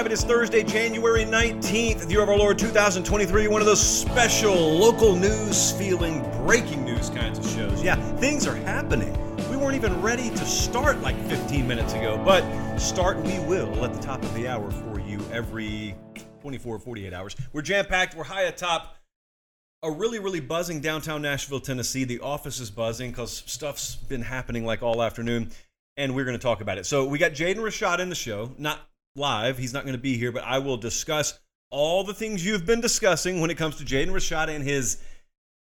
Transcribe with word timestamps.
Live. 0.00 0.06
It 0.06 0.12
is 0.12 0.24
Thursday, 0.24 0.62
January 0.62 1.26
19th, 1.26 2.06
the 2.06 2.10
year 2.10 2.22
of 2.22 2.30
our 2.30 2.38
Lord 2.38 2.58
2023. 2.58 3.48
One 3.48 3.60
of 3.60 3.66
those 3.66 3.86
special 3.86 4.54
local 4.54 5.14
news 5.14 5.72
feeling 5.72 6.22
breaking 6.46 6.86
news 6.86 7.10
kinds 7.10 7.38
of 7.38 7.46
shows. 7.46 7.82
Yeah, 7.82 7.96
things 8.16 8.46
are 8.46 8.54
happening. 8.54 9.12
We 9.50 9.58
weren't 9.58 9.74
even 9.76 10.00
ready 10.00 10.30
to 10.30 10.44
start 10.46 11.02
like 11.02 11.22
15 11.28 11.68
minutes 11.68 11.92
ago, 11.92 12.18
but 12.24 12.78
start 12.78 13.18
we 13.18 13.40
will 13.40 13.84
at 13.84 13.92
the 13.92 14.00
top 14.00 14.22
of 14.22 14.32
the 14.32 14.48
hour 14.48 14.70
for 14.70 15.00
you 15.00 15.20
every 15.30 15.94
24, 16.40 16.78
48 16.78 17.12
hours. 17.12 17.36
We're 17.52 17.60
jam 17.60 17.84
packed, 17.84 18.14
we're 18.14 18.24
high 18.24 18.44
atop 18.44 18.96
a 19.82 19.90
really, 19.90 20.18
really 20.18 20.40
buzzing 20.40 20.80
downtown 20.80 21.20
Nashville, 21.20 21.60
Tennessee. 21.60 22.04
The 22.04 22.20
office 22.20 22.58
is 22.58 22.70
buzzing 22.70 23.10
because 23.10 23.42
stuff's 23.44 23.96
been 23.96 24.22
happening 24.22 24.64
like 24.64 24.82
all 24.82 25.02
afternoon, 25.02 25.50
and 25.98 26.14
we're 26.14 26.24
going 26.24 26.38
to 26.38 26.42
talk 26.42 26.62
about 26.62 26.78
it. 26.78 26.86
So 26.86 27.04
we 27.04 27.18
got 27.18 27.32
Jaden 27.32 27.56
Rashada 27.56 27.98
in 27.98 28.08
the 28.08 28.14
show, 28.14 28.54
not 28.56 28.80
live. 29.20 29.58
He's 29.58 29.72
not 29.72 29.84
going 29.84 29.94
to 29.94 30.02
be 30.02 30.16
here, 30.16 30.32
but 30.32 30.42
I 30.42 30.58
will 30.58 30.76
discuss 30.76 31.38
all 31.70 32.02
the 32.02 32.14
things 32.14 32.44
you've 32.44 32.66
been 32.66 32.80
discussing 32.80 33.40
when 33.40 33.50
it 33.50 33.56
comes 33.56 33.76
to 33.76 33.84
Jaden 33.84 34.10
Rashada 34.10 34.48
and 34.48 34.64
his 34.64 34.98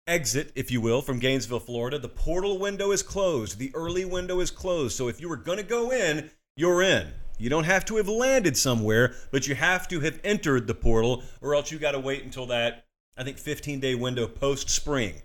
exit, 0.07 0.51
if 0.55 0.71
you 0.71 0.81
will, 0.81 1.03
from 1.03 1.19
Gainesville, 1.19 1.59
Florida. 1.59 1.99
The 1.99 2.09
portal 2.09 2.57
window 2.57 2.91
is 2.91 3.03
closed. 3.03 3.59
The 3.59 3.71
early 3.75 4.05
window 4.05 4.39
is 4.39 4.49
closed. 4.49 4.95
So 4.95 5.07
if 5.07 5.21
you 5.21 5.29
were 5.29 5.37
going 5.37 5.59
to 5.59 5.63
go 5.63 5.91
in, 5.91 6.31
you're 6.55 6.81
in. 6.81 7.09
You 7.37 7.49
don't 7.49 7.65
have 7.65 7.85
to 7.85 7.97
have 7.97 8.09
landed 8.09 8.57
somewhere, 8.57 9.13
but 9.31 9.47
you 9.47 9.55
have 9.55 9.87
to 9.89 9.99
have 10.01 10.19
entered 10.23 10.67
the 10.67 10.73
portal, 10.73 11.23
or 11.41 11.55
else 11.55 11.71
you 11.71 11.79
got 11.79 11.91
to 11.91 11.99
wait 11.99 12.23
until 12.23 12.47
that, 12.47 12.85
I 13.15 13.23
think, 13.23 13.37
15 13.37 13.79
day 13.79 13.95
window 13.95 14.27
post 14.27 14.69
spring. 14.69 15.21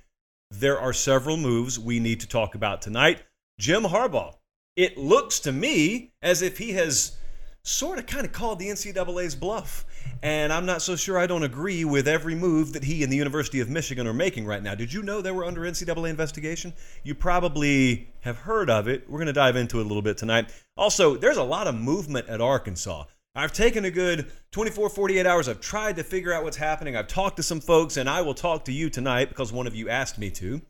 There 0.50 0.78
are 0.78 0.92
several 0.92 1.36
moves 1.36 1.78
we 1.78 1.98
need 1.98 2.20
to 2.20 2.28
talk 2.28 2.54
about 2.54 2.82
tonight. 2.82 3.22
Jim 3.58 3.84
Harbaugh. 3.84 4.34
It 4.76 4.98
looks 4.98 5.40
to 5.40 5.52
me 5.52 6.12
as 6.20 6.42
if 6.42 6.58
he 6.58 6.72
has 6.72 7.16
sort 7.64 7.98
of 7.98 8.06
kind 8.06 8.26
of 8.26 8.32
called 8.32 8.58
the 8.58 8.68
NCAA's 8.68 9.34
bluff. 9.34 9.86
And 10.22 10.52
I'm 10.52 10.66
not 10.66 10.82
so 10.82 10.96
sure 10.96 11.18
I 11.18 11.26
don't 11.26 11.42
agree 11.42 11.84
with 11.84 12.06
every 12.06 12.34
move 12.34 12.74
that 12.74 12.84
he 12.84 13.02
and 13.02 13.10
the 13.10 13.16
University 13.16 13.60
of 13.60 13.70
Michigan 13.70 14.06
are 14.06 14.12
making 14.12 14.44
right 14.44 14.62
now. 14.62 14.74
Did 14.74 14.92
you 14.92 15.02
know 15.02 15.22
they 15.22 15.30
were 15.30 15.44
under 15.44 15.62
NCAA 15.62 16.10
investigation? 16.10 16.74
You 17.02 17.14
probably 17.14 18.08
have 18.20 18.38
heard 18.38 18.68
of 18.68 18.86
it. 18.86 19.08
We're 19.08 19.18
going 19.18 19.26
to 19.26 19.32
dive 19.32 19.56
into 19.56 19.80
it 19.80 19.84
a 19.84 19.88
little 19.88 20.02
bit 20.02 20.18
tonight. 20.18 20.52
Also, 20.76 21.16
there's 21.16 21.38
a 21.38 21.42
lot 21.42 21.66
of 21.66 21.74
movement 21.74 22.28
at 22.28 22.40
Arkansas. 22.40 23.04
I've 23.34 23.52
taken 23.52 23.84
a 23.84 23.90
good 23.90 24.30
24, 24.52 24.90
48 24.90 25.26
hours. 25.26 25.48
I've 25.48 25.60
tried 25.60 25.96
to 25.96 26.04
figure 26.04 26.32
out 26.32 26.44
what's 26.44 26.56
happening. 26.56 26.96
I've 26.96 27.08
talked 27.08 27.38
to 27.38 27.42
some 27.42 27.60
folks, 27.60 27.96
and 27.96 28.08
I 28.08 28.22
will 28.22 28.34
talk 28.34 28.66
to 28.66 28.72
you 28.72 28.90
tonight 28.90 29.28
because 29.30 29.52
one 29.52 29.66
of 29.66 29.74
you 29.74 29.88
asked 29.88 30.18
me 30.18 30.30
to 30.32 30.60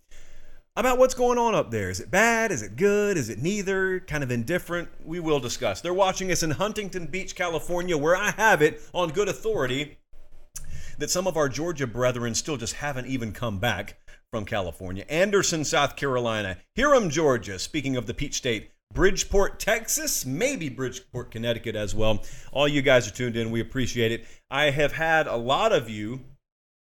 about 0.76 0.98
what's 0.98 1.14
going 1.14 1.38
on 1.38 1.54
up 1.54 1.70
there. 1.70 1.88
Is 1.88 2.00
it 2.00 2.10
bad? 2.10 2.50
Is 2.50 2.62
it 2.62 2.76
good? 2.76 3.16
Is 3.16 3.28
it 3.28 3.40
neither? 3.40 4.00
Kind 4.00 4.24
of 4.24 4.30
indifferent? 4.30 4.88
We 5.04 5.20
will 5.20 5.38
discuss. 5.38 5.80
They're 5.80 5.94
watching 5.94 6.32
us 6.32 6.42
in 6.42 6.50
Huntington 6.50 7.06
Beach, 7.06 7.36
California, 7.36 7.96
where 7.96 8.16
I 8.16 8.32
have 8.32 8.60
it 8.60 8.82
on 8.92 9.10
good 9.10 9.28
authority 9.28 9.98
that 10.98 11.10
some 11.10 11.26
of 11.26 11.36
our 11.36 11.48
Georgia 11.48 11.86
brethren 11.86 12.34
still 12.34 12.56
just 12.56 12.74
haven't 12.74 13.06
even 13.06 13.32
come 13.32 13.58
back 13.58 13.98
from 14.32 14.44
California. 14.44 15.04
Anderson, 15.08 15.64
South 15.64 15.94
Carolina. 15.94 16.58
Hiram, 16.76 17.08
Georgia. 17.08 17.58
Speaking 17.58 17.96
of 17.96 18.06
the 18.06 18.14
Peach 18.14 18.34
State. 18.34 18.70
Bridgeport, 18.92 19.58
Texas, 19.58 20.24
maybe 20.24 20.68
Bridgeport, 20.68 21.32
Connecticut 21.32 21.74
as 21.74 21.96
well. 21.96 22.22
All 22.52 22.68
you 22.68 22.80
guys 22.80 23.08
are 23.08 23.14
tuned 23.14 23.36
in. 23.36 23.50
We 23.50 23.60
appreciate 23.60 24.12
it. 24.12 24.24
I 24.50 24.70
have 24.70 24.92
had 24.92 25.26
a 25.26 25.36
lot 25.36 25.72
of 25.72 25.90
you, 25.90 26.20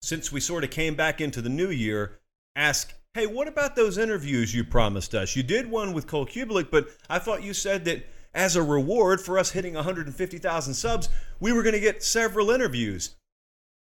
since 0.02 0.30
we 0.30 0.38
sort 0.38 0.62
of 0.62 0.70
came 0.70 0.94
back 0.94 1.22
into 1.22 1.40
the 1.40 1.48
new 1.48 1.70
year, 1.70 2.18
ask 2.54 2.92
Hey, 3.14 3.26
what 3.26 3.46
about 3.46 3.76
those 3.76 3.98
interviews 3.98 4.54
you 4.54 4.64
promised 4.64 5.14
us? 5.14 5.36
You 5.36 5.42
did 5.42 5.70
one 5.70 5.92
with 5.92 6.06
Cole 6.06 6.24
Cubelic, 6.24 6.70
but 6.70 6.88
I 7.10 7.18
thought 7.18 7.42
you 7.42 7.52
said 7.52 7.84
that 7.84 8.06
as 8.32 8.56
a 8.56 8.62
reward 8.62 9.20
for 9.20 9.38
us 9.38 9.50
hitting 9.50 9.74
150,000 9.74 10.72
subs, 10.72 11.10
we 11.38 11.52
were 11.52 11.62
going 11.62 11.74
to 11.74 11.80
get 11.80 12.02
several 12.02 12.50
interviews. 12.50 13.16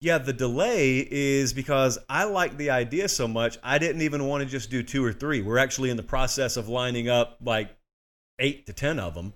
Yeah, 0.00 0.18
the 0.18 0.32
delay 0.32 1.06
is 1.08 1.52
because 1.52 1.96
I 2.08 2.24
like 2.24 2.56
the 2.56 2.70
idea 2.70 3.08
so 3.08 3.28
much, 3.28 3.56
I 3.62 3.78
didn't 3.78 4.02
even 4.02 4.26
want 4.26 4.42
to 4.42 4.50
just 4.50 4.68
do 4.68 4.82
two 4.82 5.04
or 5.04 5.12
three. 5.12 5.42
We're 5.42 5.58
actually 5.58 5.90
in 5.90 5.96
the 5.96 6.02
process 6.02 6.56
of 6.56 6.68
lining 6.68 7.08
up 7.08 7.38
like 7.40 7.70
eight 8.40 8.66
to 8.66 8.72
10 8.72 8.98
of 8.98 9.14
them. 9.14 9.32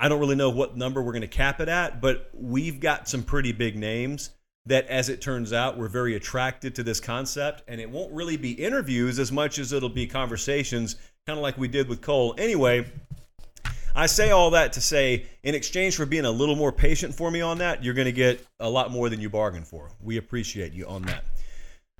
I 0.00 0.08
don't 0.08 0.18
really 0.18 0.34
know 0.34 0.50
what 0.50 0.76
number 0.76 1.00
we're 1.00 1.12
going 1.12 1.20
to 1.22 1.28
cap 1.28 1.60
it 1.60 1.68
at, 1.68 2.00
but 2.00 2.28
we've 2.34 2.80
got 2.80 3.08
some 3.08 3.22
pretty 3.22 3.52
big 3.52 3.76
names 3.76 4.30
that, 4.66 4.86
as 4.86 5.08
it 5.08 5.20
turns 5.20 5.52
out, 5.52 5.76
we're 5.76 5.88
very 5.88 6.14
attracted 6.14 6.74
to 6.76 6.82
this 6.82 7.00
concept. 7.00 7.62
And 7.66 7.80
it 7.80 7.90
won't 7.90 8.12
really 8.12 8.36
be 8.36 8.52
interviews 8.52 9.18
as 9.18 9.32
much 9.32 9.58
as 9.58 9.72
it'll 9.72 9.88
be 9.88 10.06
conversations, 10.06 10.96
kind 11.26 11.38
of 11.38 11.42
like 11.42 11.58
we 11.58 11.68
did 11.68 11.88
with 11.88 12.00
Cole. 12.00 12.34
Anyway, 12.38 12.86
I 13.94 14.06
say 14.06 14.30
all 14.30 14.50
that 14.50 14.72
to 14.74 14.80
say, 14.80 15.26
in 15.42 15.54
exchange 15.54 15.96
for 15.96 16.06
being 16.06 16.24
a 16.24 16.30
little 16.30 16.56
more 16.56 16.72
patient 16.72 17.14
for 17.14 17.30
me 17.30 17.40
on 17.40 17.58
that, 17.58 17.84
you're 17.84 17.94
going 17.94 18.06
to 18.06 18.12
get 18.12 18.46
a 18.60 18.68
lot 18.68 18.90
more 18.90 19.08
than 19.08 19.20
you 19.20 19.28
bargained 19.28 19.66
for. 19.66 19.90
We 20.00 20.16
appreciate 20.16 20.72
you 20.72 20.86
on 20.86 21.02
that. 21.02 21.24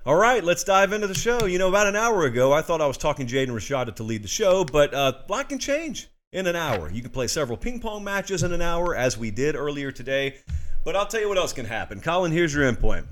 All 0.05 0.15
right, 0.15 0.43
let's 0.43 0.65
dive 0.65 0.91
into 0.91 1.07
the 1.07 1.13
show. 1.13 1.45
You 1.45 1.59
know, 1.59 1.69
about 1.69 1.87
an 1.87 1.95
hour 1.95 2.25
ago, 2.25 2.51
I 2.51 2.61
thought 2.61 2.81
I 2.81 2.87
was 2.87 2.97
talking 2.97 3.25
Jaden 3.25 3.49
Rashada 3.49 3.95
to 3.95 4.03
lead 4.03 4.23
the 4.23 4.27
show, 4.27 4.65
but 4.65 4.93
uh, 4.93 5.13
lot 5.29 5.47
can 5.47 5.59
change 5.59 6.09
in 6.33 6.47
an 6.47 6.57
hour. 6.57 6.91
You 6.91 7.01
can 7.01 7.11
play 7.11 7.27
several 7.27 7.57
ping 7.57 7.79
pong 7.79 8.03
matches 8.03 8.43
in 8.43 8.51
an 8.51 8.61
hour, 8.61 8.95
as 8.95 9.17
we 9.17 9.31
did 9.31 9.55
earlier 9.55 9.91
today. 9.91 10.39
But 10.83 10.95
I'll 10.95 11.07
tell 11.07 11.21
you 11.21 11.29
what 11.29 11.37
else 11.37 11.53
can 11.53 11.65
happen. 11.65 12.01
Colin, 12.01 12.31
here's 12.31 12.53
your 12.53 12.71
endpoint. 12.71 13.05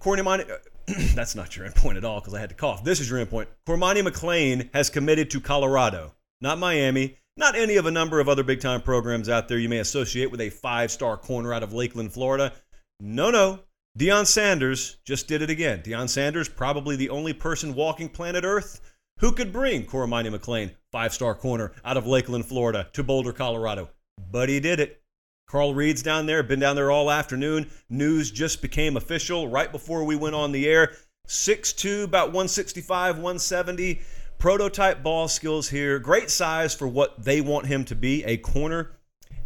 Cormani, 0.00 0.48
that's 1.14 1.34
not 1.34 1.56
your 1.56 1.68
endpoint 1.68 1.96
at 1.96 2.04
all 2.04 2.20
because 2.20 2.34
I 2.34 2.40
had 2.40 2.50
to 2.50 2.54
cough. 2.54 2.84
This 2.84 3.00
is 3.00 3.10
your 3.10 3.24
endpoint. 3.24 3.46
Cormani 3.66 4.06
McClain 4.06 4.68
has 4.72 4.90
committed 4.90 5.30
to 5.30 5.40
Colorado, 5.40 6.14
not 6.40 6.58
Miami, 6.58 7.18
not 7.36 7.56
any 7.56 7.76
of 7.76 7.86
a 7.86 7.90
number 7.90 8.20
of 8.20 8.28
other 8.28 8.42
big 8.42 8.60
time 8.60 8.80
programs 8.80 9.28
out 9.28 9.48
there 9.48 9.58
you 9.58 9.68
may 9.68 9.78
associate 9.78 10.30
with 10.30 10.40
a 10.40 10.50
five 10.50 10.90
star 10.90 11.16
corner 11.16 11.52
out 11.52 11.62
of 11.62 11.72
Lakeland, 11.72 12.12
Florida. 12.12 12.52
No, 13.00 13.30
no. 13.30 13.60
Deion 13.98 14.26
Sanders 14.26 14.98
just 15.04 15.26
did 15.26 15.42
it 15.42 15.50
again. 15.50 15.80
Deion 15.80 16.08
Sanders, 16.08 16.48
probably 16.48 16.96
the 16.96 17.10
only 17.10 17.32
person 17.32 17.74
walking 17.74 18.08
planet 18.08 18.44
Earth 18.44 18.80
who 19.18 19.32
could 19.32 19.52
bring 19.52 19.84
Cormani 19.84 20.34
McClain, 20.34 20.70
five 20.92 21.12
star 21.12 21.34
corner 21.34 21.72
out 21.84 21.96
of 21.96 22.06
Lakeland, 22.06 22.46
Florida, 22.46 22.88
to 22.92 23.02
Boulder, 23.02 23.32
Colorado. 23.32 23.88
But 24.30 24.48
he 24.48 24.60
did 24.60 24.80
it. 24.80 25.02
Carl 25.46 25.74
Reed's 25.74 26.02
down 26.02 26.26
there, 26.26 26.42
been 26.42 26.58
down 26.58 26.74
there 26.74 26.90
all 26.90 27.10
afternoon. 27.10 27.70
News 27.88 28.32
just 28.32 28.60
became 28.60 28.96
official 28.96 29.46
right 29.46 29.70
before 29.70 30.04
we 30.04 30.16
went 30.16 30.34
on 30.34 30.50
the 30.50 30.66
air. 30.66 30.92
6'2, 31.28 32.04
about 32.04 32.28
165, 32.28 33.16
170. 33.16 34.00
Prototype 34.38 35.02
ball 35.02 35.28
skills 35.28 35.68
here. 35.68 35.98
Great 35.98 36.30
size 36.30 36.74
for 36.74 36.88
what 36.88 37.22
they 37.22 37.40
want 37.40 37.66
him 37.66 37.84
to 37.84 37.94
be, 37.94 38.24
a 38.24 38.36
corner. 38.36 38.90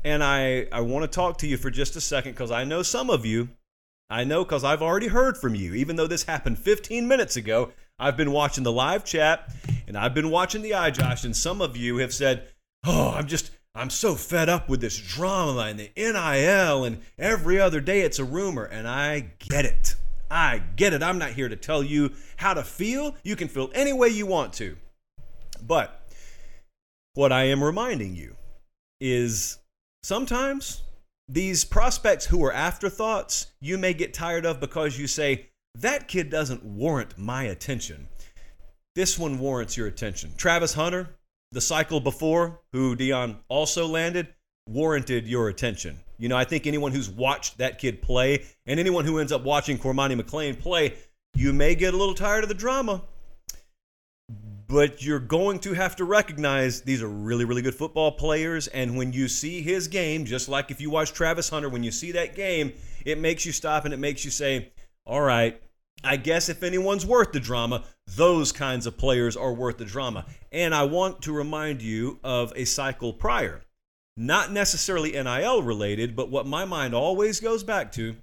And 0.02 0.24
I, 0.24 0.66
I 0.72 0.80
want 0.80 1.02
to 1.02 1.08
talk 1.08 1.36
to 1.38 1.46
you 1.46 1.58
for 1.58 1.70
just 1.70 1.96
a 1.96 2.00
second 2.00 2.32
because 2.32 2.50
I 2.50 2.64
know 2.64 2.82
some 2.82 3.10
of 3.10 3.26
you, 3.26 3.50
I 4.08 4.24
know 4.24 4.42
because 4.42 4.64
I've 4.64 4.82
already 4.82 5.08
heard 5.08 5.36
from 5.36 5.54
you. 5.54 5.74
Even 5.74 5.96
though 5.96 6.06
this 6.06 6.24
happened 6.24 6.58
15 6.58 7.06
minutes 7.06 7.36
ago, 7.36 7.72
I've 7.98 8.16
been 8.16 8.32
watching 8.32 8.64
the 8.64 8.72
live 8.72 9.04
chat 9.04 9.52
and 9.86 9.98
I've 9.98 10.14
been 10.14 10.30
watching 10.30 10.62
the 10.62 10.70
iJosh, 10.70 11.24
and 11.24 11.36
some 11.36 11.60
of 11.60 11.76
you 11.76 11.98
have 11.98 12.14
said, 12.14 12.48
Oh, 12.84 13.12
I'm 13.14 13.26
just, 13.26 13.50
I'm 13.74 13.90
so 13.90 14.16
fed 14.16 14.48
up 14.48 14.68
with 14.68 14.80
this 14.80 14.98
drama 14.98 15.60
and 15.60 15.78
the 15.78 15.90
NIL, 15.96 16.84
and 16.84 17.00
every 17.18 17.60
other 17.60 17.80
day 17.80 18.00
it's 18.00 18.18
a 18.18 18.24
rumor, 18.24 18.64
and 18.64 18.88
I 18.88 19.32
get 19.38 19.64
it. 19.64 19.94
I 20.30 20.62
get 20.76 20.92
it. 20.92 21.02
I'm 21.02 21.18
not 21.18 21.32
here 21.32 21.48
to 21.48 21.56
tell 21.56 21.82
you 21.82 22.12
how 22.36 22.54
to 22.54 22.62
feel. 22.62 23.16
You 23.22 23.36
can 23.36 23.48
feel 23.48 23.70
any 23.74 23.92
way 23.92 24.08
you 24.08 24.26
want 24.26 24.52
to. 24.54 24.76
But 25.62 26.08
what 27.14 27.32
I 27.32 27.44
am 27.44 27.62
reminding 27.62 28.14
you 28.14 28.36
is 29.00 29.58
sometimes 30.02 30.82
these 31.28 31.64
prospects 31.64 32.26
who 32.26 32.44
are 32.44 32.52
afterthoughts, 32.52 33.48
you 33.60 33.78
may 33.78 33.94
get 33.94 34.14
tired 34.14 34.44
of 34.44 34.60
because 34.60 34.98
you 34.98 35.06
say, 35.06 35.46
that 35.76 36.08
kid 36.08 36.30
doesn't 36.30 36.64
warrant 36.64 37.16
my 37.16 37.44
attention. 37.44 38.08
This 38.96 39.16
one 39.18 39.38
warrants 39.38 39.76
your 39.76 39.86
attention. 39.86 40.32
Travis 40.36 40.74
Hunter, 40.74 41.10
the 41.52 41.60
cycle 41.60 42.00
before, 42.00 42.60
who 42.72 42.96
Deion 42.96 43.36
also 43.48 43.86
landed, 43.86 44.28
warranted 44.68 45.26
your 45.26 45.48
attention. 45.48 45.98
You 46.18 46.28
know, 46.28 46.36
I 46.36 46.44
think 46.44 46.66
anyone 46.66 46.92
who's 46.92 47.08
watched 47.08 47.58
that 47.58 47.78
kid 47.78 48.02
play 48.02 48.44
and 48.66 48.78
anyone 48.78 49.04
who 49.04 49.18
ends 49.18 49.32
up 49.32 49.42
watching 49.42 49.78
Cormani 49.78 50.20
McClain 50.20 50.58
play, 50.58 50.94
you 51.34 51.52
may 51.52 51.74
get 51.74 51.94
a 51.94 51.96
little 51.96 52.14
tired 52.14 52.44
of 52.44 52.48
the 52.48 52.54
drama 52.54 53.02
but 54.70 55.02
you're 55.02 55.18
going 55.18 55.58
to 55.58 55.72
have 55.72 55.96
to 55.96 56.04
recognize 56.04 56.82
these 56.82 57.02
are 57.02 57.08
really, 57.08 57.44
really 57.44 57.60
good 57.60 57.74
football 57.74 58.12
players. 58.12 58.68
And 58.68 58.96
when 58.96 59.12
you 59.12 59.26
see 59.26 59.62
his 59.62 59.88
game, 59.88 60.24
just 60.24 60.48
like 60.48 60.70
if 60.70 60.80
you 60.80 60.90
watch 60.90 61.12
Travis 61.12 61.48
Hunter, 61.48 61.68
when 61.68 61.82
you 61.82 61.90
see 61.90 62.12
that 62.12 62.36
game, 62.36 62.72
it 63.04 63.18
makes 63.18 63.44
you 63.44 63.50
stop 63.50 63.84
and 63.84 63.92
it 63.92 63.96
makes 63.96 64.24
you 64.24 64.30
say, 64.30 64.70
all 65.04 65.22
right, 65.22 65.60
I 66.04 66.16
guess 66.16 66.48
if 66.48 66.62
anyone's 66.62 67.04
worth 67.04 67.32
the 67.32 67.40
drama, 67.40 67.82
those 68.06 68.52
kinds 68.52 68.86
of 68.86 68.96
players 68.96 69.36
are 69.36 69.52
worth 69.52 69.78
the 69.78 69.84
drama. 69.84 70.24
And 70.52 70.74
I 70.74 70.82
want 70.84 71.22
to 71.22 71.32
remind 71.32 71.80
you 71.80 72.18
of 72.24 72.52
a 72.56 72.64
cycle 72.64 73.12
prior, 73.12 73.62
not 74.16 74.50
necessarily 74.52 75.12
NIL 75.12 75.62
related, 75.62 76.16
but 76.16 76.30
what 76.30 76.46
my 76.46 76.64
mind 76.64 76.94
always 76.94 77.38
goes 77.38 77.62
back 77.62 77.92
to 77.92 78.16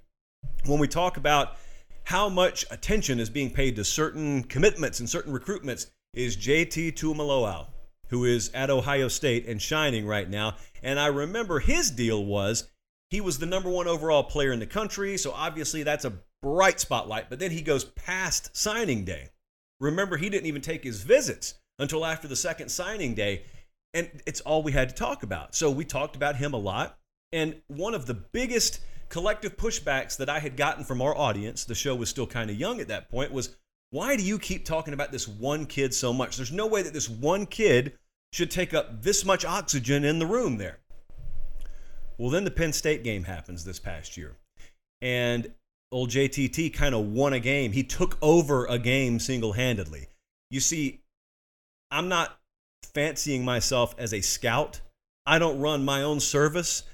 when 0.66 0.78
we 0.78 0.88
talk 0.88 1.16
about 1.16 1.56
how 2.04 2.28
much 2.28 2.64
attention 2.70 3.20
is 3.20 3.30
being 3.30 3.50
paid 3.50 3.76
to 3.76 3.84
certain 3.84 4.42
commitments 4.42 5.00
and 5.00 5.08
certain 5.08 5.32
recruitments 5.32 5.90
is 6.14 6.36
JT 6.36 6.94
Tuimoloau, 6.94 7.66
who 8.08 8.24
is 8.24 8.50
at 8.54 8.70
Ohio 8.70 9.08
State 9.08 9.46
and 9.46 9.60
shining 9.60 10.06
right 10.06 10.28
now. 10.28 10.56
And 10.82 10.98
I 10.98 11.06
remember 11.06 11.60
his 11.60 11.90
deal 11.90 12.24
was 12.24 12.68
he 13.10 13.20
was 13.20 13.38
the 13.38 13.46
number 13.46 13.70
one 13.70 13.86
overall 13.86 14.22
player 14.22 14.52
in 14.52 14.58
the 14.58 14.66
country, 14.66 15.16
so 15.16 15.32
obviously 15.32 15.82
that's 15.82 16.04
a 16.04 16.18
bright 16.42 16.80
spotlight. 16.80 17.30
But 17.30 17.38
then 17.38 17.50
he 17.50 17.62
goes 17.62 17.84
past 17.84 18.56
signing 18.56 19.04
day. 19.04 19.30
Remember, 19.80 20.16
he 20.16 20.28
didn't 20.28 20.46
even 20.46 20.62
take 20.62 20.84
his 20.84 21.02
visits 21.02 21.54
until 21.78 22.04
after 22.04 22.28
the 22.28 22.36
second 22.36 22.68
signing 22.70 23.14
day, 23.14 23.42
and 23.94 24.10
it's 24.26 24.40
all 24.42 24.62
we 24.62 24.72
had 24.72 24.88
to 24.88 24.94
talk 24.94 25.22
about. 25.22 25.54
So 25.54 25.70
we 25.70 25.84
talked 25.84 26.16
about 26.16 26.36
him 26.36 26.52
a 26.52 26.58
lot. 26.58 26.98
And 27.32 27.60
one 27.68 27.94
of 27.94 28.06
the 28.06 28.14
biggest 28.14 28.80
collective 29.08 29.56
pushbacks 29.56 30.16
that 30.18 30.28
I 30.28 30.38
had 30.38 30.56
gotten 30.56 30.84
from 30.84 31.00
our 31.00 31.16
audience, 31.16 31.64
the 31.64 31.74
show 31.74 31.94
was 31.94 32.08
still 32.08 32.26
kind 32.26 32.50
of 32.50 32.56
young 32.56 32.80
at 32.80 32.88
that 32.88 33.10
point, 33.10 33.32
was 33.32 33.56
why 33.90 34.16
do 34.16 34.22
you 34.22 34.38
keep 34.38 34.64
talking 34.64 34.94
about 34.94 35.12
this 35.12 35.26
one 35.26 35.64
kid 35.64 35.94
so 35.94 36.12
much? 36.12 36.36
There's 36.36 36.52
no 36.52 36.66
way 36.66 36.82
that 36.82 36.92
this 36.92 37.08
one 37.08 37.46
kid 37.46 37.94
should 38.32 38.50
take 38.50 38.74
up 38.74 39.02
this 39.02 39.24
much 39.24 39.44
oxygen 39.44 40.04
in 40.04 40.18
the 40.18 40.26
room 40.26 40.58
there. 40.58 40.78
Well, 42.18 42.30
then 42.30 42.44
the 42.44 42.50
Penn 42.50 42.72
State 42.72 43.04
game 43.04 43.24
happens 43.24 43.64
this 43.64 43.78
past 43.78 44.16
year. 44.16 44.36
And 45.00 45.52
old 45.90 46.10
JTT 46.10 46.74
kind 46.74 46.94
of 46.94 47.06
won 47.06 47.32
a 47.32 47.40
game. 47.40 47.72
He 47.72 47.84
took 47.84 48.18
over 48.20 48.66
a 48.66 48.78
game 48.78 49.18
single 49.18 49.52
handedly. 49.52 50.08
You 50.50 50.60
see, 50.60 51.00
I'm 51.90 52.08
not 52.08 52.38
fancying 52.94 53.44
myself 53.44 53.94
as 53.98 54.12
a 54.12 54.20
scout. 54.20 54.80
I 55.26 55.38
don't 55.38 55.60
run 55.60 55.84
my 55.84 56.02
own 56.02 56.20
service 56.20 56.84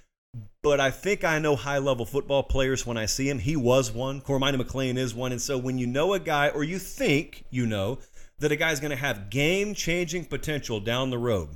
but 0.62 0.81
I 0.81 0.91
think 0.91 1.25
I 1.25 1.38
know 1.38 1.56
high 1.56 1.79
level 1.79 2.06
football 2.06 2.43
players 2.43 2.87
when 2.87 2.96
I 2.96 3.06
see 3.06 3.29
him. 3.29 3.38
He 3.38 3.55
was 3.55 3.93
one. 3.93 4.20
Cormani 4.20 4.61
McClain 4.61 4.96
is 4.96 5.14
one. 5.14 5.32
And 5.32 5.41
so 5.41 5.58
when 5.58 5.79
you 5.79 5.87
know 5.87 6.14
a 6.14 6.19
guy, 6.19 6.49
or 6.49 6.64
you 6.64 6.79
think 6.79 7.44
you 7.50 7.67
know, 7.67 7.99
that 8.38 8.52
a 8.52 8.56
guy's 8.56 8.81
going 8.81 8.91
to 8.91 8.96
have 8.96 9.31
game 9.31 9.75
changing 9.75 10.25
potential 10.25 10.81
down 10.81 11.11
the 11.11 11.19
road 11.19 11.50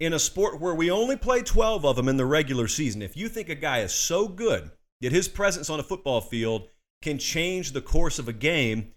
in 0.00 0.12
a 0.12 0.18
sport 0.18 0.60
where 0.60 0.74
we 0.74 0.90
only 0.90 1.16
play 1.16 1.42
12 1.42 1.84
of 1.84 1.96
them 1.96 2.08
in 2.08 2.16
the 2.16 2.26
regular 2.26 2.68
season, 2.68 3.02
if 3.02 3.16
you 3.16 3.28
think 3.28 3.48
a 3.48 3.54
guy 3.54 3.80
is 3.80 3.92
so 3.92 4.28
good 4.28 4.70
that 5.00 5.12
his 5.12 5.28
presence 5.28 5.68
on 5.68 5.80
a 5.80 5.84
football 5.84 6.20
field 6.20 6.68
can 7.02 7.18
change 7.18 7.72
the 7.72 7.80
course 7.80 8.18
of 8.18 8.28
a 8.28 8.32
game, 8.32 8.92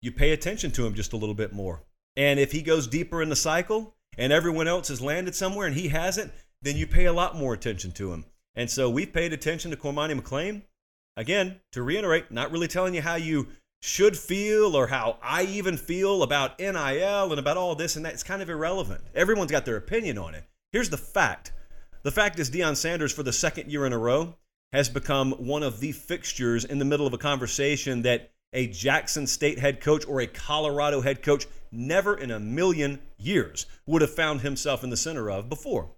you 0.00 0.12
pay 0.12 0.30
attention 0.30 0.70
to 0.72 0.86
him 0.86 0.94
just 0.94 1.12
a 1.12 1.16
little 1.16 1.34
bit 1.34 1.52
more. 1.52 1.82
And 2.18 2.40
if 2.40 2.50
he 2.50 2.62
goes 2.62 2.88
deeper 2.88 3.22
in 3.22 3.28
the 3.28 3.36
cycle 3.36 3.94
and 4.18 4.32
everyone 4.32 4.66
else 4.66 4.88
has 4.88 5.00
landed 5.00 5.36
somewhere 5.36 5.68
and 5.68 5.76
he 5.76 5.88
hasn't, 5.88 6.32
then 6.60 6.76
you 6.76 6.84
pay 6.84 7.04
a 7.04 7.12
lot 7.12 7.36
more 7.36 7.54
attention 7.54 7.92
to 7.92 8.12
him. 8.12 8.24
And 8.56 8.68
so 8.68 8.90
we've 8.90 9.12
paid 9.12 9.32
attention 9.32 9.70
to 9.70 9.76
Cormani 9.76 10.20
McClain. 10.20 10.62
Again, 11.16 11.60
to 11.70 11.82
reiterate, 11.82 12.32
not 12.32 12.50
really 12.50 12.66
telling 12.66 12.92
you 12.92 13.02
how 13.02 13.14
you 13.14 13.46
should 13.80 14.16
feel 14.16 14.74
or 14.74 14.88
how 14.88 15.18
I 15.22 15.44
even 15.44 15.76
feel 15.76 16.24
about 16.24 16.58
NIL 16.58 17.30
and 17.30 17.38
about 17.38 17.56
all 17.56 17.76
this 17.76 17.94
and 17.94 18.04
that. 18.04 18.14
It's 18.14 18.24
kind 18.24 18.42
of 18.42 18.50
irrelevant. 18.50 19.02
Everyone's 19.14 19.52
got 19.52 19.64
their 19.64 19.76
opinion 19.76 20.18
on 20.18 20.34
it. 20.34 20.42
Here's 20.72 20.90
the 20.90 20.96
fact 20.96 21.52
the 22.02 22.10
fact 22.10 22.40
is, 22.40 22.50
Deion 22.50 22.76
Sanders, 22.76 23.12
for 23.12 23.22
the 23.22 23.32
second 23.32 23.70
year 23.70 23.86
in 23.86 23.92
a 23.92 23.98
row, 23.98 24.34
has 24.72 24.88
become 24.88 25.32
one 25.32 25.62
of 25.62 25.78
the 25.78 25.92
fixtures 25.92 26.64
in 26.64 26.78
the 26.78 26.84
middle 26.84 27.06
of 27.06 27.12
a 27.12 27.18
conversation 27.18 28.02
that 28.02 28.32
a 28.52 28.66
Jackson 28.66 29.26
State 29.26 29.58
head 29.58 29.80
coach 29.80 30.06
or 30.06 30.20
a 30.20 30.26
Colorado 30.26 31.00
head 31.00 31.22
coach 31.22 31.46
never 31.70 32.16
in 32.16 32.30
a 32.30 32.40
million 32.40 33.00
years 33.16 33.66
would 33.86 34.02
have 34.02 34.14
found 34.14 34.40
himself 34.40 34.84
in 34.84 34.90
the 34.90 34.96
center 34.96 35.30
of 35.30 35.48
before. 35.48 35.90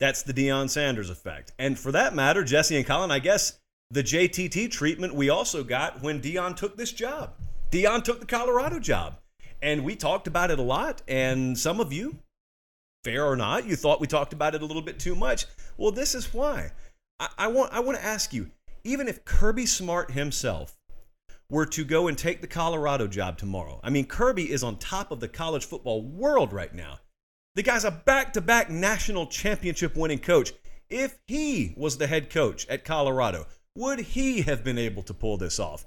That's 0.00 0.22
the 0.22 0.34
Deion 0.34 0.68
Sanders 0.68 1.10
effect. 1.10 1.52
And 1.58 1.78
for 1.78 1.92
that 1.92 2.14
matter, 2.14 2.44
Jesse 2.44 2.76
and 2.76 2.86
Colin, 2.86 3.10
I 3.10 3.20
guess 3.20 3.58
the 3.90 4.02
JTT 4.02 4.70
treatment 4.70 5.14
we 5.14 5.30
also 5.30 5.62
got 5.62 6.02
when 6.02 6.20
Deion 6.20 6.56
took 6.56 6.76
this 6.76 6.92
job. 6.92 7.34
Deion 7.70 8.02
took 8.02 8.20
the 8.20 8.26
Colorado 8.26 8.78
job. 8.78 9.18
And 9.62 9.84
we 9.84 9.96
talked 9.96 10.26
about 10.26 10.50
it 10.50 10.58
a 10.58 10.62
lot. 10.62 11.00
And 11.08 11.56
some 11.58 11.80
of 11.80 11.92
you, 11.92 12.18
fair 13.02 13.24
or 13.24 13.36
not, 13.36 13.66
you 13.66 13.76
thought 13.76 14.00
we 14.00 14.06
talked 14.06 14.32
about 14.32 14.54
it 14.54 14.62
a 14.62 14.66
little 14.66 14.82
bit 14.82 14.98
too 14.98 15.14
much. 15.14 15.46
Well, 15.76 15.92
this 15.92 16.14
is 16.14 16.34
why. 16.34 16.72
I, 17.18 17.28
I 17.38 17.46
want, 17.48 17.72
I 17.72 17.80
want 17.80 17.96
to 17.98 18.04
ask 18.04 18.32
you 18.32 18.50
even 18.84 19.08
if 19.08 19.24
Kirby 19.24 19.66
Smart 19.66 20.10
himself 20.10 20.76
were 21.50 21.66
to 21.66 21.84
go 21.84 22.08
and 22.08 22.16
take 22.16 22.40
the 22.40 22.46
Colorado 22.46 23.06
job 23.06 23.38
tomorrow, 23.38 23.80
I 23.82 23.90
mean, 23.90 24.06
Kirby 24.06 24.50
is 24.50 24.62
on 24.62 24.76
top 24.76 25.10
of 25.10 25.20
the 25.20 25.28
college 25.28 25.64
football 25.64 26.02
world 26.02 26.52
right 26.52 26.74
now. 26.74 26.98
The 27.54 27.62
guy's 27.62 27.84
a 27.84 27.90
back 27.90 28.32
to 28.32 28.40
back 28.40 28.70
national 28.70 29.26
championship 29.26 29.96
winning 29.96 30.18
coach. 30.18 30.52
If 30.90 31.18
he 31.26 31.74
was 31.76 31.96
the 31.96 32.06
head 32.06 32.30
coach 32.30 32.66
at 32.68 32.84
Colorado, 32.84 33.46
would 33.76 34.00
he 34.00 34.42
have 34.42 34.64
been 34.64 34.78
able 34.78 35.02
to 35.04 35.14
pull 35.14 35.36
this 35.36 35.58
off? 35.58 35.84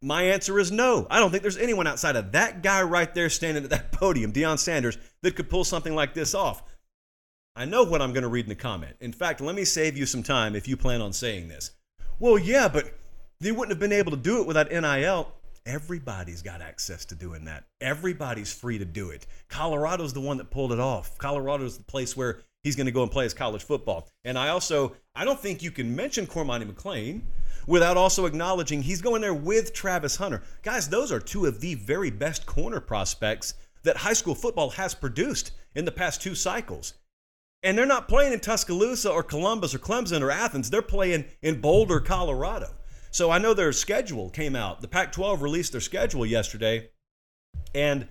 My 0.00 0.22
answer 0.22 0.58
is 0.58 0.70
no. 0.70 1.06
I 1.10 1.18
don't 1.18 1.30
think 1.30 1.42
there's 1.42 1.56
anyone 1.56 1.86
outside 1.86 2.14
of 2.14 2.32
that 2.32 2.62
guy 2.62 2.82
right 2.82 3.12
there 3.14 3.30
standing 3.30 3.64
at 3.64 3.70
that 3.70 3.92
podium, 3.92 4.32
Deion 4.32 4.58
Sanders, 4.58 4.98
that 5.22 5.34
could 5.34 5.50
pull 5.50 5.64
something 5.64 5.94
like 5.94 6.14
this 6.14 6.34
off. 6.34 6.62
I 7.56 7.64
know 7.64 7.82
what 7.82 8.00
I'm 8.00 8.12
going 8.12 8.22
to 8.22 8.28
read 8.28 8.44
in 8.44 8.50
the 8.50 8.54
comment. 8.54 8.96
In 9.00 9.12
fact, 9.12 9.40
let 9.40 9.56
me 9.56 9.64
save 9.64 9.96
you 9.96 10.06
some 10.06 10.22
time 10.22 10.54
if 10.54 10.68
you 10.68 10.76
plan 10.76 11.00
on 11.00 11.12
saying 11.12 11.48
this. 11.48 11.72
Well, 12.20 12.38
yeah, 12.38 12.68
but 12.68 12.97
they 13.40 13.52
wouldn't 13.52 13.70
have 13.70 13.78
been 13.78 13.92
able 13.92 14.10
to 14.10 14.16
do 14.16 14.40
it 14.40 14.46
without 14.46 14.70
NIL. 14.70 15.32
Everybody's 15.64 16.42
got 16.42 16.60
access 16.60 17.04
to 17.06 17.14
doing 17.14 17.44
that. 17.44 17.64
Everybody's 17.80 18.52
free 18.52 18.78
to 18.78 18.84
do 18.84 19.10
it. 19.10 19.26
Colorado's 19.48 20.12
the 20.12 20.20
one 20.20 20.38
that 20.38 20.50
pulled 20.50 20.72
it 20.72 20.80
off. 20.80 21.16
Colorado's 21.18 21.76
the 21.76 21.84
place 21.84 22.16
where 22.16 22.40
he's 22.62 22.74
going 22.74 22.86
to 22.86 22.92
go 22.92 23.02
and 23.02 23.12
play 23.12 23.24
his 23.24 23.34
college 23.34 23.62
football. 23.62 24.08
And 24.24 24.38
I 24.38 24.48
also, 24.48 24.96
I 25.14 25.24
don't 25.24 25.38
think 25.38 25.62
you 25.62 25.70
can 25.70 25.94
mention 25.94 26.26
Cormani 26.26 26.68
McClain 26.70 27.20
without 27.66 27.96
also 27.96 28.24
acknowledging 28.24 28.82
he's 28.82 29.02
going 29.02 29.20
there 29.20 29.34
with 29.34 29.72
Travis 29.72 30.16
Hunter. 30.16 30.42
Guys, 30.62 30.88
those 30.88 31.12
are 31.12 31.20
two 31.20 31.46
of 31.46 31.60
the 31.60 31.74
very 31.74 32.10
best 32.10 32.46
corner 32.46 32.80
prospects 32.80 33.54
that 33.84 33.98
high 33.98 34.14
school 34.14 34.34
football 34.34 34.70
has 34.70 34.94
produced 34.94 35.52
in 35.74 35.84
the 35.84 35.92
past 35.92 36.22
two 36.22 36.34
cycles. 36.34 36.94
And 37.62 37.76
they're 37.76 37.86
not 37.86 38.08
playing 38.08 38.32
in 38.32 38.40
Tuscaloosa 38.40 39.10
or 39.10 39.22
Columbus 39.22 39.74
or 39.74 39.78
Clemson 39.78 40.22
or 40.22 40.30
Athens. 40.30 40.70
They're 40.70 40.82
playing 40.82 41.26
in 41.42 41.60
Boulder, 41.60 42.00
Colorado. 42.00 42.70
So 43.10 43.30
I 43.30 43.38
know 43.38 43.54
their 43.54 43.72
schedule 43.72 44.30
came 44.30 44.54
out. 44.54 44.80
The 44.80 44.88
Pac 44.88 45.12
12 45.12 45.42
released 45.42 45.72
their 45.72 45.80
schedule 45.80 46.26
yesterday, 46.26 46.90
and 47.74 48.08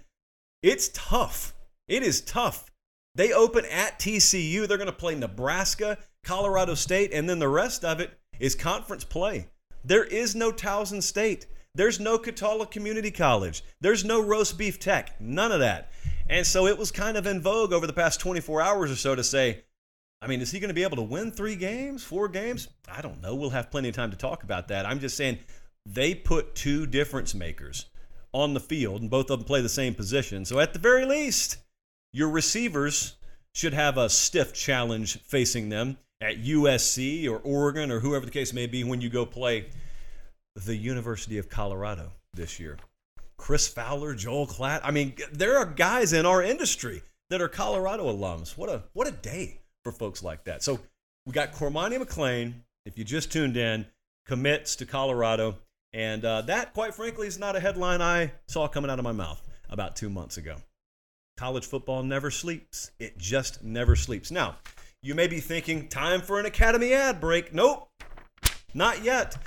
it's 0.64 0.90
tough. 0.94 1.54
It 1.88 2.04
is 2.04 2.22
tough. 2.22 2.72
They 3.16 3.34
open 3.34 3.66
at 3.66 4.00
TCU. 4.00 4.68
They're 4.68 4.78
going 4.78 4.88
to 4.88 4.94
play 4.94 5.16
Nebraska, 5.16 5.98
Colorado 6.24 6.76
State, 6.76 7.12
and 7.14 7.30
then 7.30 7.40
the 7.40 7.48
rest 7.48 7.84
of 7.84 8.00
it 8.00 8.12
is 8.40 8.56
conference 8.56 9.04
play. 9.04 9.48
There 9.84 10.04
is 10.04 10.36
no 10.36 10.52
Towson 10.52 11.02
State. 11.02 11.48
There's 11.74 12.00
no 12.00 12.18
Catala 12.18 12.68
Community 12.68 13.12
College. 13.12 13.64
There's 13.80 14.04
no 14.04 14.22
Roast 14.22 14.58
Beef 14.58 14.80
Tech. 14.80 15.20
None 15.22 15.52
of 15.52 15.60
that. 15.60 15.92
And 16.30 16.46
so 16.46 16.68
it 16.68 16.78
was 16.78 16.92
kind 16.92 17.18
of 17.18 17.26
in 17.26 17.42
vogue 17.42 17.72
over 17.72 17.88
the 17.88 17.94
past 17.94 18.20
24 18.20 18.62
hours 18.62 18.92
or 18.92 18.96
so 18.96 19.16
to 19.16 19.24
say, 19.24 19.64
I 20.22 20.28
mean, 20.28 20.42
is 20.42 20.52
he 20.52 20.60
going 20.60 20.70
to 20.70 20.74
be 20.74 20.84
able 20.84 20.98
to 20.98 21.04
win 21.04 21.32
three 21.32 21.56
games, 21.56 22.04
four 22.04 22.28
games? 22.28 22.68
I 22.92 23.02
don't 23.02 23.22
know. 23.22 23.36
We'll 23.36 23.52
have 23.52 23.70
plenty 23.70 23.90
of 23.90 23.96
time 23.96 24.12
to 24.12 24.18
talk 24.18 24.44
about 24.44 24.68
that. 24.70 24.86
I'm 24.86 25.00
just 25.00 25.16
saying 25.16 25.40
they 25.86 26.16
put 26.16 26.56
two 26.56 26.88
difference 26.88 27.36
makers 27.36 27.86
on 28.34 28.54
the 28.54 28.60
field, 28.60 29.02
and 29.02 29.10
both 29.10 29.30
of 29.30 29.40
them 29.40 29.46
play 29.46 29.62
the 29.62 29.70
same 29.70 29.94
position. 29.94 30.44
So 30.44 30.60
at 30.60 30.74
the 30.74 30.80
very 30.80 31.06
least, 31.06 31.58
your 32.14 32.30
receivers 32.30 33.16
should 33.54 33.74
have 33.74 33.98
a 33.98 34.10
stiff 34.10 34.54
challenge 34.54 35.20
facing 35.22 35.70
them 35.70 35.98
at 36.20 36.44
USC 36.44 37.30
or 37.30 37.38
Oregon 37.38 37.92
or 37.92 38.00
whoever 38.00 38.26
the 38.26 38.32
case 38.32 38.54
may 38.54 38.66
be 38.66 38.84
when 38.84 39.02
you 39.02 39.10
go 39.10 39.26
play 39.26 39.70
the 40.56 40.76
University 40.76 41.38
of 41.38 41.50
Colorado 41.50 42.12
this 42.34 42.60
year. 42.60 42.78
Chris 43.38 43.68
Fowler, 43.68 44.16
Joel 44.16 44.48
Klatt. 44.48 44.82
I 44.84 44.92
mean, 44.92 45.16
there 45.32 45.58
are 45.58 45.66
guys 45.66 46.12
in 46.12 46.26
our 46.26 46.42
industry 46.42 47.04
that 47.30 47.42
are 47.42 47.48
Colorado 47.48 48.12
alums. 48.12 48.58
What 48.58 48.70
a 48.70 48.84
what 48.94 49.08
a 49.08 49.12
day 49.12 49.60
for 49.88 49.98
folks 49.98 50.22
like 50.22 50.44
that. 50.44 50.62
So 50.62 50.80
we 51.26 51.32
got 51.32 51.54
Cormani 51.54 51.98
McClain 51.98 52.54
if 52.86 52.98
you 52.98 53.06
just 53.06 53.32
tuned 53.32 53.56
in, 53.56 53.86
commits 54.26 54.76
to 54.78 54.86
Colorado. 54.86 55.58
And 55.94 56.26
uh, 56.26 56.42
that, 56.42 56.74
quite 56.74 56.94
frankly, 56.94 57.28
is 57.28 57.40
not 57.40 57.56
a 57.56 57.60
headline 57.62 58.02
I 58.02 58.34
saw 58.50 58.68
coming 58.68 58.92
out 58.92 59.00
of 59.00 59.04
my 59.04 59.14
mouth 59.14 59.42
about 59.70 59.96
two 59.96 60.10
months 60.10 60.36
ago. 60.36 60.58
College 61.38 61.66
football 61.66 62.04
never 62.04 62.30
sleeps. 62.30 62.92
It 63.00 63.18
just 63.18 63.64
never 63.64 63.96
sleeps. 63.96 64.30
Now, 64.30 64.58
you 65.02 65.16
may 65.16 65.28
be 65.28 65.40
thinking, 65.40 65.88
time 65.88 66.20
for 66.22 66.38
an 66.38 66.46
Academy 66.46 66.94
ad 66.94 67.22
break. 67.22 67.54
Nope, 67.54 67.90
not 68.74 69.04
yet. 69.04 69.38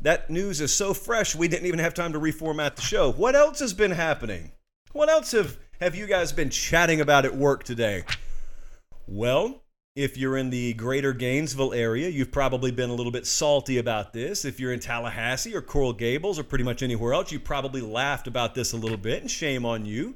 That 0.00 0.30
news 0.30 0.62
is 0.62 0.72
so 0.72 0.94
fresh, 0.94 1.34
we 1.34 1.46
didn't 1.46 1.66
even 1.66 1.80
have 1.80 1.92
time 1.92 2.14
to 2.14 2.18
reformat 2.18 2.76
the 2.76 2.82
show. 2.82 3.12
What 3.12 3.36
else 3.36 3.58
has 3.58 3.74
been 3.74 3.90
happening? 3.90 4.52
What 4.92 5.10
else 5.10 5.32
have, 5.32 5.58
have 5.78 5.94
you 5.94 6.06
guys 6.06 6.32
been 6.32 6.48
chatting 6.48 7.02
about 7.02 7.26
at 7.26 7.36
work 7.36 7.64
today? 7.64 8.04
Well, 9.06 9.62
if 9.96 10.16
you're 10.16 10.36
in 10.36 10.50
the 10.50 10.72
greater 10.74 11.12
Gainesville 11.12 11.74
area, 11.74 12.08
you've 12.08 12.30
probably 12.30 12.70
been 12.70 12.90
a 12.90 12.94
little 12.94 13.10
bit 13.10 13.26
salty 13.26 13.78
about 13.78 14.12
this. 14.12 14.44
If 14.44 14.60
you're 14.60 14.72
in 14.72 14.80
Tallahassee 14.80 15.54
or 15.54 15.62
Coral 15.62 15.92
Gables 15.92 16.38
or 16.38 16.44
pretty 16.44 16.64
much 16.64 16.82
anywhere 16.82 17.12
else, 17.12 17.32
you 17.32 17.40
probably 17.40 17.80
laughed 17.80 18.26
about 18.26 18.54
this 18.54 18.72
a 18.72 18.76
little 18.76 18.96
bit, 18.96 19.22
and 19.22 19.30
shame 19.30 19.66
on 19.66 19.84
you. 19.84 20.14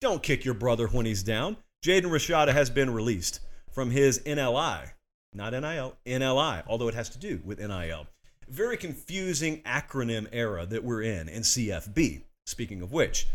Don't 0.00 0.22
kick 0.22 0.44
your 0.44 0.54
brother 0.54 0.88
when 0.88 1.06
he's 1.06 1.22
down. 1.22 1.56
Jaden 1.84 2.10
Rashada 2.10 2.52
has 2.52 2.68
been 2.68 2.92
released 2.92 3.40
from 3.70 3.90
his 3.90 4.18
NLI, 4.20 4.90
not 5.32 5.52
NIL, 5.52 5.96
NLI, 6.04 6.64
although 6.66 6.88
it 6.88 6.94
has 6.94 7.08
to 7.10 7.18
do 7.18 7.40
with 7.44 7.60
NIL. 7.60 8.06
Very 8.48 8.76
confusing 8.76 9.62
acronym 9.62 10.26
era 10.32 10.66
that 10.66 10.82
we're 10.82 11.02
in 11.02 11.28
in 11.28 11.42
CFB. 11.42 12.22
Speaking 12.44 12.82
of 12.82 12.92
which, 12.92 13.26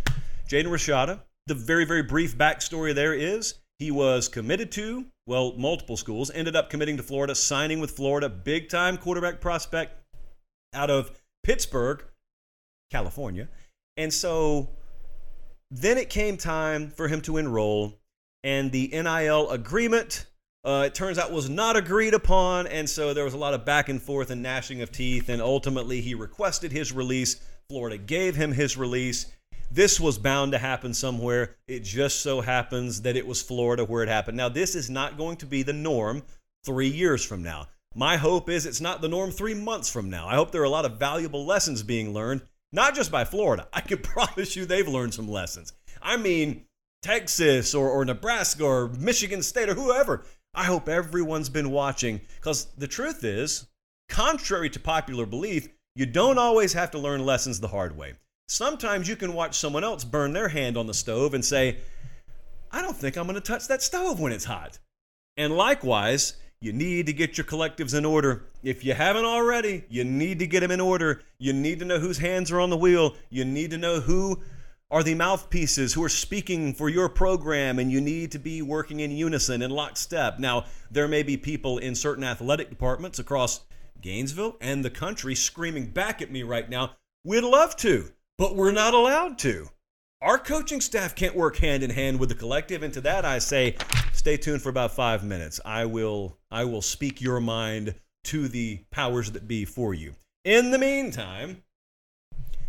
Jaden 0.50 0.68
Rashada, 0.68 1.22
the 1.48 1.54
very, 1.54 1.86
very 1.86 2.04
brief 2.04 2.38
backstory 2.38 2.94
there 2.94 3.14
is 3.14 3.56
he 3.82 3.90
was 3.90 4.28
committed 4.28 4.72
to, 4.74 5.06
well, 5.32 5.54
multiple 5.56 5.96
schools, 5.96 6.30
ended 6.30 6.58
up 6.58 6.70
committing 6.70 6.98
to 6.98 7.04
Florida, 7.04 7.34
signing 7.34 7.80
with 7.80 7.92
Florida, 7.92 8.28
big 8.28 8.68
time 8.68 8.98
quarterback 8.98 9.40
prospect 9.40 9.94
out 10.74 10.90
of 10.90 11.10
Pittsburgh, 11.42 12.04
California. 12.92 13.48
And 13.96 14.14
so 14.14 14.72
then 15.70 15.98
it 15.98 16.10
came 16.10 16.36
time 16.36 16.90
for 16.90 17.08
him 17.08 17.22
to 17.22 17.38
enroll, 17.38 17.98
and 18.44 18.74
the 18.74 18.90
NIL 18.90 19.50
agreement, 19.52 20.26
uh, 20.66 20.84
it 20.88 20.96
turns 20.96 21.18
out, 21.18 21.32
was 21.32 21.50
not 21.50 21.78
agreed 21.78 22.14
upon. 22.14 22.68
And 22.68 22.90
so 22.90 23.14
there 23.14 23.24
was 23.24 23.34
a 23.34 23.38
lot 23.38 23.54
of 23.54 23.64
back 23.64 23.88
and 23.88 24.02
forth 24.02 24.32
and 24.32 24.44
gnashing 24.44 24.82
of 24.82 24.92
teeth. 24.92 25.30
And 25.30 25.42
ultimately, 25.42 26.02
he 26.02 26.14
requested 26.14 26.74
his 26.74 26.92
release. 26.92 27.38
Florida 27.70 27.98
gave 27.98 28.36
him 28.36 28.52
his 28.52 28.76
release. 28.76 29.28
This 29.74 30.02
was 30.02 30.18
bound 30.18 30.52
to 30.52 30.58
happen 30.58 30.94
somewhere. 30.94 31.56
It 31.66 31.86
just 31.86 32.20
so 32.20 32.42
happens 32.42 33.04
that 33.04 33.16
it 33.16 33.26
was 33.26 33.42
Florida 33.42 33.86
where 33.86 34.04
it 34.04 34.10
happened. 34.10 34.36
Now, 34.36 34.50
this 34.50 34.76
is 34.76 34.90
not 34.90 35.18
going 35.18 35.38
to 35.38 35.46
be 35.46 35.64
the 35.64 35.72
norm 35.72 36.24
three 36.66 36.90
years 36.90 37.24
from 37.24 37.42
now. 37.42 37.70
My 37.96 38.18
hope 38.18 38.50
is 38.50 38.66
it's 38.66 38.82
not 38.82 39.00
the 39.00 39.08
norm 39.08 39.32
three 39.32 39.54
months 39.54 39.90
from 39.90 40.10
now. 40.10 40.28
I 40.28 40.36
hope 40.36 40.52
there 40.52 40.62
are 40.62 40.66
a 40.66 40.70
lot 40.70 40.84
of 40.84 41.00
valuable 41.00 41.46
lessons 41.46 41.84
being 41.84 42.14
learned, 42.14 42.42
not 42.74 42.96
just 42.96 43.14
by 43.14 43.24
Florida. 43.24 43.70
I 43.74 43.80
can 43.80 44.00
promise 44.00 44.58
you 44.58 44.66
they've 44.66 44.88
learned 44.88 45.14
some 45.14 45.30
lessons. 45.30 45.72
I 46.02 46.18
mean, 46.18 46.66
Texas 47.02 47.74
or, 47.74 47.90
or 47.90 48.04
Nebraska 48.04 48.66
or 48.66 48.90
Michigan 48.90 49.42
State 49.42 49.70
or 49.70 49.76
whoever. 49.76 50.26
I 50.54 50.66
hope 50.66 50.90
everyone's 50.90 51.50
been 51.50 51.72
watching 51.72 52.20
because 52.36 52.66
the 52.78 52.88
truth 52.88 53.24
is, 53.24 53.68
contrary 54.10 54.70
to 54.72 54.82
popular 54.82 55.26
belief, 55.26 55.70
you 55.96 56.06
don't 56.06 56.38
always 56.38 56.74
have 56.74 56.92
to 56.92 57.00
learn 57.00 57.26
lessons 57.26 57.62
the 57.62 57.70
hard 57.70 57.96
way. 57.96 58.16
Sometimes 58.52 59.08
you 59.08 59.16
can 59.16 59.32
watch 59.32 59.58
someone 59.58 59.86
else 59.86 60.04
burn 60.04 60.34
their 60.34 60.50
hand 60.50 60.76
on 60.76 60.86
the 60.86 60.94
stove 60.94 61.34
and 61.34 61.44
say, 61.44 61.78
I 62.70 62.82
don't 62.82 62.98
think 62.98 63.16
I'm 63.16 63.24
going 63.24 63.36
to 63.36 63.40
touch 63.40 63.70
that 63.70 63.82
stove 63.82 64.20
when 64.20 64.34
it's 64.34 64.44
hot. 64.44 64.78
And 65.38 65.56
likewise, 65.56 66.34
you 66.60 66.74
need 66.74 67.06
to 67.06 67.14
get 67.14 67.38
your 67.38 67.46
collectives 67.46 67.98
in 67.98 68.04
order. 68.04 68.44
If 68.62 68.84
you 68.84 68.94
haven't 68.94 69.24
already, 69.24 69.86
you 69.88 70.04
need 70.04 70.40
to 70.40 70.48
get 70.48 70.60
them 70.60 70.70
in 70.70 70.82
order. 70.82 71.22
You 71.38 71.54
need 71.54 71.80
to 71.80 71.86
know 71.86 72.00
whose 72.00 72.18
hands 72.18 72.52
are 72.52 72.60
on 72.60 72.70
the 72.70 72.76
wheel. 72.76 73.16
You 73.30 73.46
need 73.46 73.72
to 73.72 73.78
know 73.78 74.02
who 74.02 74.42
are 74.92 75.02
the 75.02 75.16
mouthpieces 75.16 75.94
who 75.94 76.04
are 76.04 76.10
speaking 76.10 76.74
for 76.74 76.90
your 76.90 77.08
program, 77.08 77.80
and 77.80 77.90
you 77.90 78.02
need 78.02 78.34
to 78.34 78.40
be 78.40 78.62
working 78.62 79.00
in 79.00 79.12
unison, 79.12 79.62
in 79.62 79.72
lockstep. 79.72 80.40
Now, 80.40 80.66
there 80.92 81.08
may 81.08 81.24
be 81.24 81.38
people 81.38 81.78
in 81.78 81.96
certain 81.96 82.26
athletic 82.26 82.70
departments 82.70 83.18
across 83.18 83.62
Gainesville 84.02 84.58
and 84.60 84.84
the 84.84 84.90
country 84.90 85.36
screaming 85.36 85.86
back 85.86 86.22
at 86.22 86.34
me 86.34 86.44
right 86.44 86.70
now. 86.70 86.98
We'd 87.24 87.46
love 87.46 87.78
to 87.78 88.12
but 88.42 88.56
we're 88.56 88.72
not 88.72 88.96
allowed 88.96 89.38
to. 89.38 89.70
Our 90.20 90.40
coaching 90.40 90.82
staff 90.82 91.14
can't 91.14 91.36
work 91.36 91.58
hand 91.58 91.84
in 91.84 91.92
hand 91.92 92.20
with 92.20 92.30
the 92.30 92.34
collective, 92.34 92.82
and 92.82 92.92
to 92.96 93.02
that 93.02 93.24
I 93.24 93.38
say, 93.38 93.76
stay 94.14 94.36
tuned 94.36 94.64
for 94.64 94.70
about 94.70 94.96
five 94.96 95.24
minutes. 95.24 95.60
I 95.64 95.86
will, 95.86 96.40
I 96.50 96.66
will 96.66 96.82
speak 96.82 97.22
your 97.22 97.40
mind 97.40 97.94
to 98.24 98.48
the 98.48 98.84
powers 98.90 99.32
that 99.34 99.48
be 99.48 99.64
for 99.64 99.94
you. 99.94 100.16
In 100.44 100.72
the 100.72 100.80
meantime, 100.80 101.62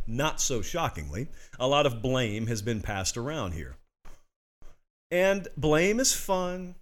not 0.07 0.43
so 0.43 0.61
shockingly, 0.61 1.29
a 1.59 1.67
lot 1.67 1.87
of 1.87 2.02
blame 2.02 2.49
has 2.49 2.61
been 2.61 2.83
passed 2.83 3.17
around 3.17 3.52
here. 3.52 3.76
And 5.11 5.49
blame 5.57 6.00
is 6.00 6.12
fun. 6.12 6.75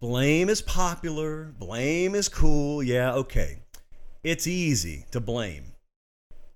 Blame 0.00 0.48
is 0.48 0.62
popular. 0.62 1.54
Blame 1.60 2.16
is 2.16 2.28
cool. 2.28 2.82
Yeah, 2.82 3.14
okay. 3.14 3.60
It's 4.24 4.48
easy 4.48 5.06
to 5.12 5.20
blame. 5.20 5.74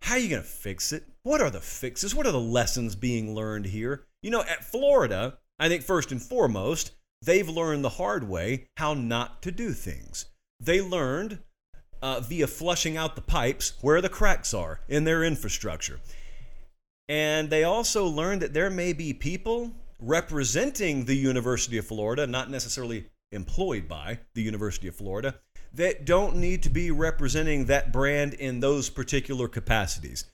How 0.03 0.15
are 0.15 0.19
you 0.19 0.29
going 0.29 0.43
to 0.43 0.49
fix 0.49 0.93
it? 0.93 1.05
What 1.27 1.41
are 1.41 1.51
the 1.51 1.61
fixes? 1.61 2.15
What 2.15 2.25
are 2.29 2.33
the 2.33 2.39
lessons 2.39 2.95
being 2.95 3.35
learned 3.35 3.67
here? 3.67 4.07
You 4.23 4.31
know, 4.31 4.43
at 4.43 4.63
Florida, 4.63 5.39
I 5.59 5.69
think 5.69 5.83
first 5.83 6.13
and 6.13 6.23
foremost, 6.23 6.93
they've 7.21 7.49
learned 7.49 7.83
the 7.83 7.89
hard 7.89 8.29
way 8.29 8.69
how 8.77 8.95
not 8.95 9.43
to 9.43 9.51
do 9.51 9.73
things. 9.73 10.27
They 10.61 10.81
learned 10.81 11.41
uh, 12.01 12.21
via 12.21 12.47
flushing 12.47 12.97
out 12.97 13.17
the 13.17 13.23
pipes 13.23 13.73
where 13.81 14.01
the 14.01 14.09
cracks 14.09 14.55
are 14.55 14.79
in 14.89 15.03
their 15.03 15.25
infrastructure. 15.25 15.99
And 17.09 17.51
they 17.51 17.65
also 17.65 18.07
learned 18.07 18.43
that 18.43 18.55
there 18.55 18.71
may 18.71 18.93
be 18.93 19.13
people 19.13 19.73
representing 19.99 21.07
the 21.07 21.17
University 21.17 21.77
of 21.77 21.89
Florida, 21.89 22.29
not 22.29 22.53
necessarily 22.53 23.07
employed 23.33 23.89
by 23.89 24.21
the 24.37 24.43
University 24.43 24.87
of 24.87 24.95
Florida, 24.95 25.35
that 25.75 26.05
don't 26.05 26.37
need 26.37 26.63
to 26.63 26.71
be 26.71 26.93
representing 26.93 27.65
that 27.65 27.93
brand 27.93 28.33
in 28.33 28.61
those 28.61 28.89
particular 28.89 29.49
capacities 29.49 30.25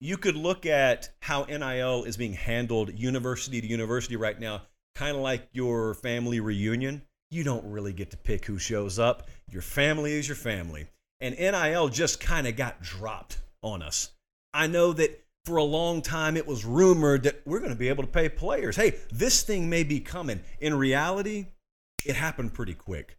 you 0.00 0.16
could 0.16 0.36
look 0.36 0.66
at 0.66 1.10
how 1.20 1.44
NIL 1.44 2.04
is 2.04 2.16
being 2.16 2.34
handled 2.34 2.98
university 2.98 3.60
to 3.60 3.66
university 3.66 4.16
right 4.16 4.38
now, 4.38 4.62
kind 4.94 5.16
of 5.16 5.22
like 5.22 5.48
your 5.52 5.94
family 5.94 6.40
reunion. 6.40 7.02
You 7.30 7.44
don't 7.44 7.64
really 7.70 7.92
get 7.92 8.10
to 8.10 8.16
pick 8.16 8.44
who 8.44 8.58
shows 8.58 8.98
up. 8.98 9.28
Your 9.50 9.62
family 9.62 10.12
is 10.12 10.28
your 10.28 10.36
family. 10.36 10.86
And 11.20 11.36
NIL 11.36 11.88
just 11.88 12.20
kind 12.20 12.46
of 12.46 12.56
got 12.56 12.82
dropped 12.82 13.38
on 13.62 13.82
us. 13.82 14.10
I 14.52 14.66
know 14.66 14.92
that 14.92 15.24
for 15.44 15.56
a 15.56 15.64
long 15.64 16.00
time 16.02 16.36
it 16.36 16.46
was 16.46 16.64
rumored 16.64 17.24
that 17.24 17.42
we're 17.44 17.58
going 17.58 17.70
to 17.70 17.76
be 17.76 17.88
able 17.88 18.04
to 18.04 18.10
pay 18.10 18.28
players. 18.28 18.76
Hey, 18.76 18.94
this 19.12 19.42
thing 19.42 19.68
may 19.68 19.84
be 19.84 20.00
coming. 20.00 20.40
In 20.60 20.74
reality, 20.74 21.46
it 22.04 22.16
happened 22.16 22.54
pretty 22.54 22.74
quick. 22.74 23.18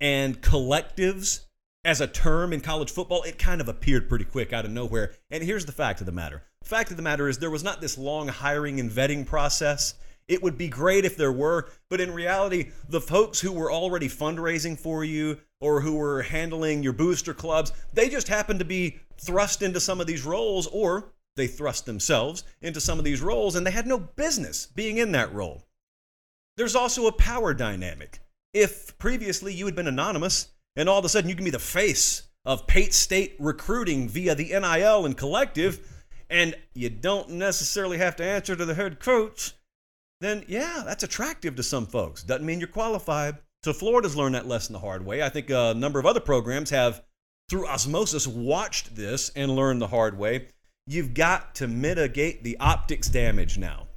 And 0.00 0.40
collectives 0.40 1.46
as 1.84 2.00
a 2.00 2.06
term 2.06 2.52
in 2.52 2.60
college 2.60 2.90
football, 2.90 3.22
it 3.22 3.38
kind 3.38 3.60
of 3.60 3.68
appeared 3.68 4.08
pretty 4.08 4.24
quick 4.24 4.52
out 4.52 4.64
of 4.64 4.70
nowhere. 4.70 5.14
And 5.30 5.42
here's 5.42 5.66
the 5.66 5.72
fact 5.72 6.00
of 6.00 6.06
the 6.06 6.12
matter 6.12 6.42
the 6.60 6.68
fact 6.68 6.90
of 6.90 6.96
the 6.96 7.02
matter 7.02 7.28
is, 7.28 7.38
there 7.38 7.50
was 7.50 7.64
not 7.64 7.80
this 7.80 7.96
long 7.96 8.28
hiring 8.28 8.80
and 8.80 8.90
vetting 8.90 9.26
process. 9.26 9.94
It 10.26 10.42
would 10.42 10.58
be 10.58 10.68
great 10.68 11.06
if 11.06 11.16
there 11.16 11.32
were, 11.32 11.70
but 11.88 12.02
in 12.02 12.12
reality, 12.12 12.70
the 12.90 13.00
folks 13.00 13.40
who 13.40 13.50
were 13.50 13.72
already 13.72 14.08
fundraising 14.08 14.78
for 14.78 15.02
you 15.02 15.38
or 15.60 15.80
who 15.80 15.94
were 15.94 16.20
handling 16.20 16.82
your 16.82 16.92
booster 16.92 17.32
clubs, 17.32 17.72
they 17.94 18.10
just 18.10 18.28
happened 18.28 18.58
to 18.58 18.66
be 18.66 18.98
thrust 19.18 19.62
into 19.62 19.80
some 19.80 20.02
of 20.02 20.06
these 20.06 20.26
roles 20.26 20.66
or 20.66 21.12
they 21.36 21.46
thrust 21.46 21.86
themselves 21.86 22.44
into 22.60 22.80
some 22.80 22.98
of 22.98 23.06
these 23.06 23.22
roles 23.22 23.54
and 23.54 23.66
they 23.66 23.70
had 23.70 23.86
no 23.86 23.98
business 23.98 24.66
being 24.66 24.98
in 24.98 25.12
that 25.12 25.32
role. 25.32 25.64
There's 26.58 26.76
also 26.76 27.06
a 27.06 27.12
power 27.12 27.54
dynamic. 27.54 28.18
If 28.52 28.98
previously 28.98 29.54
you 29.54 29.64
had 29.64 29.76
been 29.76 29.86
anonymous, 29.86 30.48
and 30.78 30.88
all 30.88 30.98
of 30.98 31.04
a 31.04 31.08
sudden 31.08 31.28
you 31.28 31.34
can 31.34 31.44
be 31.44 31.50
the 31.50 31.58
face 31.58 32.22
of 32.46 32.66
Pate 32.66 32.94
State 32.94 33.34
recruiting 33.38 34.08
via 34.08 34.34
the 34.34 34.50
NIL 34.50 35.04
and 35.04 35.16
collective, 35.16 35.86
and 36.30 36.54
you 36.72 36.88
don't 36.88 37.30
necessarily 37.30 37.98
have 37.98 38.16
to 38.16 38.24
answer 38.24 38.56
to 38.56 38.64
the 38.64 38.74
head 38.74 39.00
coach, 39.00 39.54
then 40.20 40.44
yeah, 40.48 40.82
that's 40.86 41.02
attractive 41.02 41.56
to 41.56 41.62
some 41.62 41.86
folks. 41.86 42.22
Doesn't 42.22 42.46
mean 42.46 42.60
you're 42.60 42.68
qualified. 42.68 43.38
So 43.64 43.72
Florida's 43.72 44.16
learned 44.16 44.36
that 44.36 44.46
lesson 44.46 44.72
the 44.72 44.78
hard 44.78 45.04
way. 45.04 45.22
I 45.22 45.28
think 45.28 45.50
a 45.50 45.74
number 45.74 45.98
of 45.98 46.06
other 46.06 46.20
programs 46.20 46.70
have, 46.70 47.02
through 47.50 47.66
osmosis, 47.66 48.26
watched 48.26 48.94
this 48.94 49.30
and 49.34 49.56
learned 49.56 49.82
the 49.82 49.88
hard 49.88 50.16
way. 50.16 50.48
You've 50.86 51.12
got 51.12 51.56
to 51.56 51.66
mitigate 51.66 52.44
the 52.44 52.56
optics 52.60 53.08
damage 53.08 53.58
now. 53.58 53.88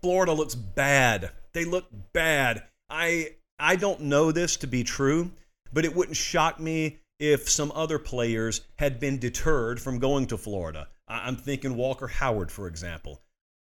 Florida 0.00 0.32
looks 0.32 0.54
bad. 0.54 1.32
They 1.52 1.64
look 1.64 1.86
bad. 2.12 2.62
I 2.88 3.36
I 3.58 3.76
don't 3.76 4.02
know 4.02 4.32
this 4.32 4.56
to 4.58 4.66
be 4.66 4.84
true, 4.84 5.32
but 5.74 5.84
it 5.84 5.94
wouldn't 5.94 6.16
shock 6.16 6.58
me 6.58 7.00
if 7.18 7.48
some 7.50 7.72
other 7.74 7.98
players 7.98 8.62
had 8.76 8.98
been 8.98 9.18
deterred 9.18 9.80
from 9.80 9.98
going 9.98 10.26
to 10.28 10.38
Florida. 10.38 10.88
I'm 11.06 11.36
thinking 11.36 11.76
Walker 11.76 12.06
Howard, 12.06 12.50
for 12.50 12.66
example. 12.66 13.20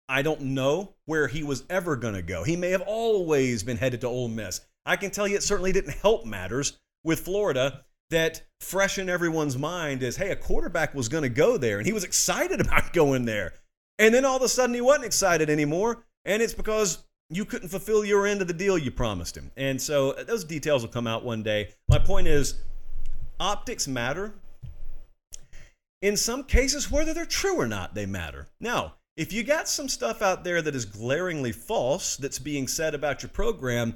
I 0.09 0.23
don't 0.23 0.43
know 0.43 0.95
where 1.07 1.27
he 1.27 1.43
was 1.43 1.65
ever 1.71 1.97
going 1.97 2.15
to 2.15 2.23
go. 2.23 2.45
He 2.45 2.57
may 2.57 2.71
have 2.71 2.83
always 2.83 3.63
been 3.63 3.79
headed 3.79 4.03
to 4.03 4.09
Ole 4.09 4.29
Miss. 4.29 4.61
I 4.85 4.97
can 4.97 5.11
tell 5.11 5.27
you 5.27 5.37
it 5.37 5.43
certainly 5.43 5.73
didn't 5.73 5.95
help 5.95 6.27
matters 6.27 6.79
with 7.03 7.21
Florida 7.21 7.85
that 8.11 8.43
fresh 8.61 8.99
in 8.99 9.09
everyone's 9.09 9.57
mind 9.57 10.03
is 10.03 10.17
hey, 10.17 10.31
a 10.31 10.37
quarterback 10.37 10.95
was 10.95 11.09
going 11.09 11.23
to 11.23 11.29
go 11.29 11.57
there 11.57 11.79
and 11.79 11.87
he 11.87 11.93
was 11.93 12.05
excited 12.05 12.61
about 12.67 12.93
going 12.93 13.25
there. 13.25 13.55
And 13.99 14.15
then 14.15 14.25
all 14.25 14.37
of 14.37 14.43
a 14.43 14.49
sudden 14.49 14.75
he 14.75 14.81
wasn't 14.81 15.07
excited 15.07 15.49
anymore. 15.49 16.05
And 16.25 16.43
it's 16.43 16.55
because 16.55 17.05
you 17.35 17.45
couldn't 17.45 17.69
fulfill 17.69 18.05
your 18.05 18.27
end 18.27 18.43
of 18.43 18.49
the 18.49 18.55
deal 18.55 18.77
you 18.77 18.91
promised 18.91 19.37
him. 19.37 19.51
And 19.57 19.81
so 19.81 20.11
uh, 20.11 20.25
those 20.25 20.45
details 20.45 20.83
will 20.83 20.91
come 20.91 21.07
out 21.07 21.25
one 21.25 21.43
day. 21.43 21.71
My 21.89 21.99
point 21.99 22.27
is 22.27 22.57
optics 23.41 23.89
matter. 23.89 24.35
In 26.03 26.17
some 26.17 26.45
cases, 26.45 26.91
whether 26.91 27.15
they're 27.15 27.25
true 27.25 27.57
or 27.57 27.67
not, 27.67 27.95
they 27.95 28.07
matter. 28.07 28.49
Now, 28.61 28.95
if 29.17 29.33
you 29.33 29.43
got 29.43 29.69
some 29.69 29.89
stuff 29.89 30.23
out 30.23 30.43
there 30.43 30.63
that 30.63 30.75
is 30.75 30.85
glaringly 30.85 31.53
false 31.53 32.17
that's 32.17 32.39
being 32.39 32.67
said 32.67 32.95
about 32.95 33.23
your 33.23 33.31
program, 33.31 33.95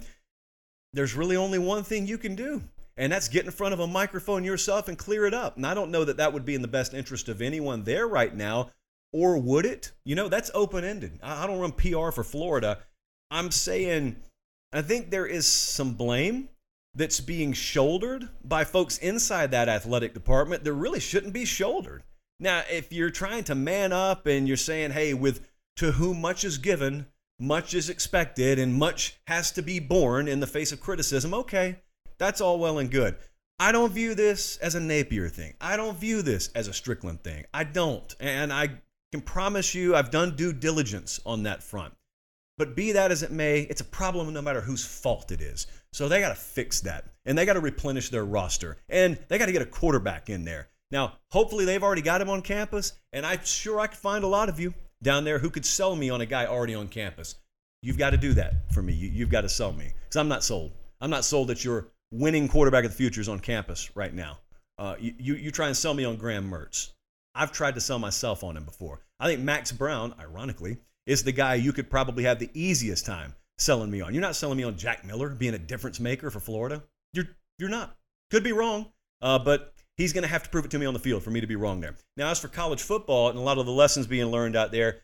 there's 0.93 1.15
really 1.15 1.37
only 1.37 1.59
one 1.59 1.83
thing 1.83 2.07
you 2.07 2.19
can 2.19 2.35
do, 2.35 2.63
and 2.97 3.13
that's 3.13 3.29
get 3.29 3.45
in 3.45 3.51
front 3.51 3.75
of 3.75 3.81
a 3.81 3.87
microphone 3.87 4.45
yourself 4.45 4.89
and 4.89 4.97
clear 4.97 5.27
it 5.27 5.35
up. 5.35 5.57
And 5.57 5.67
I 5.67 5.75
don't 5.75 5.91
know 5.91 6.05
that 6.05 6.19
that 6.19 6.33
would 6.33 6.45
be 6.45 6.55
in 6.55 6.63
the 6.63 6.69
best 6.69 6.95
interest 6.95 7.29
of 7.29 7.43
anyone 7.43 7.83
there 7.83 8.07
right 8.07 8.35
now, 8.35 8.71
or 9.13 9.39
would 9.39 9.67
it? 9.67 9.93
You 10.05 10.15
know, 10.15 10.29
that's 10.29 10.51
open 10.55 10.85
ended. 10.85 11.19
I 11.23 11.47
don't 11.47 11.61
run 11.61 11.73
PR 11.73 12.11
for 12.11 12.25
Florida. 12.25 12.79
I'm 13.31 13.51
saying 13.51 14.17
I 14.73 14.83
think 14.83 15.11
there 15.11 15.27
is 15.27 15.47
some 15.47 15.95
blame 15.95 16.49
that's 16.95 17.21
being 17.21 17.53
shouldered 17.53 18.29
by 18.45 18.65
folks 18.65 18.99
inside 18.99 19.51
that 19.51 19.69
athletic 19.69 20.15
department 20.15 20.65
that 20.65 20.73
really 20.73 21.01
shouldn't 21.01 21.33
be 21.33 21.45
shouldered. 21.45 22.03
Now, 22.41 22.63
if 22.71 22.93
you're 22.93 23.11
trying 23.11 23.45
to 23.45 23.55
man 23.55 23.93
up 23.93 24.27
and 24.27 24.49
you're 24.49 24.57
saying, 24.57 24.91
hey, 24.91 25.15
with 25.15 25.47
to 25.77 25.93
whom 25.93 26.21
much 26.21 26.45
is 26.45 26.59
given, 26.59 27.07
much 27.39 27.75
is 27.75 27.91
expected, 27.91 28.59
and 28.59 28.75
much 28.75 29.19
has 29.27 29.51
to 29.53 29.63
be 29.63 29.79
borne 29.79 30.27
in 30.27 30.41
the 30.41 30.47
face 30.47 30.73
of 30.73 30.81
criticism, 30.81 31.35
okay, 31.35 31.77
that's 32.19 32.41
all 32.41 32.59
well 32.59 32.79
and 32.79 32.91
good. 32.91 33.17
I 33.59 33.73
don't 33.73 33.93
view 33.93 34.15
this 34.15 34.59
as 34.59 34.75
a 34.75 34.81
Napier 34.81 35.29
thing. 35.29 35.55
I 35.61 35.77
don't 35.77 35.99
view 35.99 36.23
this 36.23 36.51
as 36.55 36.69
a 36.69 36.73
Stricklin 36.73 37.21
thing. 37.21 37.45
I 37.55 37.65
don't. 37.65 38.15
And 38.21 38.53
I 38.53 38.71
can 39.13 39.23
promise 39.23 39.75
you 39.75 39.95
I've 39.95 40.11
done 40.11 40.37
due 40.37 40.53
diligence 40.53 41.21
on 41.25 41.45
that 41.45 41.63
front. 41.63 41.95
But 42.59 42.75
be 42.75 42.93
that 42.93 43.11
as 43.11 43.23
it 43.23 43.31
may, 43.31 43.61
it's 43.61 43.83
a 43.83 43.85
problem 43.85 44.33
no 44.33 44.41
matter 44.41 44.61
whose 44.61 44.85
fault 44.85 45.31
it 45.31 45.43
is. 45.43 45.67
So 45.93 46.09
they 46.09 46.21
got 46.21 46.31
to 46.31 46.35
fix 46.35 46.81
that. 46.83 47.05
And 47.27 47.37
they 47.37 47.45
got 47.45 47.55
to 47.55 47.61
replenish 47.61 48.09
their 48.09 48.25
roster. 48.25 48.79
And 48.89 49.19
they 49.29 49.39
got 49.39 49.47
to 49.47 49.53
get 49.53 49.63
a 49.63 49.67
quarterback 49.67 50.31
in 50.31 50.45
there. 50.45 50.69
Now, 50.91 51.15
hopefully 51.31 51.65
they've 51.65 51.83
already 51.83 52.03
got 52.03 52.21
him 52.21 52.31
on 52.31 52.43
campus. 52.43 52.95
And 53.13 53.27
I'm 53.27 53.45
sure 53.45 53.81
I 53.81 53.89
could 53.89 53.99
find 53.99 54.25
a 54.25 54.29
lot 54.29 54.49
of 54.49 54.59
you 54.59 54.73
down 55.03 55.25
there 55.25 55.39
who 55.39 55.51
could 55.51 55.67
sell 55.67 55.95
me 55.95 56.09
on 56.09 56.21
a 56.21 56.27
guy 56.27 56.47
already 56.47 56.75
on 56.75 56.89
campus. 56.89 57.37
You've 57.83 57.99
got 57.99 58.11
to 58.11 58.17
do 58.17 58.33
that 58.35 58.73
for 58.73 58.83
me. 58.83 58.95
You, 58.95 59.25
have 59.25 59.31
got 59.31 59.43
to 59.43 59.49
sell 59.49 59.73
me. 59.73 59.93
Because 60.05 60.17
I'm 60.17 60.29
not 60.29 60.43
sold. 60.43 60.73
I'm 61.01 61.11
not 61.11 61.25
sold 61.25 61.49
that 61.49 61.65
your 61.65 61.89
winning 62.11 62.49
quarterback 62.49 62.85
of 62.85 62.91
the 62.91 62.97
future 62.97 63.21
is 63.21 63.29
on 63.29 63.41
campus 63.41 63.91
right 63.95 64.15
now. 64.15 64.39
Uh, 64.79 64.97
you, 64.99 65.15
you, 65.19 65.35
you 65.35 65.51
try 65.51 65.67
and 65.67 65.77
sell 65.77 65.95
me 65.95 66.05
on 66.05 66.17
Graham 66.17 66.51
Mertz. 66.51 66.93
I've 67.35 67.53
tried 67.53 67.75
to 67.75 67.81
sell 67.81 67.99
myself 67.99 68.43
on 68.43 68.57
him 68.57 68.65
before. 68.65 69.01
I 69.21 69.27
think 69.27 69.41
Max 69.41 69.73
Brown, 69.73 70.15
ironically, 70.19 70.79
is 71.07 71.23
the 71.23 71.33
guy 71.33 71.55
you 71.55 71.73
could 71.73 71.91
probably 71.91 72.25
have 72.25 72.39
the 72.39 72.51
easiest 72.55 73.07
time 73.07 73.35
selling 73.59 73.91
me 73.91 74.01
on. 74.01 74.13
You're 74.13 74.23
not 74.23 74.37
selling 74.37 74.59
me 74.59 74.65
on 74.65 74.77
Jack 74.77 75.05
Miller 75.05 75.31
being 75.31 75.55
a 75.55 75.59
difference 75.59 76.01
maker 76.01 76.31
for 76.31 76.41
Florida. 76.41 76.83
You're 77.13 77.29
you're 77.59 77.71
not. 77.71 77.97
Could 78.31 78.45
be 78.45 78.53
wrong, 78.53 78.87
uh, 79.23 79.39
but 79.39 79.73
he's 79.97 80.13
going 80.13 80.23
to 80.23 80.29
have 80.29 80.43
to 80.43 80.51
prove 80.51 80.65
it 80.65 80.71
to 80.73 80.79
me 80.79 80.87
on 80.87 80.95
the 80.95 81.01
field 81.01 81.23
for 81.23 81.31
me 81.31 81.41
to 81.41 81.47
be 81.47 81.57
wrong 81.57 81.81
there. 81.81 81.95
Now, 82.17 82.31
as 82.31 82.41
for 82.41 82.49
college 82.49 82.83
football 82.83 83.31
and 83.31 83.39
a 83.39 83.43
lot 83.43 83.59
of 83.59 83.67
the 83.67 83.73
lessons 83.73 84.07
being 84.07 84.27
learned 84.27 84.57
out 84.57 84.73
there, 84.73 85.03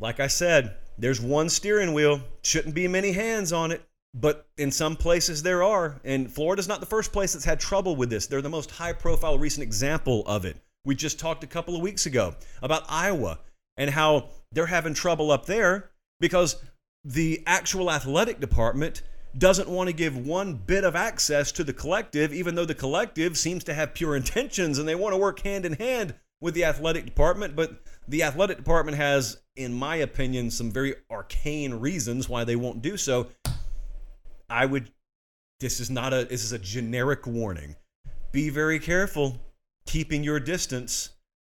like 0.00 0.20
I 0.20 0.28
said, 0.28 0.76
there's 0.98 1.20
one 1.20 1.48
steering 1.48 1.92
wheel. 1.92 2.20
Shouldn't 2.42 2.74
be 2.74 2.88
many 2.88 3.12
hands 3.12 3.52
on 3.52 3.70
it, 3.70 3.82
but 4.14 4.46
in 4.56 4.70
some 4.70 4.96
places 4.96 5.42
there 5.42 5.62
are. 5.62 6.00
And 6.04 6.30
Florida's 6.32 6.68
not 6.68 6.80
the 6.80 6.86
first 6.86 7.12
place 7.12 7.32
that's 7.32 7.44
had 7.44 7.60
trouble 7.60 7.96
with 7.96 8.08
this. 8.08 8.26
They're 8.26 8.42
the 8.42 8.48
most 8.48 8.70
high-profile 8.70 9.38
recent 9.38 9.62
example 9.62 10.22
of 10.26 10.44
it. 10.44 10.56
We 10.84 10.94
just 10.94 11.18
talked 11.18 11.44
a 11.44 11.48
couple 11.48 11.76
of 11.76 11.82
weeks 11.82 12.06
ago 12.06 12.34
about 12.62 12.84
Iowa 12.88 13.38
and 13.76 13.90
how 13.90 14.30
they're 14.52 14.66
having 14.66 14.94
trouble 14.94 15.30
up 15.30 15.46
there 15.46 15.90
because 16.20 16.56
the 17.04 17.42
actual 17.46 17.90
athletic 17.90 18.40
department 18.40 19.02
doesn't 19.36 19.68
want 19.68 19.88
to 19.88 19.94
give 19.94 20.16
one 20.16 20.54
bit 20.54 20.84
of 20.84 20.94
access 20.94 21.50
to 21.52 21.64
the 21.64 21.72
collective, 21.72 22.32
even 22.32 22.54
though 22.54 22.64
the 22.64 22.74
collective 22.74 23.36
seems 23.36 23.64
to 23.64 23.74
have 23.74 23.94
pure 23.94 24.16
intentions 24.16 24.78
and 24.78 24.88
they 24.88 24.94
want 24.94 25.12
to 25.12 25.18
work 25.18 25.40
hand 25.40 25.64
in 25.64 25.74
hand 25.74 26.14
with 26.40 26.54
the 26.54 26.64
athletic 26.64 27.04
department. 27.04 27.56
But 27.56 27.82
the 28.06 28.22
athletic 28.22 28.58
department 28.58 28.96
has, 28.96 29.40
in 29.56 29.72
my 29.72 29.96
opinion, 29.96 30.50
some 30.50 30.70
very 30.70 30.94
arcane 31.10 31.74
reasons 31.74 32.28
why 32.28 32.44
they 32.44 32.56
won't 32.56 32.82
do 32.82 32.96
so. 32.96 33.28
I 34.50 34.66
would, 34.66 34.90
this 35.60 35.80
is 35.80 35.88
not 35.88 36.12
a, 36.12 36.24
this 36.24 36.44
is 36.44 36.52
a 36.52 36.58
generic 36.58 37.26
warning. 37.26 37.76
Be 38.32 38.50
very 38.50 38.78
careful 38.78 39.40
keeping 39.86 40.22
your 40.22 40.40
distance 40.40 41.10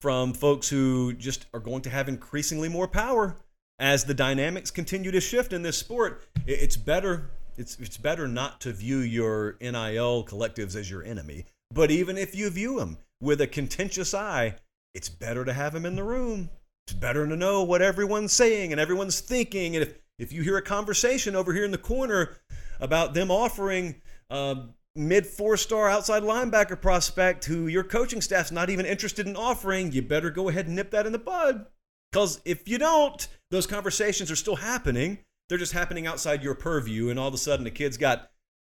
from 0.02 0.32
folks 0.32 0.68
who 0.68 1.12
just 1.12 1.46
are 1.54 1.60
going 1.60 1.80
to 1.80 1.88
have 1.88 2.08
increasingly 2.08 2.68
more 2.68 2.88
power 2.88 3.36
as 3.78 4.04
the 4.04 4.12
dynamics 4.12 4.68
continue 4.68 5.12
to 5.12 5.20
shift 5.20 5.52
in 5.52 5.62
this 5.62 5.78
sport. 5.78 6.26
It's 6.44 6.76
better 6.76 7.30
it's 7.56 7.78
it's 7.78 7.98
better 7.98 8.26
not 8.26 8.60
to 8.62 8.72
view 8.72 8.98
your 8.98 9.56
NIL 9.60 10.24
collectives 10.24 10.74
as 10.74 10.90
your 10.90 11.04
enemy. 11.04 11.46
But 11.72 11.92
even 11.92 12.18
if 12.18 12.34
you 12.34 12.50
view 12.50 12.80
them 12.80 12.98
with 13.20 13.40
a 13.40 13.46
contentious 13.46 14.12
eye, 14.12 14.56
it's 14.92 15.08
better 15.08 15.44
to 15.44 15.52
have 15.52 15.72
them 15.72 15.86
in 15.86 15.94
the 15.94 16.02
room. 16.02 16.50
It's 16.88 16.94
better 16.94 17.24
to 17.24 17.36
know 17.36 17.62
what 17.62 17.80
everyone's 17.80 18.32
saying 18.32 18.72
and 18.72 18.80
everyone's 18.80 19.20
thinking. 19.20 19.76
And 19.76 19.84
if, 19.84 19.98
if 20.18 20.32
you 20.32 20.42
hear 20.42 20.56
a 20.56 20.62
conversation 20.62 21.36
over 21.36 21.52
here 21.52 21.64
in 21.64 21.70
the 21.70 21.78
corner 21.78 22.38
about 22.80 23.14
them 23.14 23.30
offering 23.30 24.02
uh, 24.30 24.56
mid 24.94 25.26
four 25.26 25.56
star 25.56 25.88
outside 25.88 26.22
linebacker 26.22 26.80
prospect 26.80 27.44
who 27.46 27.66
your 27.66 27.84
coaching 27.84 28.20
staff's 28.20 28.52
not 28.52 28.70
even 28.70 28.86
interested 28.86 29.26
in 29.26 29.36
offering, 29.36 29.92
you 29.92 30.02
better 30.02 30.30
go 30.30 30.48
ahead 30.48 30.66
and 30.66 30.76
nip 30.76 30.90
that 30.90 31.06
in 31.06 31.12
the 31.12 31.18
bud. 31.18 31.66
Because 32.10 32.40
if 32.44 32.68
you 32.68 32.78
don't, 32.78 33.26
those 33.50 33.66
conversations 33.66 34.30
are 34.30 34.36
still 34.36 34.56
happening. 34.56 35.18
They're 35.48 35.58
just 35.58 35.72
happening 35.72 36.06
outside 36.06 36.42
your 36.42 36.54
purview, 36.54 37.08
and 37.08 37.18
all 37.18 37.28
of 37.28 37.34
a 37.34 37.38
sudden 37.38 37.64
the 37.64 37.70
kid's 37.70 37.96
got 37.96 38.30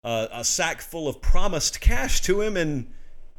uh, 0.05 0.29
a 0.33 0.45
sack 0.45 0.81
full 0.81 1.09
of 1.09 1.21
promised 1.21 1.81
cash 1.81 2.21
to 2.23 2.41
him, 2.41 2.57
and 2.57 2.93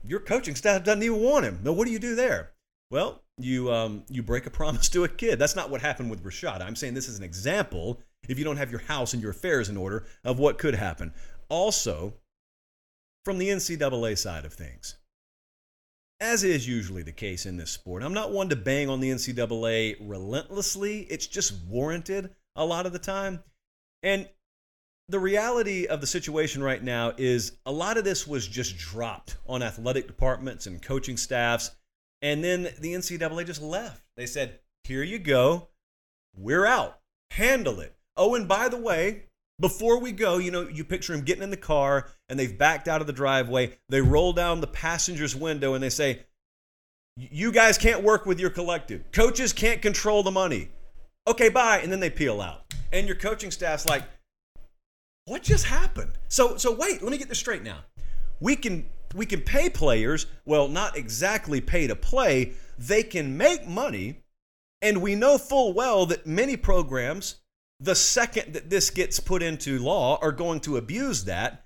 your 0.04 0.20
coaching 0.20 0.56
staff 0.56 0.84
doesn't 0.84 1.04
even 1.04 1.20
want 1.20 1.46
him. 1.46 1.60
Now, 1.64 1.74
what 1.74 1.86
do 1.86 1.92
you 1.92 2.00
do 2.00 2.16
there? 2.16 2.52
Well, 2.90 3.24
you 3.38 3.72
um, 3.72 4.04
you 4.10 4.22
break 4.22 4.46
a 4.46 4.52
promise 4.52 4.90
to 4.90 5.04
a 5.04 5.10
kid. 5.10 5.40
That's 5.40 5.56
not 5.56 5.70
what 5.70 5.82
happened 5.82 6.10
with 6.10 6.24
Rashada. 6.24 6.62
I'm 6.62 6.76
saying 6.76 6.94
this 6.94 7.08
is 7.08 7.18
an 7.18 7.24
example. 7.24 8.00
If 8.30 8.38
you 8.38 8.46
don't 8.46 8.58
have 8.58 8.72
your 8.72 8.82
house 8.82 9.14
and 9.14 9.22
your 9.22 9.32
affairs 9.32 9.70
in 9.70 9.78
order, 9.78 10.06
of 10.24 10.40
what 10.40 10.58
could 10.58 10.76
happen. 10.76 11.14
Also, 11.50 12.14
from 13.24 13.38
the 13.38 13.50
NCAA 13.50 14.18
side 14.18 14.46
of 14.46 14.54
things. 14.54 14.98
As 16.20 16.44
is 16.44 16.68
usually 16.68 17.04
the 17.04 17.12
case 17.12 17.46
in 17.46 17.58
this 17.58 17.72
sport, 17.72 18.04
I'm 18.04 18.14
not 18.14 18.32
one 18.32 18.50
to 18.50 18.56
bang 18.56 18.90
on 18.90 19.00
the 19.00 19.10
NCAA 19.10 19.98
relentlessly. 20.00 21.02
It's 21.10 21.28
just 21.28 21.54
warranted 21.68 22.34
a 22.56 22.66
lot 22.66 22.86
of 22.86 22.94
the 22.94 23.00
time. 23.00 23.44
And 24.04 24.30
the 25.10 25.20
reality 25.20 25.86
of 25.86 26.02
the 26.02 26.08
situation 26.08 26.64
right 26.64 26.82
now 26.82 27.14
is 27.18 27.58
a 27.66 27.72
lot 27.72 27.98
of 27.98 28.06
this 28.06 28.26
was 28.26 28.48
just 28.48 28.78
dropped 28.78 29.38
on 29.48 29.62
athletic 29.62 30.08
departments 30.08 30.66
and 30.66 30.82
coaching 30.82 31.18
staffs. 31.18 31.72
And 32.22 32.44
then 32.44 32.70
the 32.80 32.94
NCAA 32.94 33.46
just 33.46 33.62
left. 33.62 34.02
They 34.16 34.26
said, 34.26 34.60
here 34.86 35.04
you 35.04 35.20
go. 35.20 35.70
We're 36.36 36.66
out. 36.66 37.00
Handle 37.32 37.80
it. 37.80 37.96
Oh, 38.16 38.36
and 38.36 38.48
by 38.48 38.70
the 38.70 38.78
way, 38.78 39.24
before 39.60 40.00
we 40.00 40.12
go, 40.12 40.38
you 40.38 40.52
know, 40.52 40.68
you 40.68 40.84
picture 40.84 41.14
him 41.14 41.22
getting 41.22 41.44
in 41.44 41.50
the 41.50 41.58
car 41.58 42.10
and 42.30 42.40
they've 42.40 42.58
backed 42.58 42.88
out 42.88 43.02
of 43.02 43.08
the 43.08 43.14
driveway. 43.14 43.78
They 43.90 44.02
roll 44.02 44.34
down 44.34 44.62
the 44.62 44.68
passenger's 44.68 45.36
window 45.36 45.74
and 45.74 45.84
they 45.84 45.90
say, 45.90 46.22
You 47.18 47.52
guys 47.52 47.78
can't 47.78 48.04
work 48.04 48.26
with 48.26 48.40
your 48.40 48.50
collective. 48.50 49.12
Coaches 49.12 49.54
can't 49.54 49.82
control 49.82 50.24
the 50.24 50.32
money. 50.32 50.70
Okay, 51.28 51.50
bye. 51.50 51.80
And 51.80 51.92
then 51.92 52.00
they 52.00 52.10
peel 52.10 52.42
out. 52.42 52.74
And 52.92 53.08
your 53.08 53.16
coaching 53.16 53.52
staff's 53.52 53.86
like, 53.86 54.04
What 55.26 55.44
just 55.44 55.66
happened? 55.66 56.14
So 56.28 56.58
so 56.58 56.72
wait, 56.72 57.02
let 57.02 57.12
me 57.12 57.18
get 57.18 57.30
this 57.30 57.40
straight 57.40 57.64
now. 57.64 57.80
We 58.40 58.56
can 58.56 58.86
we 59.16 59.26
can 59.28 59.42
pay 59.42 59.70
players, 59.70 60.26
well, 60.46 60.68
not 60.68 60.98
exactly 60.98 61.62
pay 61.62 61.88
to 61.88 61.96
play. 61.96 62.54
They 62.80 63.04
can 63.04 63.38
make 63.38 63.68
money, 63.68 64.24
and 64.82 65.02
we 65.02 65.14
know 65.14 65.38
full 65.38 65.74
well 65.74 66.08
that 66.08 66.26
many 66.26 66.58
programs 66.58 67.36
the 67.84 67.96
second 67.96 68.54
that 68.54 68.70
this 68.70 68.90
gets 68.90 69.20
put 69.20 69.44
into 69.44 69.78
law 69.78 70.18
are 70.22 70.32
going 70.32 70.62
to 70.62 70.78
abuse 70.78 71.26
that. 71.26 71.66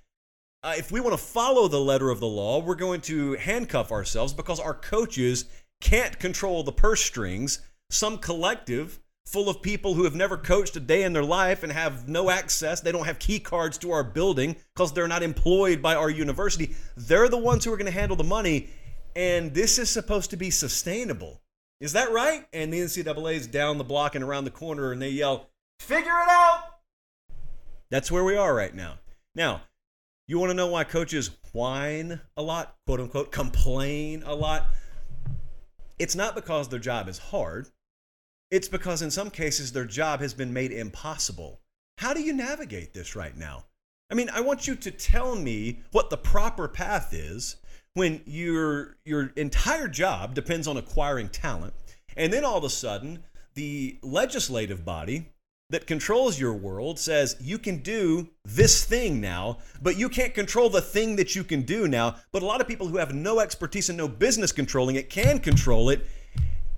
Uh, 0.64 0.74
if 0.76 0.90
we 0.90 1.00
want 1.00 1.16
to 1.16 1.24
follow 1.24 1.68
the 1.68 1.80
letter 1.80 2.10
of 2.10 2.18
the 2.18 2.26
law, 2.26 2.58
we're 2.58 2.74
going 2.74 3.00
to 3.00 3.34
handcuff 3.34 3.92
ourselves 3.92 4.32
because 4.32 4.58
our 4.58 4.74
coaches 4.74 5.44
can't 5.80 6.18
control 6.18 6.64
the 6.64 6.72
purse 6.72 7.00
strings. 7.00 7.60
Some 7.90 8.18
collective 8.18 8.98
full 9.26 9.48
of 9.48 9.62
people 9.62 9.94
who 9.94 10.02
have 10.02 10.16
never 10.16 10.36
coached 10.36 10.74
a 10.74 10.80
day 10.80 11.04
in 11.04 11.12
their 11.12 11.22
life 11.22 11.62
and 11.62 11.70
have 11.70 12.08
no 12.08 12.30
access, 12.30 12.80
they 12.80 12.90
don't 12.90 13.06
have 13.06 13.20
key 13.20 13.38
cards 13.38 13.78
to 13.78 13.92
our 13.92 14.02
building 14.02 14.56
because 14.74 14.92
they're 14.92 15.06
not 15.06 15.22
employed 15.22 15.80
by 15.80 15.94
our 15.94 16.10
university. 16.10 16.74
They're 16.96 17.28
the 17.28 17.38
ones 17.38 17.64
who 17.64 17.72
are 17.72 17.76
going 17.76 17.92
to 17.92 17.98
handle 17.98 18.16
the 18.16 18.24
money, 18.24 18.70
and 19.14 19.54
this 19.54 19.78
is 19.78 19.88
supposed 19.88 20.30
to 20.30 20.36
be 20.36 20.50
sustainable. 20.50 21.42
Is 21.80 21.92
that 21.92 22.10
right? 22.10 22.44
And 22.52 22.72
the 22.72 22.80
NCAA 22.80 23.34
is 23.34 23.46
down 23.46 23.78
the 23.78 23.84
block 23.84 24.16
and 24.16 24.24
around 24.24 24.44
the 24.44 24.50
corner, 24.50 24.90
and 24.90 25.00
they 25.00 25.10
yell, 25.10 25.50
Figure 25.78 26.10
it 26.10 26.28
out. 26.28 26.64
That's 27.90 28.10
where 28.10 28.24
we 28.24 28.36
are 28.36 28.54
right 28.54 28.74
now. 28.74 28.98
Now, 29.34 29.62
you 30.26 30.38
want 30.38 30.50
to 30.50 30.54
know 30.54 30.66
why 30.66 30.84
coaches 30.84 31.30
whine 31.52 32.20
a 32.36 32.42
lot, 32.42 32.76
quote 32.86 33.00
unquote, 33.00 33.32
complain 33.32 34.22
a 34.26 34.34
lot, 34.34 34.66
it's 35.98 36.14
not 36.14 36.34
because 36.34 36.68
their 36.68 36.78
job 36.78 37.08
is 37.08 37.18
hard. 37.18 37.68
It's 38.50 38.68
because 38.68 39.02
in 39.02 39.10
some 39.10 39.30
cases 39.30 39.72
their 39.72 39.84
job 39.84 40.20
has 40.20 40.34
been 40.34 40.52
made 40.52 40.72
impossible. 40.72 41.60
How 41.98 42.14
do 42.14 42.20
you 42.20 42.32
navigate 42.32 42.94
this 42.94 43.16
right 43.16 43.36
now? 43.36 43.64
I 44.10 44.14
mean, 44.14 44.30
I 44.30 44.40
want 44.40 44.66
you 44.66 44.74
to 44.76 44.90
tell 44.90 45.34
me 45.36 45.80
what 45.90 46.10
the 46.10 46.16
proper 46.16 46.68
path 46.68 47.12
is 47.12 47.56
when 47.94 48.22
your 48.24 48.96
your 49.04 49.32
entire 49.36 49.88
job 49.88 50.34
depends 50.34 50.68
on 50.68 50.76
acquiring 50.76 51.28
talent, 51.28 51.74
and 52.16 52.32
then 52.32 52.44
all 52.44 52.56
of 52.56 52.64
a 52.64 52.70
sudden 52.70 53.24
the 53.54 53.98
legislative 54.02 54.84
body 54.84 55.32
that 55.70 55.86
controls 55.86 56.40
your 56.40 56.54
world 56.54 56.98
says 56.98 57.36
you 57.40 57.58
can 57.58 57.78
do 57.78 58.26
this 58.44 58.84
thing 58.84 59.20
now, 59.20 59.58
but 59.82 59.98
you 59.98 60.08
can't 60.08 60.34
control 60.34 60.70
the 60.70 60.80
thing 60.80 61.16
that 61.16 61.36
you 61.36 61.44
can 61.44 61.62
do 61.62 61.86
now. 61.86 62.16
But 62.32 62.42
a 62.42 62.46
lot 62.46 62.62
of 62.62 62.68
people 62.68 62.88
who 62.88 62.96
have 62.96 63.14
no 63.14 63.40
expertise 63.40 63.90
and 63.90 63.98
no 63.98 64.08
business 64.08 64.50
controlling 64.50 64.96
it 64.96 65.10
can 65.10 65.38
control 65.38 65.90
it, 65.90 66.06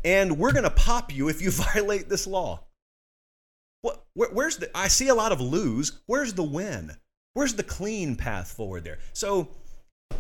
and 0.04 0.38
we're 0.38 0.52
going 0.52 0.64
to 0.64 0.70
pop 0.70 1.14
you 1.14 1.28
if 1.28 1.40
you 1.40 1.50
violate 1.74 2.08
this 2.08 2.26
law. 2.26 2.64
What, 3.82 4.04
where, 4.14 4.30
where's 4.30 4.56
the? 4.56 4.76
I 4.76 4.88
see 4.88 5.08
a 5.08 5.14
lot 5.14 5.32
of 5.32 5.40
lose. 5.40 6.00
Where's 6.06 6.34
the 6.34 6.42
win? 6.42 6.96
Where's 7.34 7.54
the 7.54 7.62
clean 7.62 8.16
path 8.16 8.50
forward 8.50 8.82
there? 8.82 8.98
So 9.12 9.48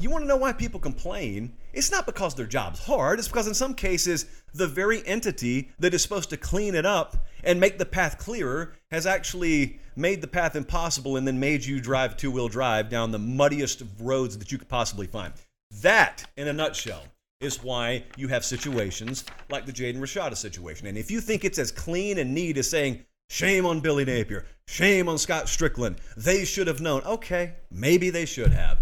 you 0.00 0.08
want 0.08 0.24
to 0.24 0.28
know 0.28 0.36
why 0.36 0.52
people 0.52 0.80
complain? 0.80 1.52
It's 1.72 1.90
not 1.90 2.06
because 2.06 2.34
their 2.34 2.46
job's 2.46 2.84
hard. 2.84 3.18
It's 3.18 3.28
because 3.28 3.46
in 3.46 3.54
some 3.54 3.74
cases, 3.74 4.26
the 4.54 4.66
very 4.66 5.06
entity 5.06 5.70
that 5.78 5.92
is 5.92 6.02
supposed 6.02 6.30
to 6.30 6.36
clean 6.36 6.74
it 6.74 6.86
up 6.86 7.26
and 7.44 7.60
make 7.60 7.78
the 7.78 7.84
path 7.84 8.18
clearer 8.18 8.72
has 8.90 9.06
actually 9.06 9.78
made 9.96 10.22
the 10.22 10.26
path 10.26 10.56
impossible 10.56 11.16
and 11.16 11.26
then 11.26 11.38
made 11.38 11.64
you 11.64 11.80
drive 11.80 12.16
two 12.16 12.30
wheel 12.30 12.48
drive 12.48 12.88
down 12.88 13.10
the 13.10 13.18
muddiest 13.18 13.82
of 13.82 14.00
roads 14.00 14.38
that 14.38 14.50
you 14.50 14.58
could 14.58 14.68
possibly 14.68 15.06
find. 15.06 15.34
That, 15.82 16.24
in 16.36 16.48
a 16.48 16.52
nutshell, 16.52 17.04
is 17.40 17.62
why 17.62 18.04
you 18.16 18.28
have 18.28 18.44
situations 18.44 19.24
like 19.50 19.66
the 19.66 19.72
Jaden 19.72 19.98
Rashada 19.98 20.36
situation. 20.36 20.86
And 20.86 20.98
if 20.98 21.10
you 21.10 21.20
think 21.20 21.44
it's 21.44 21.58
as 21.58 21.70
clean 21.70 22.18
and 22.18 22.34
neat 22.34 22.58
as 22.58 22.68
saying, 22.68 23.04
shame 23.28 23.66
on 23.66 23.80
Billy 23.80 24.04
Napier, 24.04 24.46
shame 24.66 25.08
on 25.08 25.18
Scott 25.18 25.44
Stricklin, 25.46 25.96
they 26.16 26.44
should 26.44 26.66
have 26.66 26.80
known. 26.80 27.02
Okay, 27.02 27.54
maybe 27.70 28.10
they 28.10 28.26
should 28.26 28.52
have. 28.52 28.78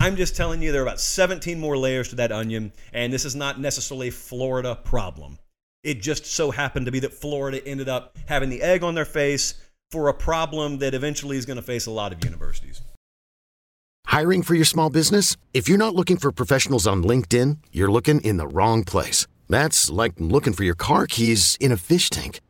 I'm 0.00 0.14
just 0.14 0.36
telling 0.36 0.62
you 0.62 0.70
there 0.70 0.82
are 0.82 0.86
about 0.86 1.00
17 1.00 1.58
more 1.58 1.76
layers 1.76 2.08
to 2.10 2.16
that 2.16 2.30
onion, 2.30 2.72
and 2.92 3.12
this 3.12 3.24
is 3.24 3.34
not 3.34 3.58
necessarily 3.58 4.08
a 4.08 4.12
Florida 4.12 4.78
problem. 4.84 5.38
It 5.82 6.00
just 6.00 6.24
so 6.24 6.52
happened 6.52 6.86
to 6.86 6.92
be 6.92 7.00
that 7.00 7.12
Florida 7.12 7.66
ended 7.66 7.88
up 7.88 8.16
having 8.26 8.48
the 8.48 8.62
egg 8.62 8.84
on 8.84 8.94
their 8.94 9.04
face 9.04 9.54
for 9.90 10.08
a 10.08 10.14
problem 10.14 10.78
that 10.78 10.94
eventually 10.94 11.36
is 11.36 11.46
going 11.46 11.56
to 11.56 11.62
face 11.62 11.86
a 11.86 11.90
lot 11.90 12.12
of 12.12 12.22
universities. 12.24 12.80
Hiring 14.06 14.42
for 14.42 14.54
your 14.54 14.64
small 14.64 14.88
business? 14.88 15.36
If 15.52 15.68
you're 15.68 15.78
not 15.78 15.94
looking 15.96 16.16
for 16.16 16.30
professionals 16.30 16.86
on 16.86 17.02
LinkedIn, 17.02 17.58
you're 17.72 17.90
looking 17.90 18.20
in 18.20 18.36
the 18.36 18.46
wrong 18.46 18.84
place. 18.84 19.26
That's 19.48 19.90
like 19.90 20.12
looking 20.18 20.52
for 20.52 20.62
your 20.62 20.74
car 20.76 21.06
keys 21.06 21.56
in 21.60 21.72
a 21.72 21.76
fish 21.76 22.08
tank. 22.08 22.40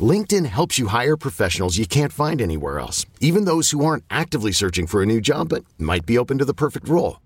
LinkedIn 0.00 0.46
helps 0.46 0.78
you 0.78 0.88
hire 0.88 1.16
professionals 1.16 1.78
you 1.78 1.86
can't 1.86 2.12
find 2.12 2.42
anywhere 2.42 2.78
else, 2.78 3.06
even 3.20 3.46
those 3.46 3.70
who 3.70 3.84
aren't 3.84 4.04
actively 4.10 4.52
searching 4.52 4.86
for 4.86 5.02
a 5.02 5.06
new 5.06 5.20
job 5.20 5.48
but 5.48 5.64
might 5.78 6.04
be 6.04 6.18
open 6.18 6.38
to 6.38 6.44
the 6.44 6.54
perfect 6.54 6.88
role. 6.88 7.20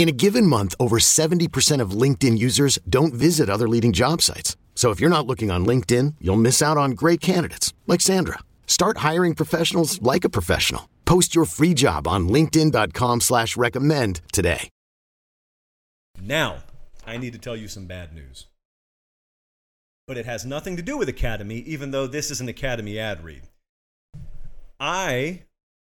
In 0.00 0.08
a 0.08 0.12
given 0.12 0.46
month, 0.46 0.74
over 0.80 0.96
70% 0.98 1.82
of 1.82 1.90
LinkedIn 1.90 2.38
users 2.38 2.78
don't 2.88 3.12
visit 3.12 3.50
other 3.50 3.68
leading 3.68 3.92
job 3.92 4.22
sites. 4.22 4.56
So 4.74 4.92
if 4.92 4.98
you're 4.98 5.16
not 5.16 5.26
looking 5.26 5.50
on 5.50 5.66
LinkedIn, 5.66 6.14
you'll 6.22 6.36
miss 6.36 6.62
out 6.62 6.78
on 6.78 6.92
great 6.92 7.20
candidates 7.20 7.74
like 7.86 8.00
Sandra. 8.00 8.38
Start 8.66 9.04
hiring 9.08 9.34
professionals 9.34 10.00
like 10.00 10.24
a 10.24 10.30
professional. 10.30 10.88
Post 11.04 11.34
your 11.34 11.44
free 11.44 11.74
job 11.74 12.08
on 12.08 12.30
linkedin.com 12.30 13.20
slash 13.20 13.58
recommend 13.58 14.22
today. 14.32 14.70
Now, 16.18 16.62
I 17.06 17.18
need 17.18 17.34
to 17.34 17.38
tell 17.38 17.54
you 17.56 17.68
some 17.68 17.84
bad 17.84 18.14
news. 18.14 18.46
But 20.06 20.16
it 20.16 20.24
has 20.24 20.46
nothing 20.46 20.78
to 20.78 20.82
do 20.82 20.96
with 20.96 21.10
Academy, 21.10 21.58
even 21.58 21.90
though 21.90 22.06
this 22.06 22.30
is 22.30 22.40
an 22.40 22.48
Academy 22.48 22.98
ad 22.98 23.22
read. 23.22 23.42
I, 24.80 25.42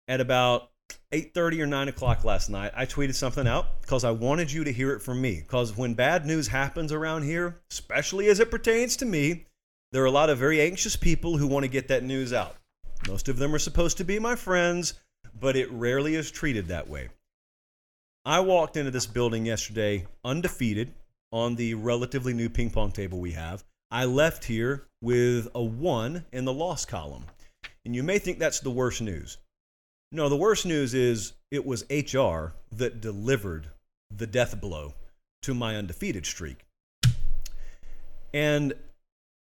at 0.08 0.20
about 0.20 0.72
8.30 1.14 1.60
or 1.60 1.66
9 1.68 1.88
o'clock 1.88 2.24
last 2.24 2.50
night 2.50 2.72
i 2.76 2.86
tweeted 2.86 3.16
something 3.16 3.48
out 3.48 3.79
because 3.90 4.04
i 4.04 4.12
wanted 4.12 4.52
you 4.52 4.64
to 4.64 4.72
hear 4.72 4.92
it 4.92 5.02
from 5.02 5.20
me. 5.20 5.42
Because 5.42 5.76
when 5.76 5.96
bad 5.96 6.24
news 6.24 6.48
happens 6.48 6.92
around 6.92 7.24
here 7.24 7.60
especially 7.72 8.28
as 8.28 8.40
it 8.40 8.52
pertains 8.52 8.96
to 8.98 9.06
me 9.06 9.46
there 9.92 10.04
are 10.04 10.06
a 10.06 10.12
lot 10.12 10.30
of 10.30 10.38
very 10.38 10.62
anxious 10.62 10.96
people 10.96 11.38
who 11.38 11.48
want 11.48 11.64
to 11.64 11.72
get 11.72 11.88
that 11.88 12.04
news 12.04 12.32
out. 12.32 12.56
Most 13.08 13.28
of 13.28 13.38
them 13.38 13.56
are 13.56 13.60
supposed 13.60 13.98
to 13.98 14.04
be 14.04 14.20
my 14.20 14.36
friends 14.36 14.94
but 15.40 15.56
it 15.56 15.72
rarely 15.72 16.14
is 16.14 16.30
treated 16.30 16.68
that 16.68 16.88
way. 16.88 17.10
I 18.26 18.42
walked 18.42 18.78
into 18.78 18.92
this 18.92 19.08
building 19.08 19.48
yesterday 19.48 20.06
undefeated 20.24 20.94
on 21.32 21.56
the 21.56 21.74
relatively 21.74 22.34
new 22.34 22.48
ping 22.48 22.70
pong 22.70 22.92
table 22.92 23.20
we 23.20 23.32
have. 23.32 23.64
I 23.90 24.06
left 24.06 24.46
here 24.46 24.86
with 25.02 25.48
a 25.56 25.64
1 25.64 26.26
in 26.32 26.46
the 26.46 26.54
loss 26.54 26.86
column. 26.86 27.26
And 27.86 27.96
you 27.96 28.04
may 28.04 28.20
think 28.20 28.38
that's 28.38 28.60
the 28.60 28.70
worst 28.70 29.02
news. 29.02 29.40
No, 30.12 30.30
the 30.30 30.36
worst 30.36 30.68
news 30.68 30.94
is 30.94 31.34
it 31.50 31.66
was 31.66 31.86
HR 31.90 32.54
that 32.72 33.02
delivered 33.02 33.70
the 34.16 34.28
death 34.28 34.60
blow 34.60 34.94
to 35.44 35.54
my 35.54 35.76
undefeated 35.76 36.26
streak. 36.26 36.66
And 38.34 38.74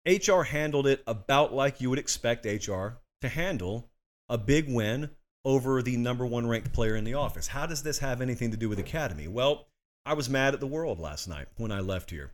HR 0.07 0.43
handled 0.43 0.87
it 0.87 1.03
about 1.07 1.53
like 1.53 1.81
you 1.81 1.91
would 1.91 1.99
expect 1.99 2.47
HR 2.47 2.99
to 3.21 3.29
handle 3.29 3.89
a 4.29 4.39
big 4.39 4.69
win 4.69 5.11
over 5.45 5.83
the 5.83 5.97
number 5.97 6.27
one 6.27 6.47
ranked 6.47 6.73
player 6.73 6.97
in 6.97 7.05
the 7.05 7.15
office. 7.15 7.47
How 7.49 7.67
does 7.67 7.83
this 7.83 7.99
have 7.99 8.21
anything 8.21 8.51
to 8.51 8.57
do 8.57 8.69
with 8.69 8.79
Academy? 8.79 9.29
Well, 9.29 9.67
I 10.05 10.15
was 10.15 10.29
mad 10.29 10.55
at 10.55 10.61
the 10.61 10.67
world 10.67 10.99
last 10.99 11.29
night 11.29 11.49
when 11.57 11.73
I 11.73 11.81
left 11.81 12.11
here. 12.11 12.33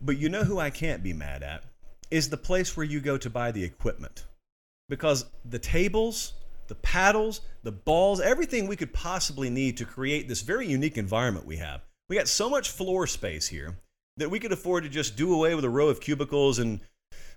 But 0.00 0.18
you 0.18 0.28
know 0.28 0.44
who 0.44 0.58
I 0.58 0.70
can't 0.70 1.02
be 1.02 1.12
mad 1.12 1.42
at? 1.42 1.64
Is 2.10 2.28
the 2.28 2.36
place 2.36 2.76
where 2.76 2.86
you 2.86 3.00
go 3.00 3.18
to 3.18 3.30
buy 3.30 3.50
the 3.50 3.64
equipment. 3.64 4.24
Because 4.88 5.26
the 5.44 5.58
tables, 5.58 6.34
the 6.68 6.74
paddles, 6.74 7.40
the 7.62 7.72
balls, 7.72 8.20
everything 8.20 8.66
we 8.66 8.76
could 8.76 8.92
possibly 8.92 9.50
need 9.50 9.76
to 9.76 9.84
create 9.84 10.28
this 10.28 10.42
very 10.42 10.66
unique 10.66 10.98
environment 10.98 11.46
we 11.46 11.56
have. 11.56 11.82
We 12.08 12.16
got 12.16 12.28
so 12.28 12.48
much 12.48 12.70
floor 12.70 13.06
space 13.06 13.48
here 13.48 13.76
that 14.16 14.30
we 14.30 14.38
could 14.38 14.52
afford 14.52 14.84
to 14.84 14.90
just 14.90 15.16
do 15.16 15.34
away 15.34 15.54
with 15.54 15.64
a 15.64 15.70
row 15.70 15.88
of 15.88 16.00
cubicles 16.00 16.58
and 16.58 16.80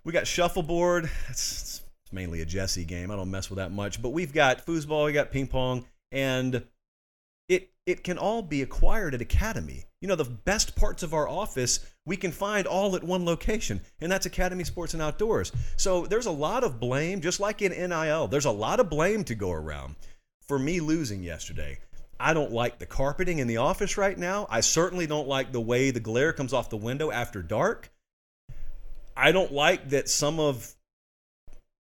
we 0.04 0.14
got 0.14 0.28
shuffleboard. 0.28 1.10
It's, 1.30 1.82
it's 2.04 2.14
mainly 2.14 2.42
a 2.42 2.46
Jesse 2.46 2.86
game. 2.86 3.12
I 3.12 3.16
don't 3.16 3.32
mess 3.32 3.50
with 3.50 3.58
that 3.58 3.72
much, 3.72 4.02
but 4.02 4.10
we've 4.10 4.34
got 4.34 4.66
foosball, 4.66 5.06
we 5.06 5.14
got 5.14 5.32
ping 5.32 5.48
pong, 5.48 5.86
and 6.12 6.64
it 7.48 7.72
it 7.86 8.04
can 8.04 8.18
all 8.18 8.42
be 8.42 8.62
acquired 8.62 9.14
at 9.14 9.22
Academy. 9.22 9.86
You 10.02 10.08
know, 10.08 10.16
the 10.16 10.26
best 10.26 10.76
parts 10.76 11.04
of 11.04 11.14
our 11.14 11.28
office 11.28 11.80
we 12.06 12.16
can 12.16 12.32
find 12.32 12.66
all 12.66 12.96
at 12.96 13.04
one 13.04 13.26
location, 13.26 13.82
and 14.00 14.12
that's 14.12 14.26
Academy 14.26 14.64
Sports 14.64 14.94
and 14.94 15.04
Outdoors. 15.04 15.52
So 15.76 16.06
there's 16.06 16.26
a 16.26 16.32
lot 16.32 16.64
of 16.64 16.80
blame, 16.80 17.22
just 17.22 17.40
like 17.40 17.62
in 17.62 17.72
NIL, 17.72 18.28
there's 18.28 18.46
a 18.46 18.52
lot 18.52 18.80
of 18.80 18.90
blame 18.90 19.24
to 19.26 19.36
go 19.36 19.52
around 19.52 19.96
for 20.48 20.58
me 20.58 20.80
losing 20.80 21.22
yesterday. 21.22 21.80
I 22.20 22.34
don't 22.34 22.52
like 22.52 22.80
the 22.80 22.86
carpeting 22.86 23.40
in 23.40 23.48
the 23.48 23.58
office 23.58 23.98
right 23.98 24.18
now. 24.18 24.48
I 24.50 24.62
certainly 24.62 25.08
don't 25.08 25.28
like 25.28 25.52
the 25.52 25.62
way 25.62 25.92
the 25.92 26.00
glare 26.00 26.34
comes 26.34 26.54
off 26.54 26.70
the 26.70 26.78
window 26.78 27.12
after 27.12 27.42
dark. 27.42 27.92
I 29.16 29.32
don't 29.32 29.54
like 29.54 29.90
that 29.90 30.10
some 30.10 30.40
of 30.40 30.74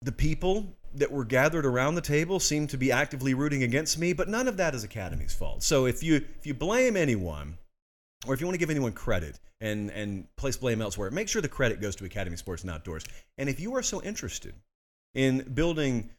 the 0.02 0.12
people 0.12 0.76
that 0.94 1.10
were 1.10 1.24
gathered 1.24 1.66
around 1.66 1.94
the 1.94 2.00
table 2.00 2.40
seem 2.40 2.66
to 2.68 2.76
be 2.76 2.92
actively 2.92 3.34
rooting 3.34 3.62
against 3.62 3.98
me, 3.98 4.12
but 4.12 4.28
none 4.28 4.48
of 4.48 4.56
that 4.56 4.74
is 4.74 4.84
Academy's 4.84 5.34
fault. 5.34 5.62
So 5.62 5.86
if 5.86 6.02
you 6.02 6.16
if 6.38 6.46
you 6.46 6.54
blame 6.54 6.96
anyone, 6.96 7.58
or 8.26 8.34
if 8.34 8.40
you 8.40 8.46
want 8.46 8.54
to 8.54 8.58
give 8.58 8.70
anyone 8.70 8.92
credit 8.92 9.38
and 9.60 9.90
and 9.90 10.26
place 10.36 10.56
blame 10.56 10.82
elsewhere, 10.82 11.10
make 11.10 11.28
sure 11.28 11.42
the 11.42 11.48
credit 11.48 11.80
goes 11.80 11.96
to 11.96 12.04
Academy 12.04 12.36
Sports 12.36 12.62
and 12.62 12.70
Outdoors. 12.70 13.04
And 13.38 13.48
if 13.48 13.60
you 13.60 13.74
are 13.74 13.82
so 13.82 14.02
interested 14.02 14.54
in 15.14 15.40
building 15.54 16.10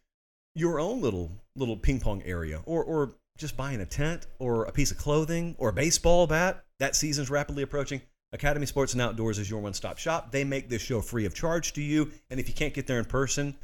your 0.56 0.80
own 0.80 1.02
little 1.02 1.32
little 1.56 1.78
ping 1.78 2.00
pong 2.00 2.24
area, 2.24 2.62
or 2.66 2.84
or 2.84 3.12
just 3.38 3.58
buying 3.58 3.82
a 3.82 3.86
tent 3.86 4.28
or 4.40 4.64
a 4.66 4.72
piece 4.72 4.92
of 4.92 4.98
clothing 4.98 5.56
or 5.58 5.70
a 5.70 5.74
baseball 5.74 6.26
bat, 6.28 6.64
that 6.80 6.96
season's 6.96 7.30
rapidly 7.30 7.64
approaching. 7.64 8.02
Academy 8.32 8.66
Sports 8.66 8.94
and 8.94 9.02
Outdoors 9.02 9.40
is 9.40 9.50
your 9.50 9.62
one-stop 9.62 9.98
shop. 9.98 10.32
They 10.32 10.44
make 10.44 10.68
this 10.68 10.82
show 10.82 11.02
free 11.02 11.26
of 11.26 11.34
charge 11.34 11.74
to 11.74 11.82
you, 11.82 12.12
and 12.30 12.40
if 12.40 12.50
you 12.50 12.54
can't 12.54 12.74
get 12.74 12.88
there 12.88 13.00
in 13.00 13.06
person, 13.06 13.56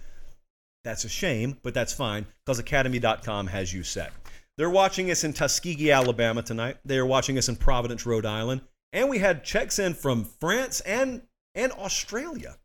that's 0.84 1.04
a 1.04 1.10
shame, 1.10 1.58
but 1.62 1.74
that's 1.74 1.94
fine 1.94 2.26
because 2.46 2.60
academy.com 2.60 3.48
has 3.48 3.74
you 3.74 3.84
set. 3.84 4.12
They're 4.58 4.70
watching 4.70 5.10
us 5.10 5.24
in 5.24 5.34
Tuskegee, 5.34 5.92
Alabama 5.92 6.42
tonight. 6.42 6.78
They 6.86 6.98
are 6.98 7.06
watching 7.06 7.38
us 7.38 7.50
in 7.50 7.56
Providence, 7.56 8.06
Rhode 8.06 8.26
Island. 8.26 8.62
And 8.94 9.10
we 9.10 9.20
had 9.20 9.44
checks 9.44 9.80
in 9.80 9.94
from 9.94 10.26
France 10.26 10.82
and, 10.82 11.22
and 11.56 11.72
Australia. 11.72 12.58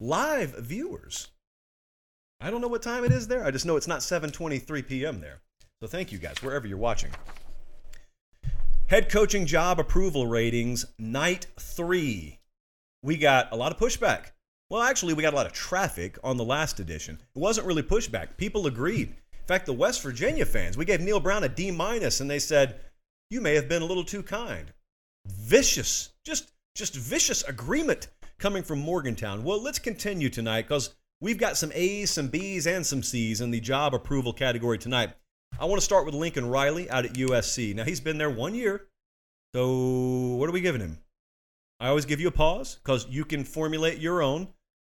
Live 0.00 0.56
viewers. 0.58 1.28
I 2.40 2.50
don't 2.50 2.60
know 2.60 2.68
what 2.68 2.82
time 2.82 3.04
it 3.04 3.12
is 3.12 3.28
there. 3.28 3.44
I 3.44 3.50
just 3.50 3.66
know 3.66 3.76
it's 3.76 3.86
not 3.86 4.00
7:23 4.00 4.86
p.m. 4.86 5.20
there. 5.20 5.40
So 5.80 5.86
thank 5.86 6.12
you 6.12 6.18
guys 6.18 6.42
wherever 6.42 6.66
you're 6.66 6.76
watching. 6.76 7.10
Head 8.88 9.10
coaching 9.10 9.46
job 9.46 9.80
approval 9.80 10.26
ratings 10.26 10.86
night 10.98 11.46
3. 11.58 12.38
We 13.02 13.16
got 13.16 13.52
a 13.52 13.56
lot 13.56 13.72
of 13.72 13.78
pushback. 13.78 14.32
Well, 14.68 14.82
actually, 14.82 15.14
we 15.14 15.22
got 15.22 15.32
a 15.32 15.36
lot 15.36 15.46
of 15.46 15.52
traffic 15.52 16.18
on 16.24 16.36
the 16.36 16.44
last 16.44 16.80
edition. 16.80 17.18
It 17.34 17.38
wasn't 17.38 17.66
really 17.66 17.82
pushback. 17.82 18.36
People 18.36 18.66
agreed. 18.66 19.14
In 19.46 19.54
fact, 19.54 19.66
the 19.66 19.72
West 19.72 20.02
Virginia 20.02 20.44
fans, 20.44 20.76
we 20.76 20.84
gave 20.84 21.00
Neal 21.00 21.20
Brown 21.20 21.44
a 21.44 21.48
D 21.48 21.70
minus, 21.70 22.20
and 22.20 22.28
they 22.28 22.40
said, 22.40 22.80
"You 23.30 23.40
may 23.40 23.54
have 23.54 23.68
been 23.68 23.80
a 23.80 23.86
little 23.86 24.02
too 24.02 24.24
kind." 24.24 24.72
Vicious, 25.24 26.10
just 26.24 26.50
just 26.74 26.96
vicious 26.96 27.44
agreement 27.44 28.08
coming 28.38 28.64
from 28.64 28.80
Morgantown. 28.80 29.44
Well, 29.44 29.62
let's 29.62 29.78
continue 29.78 30.30
tonight 30.30 30.62
because 30.62 30.96
we've 31.20 31.38
got 31.38 31.56
some 31.56 31.70
A's, 31.74 32.10
some 32.10 32.26
B's, 32.26 32.66
and 32.66 32.84
some 32.84 33.04
C's 33.04 33.40
in 33.40 33.52
the 33.52 33.60
job 33.60 33.94
approval 33.94 34.32
category 34.32 34.78
tonight. 34.78 35.14
I 35.60 35.66
want 35.66 35.78
to 35.78 35.84
start 35.84 36.06
with 36.06 36.14
Lincoln 36.16 36.48
Riley 36.48 36.90
out 36.90 37.04
at 37.04 37.14
USC. 37.14 37.72
Now 37.72 37.84
he's 37.84 38.00
been 38.00 38.18
there 38.18 38.28
one 38.28 38.56
year, 38.56 38.88
so 39.54 40.34
what 40.38 40.48
are 40.48 40.52
we 40.52 40.60
giving 40.60 40.80
him? 40.80 40.98
I 41.78 41.86
always 41.86 42.04
give 42.04 42.18
you 42.18 42.26
a 42.26 42.32
pause 42.32 42.80
because 42.82 43.06
you 43.08 43.24
can 43.24 43.44
formulate 43.44 43.98
your 43.98 44.22
own 44.22 44.48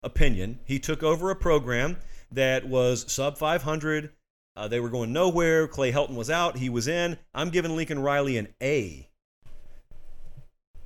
opinion. 0.05 0.61
He 0.65 0.79
took 0.79 1.03
over 1.03 1.33
a 1.33 1.37
program 1.37 1.97
that 2.31 2.69
was 2.69 3.11
sub 3.11 3.39
500. 3.39 4.13
Uh, 4.57 4.69
they 4.69 4.81
were 4.81 4.89
going 4.89 5.13
nowhere. 5.13 5.69
Clay 5.69 5.93
Helton 5.93 6.15
was 6.15 6.31
out. 6.31 6.57
He 6.57 6.71
was 6.71 6.89
in. 6.89 7.19
I'm 7.35 7.51
giving 7.51 7.77
Lincoln 7.77 8.01
Riley 8.01 8.39
an 8.39 8.49
A. 8.63 9.09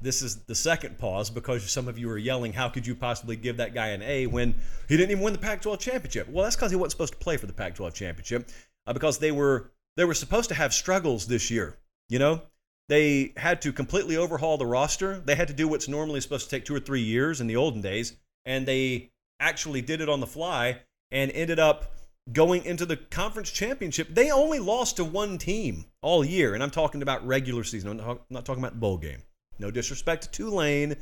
This 0.03 0.23
is 0.23 0.37
the 0.45 0.55
second 0.55 0.99
pause 0.99 1.31
because 1.31 1.71
some 1.71 1.87
of 1.87 1.99
you 1.99 2.11
are 2.11 2.19
yelling, 2.19 2.55
How 2.55 2.69
could 2.69 2.87
you 2.87 2.95
possibly 2.95 3.37
give 3.37 3.59
that 3.59 3.75
guy 3.75 3.89
an 3.89 4.03
A 4.03 4.27
when 4.27 4.55
he 4.89 4.97
didn't 4.97 5.11
even 5.11 5.23
win 5.23 5.35
the 5.35 5.39
Pac 5.39 5.63
12 5.63 5.79
championship? 5.79 6.29
Well, 6.29 6.45
that's 6.45 6.57
because 6.57 6.71
he 6.71 6.77
wasn't 6.77 6.93
supposed 6.93 7.13
to 7.13 7.19
play 7.19 7.37
for 7.37 7.47
the 7.47 7.53
Pac 7.53 7.75
12 7.75 7.95
championship 7.95 8.49
uh, 8.87 8.93
because 8.93 9.19
they 9.19 9.31
were, 9.31 9.71
they 9.97 10.05
were 10.05 10.15
supposed 10.15 10.49
to 10.49 10.55
have 10.55 10.73
struggles 10.73 11.27
this 11.27 11.51
year. 11.51 11.77
You 12.09 12.19
know, 12.19 12.43
they 12.89 13.35
had 13.37 13.63
to 13.63 13.73
completely 13.73 14.17
overhaul 14.17 14.57
the 14.57 14.67
roster. 14.67 15.21
They 15.21 15.35
had 15.35 15.49
to 15.49 15.55
do 15.55 15.69
what's 15.69 15.87
normally 15.87 16.21
supposed 16.23 16.49
to 16.49 16.57
take 16.57 16.65
two 16.65 16.75
or 16.75 16.81
three 16.81 17.03
years 17.03 17.41
in 17.41 17.47
the 17.47 17.57
olden 17.57 17.83
days, 17.83 18.17
and 18.45 18.67
they 18.67 19.11
actually 19.39 19.83
did 19.83 20.01
it 20.01 20.09
on 20.09 20.21
the 20.21 20.27
fly 20.27 20.81
and 21.13 21.31
ended 21.33 21.59
up 21.59 21.93
going 22.33 22.65
into 22.65 22.87
the 22.87 22.97
conference 22.97 23.51
championship. 23.51 24.09
They 24.11 24.31
only 24.31 24.59
lost 24.59 24.97
to 24.97 25.05
one 25.05 25.39
team 25.39 25.87
all 26.03 26.25
year, 26.25 26.55
and 26.55 26.63
I'm 26.63 26.71
talking 26.71 27.03
about 27.03 27.27
regular 27.27 27.65
season. 27.65 28.01
I'm 28.01 28.19
not, 28.31 28.45
talking 28.45 28.63
about 28.63 28.75
the 28.75 28.81
bowl 28.81 28.99
game. 28.99 29.23
No 29.59 29.71
disrespect 29.71 30.25
to 30.25 30.31
Tulane, 30.31 30.97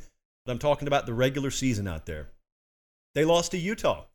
but 0.45 0.51
I'm 0.51 0.59
talking 0.59 0.87
about 0.87 1.05
the 1.05 1.13
regular 1.13 1.51
season 1.51 1.87
out 1.87 2.05
there. 2.05 2.29
They 3.15 3.25
lost 3.25 3.51
to 3.51 3.57
Utah. 3.57 4.05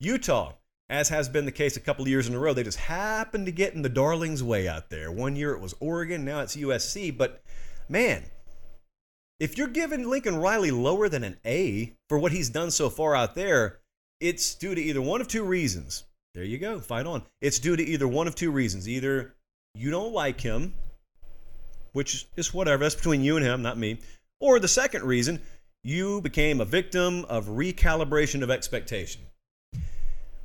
Utah, 0.00 0.54
as 0.88 1.08
has 1.08 1.28
been 1.28 1.44
the 1.44 1.52
case 1.52 1.76
a 1.76 1.80
couple 1.80 2.08
years 2.08 2.26
in 2.26 2.34
a 2.34 2.38
row, 2.38 2.54
they 2.54 2.62
just 2.62 2.78
happened 2.78 3.46
to 3.46 3.52
get 3.52 3.74
in 3.74 3.82
the 3.82 3.88
darling's 3.88 4.42
way 4.42 4.66
out 4.66 4.90
there. 4.90 5.10
One 5.12 5.36
year 5.36 5.52
it 5.52 5.60
was 5.60 5.74
Oregon, 5.80 6.24
now 6.24 6.40
it's 6.40 6.56
USC. 6.56 7.16
But 7.16 7.42
man, 7.88 8.24
if 9.38 9.56
you're 9.56 9.68
giving 9.68 10.08
Lincoln 10.08 10.36
Riley 10.36 10.70
lower 10.70 11.08
than 11.08 11.24
an 11.24 11.38
A 11.44 11.94
for 12.08 12.18
what 12.18 12.32
he's 12.32 12.50
done 12.50 12.70
so 12.70 12.90
far 12.90 13.14
out 13.14 13.34
there, 13.34 13.80
it's 14.20 14.54
due 14.54 14.74
to 14.74 14.80
either 14.80 15.00
one 15.00 15.20
of 15.20 15.28
two 15.28 15.44
reasons. 15.44 16.04
There 16.34 16.44
you 16.44 16.58
go, 16.58 16.78
fight 16.78 17.06
on. 17.06 17.22
It's 17.40 17.58
due 17.58 17.76
to 17.76 17.82
either 17.82 18.06
one 18.06 18.28
of 18.28 18.36
two 18.36 18.52
reasons. 18.52 18.88
Either 18.88 19.34
you 19.74 19.90
don't 19.90 20.12
like 20.12 20.40
him, 20.40 20.74
which 21.92 22.26
is 22.36 22.54
whatever, 22.54 22.84
that's 22.84 22.94
between 22.94 23.24
you 23.24 23.36
and 23.36 23.44
him, 23.44 23.62
not 23.62 23.78
me. 23.78 23.98
Or 24.38 24.60
the 24.60 24.68
second 24.68 25.02
reason, 25.02 25.40
you 25.82 26.20
became 26.20 26.60
a 26.60 26.64
victim 26.64 27.24
of 27.24 27.46
recalibration 27.46 28.42
of 28.42 28.50
expectation, 28.50 29.22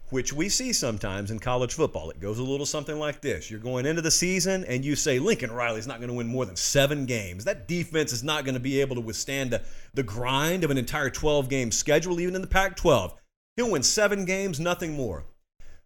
which 0.09 0.33
we 0.33 0.49
see 0.49 0.73
sometimes 0.73 1.29
in 1.29 1.37
college 1.37 1.75
football. 1.75 2.09
It 2.09 2.19
goes 2.19 2.39
a 2.39 2.43
little 2.43 2.65
something 2.65 2.97
like 2.97 3.21
this 3.21 3.51
You're 3.51 3.59
going 3.59 3.85
into 3.85 4.01
the 4.01 4.09
season 4.09 4.65
and 4.65 4.83
you 4.83 4.95
say, 4.95 5.19
Lincoln 5.19 5.51
Riley's 5.51 5.87
not 5.87 5.99
going 5.99 6.09
to 6.09 6.15
win 6.15 6.27
more 6.27 6.45
than 6.45 6.55
seven 6.55 7.05
games. 7.05 7.45
That 7.45 7.67
defense 7.67 8.11
is 8.11 8.23
not 8.23 8.43
going 8.43 8.55
to 8.55 8.59
be 8.59 8.81
able 8.81 8.95
to 8.95 9.01
withstand 9.01 9.51
the, 9.51 9.61
the 9.93 10.03
grind 10.03 10.63
of 10.63 10.71
an 10.71 10.79
entire 10.79 11.11
12 11.11 11.47
game 11.47 11.71
schedule, 11.71 12.19
even 12.19 12.33
in 12.33 12.41
the 12.41 12.47
Pac 12.47 12.75
12. 12.75 13.13
He'll 13.55 13.71
win 13.71 13.83
seven 13.83 14.25
games, 14.25 14.59
nothing 14.59 14.93
more. 14.93 15.25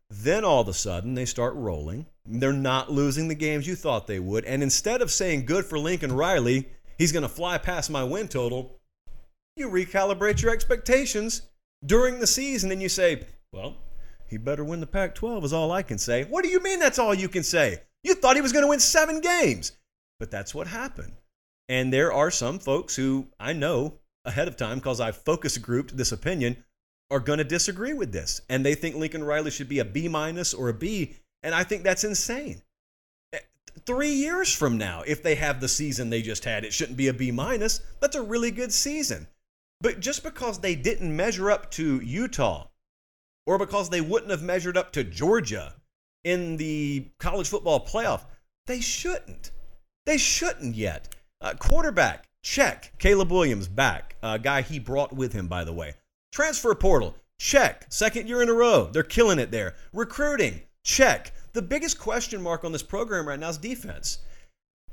Then 0.10 0.44
all 0.44 0.62
of 0.62 0.68
a 0.68 0.74
sudden, 0.74 1.14
they 1.14 1.26
start 1.26 1.54
rolling. 1.56 2.08
They're 2.26 2.52
not 2.52 2.92
losing 2.92 3.28
the 3.28 3.36
games 3.36 3.68
you 3.68 3.76
thought 3.76 4.08
they 4.08 4.20
would. 4.20 4.46
And 4.46 4.64
instead 4.64 5.02
of 5.02 5.12
saying, 5.12 5.46
good 5.46 5.66
for 5.66 5.78
Lincoln 5.78 6.12
Riley, 6.12 6.68
he's 6.98 7.12
going 7.12 7.24
to 7.24 7.30
fly 7.30 7.58
past 7.58 7.90
my 7.90 8.04
win 8.04 8.28
total, 8.28 8.80
you 9.56 9.70
recalibrate 9.70 10.42
your 10.42 10.52
expectations 10.52 11.44
during 11.86 12.20
the 12.20 12.28
season 12.28 12.72
and 12.72 12.82
you 12.82 12.90
say, 12.90 13.24
well, 13.52 13.76
he 14.28 14.38
better 14.38 14.64
win 14.64 14.80
the 14.80 14.88
Pac 14.88 15.16
12, 15.16 15.46
is 15.46 15.54
all 15.54 15.72
I 15.72 15.82
can 15.82 15.98
say. 15.98 16.24
What 16.24 16.44
do 16.44 16.50
you 16.50 16.62
mean 16.62 16.80
that's 16.80 17.00
all 17.00 17.14
you 17.14 17.30
can 17.30 17.44
say? 17.44 17.82
You 18.04 18.16
thought 18.16 18.36
he 18.36 18.42
was 18.42 18.54
going 18.54 18.64
to 18.64 18.70
win 18.70 18.80
seven 18.80 19.22
games. 19.22 19.74
But 20.20 20.32
that's 20.32 20.54
what 20.54 20.68
happened. 20.68 21.14
And 21.68 21.94
there 21.94 22.12
are 22.12 22.32
some 22.32 22.60
folks 22.60 22.96
who 22.96 23.28
I 23.40 23.54
know 23.54 24.00
ahead 24.26 24.48
of 24.48 24.58
time, 24.58 24.80
because 24.80 25.00
I 25.00 25.12
focus 25.12 25.58
grouped 25.58 25.96
this 25.96 26.12
opinion, 26.12 26.64
are 27.12 27.20
going 27.20 27.40
to 27.40 27.44
disagree 27.44 27.94
with 27.94 28.12
this. 28.12 28.42
And 28.50 28.66
they 28.66 28.76
think 28.76 28.96
Lincoln 28.96 29.24
Riley 29.24 29.52
should 29.52 29.70
be 29.70 29.80
a 29.80 29.86
B 29.86 30.08
minus 30.08 30.54
or 30.54 30.70
a 30.70 30.74
B. 30.74 31.16
And 31.44 31.56
I 31.56 31.64
think 31.64 31.84
that's 31.84 32.04
insane. 32.04 32.62
Eh, 33.34 33.40
three 33.86 34.12
years 34.12 34.54
from 34.54 34.78
now, 34.78 35.04
if 35.08 35.24
they 35.24 35.36
have 35.36 35.60
the 35.60 35.68
season 35.68 36.10
they 36.10 36.22
just 36.22 36.46
had, 36.46 36.64
it 36.64 36.74
shouldn't 36.74 36.98
be 36.98 37.08
a 37.08 37.14
B 37.14 37.32
minus. 37.32 37.82
That's 38.00 38.16
a 38.16 38.22
really 38.22 38.52
good 38.52 38.74
season. 38.74 39.28
But 39.82 40.02
just 40.02 40.24
because 40.24 40.60
they 40.60 40.76
didn't 40.76 41.16
measure 41.16 41.50
up 41.50 41.72
to 41.72 42.00
Utah, 42.02 42.68
or 43.46 43.58
because 43.58 43.90
they 43.90 44.02
wouldn't 44.02 44.32
have 44.32 44.44
measured 44.44 44.78
up 44.78 44.92
to 44.92 45.04
Georgia 45.04 45.74
in 46.24 46.58
the 46.58 47.08
college 47.18 47.48
football 47.48 47.84
playoff, 47.84 48.26
they 48.68 48.82
shouldn't. 48.82 49.52
They 50.06 50.18
shouldn't 50.18 50.76
yet. 50.76 51.16
Uh, 51.42 51.54
quarterback, 51.58 52.28
check. 52.44 52.94
Caleb 53.00 53.32
Williams 53.32 53.68
back. 53.68 54.18
A 54.22 54.38
guy 54.38 54.62
he 54.62 54.78
brought 54.78 55.14
with 55.14 55.34
him, 55.34 55.48
by 55.48 55.64
the 55.64 55.74
way. 55.74 55.96
Transfer 56.32 56.76
portal, 56.76 57.16
check. 57.40 57.86
Second 57.90 58.28
year 58.28 58.42
in 58.42 58.50
a 58.50 58.54
row. 58.54 58.90
They're 58.92 59.04
killing 59.04 59.40
it 59.40 59.52
there. 59.52 59.76
Recruiting, 59.94 60.62
check. 60.84 61.34
The 61.54 61.62
biggest 61.62 62.00
question 62.00 62.42
mark 62.42 62.64
on 62.64 62.72
this 62.72 62.84
program 62.84 63.28
right 63.28 63.40
now 63.40 63.50
is 63.50 63.58
defense. 63.58 64.20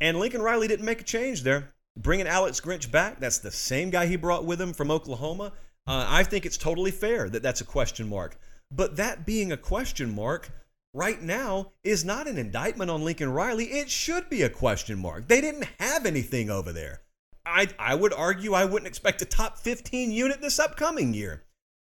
And 0.01 0.19
Lincoln 0.19 0.43
Riley 0.43 0.69
didn't 0.69 0.87
make 0.87 1.01
a 1.01 1.05
change 1.05 1.43
there. 1.43 1.73
Bringing 1.99 2.27
Alex 2.27 2.61
Grinch 2.61 2.91
back, 2.91 3.21
that's 3.21 3.39
the 3.39 3.51
same 3.51 3.91
guy 3.91 4.07
he 4.07 4.17
brought 4.17 4.45
with 4.45 4.61
him 4.61 4.73
from 4.73 4.91
Oklahoma. 4.91 5.53
Uh, 5.87 6.07
I 6.09 6.25
think 6.25 6.45
it's 6.45 6.59
totally 6.59 6.91
fair 6.91 7.29
that 7.29 7.43
that's 7.43 7.61
a 7.61 7.65
question 7.65 8.09
mark. 8.09 8.39
But 8.71 8.97
that 8.97 9.25
being 9.25 9.53
a 9.53 9.57
question 9.57 10.15
mark 10.15 10.51
right 10.93 11.23
now 11.23 11.73
is 11.85 12.05
not 12.05 12.27
an 12.27 12.39
indictment 12.39 12.91
on 12.91 13.05
Lincoln 13.05 13.33
Riley. 13.33 13.67
It 13.67 13.91
should 13.91 14.29
be 14.29 14.43
a 14.43 14.51
question 14.51 14.99
mark. 14.99 15.29
They 15.29 15.41
didn't 15.41 15.69
have 15.79 16.07
anything 16.07 16.51
over 16.51 16.73
there. 16.73 17.01
I, 17.47 17.69
I 17.79 17.95
would 17.95 18.13
argue 18.13 18.53
I 18.53 18.65
wouldn't 18.65 18.89
expect 18.89 19.23
a 19.23 19.25
top 19.25 19.59
15 19.59 20.11
unit 20.11 20.41
this 20.41 20.59
upcoming 20.59 21.15
year. 21.15 21.45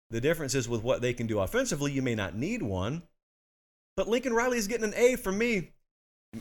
The 0.09 0.21
difference 0.21 0.55
is 0.55 0.69
with 0.69 0.81
what 0.81 1.01
they 1.01 1.13
can 1.13 1.27
do 1.27 1.39
offensively, 1.39 1.91
you 1.91 2.01
may 2.01 2.15
not 2.15 2.35
need 2.35 2.63
one. 2.63 3.03
But 3.95 4.07
Lincoln 4.07 4.33
Riley 4.33 4.57
is 4.57 4.67
getting 4.67 4.85
an 4.85 4.93
A 4.95 5.17
from 5.17 5.37
me. 5.37 5.71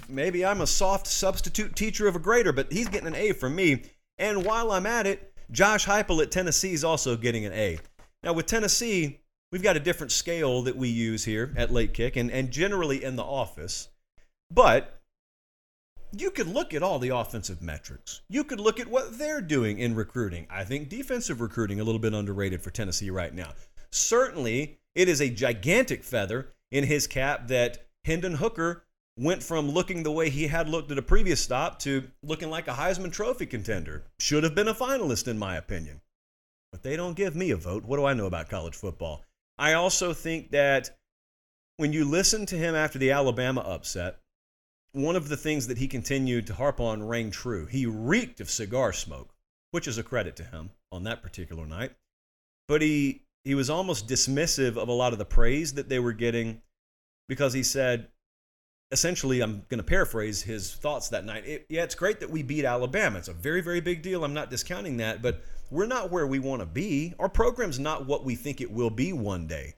Maybe 0.08 0.44
I'm 0.44 0.60
a 0.60 0.66
soft 0.66 1.06
substitute 1.06 1.74
teacher 1.74 2.06
of 2.06 2.14
a 2.14 2.20
grader, 2.20 2.52
but 2.52 2.72
he's 2.72 2.88
getting 2.88 3.08
an 3.08 3.14
A 3.14 3.32
from 3.32 3.56
me. 3.56 3.82
And 4.16 4.44
while 4.44 4.70
I'm 4.70 4.86
at 4.86 5.06
it, 5.06 5.32
Josh 5.50 5.86
Heupel 5.86 6.22
at 6.22 6.30
Tennessee 6.30 6.72
is 6.72 6.84
also 6.84 7.16
getting 7.16 7.44
an 7.44 7.52
A. 7.52 7.78
Now, 8.22 8.32
with 8.32 8.46
Tennessee, 8.46 9.20
we've 9.50 9.62
got 9.62 9.76
a 9.76 9.80
different 9.80 10.12
scale 10.12 10.62
that 10.62 10.76
we 10.76 10.88
use 10.88 11.24
here 11.24 11.52
at 11.56 11.72
Late 11.72 11.94
Kick 11.94 12.16
and, 12.16 12.30
and 12.30 12.50
generally 12.50 13.02
in 13.02 13.16
the 13.16 13.24
office. 13.24 13.88
But 14.50 14.97
you 16.16 16.30
could 16.30 16.48
look 16.48 16.72
at 16.72 16.82
all 16.82 16.98
the 16.98 17.14
offensive 17.14 17.60
metrics. 17.62 18.22
You 18.28 18.44
could 18.44 18.60
look 18.60 18.80
at 18.80 18.88
what 18.88 19.18
they're 19.18 19.40
doing 19.40 19.78
in 19.78 19.94
recruiting. 19.94 20.46
I 20.50 20.64
think 20.64 20.88
defensive 20.88 21.40
recruiting 21.40 21.80
a 21.80 21.84
little 21.84 21.98
bit 21.98 22.14
underrated 22.14 22.62
for 22.62 22.70
Tennessee 22.70 23.10
right 23.10 23.34
now. 23.34 23.52
Certainly, 23.90 24.78
it 24.94 25.08
is 25.08 25.20
a 25.20 25.30
gigantic 25.30 26.04
feather 26.04 26.52
in 26.70 26.84
his 26.84 27.06
cap 27.06 27.48
that 27.48 27.86
Hendon 28.04 28.34
Hooker 28.34 28.84
went 29.18 29.42
from 29.42 29.70
looking 29.70 30.02
the 30.02 30.12
way 30.12 30.30
he 30.30 30.46
had 30.46 30.68
looked 30.68 30.90
at 30.90 30.98
a 30.98 31.02
previous 31.02 31.40
stop 31.40 31.78
to 31.80 32.04
looking 32.22 32.50
like 32.50 32.68
a 32.68 32.72
Heisman 32.72 33.12
Trophy 33.12 33.46
contender. 33.46 34.04
Should 34.20 34.44
have 34.44 34.54
been 34.54 34.68
a 34.68 34.74
finalist, 34.74 35.26
in 35.26 35.38
my 35.38 35.56
opinion. 35.56 36.00
But 36.70 36.82
they 36.82 36.96
don't 36.96 37.16
give 37.16 37.34
me 37.34 37.50
a 37.50 37.56
vote. 37.56 37.84
What 37.84 37.96
do 37.96 38.04
I 38.04 38.14
know 38.14 38.26
about 38.26 38.48
college 38.48 38.76
football? 38.76 39.24
I 39.58 39.72
also 39.72 40.12
think 40.12 40.52
that 40.52 40.96
when 41.78 41.92
you 41.92 42.04
listen 42.04 42.46
to 42.46 42.56
him 42.56 42.74
after 42.74 42.98
the 42.98 43.10
Alabama 43.10 43.60
upset, 43.60 44.18
one 44.92 45.16
of 45.16 45.28
the 45.28 45.36
things 45.36 45.66
that 45.66 45.78
he 45.78 45.88
continued 45.88 46.46
to 46.46 46.54
harp 46.54 46.80
on 46.80 47.06
rang 47.06 47.30
true. 47.30 47.66
He 47.66 47.86
reeked 47.86 48.40
of 48.40 48.50
cigar 48.50 48.92
smoke, 48.92 49.34
which 49.70 49.86
is 49.86 49.98
a 49.98 50.02
credit 50.02 50.36
to 50.36 50.44
him 50.44 50.70
on 50.90 51.04
that 51.04 51.22
particular 51.22 51.66
night. 51.66 51.92
But 52.66 52.82
he 52.82 53.22
he 53.44 53.54
was 53.54 53.70
almost 53.70 54.08
dismissive 54.08 54.76
of 54.76 54.88
a 54.88 54.92
lot 54.92 55.12
of 55.12 55.18
the 55.18 55.24
praise 55.24 55.74
that 55.74 55.88
they 55.88 55.98
were 55.98 56.12
getting 56.12 56.60
because 57.28 57.52
he 57.52 57.62
said, 57.62 58.08
essentially, 58.90 59.40
I'm 59.40 59.64
going 59.68 59.78
to 59.78 59.84
paraphrase 59.84 60.42
his 60.42 60.74
thoughts 60.74 61.08
that 61.10 61.24
night. 61.24 61.46
It, 61.46 61.66
yeah, 61.68 61.82
it's 61.82 61.94
great 61.94 62.20
that 62.20 62.30
we 62.30 62.42
beat 62.42 62.64
Alabama. 62.64 63.18
It's 63.18 63.28
a 63.28 63.32
very, 63.32 63.60
very 63.60 63.80
big 63.80 64.02
deal. 64.02 64.24
I'm 64.24 64.34
not 64.34 64.50
discounting 64.50 64.98
that, 64.98 65.22
but 65.22 65.42
we're 65.70 65.86
not 65.86 66.10
where 66.10 66.26
we 66.26 66.38
want 66.38 66.60
to 66.60 66.66
be. 66.66 67.14
Our 67.18 67.28
program's 67.28 67.78
not 67.78 68.06
what 68.06 68.24
we 68.24 68.34
think 68.34 68.60
it 68.60 68.70
will 68.70 68.90
be 68.90 69.12
one 69.12 69.46
day. 69.46 69.74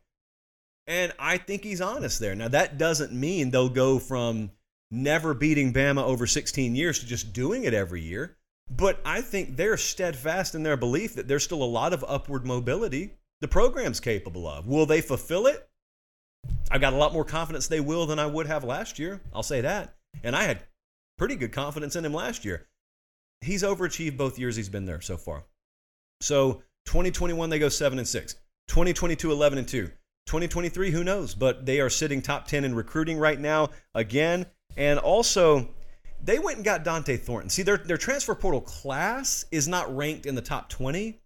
And 0.86 1.12
I 1.18 1.36
think 1.36 1.62
he's 1.62 1.80
honest 1.80 2.18
there. 2.18 2.34
Now, 2.34 2.48
that 2.48 2.78
doesn't 2.78 3.12
mean 3.12 3.50
they'll 3.50 3.68
go 3.68 3.98
from 3.98 4.50
never 4.90 5.34
beating 5.34 5.72
Bama 5.72 6.02
over 6.02 6.26
16 6.26 6.74
years 6.74 6.98
to 6.98 7.06
just 7.06 7.32
doing 7.32 7.64
it 7.64 7.74
every 7.74 8.00
year. 8.00 8.36
But 8.70 9.00
I 9.04 9.20
think 9.20 9.56
they're 9.56 9.76
steadfast 9.76 10.54
in 10.54 10.62
their 10.62 10.76
belief 10.76 11.14
that 11.14 11.26
there's 11.26 11.44
still 11.44 11.62
a 11.62 11.64
lot 11.64 11.92
of 11.92 12.04
upward 12.06 12.46
mobility 12.46 13.14
the 13.40 13.48
program's 13.48 14.00
capable 14.00 14.46
of. 14.46 14.66
Will 14.66 14.86
they 14.86 15.00
fulfill 15.00 15.46
it? 15.46 15.68
I've 16.70 16.80
got 16.80 16.92
a 16.92 16.96
lot 16.96 17.12
more 17.12 17.24
confidence 17.24 17.66
they 17.66 17.80
will 17.80 18.06
than 18.06 18.18
I 18.18 18.26
would 18.26 18.46
have 18.46 18.64
last 18.64 18.98
year. 18.98 19.20
I'll 19.34 19.42
say 19.42 19.60
that. 19.62 19.94
And 20.22 20.36
I 20.36 20.44
had 20.44 20.62
pretty 21.18 21.36
good 21.36 21.52
confidence 21.52 21.96
in 21.96 22.04
him 22.04 22.14
last 22.14 22.44
year. 22.44 22.66
He's 23.40 23.62
overachieved 23.62 24.16
both 24.16 24.38
years 24.38 24.56
he's 24.56 24.68
been 24.68 24.86
there 24.86 25.00
so 25.00 25.16
far. 25.16 25.44
So 26.20 26.62
2021 26.86 27.50
they 27.50 27.58
go 27.58 27.68
7 27.68 27.98
and 27.98 28.08
6. 28.08 28.34
2022 28.68 29.32
11 29.32 29.58
and 29.58 29.68
2. 29.68 29.86
2023 30.26 30.90
who 30.90 31.02
knows, 31.02 31.34
but 31.34 31.66
they 31.66 31.80
are 31.80 31.90
sitting 31.90 32.22
top 32.22 32.46
10 32.46 32.64
in 32.64 32.74
recruiting 32.74 33.18
right 33.18 33.40
now 33.40 33.70
again. 33.94 34.46
And 34.76 34.98
also 34.98 35.68
they 36.22 36.38
went 36.38 36.56
and 36.56 36.64
got 36.64 36.84
Dont'e 36.84 37.18
Thornton. 37.18 37.50
See, 37.50 37.62
their 37.62 37.78
their 37.78 37.96
transfer 37.96 38.34
portal 38.34 38.60
class 38.60 39.44
is 39.50 39.68
not 39.68 39.94
ranked 39.94 40.26
in 40.26 40.34
the 40.34 40.42
top 40.42 40.68
20 40.68 41.18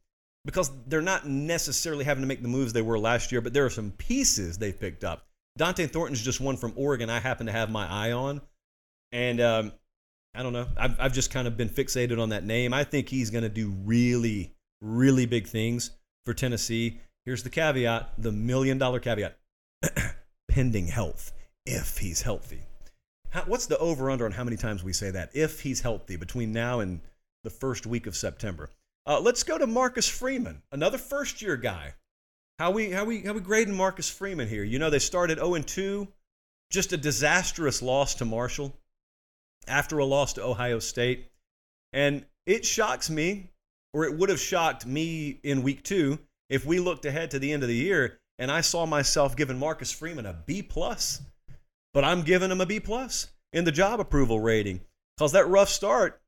because 0.45 0.71
they're 0.87 1.01
not 1.01 1.27
necessarily 1.27 2.05
having 2.05 2.23
to 2.23 2.29
make 2.29 2.43
the 2.43 2.49
moves 2.49 2.73
they 2.73 2.83
were 2.83 2.99
last 2.99 3.33
year, 3.33 3.41
but 3.41 3.53
there 3.53 3.65
are 3.65 3.71
some 3.71 3.91
pieces 3.93 4.59
they've 4.59 4.79
picked 4.79 5.05
up. 5.05 5.27
Dont'e 5.59 5.91
Thornton's 5.91 6.23
just 6.23 6.41
one 6.41 6.57
from 6.57 6.73
Oregon 6.77 7.09
I 7.09 7.21
happen 7.21 7.47
to 7.47 7.53
have 7.53 7.71
my 7.71 7.87
eye 7.87 8.13
on. 8.13 8.41
And 9.13 9.41
um, 9.41 9.73
I 10.35 10.43
don't 10.43 10.53
know. 10.53 10.67
I've, 10.77 10.99
I've 11.01 11.13
just 11.13 11.31
kind 11.31 11.47
of 11.47 11.57
been 11.57 11.69
fixated 11.69 12.21
on 12.21 12.31
that 12.31 12.45
name. 12.45 12.75
I 12.75 12.85
think 12.85 13.09
he's 13.09 13.31
going 13.31 13.45
to 13.45 13.49
do 13.49 13.73
really, 13.85 14.53
really 14.81 15.27
big 15.27 15.47
things 15.47 15.93
for 16.25 16.35
Tennessee. 16.35 17.01
Here's 17.25 17.43
the 17.43 17.51
caveat 17.51 18.13
the 18.19 18.33
million 18.33 18.77
dollar 18.79 19.01
caveat 19.01 19.39
pending 20.49 20.89
health, 20.89 21.33
if 21.65 21.99
he's 21.99 22.23
healthy. 22.23 22.63
How, 23.35 23.43
what's 23.43 23.67
the 23.67 23.77
over 23.79 24.11
under 24.11 24.25
on 24.25 24.31
how 24.31 24.45
many 24.45 24.57
times 24.57 24.85
we 24.85 24.93
say 24.93 25.11
that? 25.11 25.31
If 25.35 25.61
he's 25.61 25.81
healthy 25.81 26.15
between 26.15 26.53
now 26.53 26.79
and 26.79 27.01
the 27.43 27.51
first 27.51 27.85
week 27.85 28.07
of 28.07 28.15
September. 28.17 28.71
Uh, 29.07 29.21
let's 29.21 29.43
go 29.43 29.59
to 29.59 29.67
Marcus 29.67 30.09
Freeman, 30.09 30.63
another 30.71 30.99
first 30.99 31.43
year 31.43 31.57
guy. 31.57 31.95
How 32.61 32.71
we 32.71 32.91
how 32.91 33.05
we 33.05 33.23
how 33.23 33.33
we 33.33 33.41
grading 33.41 33.77
Marcus 33.77 34.09
Freeman 34.09 34.49
here? 34.49 34.63
You 34.63 34.79
know 34.79 34.89
they 34.89 35.01
started 35.01 35.39
0 35.39 35.59
2, 35.59 36.09
just 36.71 36.93
a 36.93 36.97
disastrous 36.97 37.83
loss 37.83 38.15
to 38.15 38.25
Marshall 38.25 38.73
after 39.67 39.99
a 39.99 40.05
loss 40.05 40.35
to 40.35 40.45
Ohio 40.45 40.79
State. 40.79 41.27
And 41.93 42.25
it 42.47 42.65
shocks 42.65 43.11
me, 43.11 43.51
or 43.93 44.05
it 44.05 44.17
would 44.17 44.29
have 44.29 44.41
shocked 44.41 44.87
me 44.87 45.41
in 45.43 45.65
week 45.65 45.83
two, 45.83 46.21
if 46.49 46.65
we 46.65 46.79
looked 46.79 47.05
ahead 47.05 47.33
to 47.33 47.41
the 47.41 47.53
end 47.53 47.65
of 47.65 47.69
the 47.69 47.75
year 47.75 48.21
and 48.39 48.51
I 48.51 48.61
saw 48.61 48.87
myself 48.87 49.37
giving 49.37 49.59
Marcus 49.59 49.93
Freeman 49.93 50.27
a 50.27 50.33
B 50.33 50.63
plus. 50.63 51.21
But 51.95 52.05
I'm 52.05 52.23
giving 52.23 52.51
them 52.51 52.61
a 52.61 52.67
B 52.67 52.81
plus 52.81 53.29
in 53.53 53.65
the 53.65 53.73
job 53.73 54.01
approval 54.01 54.41
rating. 54.41 54.83
Because 55.17 55.33
that 55.33 55.49
rough 55.49 55.71
start 55.71 56.21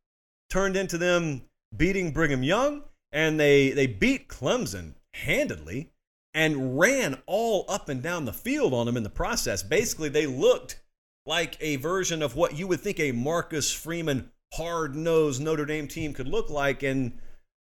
turned 0.48 0.76
into 0.76 0.96
them 0.96 1.42
beating 1.76 2.12
Brigham 2.12 2.42
Young, 2.42 2.84
and 3.12 3.38
they, 3.38 3.70
they 3.70 3.86
beat 3.86 4.28
Clemson 4.28 4.94
handedly 5.12 5.90
and 6.32 6.78
ran 6.78 7.20
all 7.26 7.64
up 7.68 7.88
and 7.88 8.02
down 8.02 8.24
the 8.24 8.32
field 8.32 8.72
on 8.72 8.86
them 8.86 8.96
in 8.96 9.02
the 9.02 9.10
process. 9.10 9.62
Basically, 9.62 10.08
they 10.08 10.26
looked 10.26 10.80
like 11.24 11.56
a 11.60 11.76
version 11.76 12.22
of 12.22 12.36
what 12.36 12.56
you 12.56 12.66
would 12.68 12.80
think 12.80 13.00
a 13.00 13.12
Marcus 13.12 13.72
Freeman 13.72 14.30
hard 14.54 14.94
nosed 14.94 15.42
Notre 15.42 15.64
Dame 15.64 15.88
team 15.88 16.12
could 16.12 16.28
look 16.28 16.50
like. 16.50 16.82
And 16.82 17.18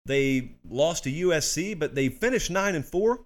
they 0.05 0.55
lost 0.67 1.05
to 1.05 1.11
USC, 1.11 1.77
but 1.77 1.95
they 1.95 2.09
finished 2.09 2.51
9 2.51 2.75
and 2.75 2.85
4. 2.85 3.25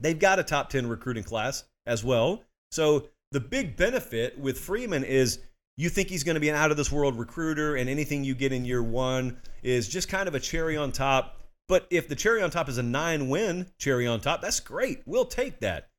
They've 0.00 0.18
got 0.18 0.38
a 0.38 0.44
top 0.44 0.68
10 0.68 0.88
recruiting 0.88 1.24
class 1.24 1.64
as 1.86 2.04
well. 2.04 2.42
So 2.70 3.08
the 3.36 3.40
big 3.40 3.76
benefit 3.76 4.38
with 4.38 4.58
Freeman 4.58 5.04
is 5.04 5.40
you 5.76 5.90
think 5.90 6.08
he's 6.08 6.24
going 6.24 6.36
to 6.36 6.40
be 6.40 6.48
an 6.48 6.56
out 6.56 6.70
of 6.70 6.78
this 6.78 6.90
world 6.90 7.18
recruiter, 7.18 7.76
and 7.76 7.86
anything 7.86 8.24
you 8.24 8.34
get 8.34 8.50
in 8.50 8.64
year 8.64 8.82
one 8.82 9.36
is 9.62 9.90
just 9.90 10.08
kind 10.08 10.26
of 10.26 10.34
a 10.34 10.40
cherry 10.40 10.74
on 10.78 10.90
top. 10.90 11.38
But 11.68 11.86
if 11.90 12.08
the 12.08 12.14
cherry 12.14 12.40
on 12.40 12.48
top 12.48 12.70
is 12.70 12.78
a 12.78 12.82
nine 12.82 13.28
win 13.28 13.66
cherry 13.78 14.06
on 14.06 14.22
top, 14.22 14.40
that's 14.40 14.58
great. 14.58 15.02
We'll 15.04 15.26
take 15.26 15.60
that. 15.60 15.90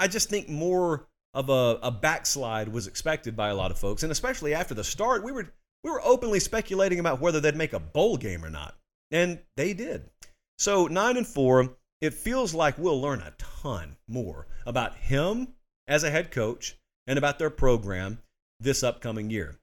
I 0.00 0.08
just 0.08 0.30
think 0.30 0.48
more 0.48 1.06
of 1.32 1.48
a, 1.48 1.78
a 1.80 1.92
backslide 1.92 2.68
was 2.68 2.88
expected 2.88 3.36
by 3.36 3.50
a 3.50 3.54
lot 3.54 3.70
of 3.70 3.78
folks, 3.78 4.02
and 4.02 4.10
especially 4.10 4.52
after 4.52 4.74
the 4.74 4.82
start, 4.82 5.22
we 5.22 5.30
were 5.30 5.48
we 5.84 5.92
were 5.92 6.02
openly 6.04 6.40
speculating 6.40 6.98
about 6.98 7.20
whether 7.20 7.38
they'd 7.38 7.54
make 7.54 7.72
a 7.72 7.78
bowl 7.78 8.16
game 8.16 8.44
or 8.44 8.50
not, 8.50 8.74
and 9.12 9.38
they 9.56 9.74
did. 9.74 10.10
So 10.58 10.88
nine 10.88 11.16
and 11.16 11.26
four, 11.26 11.76
it 12.00 12.14
feels 12.14 12.52
like 12.52 12.78
we'll 12.78 13.00
learn 13.00 13.20
a 13.20 13.32
ton 13.38 13.96
more 14.08 14.48
about 14.66 14.96
him 14.96 15.54
as 15.86 16.02
a 16.02 16.10
head 16.10 16.32
coach 16.32 16.79
and 17.10 17.18
about 17.18 17.40
their 17.40 17.50
program 17.50 18.20
this 18.60 18.84
upcoming 18.84 19.30
year. 19.30 19.58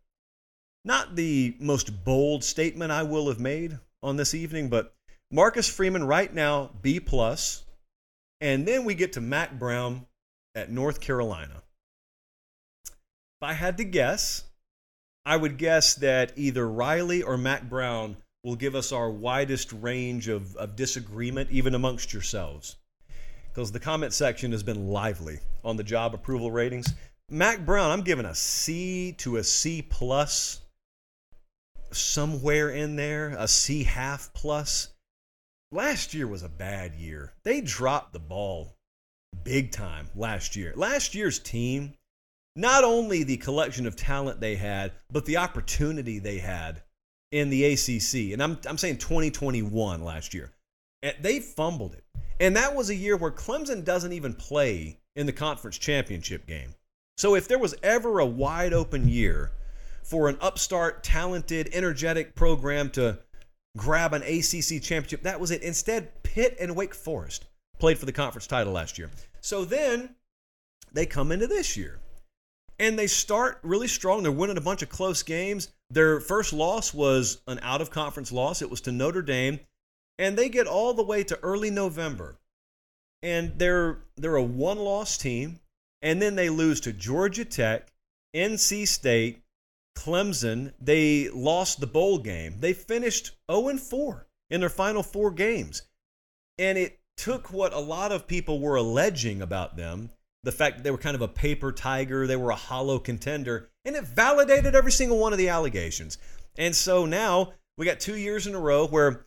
Not 0.83 1.15
the 1.15 1.55
most 1.61 2.03
bold 2.03 2.43
statement 2.43 2.91
I 2.91 3.03
will 3.03 3.29
have 3.29 3.39
made 3.39 3.79
on 4.03 4.17
this 4.17 4.35
evening, 4.35 4.67
but 4.67 4.93
Marcus 5.31 5.69
Freeman 5.69 6.03
right 6.03 6.33
now 6.33 6.71
B 6.81 6.99
plus, 6.99 7.63
and 8.41 8.67
then 8.67 8.83
we 8.83 8.95
get 8.95 9.13
to 9.13 9.21
Mack 9.21 9.57
Brown 9.57 10.05
at 10.55 10.69
North 10.69 10.99
Carolina. 10.99 11.63
If 12.85 13.43
I 13.43 13.53
had 13.53 13.77
to 13.77 13.85
guess, 13.85 14.43
I 15.25 15.37
would 15.37 15.57
guess 15.57 15.95
that 15.95 16.33
either 16.35 16.67
Riley 16.67 17.23
or 17.23 17.37
Mack 17.37 17.69
Brown 17.69 18.17
will 18.43 18.57
give 18.57 18.75
us 18.75 18.91
our 18.91 19.09
widest 19.09 19.71
range 19.71 20.27
of, 20.27 20.53
of 20.57 20.75
disagreement, 20.75 21.49
even 21.51 21.75
amongst 21.75 22.11
yourselves. 22.11 22.75
Because 23.47 23.71
the 23.71 23.79
comment 23.79 24.11
section 24.11 24.51
has 24.51 24.63
been 24.63 24.89
lively 24.89 25.39
on 25.63 25.77
the 25.77 25.83
job 25.83 26.13
approval 26.13 26.51
ratings. 26.51 26.93
Mack 27.29 27.65
Brown, 27.65 27.91
I'm 27.91 28.03
giving 28.03 28.25
a 28.25 28.33
C 28.33 29.11
to 29.17 29.35
a 29.35 29.43
C 29.43 29.81
plus, 29.81 30.61
somewhere 31.91 32.69
in 32.69 32.95
there, 32.95 33.35
a 33.37 33.49
C 33.49 33.83
half 33.83 34.31
plus. 34.33 34.93
Last 35.69 36.13
year 36.13 36.25
was 36.25 36.43
a 36.43 36.49
bad 36.49 36.95
year. 36.95 37.33
They 37.43 37.59
dropped 37.59 38.13
the 38.13 38.19
ball 38.19 38.77
big 39.43 39.73
time 39.73 40.07
last 40.15 40.55
year. 40.55 40.71
Last 40.77 41.15
year's 41.15 41.37
team, 41.39 41.95
not 42.55 42.85
only 42.85 43.23
the 43.23 43.35
collection 43.35 43.85
of 43.85 43.97
talent 43.97 44.39
they 44.39 44.55
had, 44.55 44.93
but 45.11 45.25
the 45.25 45.35
opportunity 45.35 46.19
they 46.19 46.37
had 46.37 46.81
in 47.33 47.49
the 47.49 47.65
ACC. 47.65 48.31
And 48.31 48.41
I'm, 48.41 48.57
I'm 48.65 48.77
saying 48.77 48.99
2021 48.99 50.01
last 50.01 50.33
year. 50.33 50.53
They 51.19 51.41
fumbled 51.41 51.93
it. 51.93 52.05
And 52.39 52.55
that 52.55 52.73
was 52.73 52.89
a 52.89 52.95
year 52.95 53.17
where 53.17 53.31
Clemson 53.31 53.83
doesn't 53.83 54.13
even 54.13 54.33
play 54.33 54.99
in 55.17 55.25
the 55.25 55.33
conference 55.33 55.77
championship 55.77 56.47
game. 56.47 56.73
So 57.17 57.33
if 57.33 57.47
there 57.47 57.57
was 57.57 57.75
ever 57.81 58.19
a 58.19 58.25
wide 58.25 58.73
open 58.73 59.07
year 59.07 59.51
for 60.03 60.29
an 60.29 60.37
upstart, 60.39 61.03
talented, 61.03 61.69
energetic 61.73 62.35
program 62.35 62.91
to 62.91 63.17
grab 63.75 64.13
an 64.13 64.21
ACC 64.21 64.81
championship, 64.81 65.23
that 65.23 65.39
was 65.39 65.49
it. 65.49 65.63
Instead, 65.63 66.23
Pitt 66.23 66.55
and 66.59 66.75
Wake 66.75 66.93
Forest 66.93 67.45
played 67.79 67.97
for 67.97 68.05
the 68.05 68.11
conference 68.11 68.45
title 68.45 68.73
last 68.73 68.99
year. 68.99 69.09
So 69.41 69.65
then 69.65 70.15
they 70.93 71.07
come 71.07 71.31
into 71.31 71.47
this 71.47 71.75
year 71.75 71.99
and 72.77 72.99
they 72.99 73.07
start 73.07 73.59
really 73.63 73.87
strong. 73.87 74.21
They're 74.21 74.31
winning 74.31 74.57
a 74.57 74.61
bunch 74.61 74.83
of 74.83 74.89
close 74.89 75.23
games. 75.23 75.69
Their 75.89 76.19
first 76.19 76.53
loss 76.53 76.93
was 76.93 77.41
an 77.47 77.59
out 77.63 77.81
of 77.81 77.89
conference 77.89 78.31
loss, 78.31 78.61
it 78.61 78.69
was 78.69 78.81
to 78.81 78.91
Notre 78.91 79.23
Dame. 79.23 79.59
And 80.19 80.37
they 80.37 80.49
get 80.49 80.67
all 80.67 80.93
the 80.93 81.03
way 81.03 81.23
to 81.23 81.39
early 81.39 81.69
November. 81.69 82.37
And 83.23 83.57
they're 83.57 83.97
they're 84.15 84.35
a 84.35 84.43
one 84.43 84.77
loss 84.77 85.17
team 85.17 85.59
and 86.01 86.21
then 86.21 86.35
they 86.35 86.49
lose 86.49 86.79
to 86.81 86.93
Georgia 86.93 87.45
Tech, 87.45 87.87
NC 88.35 88.87
State, 88.87 89.43
Clemson. 89.97 90.73
They 90.79 91.29
lost 91.29 91.79
the 91.79 91.87
bowl 91.87 92.19
game. 92.19 92.55
They 92.59 92.73
finished 92.73 93.31
0 93.51 93.77
4 93.77 94.27
in 94.49 94.59
their 94.59 94.69
final 94.69 95.03
four 95.03 95.31
games. 95.31 95.83
And 96.57 96.77
it 96.77 96.99
took 97.17 97.51
what 97.51 97.73
a 97.73 97.79
lot 97.79 98.11
of 98.11 98.27
people 98.27 98.59
were 98.59 98.75
alleging 98.75 99.41
about 99.41 99.75
them 99.75 100.11
the 100.43 100.51
fact 100.51 100.77
that 100.77 100.83
they 100.83 100.91
were 100.91 100.97
kind 100.97 101.15
of 101.15 101.21
a 101.21 101.27
paper 101.27 101.73
tiger, 101.73 102.25
they 102.25 102.37
were 102.37 102.51
a 102.51 102.55
hollow 102.55 102.99
contender, 102.99 103.69
and 103.83 103.97
it 103.97 104.05
validated 104.05 104.75
every 104.75 104.93
single 104.93 105.19
one 105.19 105.33
of 105.33 105.37
the 105.37 105.49
allegations. 105.49 106.17
And 106.57 106.73
so 106.73 107.05
now 107.05 107.53
we 107.77 107.85
got 107.85 107.99
two 107.99 108.15
years 108.15 108.47
in 108.47 108.55
a 108.55 108.59
row 108.59 108.87
where 108.87 109.25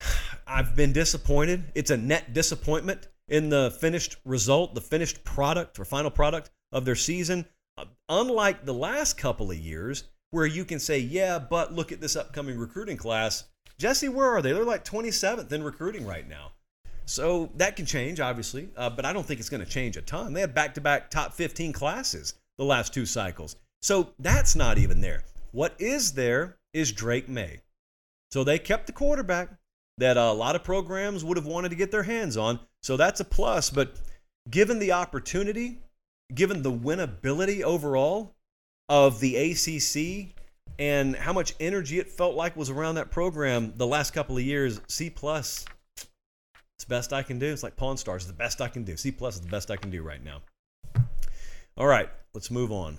I've 0.46 0.76
been 0.76 0.92
disappointed. 0.92 1.64
It's 1.74 1.90
a 1.90 1.96
net 1.96 2.32
disappointment 2.32 3.08
in 3.30 3.48
the 3.48 3.70
finished 3.80 4.16
result, 4.24 4.74
the 4.74 4.80
finished 4.80 5.24
product 5.24 5.78
or 5.78 5.84
final 5.84 6.10
product 6.10 6.50
of 6.72 6.84
their 6.84 6.96
season. 6.96 7.46
Uh, 7.78 7.86
unlike 8.08 8.64
the 8.66 8.74
last 8.74 9.16
couple 9.16 9.50
of 9.50 9.56
years, 9.56 10.04
where 10.30 10.46
you 10.46 10.64
can 10.64 10.78
say, 10.78 10.98
yeah, 10.98 11.38
but 11.38 11.72
look 11.72 11.92
at 11.92 12.00
this 12.00 12.16
upcoming 12.16 12.58
recruiting 12.58 12.96
class. 12.96 13.44
Jesse, 13.78 14.08
where 14.08 14.28
are 14.28 14.42
they? 14.42 14.52
They're 14.52 14.64
like 14.64 14.84
27th 14.84 15.50
in 15.52 15.62
recruiting 15.62 16.06
right 16.06 16.28
now. 16.28 16.52
So 17.06 17.50
that 17.56 17.74
can 17.74 17.86
change, 17.86 18.20
obviously, 18.20 18.68
uh, 18.76 18.90
but 18.90 19.04
I 19.04 19.12
don't 19.12 19.26
think 19.26 19.40
it's 19.40 19.48
going 19.48 19.64
to 19.64 19.70
change 19.70 19.96
a 19.96 20.02
ton. 20.02 20.32
They 20.32 20.42
had 20.42 20.54
back 20.54 20.74
to 20.74 20.80
back 20.80 21.10
top 21.10 21.32
15 21.32 21.72
classes 21.72 22.34
the 22.58 22.64
last 22.64 22.92
two 22.92 23.06
cycles. 23.06 23.56
So 23.82 24.10
that's 24.18 24.54
not 24.54 24.78
even 24.78 25.00
there. 25.00 25.24
What 25.50 25.74
is 25.78 26.12
there 26.12 26.58
is 26.72 26.92
Drake 26.92 27.28
Maye. 27.28 27.60
So 28.30 28.44
they 28.44 28.58
kept 28.58 28.86
the 28.86 28.92
quarterback 28.92 29.50
that 29.98 30.16
a 30.16 30.32
lot 30.32 30.56
of 30.56 30.64
programs 30.64 31.24
would 31.24 31.36
have 31.36 31.46
wanted 31.46 31.70
to 31.70 31.76
get 31.76 31.90
their 31.90 32.02
hands 32.02 32.36
on. 32.36 32.58
So 32.82 32.96
that's 32.96 33.20
a 33.20 33.24
plus. 33.24 33.70
But 33.70 34.00
given 34.50 34.78
the 34.78 34.92
opportunity, 34.92 35.78
given 36.34 36.62
the 36.62 36.72
winnability 36.72 37.62
overall 37.62 38.34
of 38.88 39.20
the 39.20 39.36
ACC 39.36 40.34
and 40.78 41.14
how 41.14 41.32
much 41.32 41.54
energy 41.60 41.98
it 41.98 42.08
felt 42.08 42.34
like 42.34 42.56
was 42.56 42.70
around 42.70 42.94
that 42.96 43.10
program 43.10 43.72
the 43.76 43.86
last 43.86 44.12
couple 44.12 44.36
of 44.36 44.42
years, 44.42 44.80
C 44.88 45.10
plus. 45.10 45.64
It's 46.76 46.84
best 46.86 47.12
I 47.12 47.22
can 47.22 47.38
do. 47.38 47.52
It's 47.52 47.62
like 47.62 47.76
Pawn 47.76 47.98
Stars, 47.98 48.26
the 48.26 48.32
best 48.32 48.62
I 48.62 48.68
can 48.68 48.84
do. 48.84 48.96
C 48.96 49.10
plus 49.10 49.34
is 49.34 49.42
the 49.42 49.48
best 49.48 49.70
I 49.70 49.76
can 49.76 49.90
do 49.90 50.02
right 50.02 50.22
now. 50.24 50.40
All 51.76 51.86
right, 51.86 52.08
let's 52.32 52.50
move 52.50 52.72
on. 52.72 52.96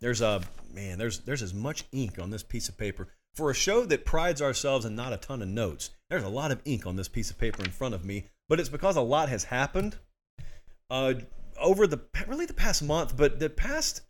There's 0.00 0.22
a 0.22 0.42
man. 0.72 0.98
There's 0.98 1.20
there's 1.20 1.42
as 1.42 1.54
much 1.54 1.84
ink 1.92 2.18
on 2.18 2.30
this 2.30 2.42
piece 2.42 2.68
of 2.68 2.76
paper 2.76 3.08
for 3.36 3.50
a 3.50 3.54
show 3.54 3.84
that 3.84 4.04
prides 4.04 4.40
ourselves 4.40 4.84
in 4.84 4.96
not 4.96 5.12
a 5.12 5.18
ton 5.18 5.42
of 5.42 5.48
notes. 5.48 5.90
There's 6.08 6.24
a 6.24 6.28
lot 6.28 6.50
of 6.50 6.62
ink 6.64 6.86
on 6.86 6.96
this 6.96 7.08
piece 7.08 7.30
of 7.30 7.38
paper 7.38 7.62
in 7.62 7.70
front 7.70 7.94
of 7.94 8.04
me, 8.04 8.24
but 8.48 8.58
it's 8.58 8.68
because 8.68 8.96
a 8.96 9.02
lot 9.02 9.28
has 9.28 9.44
happened 9.44 9.96
uh, 10.90 11.14
over 11.60 11.86
the 11.86 12.00
really 12.26 12.46
the 12.46 12.54
past 12.54 12.82
month, 12.82 13.16
but 13.16 13.38
the 13.38 13.50
past 13.50 14.02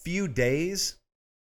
few 0.00 0.26
days 0.26 0.96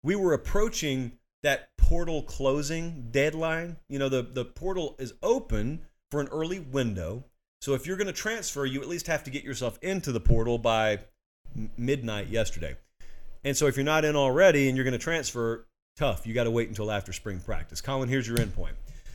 we 0.03 0.15
were 0.15 0.33
approaching 0.33 1.13
that 1.43 1.71
portal 1.77 2.23
closing 2.23 3.09
deadline. 3.11 3.77
You 3.89 3.99
know, 3.99 4.09
the, 4.09 4.23
the 4.23 4.45
portal 4.45 4.97
is 4.99 5.15
open 5.23 5.83
for 6.11 6.21
an 6.21 6.29
early 6.29 6.59
window. 6.61 7.25
So 7.61 7.75
if 7.75 7.87
you're 7.87 7.97
going 7.97 8.07
to 8.07 8.13
transfer, 8.13 8.65
you 8.65 8.81
at 8.81 8.89
least 8.89 9.07
have 9.07 9.25
to 9.25 9.31
get 9.31 9.45
yourself 9.45 9.79
into 9.83 10.13
the 10.13 10.21
portal 10.21 10.59
by 10.59 11.01
midnight 11.77 12.29
yesterday. 12.29 12.77
And 13.45 13.57
so 13.57 13.67
if 13.67 13.77
you're 13.77 13.85
not 13.85 14.05
in 14.05 14.17
already 14.17 14.69
and 14.69 14.77
you're 14.77 14.85
going 14.85 14.93
to 14.93 14.99
transfer, 14.99 15.67
tough. 15.99 16.27
You 16.27 16.33
got 16.33 16.45
to 16.45 16.51
wait 16.51 16.69
until 16.69 16.91
after 16.91 17.13
spring 17.13 17.41
practice. 17.41 17.81
Colin, 17.81 18.09
here's 18.09 18.29
your 18.29 18.39
endpoint. 18.39 18.73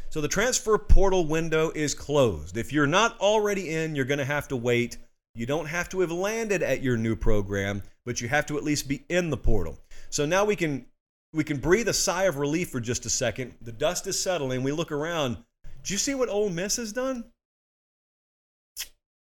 So 0.10 0.22
the 0.22 0.28
transfer 0.28 0.78
portal 0.78 1.26
window 1.26 1.72
is 1.74 1.96
closed. 1.96 2.58
If 2.58 2.72
you're 2.72 2.86
not 2.86 3.20
already 3.20 3.74
in, 3.74 3.96
you're 3.96 4.06
going 4.06 4.20
to 4.20 4.26
have 4.26 4.48
to 4.50 4.56
wait. 4.56 4.98
You 5.34 5.48
don't 5.48 5.66
have 5.66 5.90
to 5.90 6.02
have 6.02 6.12
landed 6.12 6.62
at 6.62 6.84
your 6.84 6.98
new 6.98 7.16
program, 7.16 7.82
but 8.06 8.22
you 8.22 8.28
have 8.28 8.46
to 8.48 8.58
at 8.58 8.64
least 8.64 8.88
be 8.88 9.04
in 9.10 9.32
the 9.32 9.38
portal. 9.38 9.80
So 10.12 10.26
now 10.26 10.46
we 10.46 10.56
can 10.56 10.86
we 11.34 11.44
can 11.44 11.58
breathe 11.58 11.88
a 11.88 11.94
sigh 11.94 12.26
of 12.26 12.38
relief 12.38 12.70
for 12.70 12.80
just 12.80 13.08
a 13.08 13.10
second. 13.10 13.56
The 13.62 13.72
dust 13.72 14.06
is 14.06 14.22
settling. 14.22 14.62
We 14.62 14.72
look 14.72 14.92
around. 14.92 15.38
Do 15.84 15.94
you 15.94 15.98
see 15.98 16.14
what 16.14 16.30
Ole 16.30 16.50
Miss 16.50 16.76
has 16.76 16.94
done? 16.94 17.24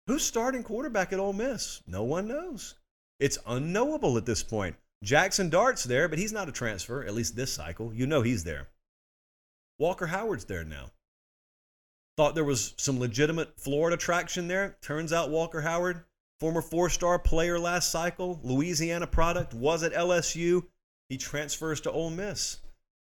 Who's 0.07 0.23
starting 0.23 0.63
quarterback 0.63 1.11
at 1.11 1.19
Ole 1.19 1.33
Miss? 1.33 1.81
No 1.85 2.03
one 2.03 2.29
knows. 2.29 2.75
It's 3.19 3.37
unknowable 3.45 4.17
at 4.17 4.25
this 4.25 4.41
point. 4.41 4.77
Jackson 5.03 5.49
Dart's 5.49 5.83
there, 5.83 6.07
but 6.07 6.19
he's 6.19 6.33
not 6.33 6.49
a 6.49 6.51
transfer, 6.51 7.03
at 7.03 7.13
least 7.13 7.35
this 7.35 7.53
cycle. 7.53 7.93
You 7.93 8.07
know 8.07 8.21
he's 8.21 8.43
there. 8.43 8.67
Walker 9.79 10.07
Howard's 10.07 10.45
there 10.45 10.63
now. 10.63 10.91
Thought 12.17 12.33
there 12.33 12.43
was 12.43 12.73
some 12.77 12.99
legitimate 12.99 13.59
Florida 13.59 13.95
traction 13.95 14.47
there. 14.47 14.77
Turns 14.81 15.13
out 15.13 15.29
Walker 15.29 15.61
Howard, 15.61 16.03
former 16.39 16.63
four 16.63 16.89
star 16.89 17.19
player 17.19 17.59
last 17.59 17.91
cycle, 17.91 18.39
Louisiana 18.43 19.05
product, 19.05 19.53
was 19.53 19.83
at 19.83 19.93
LSU, 19.93 20.65
he 21.09 21.17
transfers 21.17 21.81
to 21.81 21.91
Ole 21.91 22.09
Miss. 22.09 22.57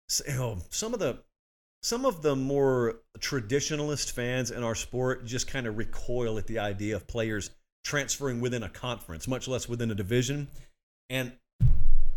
So, 0.09 0.59
some 0.71 0.95
of 0.95 1.01
the 1.01 1.19
some 1.83 2.07
of 2.07 2.23
the 2.23 2.37
more 2.37 3.01
traditionalist 3.19 4.13
fans 4.13 4.53
in 4.53 4.63
our 4.63 4.77
sport 4.77 5.25
just 5.25 5.49
kind 5.49 5.67
of 5.67 5.77
recoil 5.77 6.39
at 6.39 6.47
the 6.47 6.61
idea 6.61 6.95
of 6.95 7.09
players 7.09 7.51
transferring 7.85 8.41
within 8.41 8.63
a 8.63 8.69
conference, 8.69 9.27
much 9.27 9.49
less 9.49 9.69
within 9.69 9.91
a 9.91 9.95
division. 9.95 10.47
And 11.11 11.33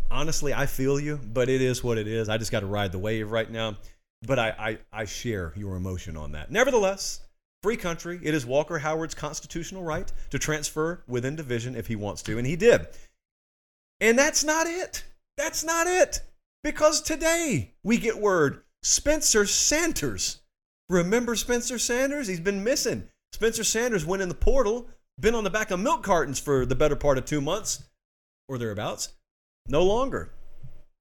honestly, 0.10 0.54
I 0.54 0.66
feel 0.66 1.00
you, 1.00 1.20
but 1.34 1.50
it 1.50 1.62
is 1.62 1.84
what 1.84 1.98
it 1.98 2.08
is. 2.08 2.30
I 2.30 2.38
just 2.38 2.52
got 2.52 2.62
to 2.62 2.66
ride 2.66 2.92
the 2.92 3.00
wave 3.00 3.32
right 3.32 3.50
now. 3.50 3.78
But 4.26 4.40
I, 4.40 4.50
I, 4.58 4.78
I 5.02 5.06
share 5.06 5.54
your 5.56 5.76
emotion 5.76 6.18
on 6.18 6.32
that. 6.32 6.52
Nevertheless, 6.52 7.22
free 7.62 7.78
country, 7.78 8.20
it 8.24 8.34
is 8.34 8.46
Walker 8.46 8.80
Howard's 8.80 9.14
constitutional 9.14 9.84
right 9.84 10.12
to 10.32 10.40
transfer 10.40 11.04
within 11.08 11.36
division 11.36 11.76
if 11.76 11.88
he 11.88 11.96
wants 11.96 12.22
to, 12.24 12.38
and 12.38 12.48
he 12.48 12.56
did. 12.56 12.88
And 14.00 14.18
that's 14.18 14.44
not 14.44 14.68
it. 14.68 15.04
That's 15.38 15.64
not 15.64 15.88
it. 15.88 16.22
Because 16.64 17.02
today 17.02 17.74
we 17.84 17.98
get 17.98 18.18
word 18.18 18.64
Spencer 18.82 19.46
Sanders. 19.46 20.42
Remember 20.90 21.36
Spencer 21.36 21.78
Sanders? 21.78 22.28
He's 22.28 22.40
been 22.40 22.64
missing. 22.64 23.10
Spencer 23.34 23.64
Sanders 23.64 24.06
went 24.06 24.22
in 24.22 24.30
the 24.30 24.36
portal, 24.36 24.88
been 25.20 25.36
on 25.36 25.44
the 25.44 25.50
back 25.50 25.72
of 25.72 25.80
milk 25.80 26.04
cartons 26.04 26.40
for 26.40 26.66
the 26.66 26.76
better 26.76 26.96
part 26.96 27.18
of 27.18 27.26
two 27.26 27.42
months 27.42 27.84
or 28.48 28.58
thereabouts. 28.58 29.10
No 29.68 29.84
longer. 29.84 30.32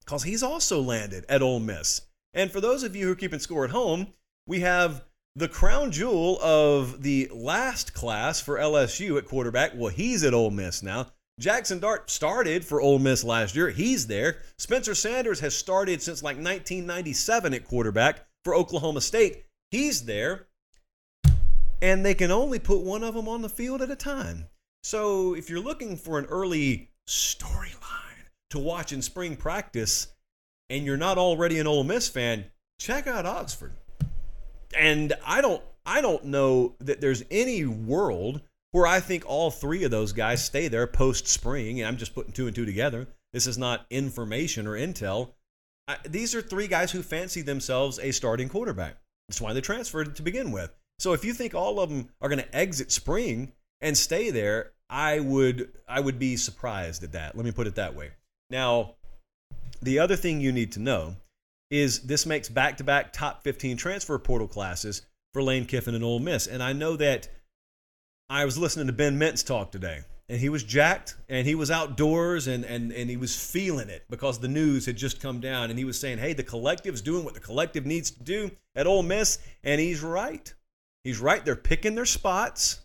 Because 0.05 0.23
he's 0.23 0.43
also 0.43 0.81
landed 0.81 1.25
at 1.29 1.43
Ole 1.43 1.61
Miss. 1.61 2.03
And 2.33 2.51
for 2.51 2.61
those 2.61 2.83
of 2.83 2.97
you 2.97 3.07
who 3.07 3.13
are 3.13 3.17
keeping 3.17 3.39
score 3.39 3.65
at 3.65 3.71
home, 3.71 4.09
we 4.47 4.61
have 4.61 5.05
the 5.37 5.49
crown 5.49 5.91
jewel 5.91 6.39
of 6.43 7.03
the 7.03 7.31
last 7.33 7.95
class 7.95 8.41
for 8.41 8.57
LSU 8.57 9.19
at 9.19 9.27
quarterback. 9.27 9.73
Well, 9.75 9.91
he's 9.91 10.25
at 10.25 10.35
Ole 10.35 10.51
Miss 10.51 10.83
now. 10.83 11.09
Jackson 11.41 11.81
Dart 11.81 12.11
started 12.11 12.65
for 12.65 12.81
Ole 12.81 13.01
Miss 13.01 13.25
last 13.25 13.57
year. 13.57 13.71
He's 13.71 14.07
there. 14.07 14.39
Spencer 14.57 14.95
Sanders 14.95 15.41
has 15.41 15.55
started 15.55 16.01
since 16.01 16.23
like 16.23 16.37
1997 16.37 17.55
at 17.55 17.65
quarterback 17.65 18.27
for 18.45 18.55
Oklahoma 18.55 19.01
State. 19.01 19.45
He's 19.71 20.05
there. 20.05 20.47
And 21.83 22.07
they 22.07 22.15
can 22.15 22.31
only 22.31 22.61
put 22.61 22.81
one 22.81 23.03
of 23.03 23.15
them 23.15 23.29
on 23.29 23.43
the 23.43 23.49
field 23.49 23.83
at 23.83 23.91
a 23.91 23.97
time. 23.97 24.47
So 24.85 25.35
if 25.35 25.51
you're 25.51 25.61
looking 25.61 25.97
for 25.97 26.19
an 26.19 26.27
early 26.27 26.91
storyline 27.09 28.04
to 28.55 28.59
watch 28.59 28.93
in 28.93 29.03
spring 29.03 29.37
practice 29.37 30.09
and 30.71 30.85
you're 30.85 30.97
not 30.97 31.19
already 31.19 31.59
an 31.59 31.67
Ole 31.67 31.85
Miss 31.85 32.09
fan, 32.09 32.47
check 32.79 33.07
out 33.07 33.27
Oxford. 33.27 33.73
And 34.77 35.13
I 35.25 35.41
don't 35.41 35.63
I 35.87 36.01
don't 36.01 36.25
know 36.25 36.75
that 36.81 37.01
there's 37.01 37.23
any 37.31 37.65
world 37.67 38.41
where 38.73 38.87
I 38.87 39.01
think 39.01 39.25
all 39.27 39.51
three 39.51 39.85
of 39.85 39.91
those 39.91 40.13
guys 40.13 40.45
stay 40.45 40.69
there 40.69 40.87
post 40.87 41.29
spring. 41.29 41.81
And 41.81 41.89
I'm 41.89 41.97
just 41.97 42.15
putting 42.15 42.33
two 42.33 42.47
and 42.47 42.55
two 42.55 42.65
together. 42.65 43.07
This 43.33 43.47
is 43.47 43.59
not 43.59 43.87
information 43.91 44.67
or 44.67 44.73
intel. 44.73 45.33
I, 45.87 45.97
these 46.09 46.35
are 46.35 46.41
three 46.41 46.67
guys 46.67 46.91
who 46.91 47.03
fancy 47.03 47.43
themselves 47.43 47.99
a 47.99 48.13
starting 48.13 48.49
quarterback. 48.49 48.97
That's 49.29 49.41
why 49.41 49.53
they 49.53 49.61
transferred 49.61 50.17
to 50.17 50.23
begin 50.23 50.51
with. 50.51 50.73
So 50.99 51.13
if 51.13 51.25
you 51.25 51.35
think 51.35 51.55
all 51.55 51.81
of 51.81 51.91
them 51.91 52.09
are 52.21 52.29
going 52.29 52.41
to 52.41 52.57
exit 52.57 52.91
spring 52.91 53.53
and 53.81 53.97
stay 53.97 54.31
there, 54.31 54.73
I 54.89 55.21
would 55.21 55.73
I 55.89 56.01
would 56.01 56.19
be 56.19 56.37
surprised 56.37 57.05
at 57.05 57.13
that. 57.13 57.37
Let 57.37 57.45
me 57.45 57.53
put 57.53 57.67
it 57.67 57.75
that 57.75 57.95
way. 57.95 58.13
Now, 58.51 58.95
the 59.83 59.99
other 59.99 60.17
thing 60.17 60.41
you 60.41 60.53
need 60.53 60.73
to 60.73 60.81
know 60.81 61.17
is 61.71 62.01
this 62.01 62.27
makes 62.27 62.49
back-to-back 62.49 63.13
top 63.13 63.43
15 63.43 63.77
transfer 63.77 64.19
portal 64.19 64.49
classes 64.49 65.03
for 65.33 65.43
Lane 65.43 65.67
Kiffin 65.67 65.95
and 65.95 66.05
Ole 66.05 66.21
Miss. 66.21 66.47
And 66.47 66.63
I 66.63 66.73
know 66.73 66.97
that 66.97 67.29
I 68.31 68.45
was 68.45 68.57
listening 68.57 68.87
to 68.87 68.93
Ben 68.93 69.19
Mintz 69.19 69.45
talk 69.45 69.73
today, 69.73 70.01
and 70.29 70.41
he 70.41 70.49
was 70.49 70.63
jacked, 70.63 71.17
and 71.29 71.47
he 71.47 71.55
was 71.55 71.71
outdoors, 71.71 72.47
and, 72.47 72.65
and, 72.65 72.93
and 72.93 73.11
he 73.11 73.17
was 73.17 73.37
feeling 73.37 73.89
it 73.89 74.05
because 74.09 74.39
the 74.39 74.49
news 74.49 74.87
had 74.87 74.97
just 74.97 75.21
come 75.21 75.41
down, 75.41 75.71
and 75.71 75.79
he 75.79 75.85
was 75.85 75.99
saying, 75.99 76.19
hey, 76.19 76.33
the 76.33 76.43
collective's 76.43 77.03
doing 77.03 77.25
what 77.25 77.35
the 77.35 77.41
collective 77.41 77.85
needs 77.85 78.11
to 78.13 78.23
do 78.23 78.51
at 78.75 78.87
Ole 78.87 79.03
Miss, 79.03 79.39
and 79.63 79.81
he's 79.81 80.03
right. 80.03 80.55
He's 81.03 81.19
right. 81.19 81.45
They're 81.45 81.57
picking 81.57 81.95
their 81.95 82.07
spots, 82.07 82.81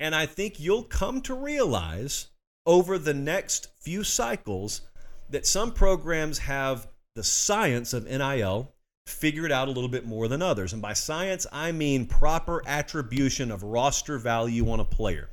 and 0.00 0.14
I 0.14 0.24
think 0.26 0.58
you'll 0.58 0.84
come 0.84 1.20
to 1.22 1.34
realize 1.34 2.28
over 2.66 2.98
the 2.98 3.14
next 3.14 3.68
few 3.80 4.04
cycles 4.04 4.82
that 5.30 5.46
some 5.46 5.72
programs 5.72 6.38
have 6.38 6.86
the 7.14 7.24
science 7.24 7.92
of 7.92 8.04
NIL 8.04 8.72
figured 9.06 9.50
out 9.50 9.68
a 9.68 9.70
little 9.70 9.88
bit 9.88 10.06
more 10.06 10.28
than 10.28 10.42
others. 10.42 10.72
And 10.72 10.80
by 10.80 10.92
science, 10.92 11.46
I 11.52 11.72
mean 11.72 12.06
proper 12.06 12.62
attribution 12.66 13.50
of 13.50 13.62
roster 13.62 14.18
value 14.18 14.70
on 14.70 14.80
a 14.80 14.84
player, 14.84 15.30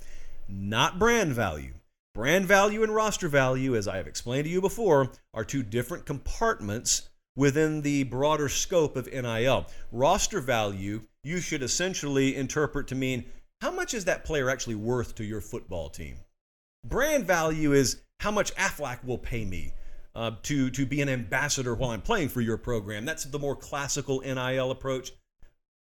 not 0.47 0.99
brand 0.99 1.33
value. 1.33 1.73
Brand 2.15 2.47
value 2.47 2.83
and 2.83 2.93
roster 2.93 3.27
value, 3.27 3.75
as 3.75 3.87
I 3.87 3.97
have 3.97 4.07
explained 4.07 4.45
to 4.45 4.49
you 4.49 4.61
before, 4.61 5.11
are 5.33 5.45
two 5.45 5.61
different 5.61 6.05
compartments 6.05 7.09
within 7.35 7.81
the 7.81 8.03
broader 8.03 8.49
scope 8.49 8.97
of 8.97 9.07
NIL. 9.07 9.67
Roster 9.91 10.41
value, 10.41 11.03
you 11.23 11.39
should 11.39 11.61
essentially 11.61 12.35
interpret 12.35 12.87
to 12.87 12.95
mean 12.95 13.25
how 13.61 13.71
much 13.71 13.93
is 13.93 14.05
that 14.05 14.25
player 14.25 14.49
actually 14.49 14.75
worth 14.75 15.15
to 15.15 15.23
your 15.23 15.39
football 15.39 15.89
team? 15.89 16.17
Brand 16.85 17.25
value 17.25 17.73
is 17.73 18.01
how 18.19 18.31
much 18.31 18.53
Aflac 18.55 19.03
will 19.03 19.17
pay 19.17 19.45
me 19.45 19.73
uh, 20.15 20.31
to, 20.43 20.69
to 20.71 20.85
be 20.85 21.01
an 21.01 21.09
ambassador 21.09 21.75
while 21.75 21.91
I'm 21.91 22.01
playing 22.01 22.29
for 22.29 22.41
your 22.41 22.57
program. 22.57 23.05
That's 23.05 23.25
the 23.25 23.39
more 23.39 23.55
classical 23.55 24.21
NIL 24.21 24.71
approach. 24.71 25.11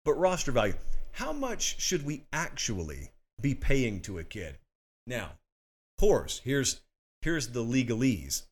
But 0.05 0.15
roster 0.15 0.53
value, 0.53 0.75
how 1.13 1.33
much 1.33 1.81
should 1.81 2.05
we 2.05 2.25
actually 2.33 3.11
be 3.41 3.55
paying 3.55 4.01
to 4.03 4.19
a 4.19 4.25
kid? 4.25 4.59
Now, 5.07 5.25
of 5.25 6.01
course, 6.01 6.41
here's, 6.45 6.81
here's 7.23 7.49
the 7.49 7.65
legalese. 7.65 8.43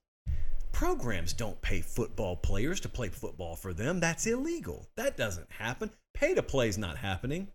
Programs 0.72 1.32
don't 1.32 1.61
pay 1.62 1.80
football 1.80 2.36
players 2.36 2.80
to 2.80 2.88
play 2.88 3.09
football 3.09 3.57
for 3.57 3.72
them. 3.72 3.99
That's 3.99 4.26
illegal. 4.26 4.86
That 4.97 5.16
doesn't 5.16 5.51
happen. 5.51 5.90
Pay 6.12 6.34
to 6.34 6.42
play 6.42 6.68
is 6.68 6.76
not 6.76 6.99
happening. 6.99 7.49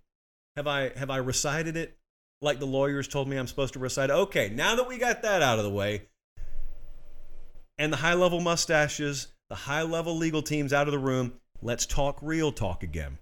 Have 0.56 0.68
I 0.68 0.90
have 0.98 1.10
I 1.10 1.18
recited 1.18 1.78
it 1.78 1.98
like 2.42 2.60
the 2.60 2.66
lawyers 2.66 3.08
told 3.08 3.28
me 3.28 3.38
I'm 3.38 3.48
supposed 3.48 3.74
to 3.74 3.80
recite? 3.80 4.10
Okay, 4.10 4.50
now 4.50 4.76
that 4.76 4.88
we 4.88 4.98
got 4.98 5.22
that 5.22 5.42
out 5.42 5.60
of 5.60 5.64
the 5.64 5.72
way, 5.72 6.04
and 7.78 7.92
the 7.92 7.98
high 7.98 8.14
level 8.14 8.40
mustaches, 8.40 9.28
the 9.50 9.56
high 9.56 9.84
level 9.84 10.16
legal 10.16 10.42
teams 10.42 10.74
out 10.74 10.88
of 10.88 10.92
the 10.92 11.00
room. 11.00 11.34
Let's 11.62 11.86
talk 11.86 12.18
real 12.22 12.52
talk 12.52 12.84
again. 12.84 13.18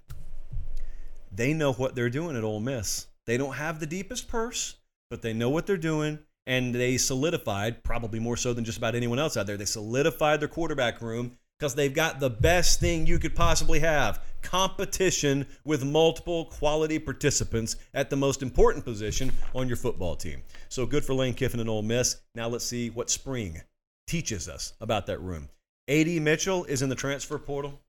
They 1.32 1.53
know 1.53 1.74
what 1.74 1.95
they're 1.95 2.09
doing 2.09 2.38
at 2.38 2.43
Ole 2.43 2.59
Miss. 2.59 3.07
They 3.26 3.38
don't 3.38 3.53
have 3.53 3.80
the 3.80 3.86
deepest 3.86 4.28
purse, 4.28 4.76
but 5.09 5.22
they 5.22 5.34
know 5.34 5.49
what 5.49 5.65
they're 5.67 5.78
doing. 5.78 6.20
And 6.47 6.74
they 6.74 6.97
solidified, 6.97 7.84
probably 7.84 8.20
more 8.20 8.38
so 8.38 8.53
than 8.53 8.65
just 8.65 8.78
about 8.78 8.95
anyone 8.95 9.20
else 9.20 9.38
out 9.38 9.45
there, 9.45 9.57
they 9.57 9.65
solidified 9.65 10.39
their 10.39 10.47
quarterback 10.47 11.01
room 11.01 11.38
because 11.59 11.76
they've 11.76 11.93
got 11.93 12.20
the 12.20 12.30
best 12.30 12.80
thing 12.80 13.05
you 13.05 13.20
could 13.20 13.36
possibly 13.36 13.80
have 13.80 14.24
competition 14.41 15.45
with 15.65 15.83
multiple 15.83 16.45
quality 16.45 16.99
participants 16.99 17.75
at 17.93 18.09
the 18.09 18.15
most 18.15 18.41
important 18.41 18.85
position 18.85 19.31
on 19.53 19.67
your 19.67 19.77
football 19.77 20.15
team. 20.15 20.41
So 20.69 20.85
good 20.85 21.03
for 21.03 21.13
Lane 21.13 21.33
Kiffin 21.33 21.59
and 21.59 21.69
Ole 21.69 21.81
Miss. 21.81 22.17
Now 22.35 22.47
let's 22.47 22.65
see 22.65 22.89
what 22.89 23.09
spring 23.09 23.61
teaches 24.07 24.49
us 24.49 24.73
about 24.81 25.05
that 25.07 25.21
room. 25.21 25.49
AD 25.87 26.07
Mitchell 26.07 26.65
is 26.65 26.81
in 26.81 26.89
the 26.89 26.95
transfer 26.95 27.37
portal. 27.37 27.79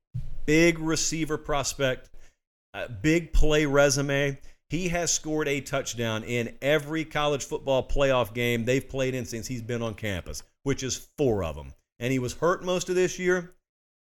Big 0.47 0.79
receiver 0.79 1.39
prospect, 1.39 2.11
big 3.03 3.33
play 3.33 3.67
resume. 3.67 4.39
He 4.69 4.89
has 4.89 5.13
scored 5.13 5.49
a 5.49 5.61
touchdown 5.61 6.23
in 6.25 6.57
every 6.63 7.05
college 7.05 7.45
football 7.45 7.87
playoff 7.87 8.33
game 8.33 8.65
they've 8.65 8.89
played 8.89 9.15
in 9.15 9.25
since 9.25 9.47
he's 9.47 9.63
been 9.63 9.83
on 9.83 9.95
campus, 9.95 10.43
which 10.63 10.83
is 10.83 11.09
four 11.19 11.43
of 11.45 11.57
them. 11.57 11.75
And 11.99 12.13
he 12.13 12.19
was 12.19 12.35
hurt 12.35 12.65
most 12.65 12.89
of 12.89 12.95
this 12.95 13.19
year. 13.19 13.53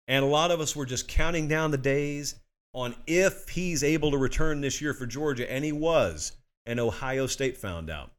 And 0.08 0.24
a 0.24 0.28
lot 0.28 0.52
of 0.52 0.62
us 0.62 0.76
were 0.76 0.86
just 0.86 1.08
counting 1.08 1.48
down 1.48 1.72
the 1.72 1.78
days 1.78 2.36
on 2.74 2.96
if 3.06 3.50
he's 3.50 3.84
able 3.84 4.12
to 4.12 4.18
return 4.18 4.62
this 4.62 4.82
year 4.82 4.94
for 4.94 5.06
Georgia. 5.06 5.52
And 5.52 5.66
he 5.66 5.72
was. 5.72 6.34
And 6.66 6.80
Ohio 6.80 7.28
State 7.28 7.58
found 7.58 7.90
out. 7.90 8.12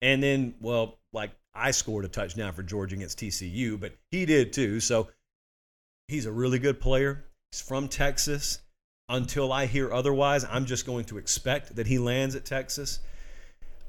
And 0.00 0.22
then, 0.22 0.54
well, 0.60 0.98
like 1.12 1.30
I 1.54 1.70
scored 1.70 2.04
a 2.04 2.08
touchdown 2.08 2.52
for 2.52 2.62
Georgia 2.62 2.96
against 2.96 3.18
TCU, 3.18 3.78
but 3.78 3.92
he 4.10 4.26
did 4.26 4.52
too. 4.52 4.80
So 4.80 5.08
he's 6.08 6.26
a 6.26 6.32
really 6.32 6.58
good 6.58 6.80
player. 6.80 7.24
He's 7.50 7.60
from 7.60 7.88
Texas. 7.88 8.58
Until 9.08 9.52
I 9.52 9.66
hear 9.66 9.92
otherwise, 9.92 10.46
I'm 10.48 10.64
just 10.64 10.86
going 10.86 11.04
to 11.06 11.18
expect 11.18 11.76
that 11.76 11.86
he 11.86 11.98
lands 11.98 12.34
at 12.34 12.46
Texas. 12.46 13.00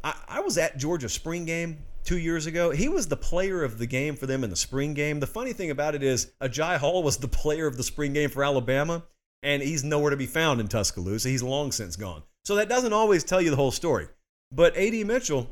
I, 0.03 0.15
I 0.27 0.39
was 0.41 0.57
at 0.57 0.77
Georgia 0.77 1.07
spring 1.07 1.45
game 1.45 1.77
two 2.04 2.18
years 2.18 2.45
ago. 2.45 2.72
He 2.72 2.89
was 2.89 3.08
the 3.08 3.18
player 3.18 3.64
of 3.64 3.78
the 3.78 3.88
game 3.88 4.16
for 4.16 4.26
them 4.26 4.43
in 4.43 4.49
the 4.49 4.56
spring 4.56 4.93
game. 4.93 5.20
The 5.20 5.28
funny 5.28 5.54
thing 5.54 5.72
about 5.72 5.95
it 5.95 6.04
is, 6.04 6.32
Agiye 6.41 6.78
Hall 6.78 7.04
was 7.04 7.18
the 7.18 7.28
player 7.28 7.68
of 7.68 7.78
the 7.78 7.84
spring 7.84 8.14
game 8.14 8.30
for 8.30 8.43
Alabama, 8.43 9.04
and 9.41 9.62
he's 9.62 9.84
nowhere 9.84 10.12
to 10.12 10.18
be 10.18 10.26
found 10.26 10.60
in 10.60 10.68
Tuscaloosa. 10.68 11.30
He's 11.30 11.43
long 11.43 11.72
since 11.72 11.95
gone. 11.95 12.24
So 12.45 12.56
that 12.56 12.70
doesn't 12.70 12.93
always 12.93 13.24
tell 13.24 13.41
you 13.41 13.49
the 13.49 13.56
whole 13.56 13.72
story. 13.72 14.08
But 14.51 14.78
AD 14.78 14.93
Mitchell, 15.06 15.49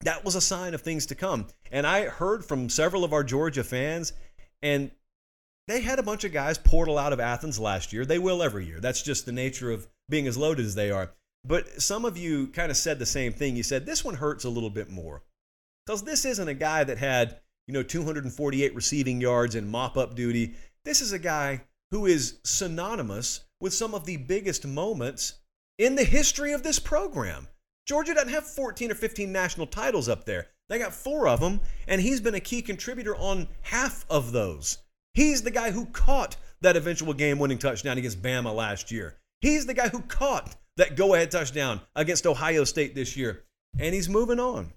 that 0.00 0.24
was 0.24 0.34
a 0.34 0.40
sign 0.40 0.74
of 0.74 0.80
things 0.80 1.06
to 1.06 1.14
come. 1.14 1.48
And 1.70 1.86
I 1.86 2.06
heard 2.06 2.44
from 2.44 2.68
several 2.68 3.04
of 3.04 3.12
our 3.12 3.24
Georgia 3.24 3.64
fans, 3.64 4.12
and 4.62 4.90
they 5.68 5.80
had 5.80 5.98
a 5.98 6.02
bunch 6.02 6.24
of 6.24 6.32
guys 6.32 6.58
portal 6.58 6.98
out 6.98 7.12
of 7.12 7.20
Athens 7.20 7.58
last 7.58 7.92
year. 7.92 8.04
They 8.04 8.18
will 8.18 8.42
every 8.42 8.66
year. 8.66 8.80
That's 8.80 9.02
just 9.02 9.26
the 9.26 9.32
nature 9.32 9.70
of 9.70 9.88
being 10.08 10.26
as 10.26 10.36
loaded 10.36 10.66
as 10.66 10.74
they 10.74 10.90
are. 10.90 11.12
But 11.46 11.82
some 11.82 12.04
of 12.04 12.16
you 12.16 12.48
kind 12.48 12.70
of 12.70 12.76
said 12.76 12.98
the 12.98 13.06
same 13.06 13.32
thing. 13.32 13.56
You 13.56 13.62
said 13.62 13.86
this 13.86 14.04
one 14.04 14.14
hurts 14.14 14.44
a 14.44 14.50
little 14.50 14.70
bit 14.70 14.90
more. 14.90 15.22
Because 15.86 16.02
this 16.02 16.24
isn't 16.24 16.48
a 16.48 16.54
guy 16.54 16.84
that 16.84 16.98
had, 16.98 17.40
you 17.66 17.74
know, 17.74 17.82
248 17.82 18.74
receiving 18.74 19.20
yards 19.20 19.54
in 19.54 19.70
mop 19.70 19.96
up 19.96 20.14
duty. 20.14 20.54
This 20.84 21.00
is 21.00 21.12
a 21.12 21.18
guy 21.18 21.62
who 21.90 22.06
is 22.06 22.38
synonymous 22.44 23.44
with 23.60 23.74
some 23.74 23.94
of 23.94 24.06
the 24.06 24.16
biggest 24.16 24.66
moments 24.66 25.40
in 25.78 25.94
the 25.94 26.04
history 26.04 26.52
of 26.52 26.62
this 26.62 26.78
program. 26.78 27.48
Georgia 27.86 28.14
doesn't 28.14 28.30
have 28.30 28.46
14 28.46 28.90
or 28.90 28.94
15 28.94 29.30
national 29.30 29.66
titles 29.66 30.08
up 30.08 30.24
there. 30.24 30.48
They 30.68 30.78
got 30.78 30.94
four 30.94 31.28
of 31.28 31.40
them, 31.40 31.60
and 31.86 32.00
he's 32.00 32.20
been 32.20 32.34
a 32.34 32.40
key 32.40 32.62
contributor 32.62 33.14
on 33.16 33.48
half 33.62 34.06
of 34.08 34.32
those. 34.32 34.78
He's 35.12 35.42
the 35.42 35.50
guy 35.50 35.70
who 35.70 35.86
caught 35.86 36.36
that 36.62 36.76
eventual 36.76 37.12
game 37.12 37.38
winning 37.38 37.58
touchdown 37.58 37.98
against 37.98 38.22
Bama 38.22 38.54
last 38.54 38.90
year. 38.90 39.16
He's 39.40 39.66
the 39.66 39.74
guy 39.74 39.88
who 39.88 40.00
caught 40.00 40.56
that 40.76 40.96
go 40.96 41.14
ahead 41.14 41.30
touchdown 41.30 41.80
against 41.94 42.26
Ohio 42.26 42.64
State 42.64 42.94
this 42.94 43.16
year. 43.16 43.44
And 43.78 43.94
he's 43.94 44.08
moving 44.08 44.40
on. 44.40 44.72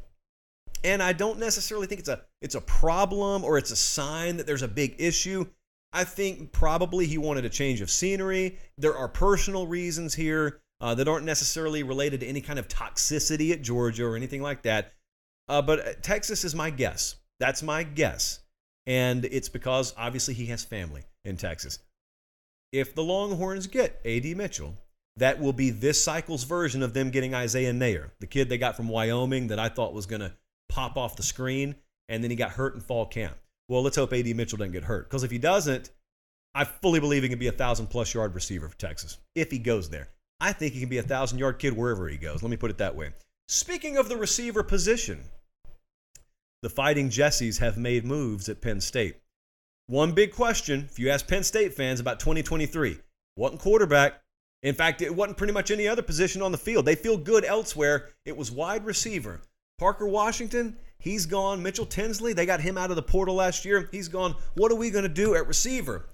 And 0.83 1.01
I 1.01 1.13
don't 1.13 1.39
necessarily 1.39 1.87
think 1.87 1.99
it's 1.99 2.09
a 2.09 2.21
it's 2.41 2.55
a 2.55 2.61
problem 2.61 3.43
or 3.43 3.57
it's 3.57 3.71
a 3.71 3.75
sign 3.75 4.37
that 4.37 4.47
there's 4.47 4.61
a 4.61 4.67
big 4.67 4.95
issue. 4.99 5.45
I 5.93 6.03
think 6.03 6.51
probably 6.51 7.07
he 7.07 7.17
wanted 7.17 7.45
a 7.45 7.49
change 7.49 7.81
of 7.81 7.89
scenery. 7.89 8.57
There 8.77 8.95
are 8.95 9.07
personal 9.07 9.67
reasons 9.67 10.13
here 10.13 10.61
uh, 10.81 10.95
that 10.95 11.07
aren't 11.07 11.25
necessarily 11.25 11.83
related 11.83 12.19
to 12.19 12.27
any 12.27 12.41
kind 12.41 12.59
of 12.59 12.67
toxicity 12.67 13.51
at 13.51 13.61
Georgia 13.61 14.05
or 14.05 14.15
anything 14.15 14.41
like 14.41 14.63
that. 14.63 14.93
Uh, 15.47 15.61
but 15.61 15.79
uh, 15.79 15.93
Texas 16.01 16.43
is 16.43 16.53
my 16.53 16.69
guess. 16.69 17.15
That's 17.39 17.63
my 17.63 17.83
guess. 17.83 18.39
And 18.85 19.25
it's 19.25 19.49
because 19.49 19.93
obviously 19.97 20.33
he 20.33 20.47
has 20.47 20.63
family 20.63 21.03
in 21.25 21.37
Texas. 21.37 21.79
If 22.71 22.95
the 22.95 23.03
Longhorns 23.03 23.67
get 23.67 24.01
AD 24.05 24.25
Mitchell, 24.37 24.77
that 25.17 25.39
will 25.39 25.53
be 25.53 25.69
this 25.69 26.03
cycle's 26.03 26.43
version 26.43 26.83
of 26.83 26.93
them 26.93 27.09
getting 27.09 27.33
Isaiah 27.33 27.73
Neyor, 27.73 28.11
the 28.19 28.27
kid 28.27 28.49
they 28.49 28.57
got 28.57 28.75
from 28.75 28.87
Wyoming 28.87 29.47
that 29.47 29.59
I 29.59 29.69
thought 29.69 29.93
was 29.93 30.05
going 30.05 30.21
to 30.21 30.33
pop 30.77 30.95
off 30.95 31.15
the 31.15 31.23
screen, 31.23 31.75
and 32.07 32.23
then 32.23 32.29
he 32.29 32.37
got 32.37 32.51
hurt 32.51 32.75
in 32.75 32.81
fall 32.81 33.07
camp. 33.07 33.35
Well, 33.67 33.81
let's 33.81 33.95
hope 33.95 34.13
AD 34.13 34.27
Mitchell 34.35 34.59
doesn't 34.59 34.73
get 34.73 34.83
hurt. 34.83 35.09
Because 35.09 35.23
if 35.23 35.31
he 35.31 35.39
doesn't, 35.39 35.89
I 36.53 36.65
fully 36.65 36.99
believe 36.99 37.23
he 37.23 37.29
can 37.29 37.39
be 37.39 37.47
a 37.47 37.51
thousand 37.51 37.87
plus 37.87 38.13
yard 38.13 38.35
receiver 38.35 38.69
for 38.69 38.77
Texas 38.77 39.17
if 39.33 39.49
he 39.49 39.57
goes 39.57 39.89
there. 39.89 40.07
I 40.39 40.53
think 40.53 40.73
he 40.73 40.79
can 40.79 40.89
be 40.89 40.99
a 40.99 41.03
thousand 41.03 41.39
yard 41.39 41.57
kid 41.57 41.75
wherever 41.75 42.07
he 42.07 42.17
goes. 42.17 42.43
Let 42.43 42.51
me 42.51 42.57
put 42.57 42.69
it 42.69 42.77
that 42.77 42.95
way. 42.95 43.09
Speaking 43.47 43.97
of 43.97 44.07
the 44.07 44.17
receiver 44.17 44.61
position, 44.61 45.23
the 46.61 46.69
Fighting 46.69 47.09
Jessies 47.09 47.57
have 47.57 47.77
made 47.77 48.05
moves 48.05 48.47
at 48.47 48.61
Penn 48.61 48.79
State. 48.79 49.17
One 49.87 50.11
big 50.11 50.31
question, 50.31 50.87
if 50.91 50.99
you 50.99 51.09
ask 51.09 51.27
Penn 51.27 51.43
State 51.43 51.73
fans 51.73 51.99
about 51.99 52.19
2023, 52.19 52.99
wasn't 53.35 53.61
quarterback. 53.61 54.21
In 54.61 54.75
fact, 54.75 55.01
it 55.01 55.15
wasn't 55.15 55.37
pretty 55.37 55.53
much 55.53 55.71
any 55.71 55.87
other 55.87 56.03
position 56.03 56.43
on 56.43 56.51
the 56.51 56.57
field. 56.57 56.85
They 56.85 56.95
feel 56.95 57.17
good 57.17 57.45
elsewhere. 57.45 58.09
It 58.25 58.37
was 58.37 58.51
wide 58.51 58.85
receiver. 58.85 59.41
Parker 59.77 60.07
Washington, 60.07 60.77
he's 60.97 61.25
gone. 61.25 61.61
Mitchell 61.61 61.85
Tinsley, 61.85 62.33
they 62.33 62.45
got 62.45 62.61
him 62.61 62.77
out 62.77 62.89
of 62.89 62.95
the 62.95 63.03
portal 63.03 63.35
last 63.35 63.65
year. 63.65 63.89
He's 63.91 64.07
gone. 64.07 64.35
What 64.55 64.71
are 64.71 64.75
we 64.75 64.89
going 64.89 65.03
to 65.03 65.09
do 65.09 65.35
at 65.35 65.47
receiver? 65.47 66.07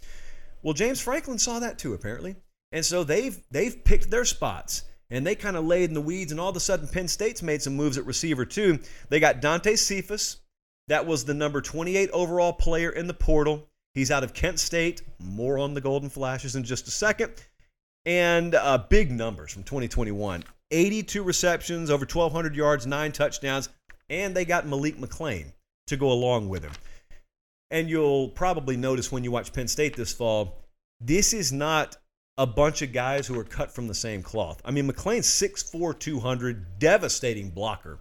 Well, 0.61 0.74
James 0.74 1.01
Franklin 1.01 1.39
saw 1.39 1.59
that 1.59 1.80
too, 1.80 1.93
apparently. 1.93 2.36
And 2.72 2.86
so 2.86 3.03
they've 3.03 3.39
they've 3.51 3.84
picked 3.84 4.09
their 4.09 4.26
spots 4.26 4.84
and 5.09 5.26
they 5.26 5.36
kind 5.36 5.55
of 5.55 5.66
laid 5.66 5.89
in 5.89 5.93
the 5.93 6.01
weeds. 6.01 6.32
And 6.32 6.41
all 6.41 6.49
of 6.49 6.55
a 6.55 6.59
sudden, 6.59 6.88
Penn 6.88 7.07
State's 7.07 7.43
made 7.43 7.61
some 7.61 7.76
moves 7.76 7.97
at 7.97 8.05
receiver 8.05 8.45
too. 8.45 8.80
They 9.09 9.20
got 9.20 9.41
Dante 9.41 9.76
Cephas, 9.76 10.38
that 10.88 11.05
was 11.05 11.24
the 11.24 11.34
number 11.34 11.61
28 11.61 12.09
overall 12.11 12.53
player 12.53 12.89
in 12.89 13.07
the 13.07 13.14
portal. 13.14 13.70
He's 13.93 14.11
out 14.11 14.24
of 14.24 14.34
Kent 14.34 14.59
State. 14.59 15.01
More 15.20 15.57
on 15.57 15.74
the 15.74 15.82
Golden 15.82 16.09
Flashes 16.09 16.55
in 16.55 16.64
just 16.64 16.88
a 16.88 16.91
second. 16.91 17.32
And 18.05 18.55
uh, 18.55 18.80
big 18.89 19.11
numbers 19.11 19.53
from 19.53 19.64
2021 19.64 20.43
82 20.74 21.24
receptions, 21.24 21.89
over 21.89 22.01
1,200 22.01 22.55
yards, 22.55 22.88
nine 22.88 23.11
touchdowns, 23.11 23.69
and 24.09 24.36
they 24.36 24.43
got 24.43 24.67
Malik 24.67 24.97
McClain 24.97 25.53
to 25.88 25.95
go 25.95 26.11
along 26.11 26.49
with 26.49 26.63
him. 26.63 26.71
And 27.71 27.89
you'll 27.89 28.30
probably 28.30 28.76
notice 28.76 29.11
when 29.11 29.24
you 29.24 29.32
watch 29.32 29.53
Penn 29.53 29.67
State 29.67 29.95
this 29.95 30.11
fall, 30.11 30.57
this 30.99 31.34
is 31.34 31.51
not 31.51 31.97
a 32.38 32.47
bunch 32.47 32.82
of 32.82 32.91
guys 32.91 33.28
who 33.28 33.39
are 33.39 33.43
cut 33.43 33.71
from 33.71 33.88
the 33.88 33.93
same 33.93 34.24
cloth. 34.24 34.61
I 34.65 34.71
mean, 34.71 34.88
McClain's 34.89 35.28
6'4, 35.28 35.97
200, 35.97 36.80
devastating 36.80 37.49
blocker. 37.51 37.99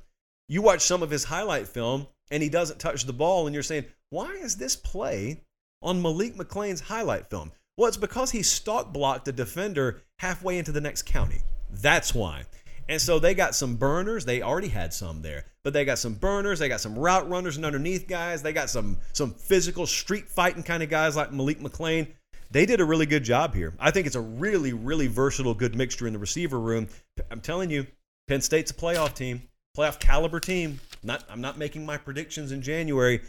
You 0.48 0.62
watch 0.62 0.80
some 0.80 1.02
of 1.02 1.10
his 1.10 1.24
highlight 1.24 1.68
film, 1.68 2.06
and 2.30 2.42
he 2.42 2.48
doesn't 2.48 2.78
touch 2.78 3.04
the 3.04 3.12
ball, 3.12 3.46
and 3.46 3.54
you're 3.54 3.62
saying, 3.62 3.84
why 4.10 4.30
is 4.30 4.56
this 4.56 4.76
play 4.76 5.42
on 5.82 6.00
Malik 6.00 6.36
McClain's 6.36 6.80
highlight 6.80 7.28
film? 7.28 7.52
Well, 7.76 7.88
it's 7.88 7.96
because 7.96 8.30
he 8.30 8.42
stalk 8.42 8.92
blocked 8.92 9.28
a 9.28 9.32
defender 9.32 10.02
halfway 10.18 10.58
into 10.58 10.72
the 10.72 10.80
next 10.80 11.02
county. 11.02 11.42
That's 11.70 12.14
why. 12.14 12.44
And 12.92 13.00
so 13.00 13.18
they 13.18 13.32
got 13.32 13.54
some 13.54 13.76
burners. 13.76 14.26
They 14.26 14.42
already 14.42 14.68
had 14.68 14.92
some 14.92 15.22
there, 15.22 15.46
but 15.64 15.72
they 15.72 15.86
got 15.86 15.98
some 15.98 16.12
burners. 16.12 16.58
They 16.58 16.68
got 16.68 16.82
some 16.82 16.94
route 16.94 17.26
runners 17.26 17.56
and 17.56 17.64
underneath 17.64 18.06
guys. 18.06 18.42
They 18.42 18.52
got 18.52 18.68
some 18.68 18.98
some 19.14 19.32
physical 19.32 19.86
street 19.86 20.28
fighting 20.28 20.62
kind 20.62 20.82
of 20.82 20.90
guys 20.90 21.16
like 21.16 21.32
Malik 21.32 21.60
McClain. 21.60 22.08
They 22.50 22.66
did 22.66 22.82
a 22.82 22.84
really 22.84 23.06
good 23.06 23.24
job 23.24 23.54
here. 23.54 23.72
I 23.80 23.92
think 23.92 24.06
it's 24.06 24.14
a 24.14 24.20
really 24.20 24.74
really 24.74 25.06
versatile, 25.06 25.54
good 25.54 25.74
mixture 25.74 26.06
in 26.06 26.12
the 26.12 26.18
receiver 26.18 26.60
room. 26.60 26.86
I'm 27.30 27.40
telling 27.40 27.70
you, 27.70 27.86
Penn 28.28 28.42
State's 28.42 28.72
a 28.72 28.74
playoff 28.74 29.14
team, 29.14 29.48
playoff 29.74 29.98
caliber 29.98 30.38
team. 30.38 30.78
Not 31.02 31.24
I'm 31.30 31.40
not 31.40 31.56
making 31.56 31.86
my 31.86 31.96
predictions 31.96 32.52
in 32.52 32.60
January. 32.60 33.22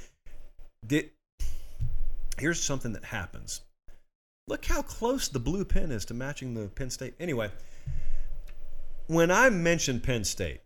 Did, 0.85 1.11
here's 2.37 2.61
something 2.61 2.91
that 2.91 3.05
happens. 3.05 3.61
Look 4.49 4.65
how 4.65 4.81
close 4.81 5.29
the 5.29 5.39
blue 5.39 5.63
pen 5.63 5.89
is 5.89 6.03
to 6.07 6.13
matching 6.13 6.53
the 6.53 6.67
Penn 6.67 6.89
State. 6.89 7.13
Anyway 7.17 7.49
when 9.07 9.31
I 9.31 9.49
mention 9.49 9.99
Penn 9.99 10.23
State, 10.23 10.61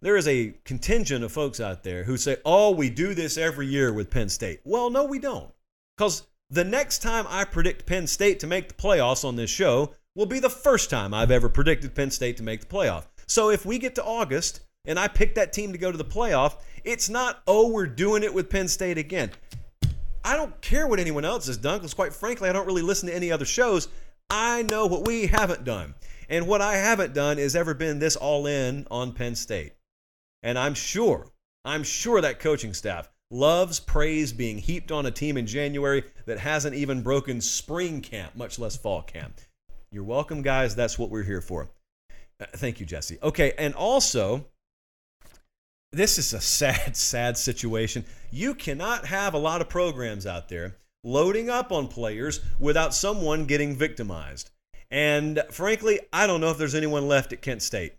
there 0.00 0.16
is 0.16 0.26
a 0.26 0.54
contingent 0.64 1.24
of 1.24 1.32
folks 1.32 1.60
out 1.60 1.82
there 1.82 2.04
who 2.04 2.16
say, 2.16 2.38
oh, 2.44 2.70
we 2.70 2.88
do 2.88 3.14
this 3.14 3.36
every 3.36 3.66
year 3.66 3.92
with 3.92 4.10
Penn 4.10 4.28
State. 4.28 4.60
Well, 4.64 4.90
no, 4.90 5.04
we 5.04 5.18
don't. 5.18 5.52
Because 5.96 6.22
the 6.48 6.64
next 6.64 7.00
time 7.00 7.26
I 7.28 7.44
predict 7.44 7.86
Penn 7.86 8.06
State 8.06 8.40
to 8.40 8.46
make 8.46 8.68
the 8.68 8.74
playoffs 8.74 9.24
on 9.24 9.36
this 9.36 9.50
show 9.50 9.94
will 10.14 10.26
be 10.26 10.40
the 10.40 10.50
first 10.50 10.90
time 10.90 11.14
I've 11.14 11.30
ever 11.30 11.48
predicted 11.48 11.94
Penn 11.94 12.10
State 12.10 12.36
to 12.38 12.42
make 12.42 12.60
the 12.60 12.66
playoff. 12.66 13.04
So 13.26 13.50
if 13.50 13.64
we 13.64 13.78
get 13.78 13.94
to 13.96 14.04
August 14.04 14.60
and 14.84 14.98
I 14.98 15.06
pick 15.06 15.34
that 15.34 15.52
team 15.52 15.72
to 15.72 15.78
go 15.78 15.92
to 15.92 15.98
the 15.98 16.04
playoff, 16.04 16.56
it's 16.82 17.08
not, 17.08 17.42
oh, 17.46 17.70
we're 17.70 17.86
doing 17.86 18.22
it 18.22 18.32
with 18.32 18.50
Penn 18.50 18.68
State 18.68 18.98
again. 18.98 19.30
I 20.24 20.36
don't 20.36 20.58
care 20.60 20.86
what 20.86 20.98
anyone 20.98 21.24
else 21.24 21.46
has 21.46 21.56
done 21.56 21.78
because, 21.78 21.94
quite 21.94 22.12
frankly, 22.12 22.48
I 22.48 22.52
don't 22.52 22.66
really 22.66 22.82
listen 22.82 23.08
to 23.08 23.14
any 23.14 23.30
other 23.30 23.44
shows. 23.44 23.88
I 24.28 24.62
know 24.62 24.86
what 24.86 25.06
we 25.06 25.26
haven't 25.26 25.64
done. 25.64 25.94
And 26.30 26.46
what 26.46 26.62
I 26.62 26.76
haven't 26.76 27.12
done 27.12 27.40
is 27.40 27.56
ever 27.56 27.74
been 27.74 27.98
this 27.98 28.14
all 28.14 28.46
in 28.46 28.86
on 28.88 29.12
Penn 29.12 29.34
State. 29.34 29.72
And 30.44 30.56
I'm 30.56 30.74
sure, 30.74 31.26
I'm 31.64 31.82
sure 31.82 32.20
that 32.20 32.38
coaching 32.38 32.72
staff 32.72 33.10
loves 33.32 33.80
praise 33.80 34.32
being 34.32 34.58
heaped 34.58 34.92
on 34.92 35.06
a 35.06 35.10
team 35.10 35.36
in 35.36 35.44
January 35.44 36.04
that 36.26 36.38
hasn't 36.38 36.76
even 36.76 37.02
broken 37.02 37.40
spring 37.40 38.00
camp, 38.00 38.36
much 38.36 38.60
less 38.60 38.76
fall 38.76 39.02
camp. 39.02 39.40
You're 39.90 40.04
welcome, 40.04 40.40
guys. 40.40 40.76
That's 40.76 41.00
what 41.00 41.10
we're 41.10 41.24
here 41.24 41.40
for. 41.40 41.68
Uh, 42.40 42.46
thank 42.52 42.78
you, 42.78 42.86
Jesse. 42.86 43.18
Okay, 43.24 43.52
and 43.58 43.74
also, 43.74 44.46
this 45.90 46.16
is 46.16 46.32
a 46.32 46.40
sad, 46.40 46.96
sad 46.96 47.38
situation. 47.38 48.04
You 48.30 48.54
cannot 48.54 49.04
have 49.06 49.34
a 49.34 49.38
lot 49.38 49.60
of 49.60 49.68
programs 49.68 50.28
out 50.28 50.48
there 50.48 50.76
loading 51.02 51.50
up 51.50 51.72
on 51.72 51.88
players 51.88 52.40
without 52.60 52.94
someone 52.94 53.46
getting 53.46 53.74
victimized. 53.74 54.50
And 54.90 55.42
frankly, 55.50 56.00
I 56.12 56.26
don't 56.26 56.40
know 56.40 56.50
if 56.50 56.58
there's 56.58 56.74
anyone 56.74 57.06
left 57.06 57.32
at 57.32 57.42
Kent 57.42 57.62
State. 57.62 57.94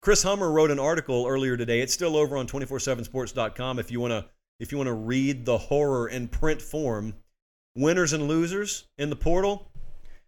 Chris 0.00 0.22
Hummer 0.22 0.50
wrote 0.50 0.70
an 0.70 0.78
article 0.78 1.26
earlier 1.26 1.56
today. 1.56 1.80
It's 1.80 1.92
still 1.92 2.16
over 2.16 2.36
on 2.36 2.46
247sports.com 2.46 3.78
if 3.78 3.90
you 3.90 4.00
want 4.00 4.12
to 4.12 4.26
if 4.60 4.72
you 4.72 4.78
want 4.78 4.88
to 4.88 4.94
read 4.94 5.44
the 5.44 5.58
horror 5.58 6.08
in 6.08 6.28
print 6.28 6.62
form. 6.62 7.14
Winners 7.76 8.12
and 8.12 8.26
losers 8.26 8.88
in 8.96 9.10
the 9.10 9.16
portal. 9.16 9.70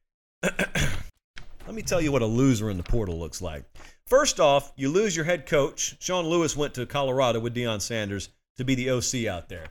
Let 0.43 1.74
me 1.74 1.83
tell 1.83 2.01
you 2.01 2.12
what 2.12 2.22
a 2.22 2.26
loser 2.26 2.70
in 2.70 2.76
the 2.76 2.83
portal 2.83 3.18
looks 3.18 3.43
like. 3.43 3.64
First 4.07 4.41
off, 4.41 4.72
you 4.76 4.89
lose 4.89 5.14
your 5.16 5.24
head 5.24 5.47
coach. 5.47 5.97
Sean 6.01 6.26
Lewis 6.26 6.57
went 6.57 6.74
to 6.74 6.87
Colorado 6.87 7.41
with 7.41 7.55
Deion 7.55 7.81
Sanders 7.81 8.28
to 8.57 8.64
be 8.64 8.74
the 8.74 8.91
OC 8.91 9.26
out 9.26 9.49
there. 9.49 9.66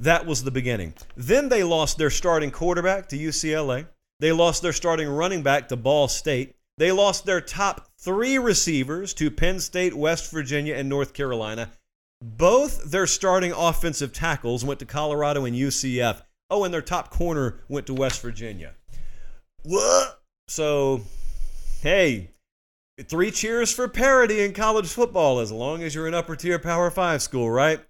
That 0.00 0.26
was 0.26 0.44
the 0.44 0.50
beginning. 0.50 0.94
Then 1.16 1.48
they 1.48 1.64
lost 1.64 1.98
their 1.98 2.10
starting 2.10 2.50
quarterback 2.50 3.08
to 3.08 3.18
UCLA. 3.18 3.86
They 4.20 4.32
lost 4.32 4.62
their 4.62 4.72
starting 4.72 5.08
running 5.08 5.42
back 5.42 5.68
to 5.68 5.76
Ball 5.76 6.08
State. 6.08 6.54
They 6.76 6.92
lost 6.92 7.24
their 7.24 7.40
top 7.40 7.88
three 7.98 8.38
receivers 8.38 9.14
to 9.14 9.30
Penn 9.30 9.60
State, 9.60 9.94
West 9.94 10.30
Virginia, 10.30 10.74
and 10.74 10.88
North 10.88 11.12
Carolina. 11.12 11.70
Both 12.20 12.90
their 12.90 13.06
starting 13.06 13.52
offensive 13.52 14.12
tackles 14.12 14.64
went 14.64 14.80
to 14.80 14.86
Colorado 14.86 15.44
and 15.44 15.54
UCF. 15.54 16.22
Oh, 16.50 16.64
and 16.64 16.74
their 16.74 16.82
top 16.82 17.10
corner 17.10 17.60
went 17.68 17.86
to 17.86 17.94
West 17.94 18.20
Virginia. 18.22 18.74
What? 19.62 20.20
So, 20.48 21.02
hey, 21.82 22.30
three 23.04 23.30
cheers 23.30 23.72
for 23.72 23.86
parity 23.86 24.42
in 24.42 24.52
college 24.52 24.88
football 24.88 25.40
as 25.40 25.52
long 25.52 25.82
as 25.82 25.94
you're 25.94 26.08
an 26.08 26.14
upper 26.14 26.34
tier 26.34 26.58
Power 26.58 26.90
Five 26.90 27.22
school, 27.22 27.50
right? 27.50 27.80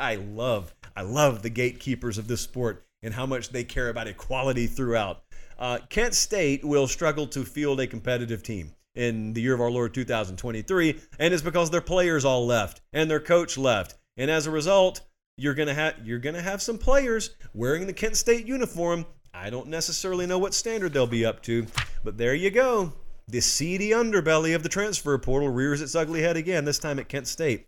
I 0.00 0.14
love, 0.14 0.74
I 0.96 1.02
love 1.02 1.42
the 1.42 1.50
gatekeepers 1.50 2.16
of 2.16 2.28
this 2.28 2.40
sport 2.40 2.86
and 3.02 3.12
how 3.12 3.26
much 3.26 3.50
they 3.50 3.64
care 3.64 3.88
about 3.88 4.06
equality 4.06 4.66
throughout. 4.66 5.23
Uh, 5.58 5.78
Kent 5.88 6.14
State 6.14 6.64
will 6.64 6.86
struggle 6.86 7.26
to 7.28 7.44
field 7.44 7.80
a 7.80 7.86
competitive 7.86 8.42
team 8.42 8.74
in 8.94 9.32
the 9.32 9.40
year 9.40 9.54
of 9.54 9.60
our 9.60 9.70
Lord 9.70 9.94
2023, 9.94 11.00
and 11.18 11.34
it's 11.34 11.42
because 11.42 11.70
their 11.70 11.80
players 11.80 12.24
all 12.24 12.46
left 12.46 12.80
and 12.92 13.10
their 13.10 13.20
coach 13.20 13.58
left, 13.58 13.94
and 14.16 14.30
as 14.30 14.46
a 14.46 14.50
result, 14.50 15.00
you're 15.36 15.54
gonna 15.54 15.74
have 15.74 15.94
you're 16.04 16.18
gonna 16.18 16.42
have 16.42 16.62
some 16.62 16.78
players 16.78 17.30
wearing 17.54 17.86
the 17.86 17.92
Kent 17.92 18.16
State 18.16 18.46
uniform. 18.46 19.04
I 19.32 19.50
don't 19.50 19.68
necessarily 19.68 20.26
know 20.26 20.38
what 20.38 20.54
standard 20.54 20.92
they'll 20.92 21.08
be 21.08 21.26
up 21.26 21.42
to, 21.42 21.66
but 22.04 22.18
there 22.18 22.34
you 22.34 22.50
go. 22.50 22.92
The 23.26 23.40
seedy 23.40 23.90
underbelly 23.90 24.54
of 24.54 24.62
the 24.62 24.68
transfer 24.68 25.16
portal 25.18 25.48
rears 25.48 25.80
its 25.80 25.94
ugly 25.94 26.20
head 26.20 26.36
again, 26.36 26.64
this 26.64 26.78
time 26.78 26.98
at 26.98 27.08
Kent 27.08 27.26
State. 27.26 27.66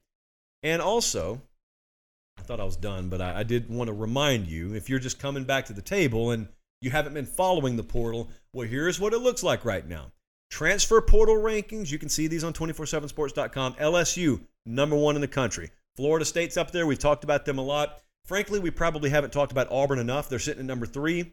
And 0.62 0.80
also, 0.80 1.40
I 2.38 2.42
thought 2.42 2.60
I 2.60 2.64
was 2.64 2.76
done, 2.76 3.08
but 3.08 3.20
I, 3.20 3.40
I 3.40 3.42
did 3.42 3.68
want 3.68 3.88
to 3.88 3.94
remind 3.94 4.46
you 4.48 4.74
if 4.74 4.88
you're 4.88 4.98
just 4.98 5.18
coming 5.18 5.44
back 5.44 5.66
to 5.66 5.72
the 5.72 5.82
table 5.82 6.30
and 6.30 6.48
you 6.80 6.90
haven't 6.90 7.14
been 7.14 7.26
following 7.26 7.76
the 7.76 7.82
portal, 7.82 8.30
well, 8.52 8.68
here's 8.68 9.00
what 9.00 9.12
it 9.12 9.18
looks 9.18 9.42
like 9.42 9.64
right 9.64 9.86
now. 9.86 10.12
Transfer 10.50 11.00
portal 11.00 11.36
rankings, 11.36 11.90
you 11.90 11.98
can 11.98 12.08
see 12.08 12.26
these 12.26 12.44
on 12.44 12.52
247sports.com. 12.52 13.74
LSU, 13.74 14.40
number 14.64 14.96
one 14.96 15.14
in 15.14 15.20
the 15.20 15.28
country. 15.28 15.70
Florida 15.96 16.24
State's 16.24 16.56
up 16.56 16.70
there. 16.70 16.86
We've 16.86 16.98
talked 16.98 17.24
about 17.24 17.44
them 17.44 17.58
a 17.58 17.62
lot. 17.62 18.00
Frankly, 18.24 18.58
we 18.58 18.70
probably 18.70 19.10
haven't 19.10 19.32
talked 19.32 19.52
about 19.52 19.70
Auburn 19.70 19.98
enough. 19.98 20.28
They're 20.28 20.38
sitting 20.38 20.60
at 20.60 20.66
number 20.66 20.86
three. 20.86 21.32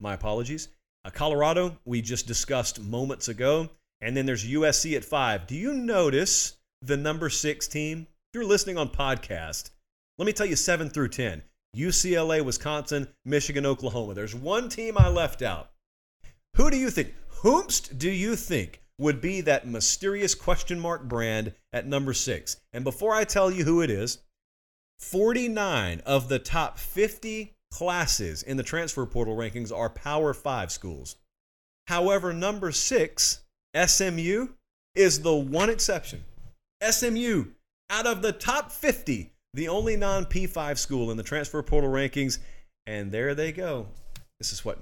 My 0.00 0.14
apologies. 0.14 0.68
Uh, 1.04 1.10
Colorado, 1.10 1.78
we 1.84 2.00
just 2.00 2.26
discussed 2.26 2.80
moments 2.80 3.28
ago. 3.28 3.70
And 4.00 4.16
then 4.16 4.26
there's 4.26 4.46
USC 4.46 4.96
at 4.96 5.04
five. 5.04 5.46
Do 5.46 5.54
you 5.54 5.72
notice 5.72 6.56
the 6.82 6.96
number 6.96 7.30
six 7.30 7.66
team? 7.66 8.06
If 8.32 8.34
you're 8.34 8.44
listening 8.44 8.76
on 8.76 8.88
podcast, 8.90 9.70
let 10.18 10.26
me 10.26 10.32
tell 10.32 10.46
you 10.46 10.56
seven 10.56 10.90
through 10.90 11.08
10. 11.08 11.42
UCLA, 11.74 12.44
Wisconsin, 12.44 13.08
Michigan, 13.24 13.66
Oklahoma. 13.66 14.14
There's 14.14 14.34
one 14.34 14.68
team 14.68 14.96
I 14.98 15.08
left 15.08 15.42
out. 15.42 15.70
Who 16.56 16.70
do 16.70 16.76
you 16.76 16.90
think? 16.90 17.14
Whomst 17.42 17.98
do 17.98 18.10
you 18.10 18.36
think 18.36 18.80
would 18.98 19.20
be 19.20 19.40
that 19.42 19.66
mysterious 19.66 20.34
question 20.34 20.78
mark 20.78 21.04
brand 21.04 21.52
at 21.72 21.86
number 21.86 22.14
six? 22.14 22.58
And 22.72 22.84
before 22.84 23.14
I 23.14 23.24
tell 23.24 23.50
you 23.50 23.64
who 23.64 23.82
it 23.82 23.90
is, 23.90 24.18
49 25.00 26.00
of 26.06 26.28
the 26.28 26.38
top 26.38 26.78
50 26.78 27.54
classes 27.70 28.42
in 28.42 28.56
the 28.56 28.62
transfer 28.62 29.04
portal 29.04 29.36
rankings 29.36 29.76
are 29.76 29.90
Power 29.90 30.32
Five 30.32 30.70
schools. 30.70 31.16
However, 31.88 32.32
number 32.32 32.70
six, 32.72 33.42
SMU, 33.74 34.48
is 34.94 35.22
the 35.22 35.34
one 35.34 35.68
exception. 35.68 36.24
SMU, 36.88 37.46
out 37.90 38.06
of 38.06 38.22
the 38.22 38.32
top 38.32 38.70
50, 38.70 39.33
the 39.54 39.68
only 39.68 39.96
non 39.96 40.26
P5 40.26 40.76
school 40.76 41.10
in 41.10 41.16
the 41.16 41.22
transfer 41.22 41.62
portal 41.62 41.90
rankings. 41.90 42.38
And 42.86 43.10
there 43.10 43.34
they 43.34 43.52
go. 43.52 43.86
This 44.38 44.52
is 44.52 44.64
what 44.64 44.78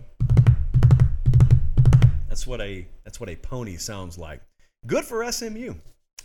that's 2.29 2.47
what 2.47 2.61
a 2.61 2.87
that's 3.05 3.21
what 3.21 3.29
a 3.29 3.37
pony 3.37 3.77
sounds 3.77 4.19
like. 4.19 4.41
Good 4.87 5.05
for 5.05 5.31
SMU. 5.31 5.75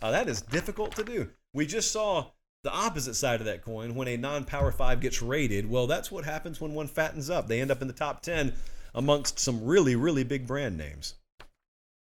Uh, 0.02 0.12
that 0.12 0.28
is 0.28 0.42
difficult 0.42 0.96
to 0.96 1.04
do. 1.04 1.30
We 1.54 1.68
just 1.68 1.92
saw 1.92 2.28
the 2.64 2.72
opposite 2.72 3.14
side 3.16 3.40
of 3.40 3.46
that 3.46 3.64
coin 3.64 3.94
when 3.94 4.08
a 4.08 4.18
non-power 4.18 4.72
five 4.72 5.02
gets 5.02 5.22
rated. 5.22 5.70
Well, 5.70 5.86
that's 5.86 6.12
what 6.12 6.26
happens 6.26 6.60
when 6.60 6.74
one 6.74 6.88
fattens 6.88 7.30
up. 7.30 7.48
They 7.48 7.62
end 7.62 7.72
up 7.72 7.82
in 7.82 7.88
the 7.88 7.94
top 7.94 8.22
ten 8.22 8.54
amongst 8.96 9.40
some 9.40 9.64
really 9.64 9.96
really 9.96 10.24
big 10.24 10.48
brand 10.48 10.78
names. 10.78 11.16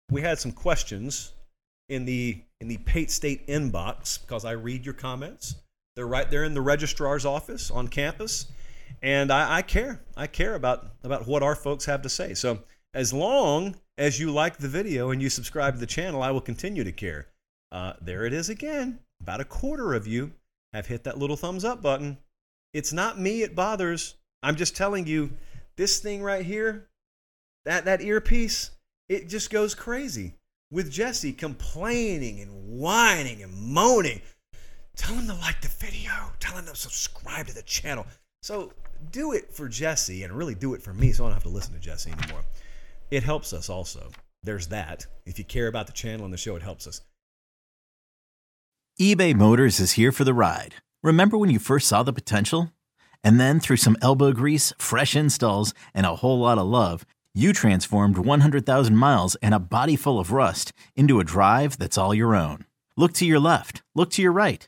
We 0.10 0.22
had 0.22 0.40
some 0.40 0.54
questions 0.54 1.34
in 1.90 2.06
the 2.06 2.42
in 2.62 2.70
the 2.70 2.78
Pate 2.78 3.12
State 3.12 3.46
inbox 3.48 4.20
because 4.22 4.46
I 4.46 4.52
read 4.52 4.86
your 4.86 4.96
comments. 4.96 5.56
They're 5.96 6.08
right 6.08 6.30
there 6.30 6.44
in 6.44 6.54
the 6.54 6.62
registrar's 6.62 7.26
office 7.26 7.72
on 7.72 7.88
campus, 7.88 8.48
and 9.02 9.32
I, 9.32 9.58
I 9.58 9.62
care. 9.62 10.02
I 10.16 10.28
care 10.28 10.56
about 10.56 10.88
about 11.04 11.28
what 11.28 11.44
our 11.44 11.56
folks 11.56 11.86
have 11.86 12.02
to 12.04 12.10
say. 12.10 12.34
So 12.34 12.60
as 12.94 13.14
long 13.14 13.76
as 13.98 14.20
you 14.20 14.32
like 14.32 14.58
the 14.58 14.68
video 14.68 15.12
and 15.12 15.22
you 15.22 15.30
subscribe 15.30 15.74
to 15.74 15.80
the 15.80 15.86
channel, 15.86 16.24
I 16.24 16.32
will 16.32 16.42
continue 16.42 16.84
to 16.84 16.92
care. 16.92 17.28
Uh, 17.72 17.94
there 18.02 18.26
it 18.26 18.34
is 18.34 18.50
again. 18.50 19.00
About 19.22 19.42
a 19.42 19.46
quarter 19.46 19.94
of 19.94 20.08
you 20.08 20.32
have 20.74 20.88
hit 20.88 21.04
that 21.04 21.18
little 21.18 21.36
thumbs 21.36 21.66
up 21.66 21.82
button. 21.82 22.18
It's 22.74 22.94
not 22.94 23.20
me 23.20 23.42
it 23.42 23.56
bothers. 23.56 24.16
I'm 24.42 24.56
just 24.56 24.76
telling 24.76 25.06
you, 25.06 25.32
this 25.76 26.00
thing 26.00 26.22
right 26.22 26.46
here, 26.46 26.90
that, 27.66 27.86
that 27.86 28.02
earpiece, 28.02 28.72
it 29.10 29.28
just 29.28 29.50
goes 29.50 29.76
crazy 29.76 30.36
with 30.72 30.92
Jesse 30.92 31.34
complaining 31.34 32.40
and 32.40 32.80
whining 32.80 33.44
and 33.44 33.54
moaning. 33.54 34.22
Tell 35.00 35.16
him 35.16 35.28
to 35.28 35.34
like 35.36 35.62
the 35.62 35.70
video. 35.70 36.12
Tell 36.42 36.58
him 36.58 36.66
to 36.66 36.76
subscribe 36.76 37.48
to 37.48 37.56
the 37.56 37.62
channel. 37.62 38.06
So 38.42 38.74
do 39.12 39.32
it 39.32 39.54
for 39.54 39.70
Jesse 39.70 40.24
and 40.24 40.34
really 40.34 40.56
do 40.56 40.74
it 40.74 40.82
for 40.82 40.94
me 40.94 41.14
so 41.14 41.24
I 41.24 41.28
don't 41.28 41.36
have 41.36 41.44
to 41.44 41.50
listen 41.50 41.74
to 41.74 41.80
Jesse 41.80 42.12
anymore. 42.12 42.44
It 43.10 43.24
helps 43.24 43.54
us 43.54 43.70
also. 43.70 44.12
There's 44.44 44.68
that. 44.68 45.06
If 45.26 45.40
you 45.40 45.46
care 45.46 45.68
about 45.68 45.88
the 45.88 45.94
channel 45.94 46.26
and 46.26 46.34
the 46.34 46.38
show, 46.38 46.58
it 46.58 46.62
helps 46.62 46.86
us. 46.86 47.02
eBay 49.00 49.34
Motors 49.34 49.80
is 49.80 49.94
here 49.94 50.12
for 50.12 50.26
the 50.26 50.34
ride. 50.34 50.76
Remember 51.02 51.38
when 51.38 51.50
you 51.50 51.60
first 51.60 51.88
saw 51.88 52.04
the 52.04 52.12
potential? 52.12 52.74
And 53.24 53.40
then 53.40 53.62
through 53.62 53.78
some 53.78 53.98
elbow 54.02 54.34
grease, 54.34 54.74
fresh 54.78 55.16
installs, 55.16 55.74
and 55.94 56.06
a 56.06 56.18
whole 56.18 56.40
lot 56.40 56.58
of 56.58 56.68
love, 56.68 57.06
you 57.34 57.54
transformed 57.54 58.18
100,000 58.18 58.98
miles 58.98 59.36
and 59.36 59.54
a 59.54 59.60
body 59.60 59.96
full 59.96 60.20
of 60.20 60.34
rust 60.34 60.74
into 60.98 61.22
a 61.22 61.24
drive 61.24 61.78
that's 61.78 61.98
all 61.98 62.14
your 62.14 62.36
own. 62.36 62.66
Look 62.98 63.14
to 63.14 63.26
your 63.26 63.40
left. 63.40 63.82
Look 63.96 64.12
to 64.12 64.22
your 64.22 64.34
right. 64.34 64.68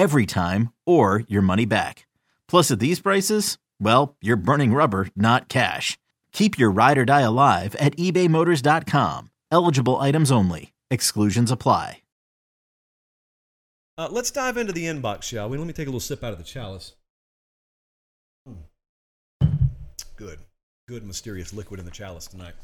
every 0.00 0.26
time, 0.26 0.72
or 0.86 1.22
your 1.28 1.42
money 1.42 1.66
back. 1.66 2.06
Plus, 2.48 2.70
at 2.70 2.80
these 2.80 3.00
prices, 3.00 3.58
Well, 3.82 4.16
you're 4.20 4.36
burning 4.36 4.74
rubber, 4.74 5.08
not 5.16 5.48
cash. 5.48 5.98
Keep 6.32 6.58
your 6.58 6.70
ride 6.70 6.98
or 6.98 7.04
die 7.04 7.22
alive 7.22 7.74
at 7.76 7.96
ebaymotors.com. 7.96 9.30
Eligible 9.50 9.96
items 9.98 10.30
only. 10.30 10.72
Exclusions 10.90 11.50
apply. 11.50 12.02
Uh, 13.96 14.08
let's 14.10 14.30
dive 14.30 14.56
into 14.56 14.72
the 14.72 14.84
inbox, 14.84 15.24
shall 15.24 15.48
we? 15.48 15.58
Let 15.58 15.66
me 15.66 15.72
take 15.74 15.86
a 15.86 15.90
little 15.90 16.00
sip 16.00 16.24
out 16.24 16.32
of 16.32 16.38
the 16.38 16.44
chalice. 16.44 16.94
Hmm. 18.46 19.48
Good. 20.16 20.38
Good 20.88 21.06
mysterious 21.06 21.52
liquid 21.52 21.80
in 21.80 21.86
the 21.86 21.92
chalice 21.92 22.26
tonight. 22.26 22.54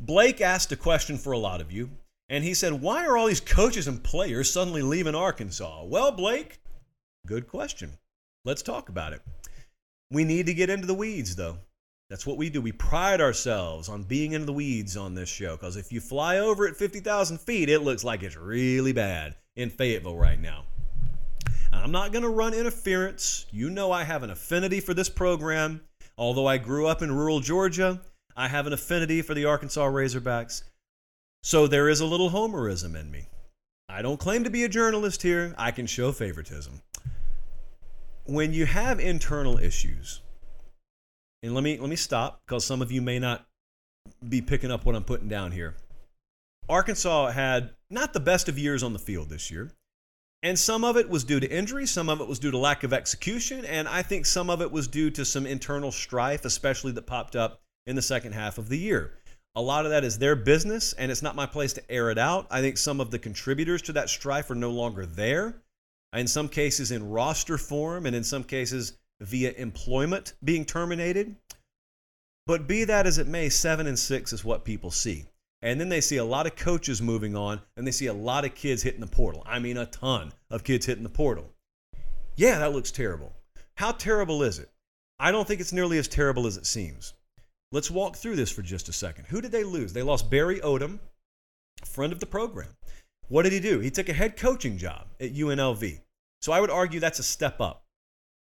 Blake 0.00 0.40
asked 0.40 0.72
a 0.72 0.76
question 0.76 1.18
for 1.18 1.32
a 1.32 1.38
lot 1.38 1.60
of 1.60 1.70
you, 1.70 1.90
and 2.32 2.42
he 2.42 2.54
said, 2.54 2.80
Why 2.80 3.04
are 3.04 3.16
all 3.16 3.26
these 3.26 3.40
coaches 3.40 3.86
and 3.86 4.02
players 4.02 4.50
suddenly 4.50 4.80
leaving 4.80 5.14
Arkansas? 5.14 5.84
Well, 5.84 6.10
Blake, 6.10 6.60
good 7.26 7.46
question. 7.46 7.92
Let's 8.46 8.62
talk 8.62 8.88
about 8.88 9.12
it. 9.12 9.20
We 10.10 10.24
need 10.24 10.46
to 10.46 10.54
get 10.54 10.70
into 10.70 10.86
the 10.86 10.94
weeds, 10.94 11.36
though. 11.36 11.58
That's 12.08 12.26
what 12.26 12.38
we 12.38 12.48
do. 12.48 12.62
We 12.62 12.72
pride 12.72 13.20
ourselves 13.20 13.90
on 13.90 14.04
being 14.04 14.32
in 14.32 14.46
the 14.46 14.52
weeds 14.52 14.96
on 14.96 15.14
this 15.14 15.28
show 15.28 15.56
because 15.56 15.76
if 15.76 15.92
you 15.92 16.00
fly 16.00 16.38
over 16.38 16.66
at 16.66 16.76
50,000 16.76 17.38
feet, 17.38 17.68
it 17.68 17.80
looks 17.80 18.02
like 18.02 18.22
it's 18.22 18.36
really 18.36 18.92
bad 18.94 19.36
in 19.56 19.68
Fayetteville 19.68 20.16
right 20.16 20.40
now. 20.40 20.64
I'm 21.70 21.92
not 21.92 22.12
going 22.12 22.22
to 22.22 22.30
run 22.30 22.54
interference. 22.54 23.44
You 23.50 23.68
know 23.68 23.92
I 23.92 24.04
have 24.04 24.22
an 24.22 24.30
affinity 24.30 24.80
for 24.80 24.94
this 24.94 25.08
program. 25.10 25.82
Although 26.16 26.46
I 26.46 26.56
grew 26.56 26.86
up 26.86 27.02
in 27.02 27.12
rural 27.12 27.40
Georgia, 27.40 28.00
I 28.34 28.48
have 28.48 28.66
an 28.66 28.72
affinity 28.72 29.20
for 29.20 29.34
the 29.34 29.44
Arkansas 29.44 29.86
Razorbacks. 29.86 30.62
So 31.42 31.66
there 31.66 31.88
is 31.88 32.00
a 32.00 32.06
little 32.06 32.30
homerism 32.30 32.98
in 32.98 33.10
me. 33.10 33.26
I 33.88 34.00
don't 34.00 34.20
claim 34.20 34.44
to 34.44 34.50
be 34.50 34.64
a 34.64 34.68
journalist 34.68 35.22
here. 35.22 35.54
I 35.58 35.70
can 35.70 35.86
show 35.86 36.12
favoritism. 36.12 36.80
When 38.24 38.52
you 38.54 38.64
have 38.66 39.00
internal 39.00 39.58
issues, 39.58 40.20
and 41.42 41.54
let 41.54 41.64
me 41.64 41.76
let 41.78 41.90
me 41.90 41.96
stop 41.96 42.40
because 42.46 42.64
some 42.64 42.80
of 42.80 42.92
you 42.92 43.02
may 43.02 43.18
not 43.18 43.44
be 44.28 44.40
picking 44.40 44.70
up 44.70 44.84
what 44.84 44.94
I'm 44.94 45.04
putting 45.04 45.28
down 45.28 45.50
here. 45.50 45.74
Arkansas 46.68 47.32
had 47.32 47.70
not 47.90 48.12
the 48.12 48.20
best 48.20 48.48
of 48.48 48.58
years 48.58 48.82
on 48.82 48.92
the 48.92 48.98
field 48.98 49.28
this 49.28 49.50
year. 49.50 49.72
And 50.44 50.58
some 50.58 50.84
of 50.84 50.96
it 50.96 51.08
was 51.08 51.22
due 51.22 51.38
to 51.38 51.48
injury, 51.48 51.86
some 51.86 52.08
of 52.08 52.20
it 52.20 52.26
was 52.26 52.38
due 52.38 52.50
to 52.50 52.58
lack 52.58 52.82
of 52.82 52.92
execution, 52.92 53.64
and 53.64 53.86
I 53.86 54.02
think 54.02 54.26
some 54.26 54.50
of 54.50 54.60
it 54.60 54.72
was 54.72 54.88
due 54.88 55.08
to 55.10 55.24
some 55.24 55.46
internal 55.46 55.92
strife, 55.92 56.44
especially 56.44 56.90
that 56.92 57.06
popped 57.06 57.36
up 57.36 57.60
in 57.86 57.94
the 57.94 58.02
second 58.02 58.32
half 58.32 58.58
of 58.58 58.68
the 58.68 58.78
year. 58.78 59.12
A 59.54 59.60
lot 59.60 59.84
of 59.84 59.90
that 59.90 60.04
is 60.04 60.18
their 60.18 60.34
business, 60.34 60.94
and 60.94 61.10
it's 61.10 61.22
not 61.22 61.36
my 61.36 61.44
place 61.44 61.74
to 61.74 61.90
air 61.90 62.10
it 62.10 62.18
out. 62.18 62.46
I 62.50 62.62
think 62.62 62.78
some 62.78 63.00
of 63.00 63.10
the 63.10 63.18
contributors 63.18 63.82
to 63.82 63.92
that 63.92 64.08
strife 64.08 64.50
are 64.50 64.54
no 64.54 64.70
longer 64.70 65.04
there. 65.04 65.62
In 66.14 66.26
some 66.26 66.48
cases, 66.48 66.90
in 66.90 67.10
roster 67.10 67.58
form, 67.58 68.06
and 68.06 68.16
in 68.16 68.24
some 68.24 68.44
cases, 68.44 68.94
via 69.20 69.52
employment 69.52 70.32
being 70.42 70.64
terminated. 70.64 71.36
But 72.46 72.66
be 72.66 72.84
that 72.84 73.06
as 73.06 73.18
it 73.18 73.26
may, 73.26 73.48
seven 73.50 73.86
and 73.86 73.98
six 73.98 74.32
is 74.32 74.44
what 74.44 74.64
people 74.64 74.90
see. 74.90 75.26
And 75.60 75.78
then 75.78 75.88
they 75.88 76.00
see 76.00 76.16
a 76.16 76.24
lot 76.24 76.46
of 76.46 76.56
coaches 76.56 77.00
moving 77.00 77.36
on, 77.36 77.60
and 77.76 77.86
they 77.86 77.92
see 77.92 78.06
a 78.06 78.14
lot 78.14 78.44
of 78.44 78.54
kids 78.54 78.82
hitting 78.82 79.00
the 79.00 79.06
portal. 79.06 79.42
I 79.46 79.58
mean, 79.58 79.76
a 79.76 79.86
ton 79.86 80.32
of 80.50 80.64
kids 80.64 80.86
hitting 80.86 81.04
the 81.04 81.08
portal. 81.08 81.50
Yeah, 82.36 82.58
that 82.58 82.72
looks 82.72 82.90
terrible. 82.90 83.32
How 83.76 83.92
terrible 83.92 84.42
is 84.42 84.58
it? 84.58 84.70
I 85.20 85.30
don't 85.30 85.46
think 85.46 85.60
it's 85.60 85.72
nearly 85.72 85.98
as 85.98 86.08
terrible 86.08 86.46
as 86.46 86.56
it 86.56 86.66
seems. 86.66 87.14
Let's 87.72 87.90
walk 87.90 88.16
through 88.16 88.36
this 88.36 88.52
for 88.52 88.60
just 88.60 88.90
a 88.90 88.92
second. 88.92 89.24
Who 89.28 89.40
did 89.40 89.50
they 89.50 89.64
lose? 89.64 89.94
They 89.94 90.02
lost 90.02 90.30
Barry 90.30 90.60
Odom, 90.60 90.98
friend 91.86 92.12
of 92.12 92.20
the 92.20 92.26
program. 92.26 92.68
What 93.28 93.44
did 93.44 93.52
he 93.54 93.60
do? 93.60 93.80
He 93.80 93.90
took 93.90 94.10
a 94.10 94.12
head 94.12 94.36
coaching 94.36 94.76
job 94.76 95.06
at 95.18 95.34
UNLV. 95.34 96.00
So 96.42 96.52
I 96.52 96.60
would 96.60 96.68
argue 96.68 97.00
that's 97.00 97.18
a 97.18 97.22
step 97.24 97.62
up. 97.62 97.86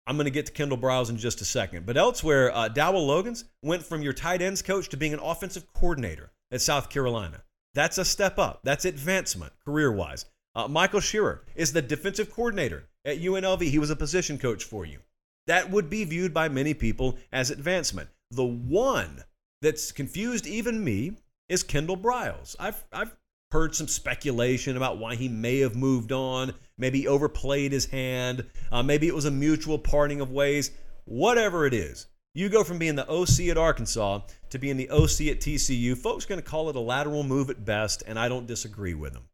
I'm 0.05 0.17
going 0.17 0.25
to 0.25 0.33
get 0.33 0.47
to 0.47 0.53
Kendall 0.53 0.79
Briles 0.79 1.11
in 1.11 1.17
just 1.17 1.41
a 1.41 1.45
second. 1.45 1.87
But 1.87 1.97
elsewhere, 1.97 2.53
uh, 2.53 2.67
Dowell 2.67 3.07
Loggains 3.07 3.45
went 3.63 3.85
from 3.85 4.03
your 4.03 4.13
tight 4.13 4.43
ends 4.43 4.63
coach 4.63 4.89
to 4.89 4.97
being 4.97 5.15
an 5.15 5.21
offensive 5.21 5.73
coordinator 5.73 6.33
at 6.51 6.61
South 6.61 6.91
Carolina. 6.91 7.43
That's 7.75 7.99
a 7.99 8.05
step 8.05 8.37
up. 8.37 8.63
That's 8.65 8.85
advancement 8.85 9.53
career 9.65 9.93
wise. 9.93 10.25
Uh, 10.57 10.67
Michael 10.67 10.99
Scherer 10.99 11.45
is 11.55 11.73
the 11.73 11.83
defensive 11.83 12.33
coordinator 12.33 12.89
at 13.05 13.21
UNLV. 13.21 13.63
He 13.63 13.79
was 13.79 13.91
a 13.91 13.97
position 13.97 14.39
coach 14.39 14.65
for 14.65 14.85
you. 14.85 14.99
That 15.47 15.71
would 15.71 15.89
be 15.89 16.03
viewed 16.03 16.35
by 16.35 16.49
many 16.49 16.75
people 16.75 17.17
as 17.33 17.53
advancement. 17.53 18.09
The 18.31 18.45
one 18.45 19.25
that's 19.63 19.93
confused 19.93 20.47
even 20.47 20.85
me 20.85 21.17
is 21.49 21.63
Kendall 21.63 21.97
Briles. 21.97 22.55
I've, 22.59 22.85
I've 22.93 23.15
heard 23.51 23.75
some 23.75 23.89
speculation 23.89 24.77
about 24.77 24.99
why 24.99 25.17
he 25.17 25.29
may 25.29 25.59
have 25.59 25.75
moved 25.75 26.13
on. 26.13 26.55
Maybe 26.79 27.09
overplayed 27.09 27.73
his 27.73 27.87
hand. 27.87 28.47
Uh, 28.71 28.83
maybe 28.83 29.09
it 29.09 29.15
was 29.15 29.25
a 29.25 29.31
mutual 29.31 29.79
parting 29.79 30.21
of 30.21 30.31
ways. 30.31 30.71
Whatever 31.05 31.67
it 31.67 31.75
is, 31.75 32.07
you 32.35 32.49
go 32.49 32.63
from 32.63 32.79
being 32.79 32.95
the 32.95 33.09
OC 33.11 33.49
at 33.51 33.59
Arkansas 33.59 34.21
to 34.51 34.59
being 34.59 34.77
the 34.77 34.91
OC 34.91 35.29
at 35.33 35.41
TCU. 35.41 35.97
Folks 35.97 36.25
going 36.25 36.41
to 36.41 36.49
call 36.49 36.71
it 36.71 36.77
a 36.77 36.81
lateral 36.81 37.25
move 37.25 37.51
at 37.51 37.65
best, 37.65 38.05
and 38.07 38.19
I 38.19 38.29
don't 38.29 38.47
disagree 38.47 38.95
with 38.95 39.13
them. 39.13 39.25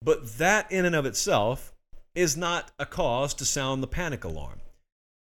But 0.00 0.38
that, 0.38 0.72
in 0.72 0.86
and 0.86 0.94
of 0.94 1.04
itself, 1.04 1.74
is 2.14 2.36
not 2.36 2.70
a 2.78 2.86
cause 2.86 3.34
to 3.34 3.44
sound 3.44 3.82
the 3.82 3.88
panic 3.88 4.24
alarm. 4.24 4.60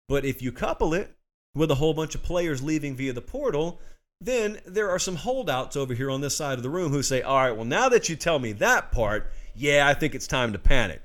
But 0.08 0.26
if 0.26 0.42
you 0.42 0.52
couple 0.52 0.92
it 0.92 1.16
with 1.54 1.70
a 1.70 1.76
whole 1.76 1.94
bunch 1.94 2.14
of 2.14 2.22
players 2.22 2.62
leaving 2.62 2.96
via 2.96 3.12
the 3.12 3.20
portal, 3.20 3.80
then 4.20 4.60
there 4.66 4.90
are 4.90 4.98
some 4.98 5.16
holdouts 5.16 5.76
over 5.76 5.94
here 5.94 6.10
on 6.10 6.20
this 6.20 6.36
side 6.36 6.58
of 6.58 6.62
the 6.62 6.70
room 6.70 6.90
who 6.90 7.02
say, 7.02 7.22
all 7.22 7.36
right, 7.36 7.56
well, 7.56 7.64
now 7.64 7.88
that 7.88 8.08
you 8.08 8.16
tell 8.16 8.38
me 8.38 8.52
that 8.52 8.92
part, 8.92 9.30
yeah, 9.54 9.86
I 9.86 9.94
think 9.94 10.14
it's 10.14 10.26
time 10.26 10.52
to 10.52 10.58
panic. 10.58 11.02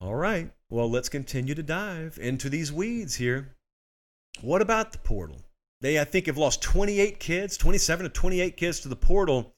All 0.00 0.14
right, 0.14 0.50
well, 0.70 0.90
let's 0.90 1.08
continue 1.08 1.54
to 1.54 1.62
dive 1.62 2.18
into 2.20 2.48
these 2.48 2.72
weeds 2.72 3.16
here. 3.16 3.54
What 4.40 4.62
about 4.62 4.92
the 4.92 4.98
portal? 4.98 5.42
They, 5.80 5.98
I 5.98 6.04
think, 6.04 6.26
have 6.26 6.38
lost 6.38 6.62
28 6.62 7.18
kids, 7.18 7.56
27 7.56 8.04
to 8.04 8.10
28 8.10 8.56
kids 8.56 8.80
to 8.80 8.88
the 8.88 8.96
portal, 8.96 9.54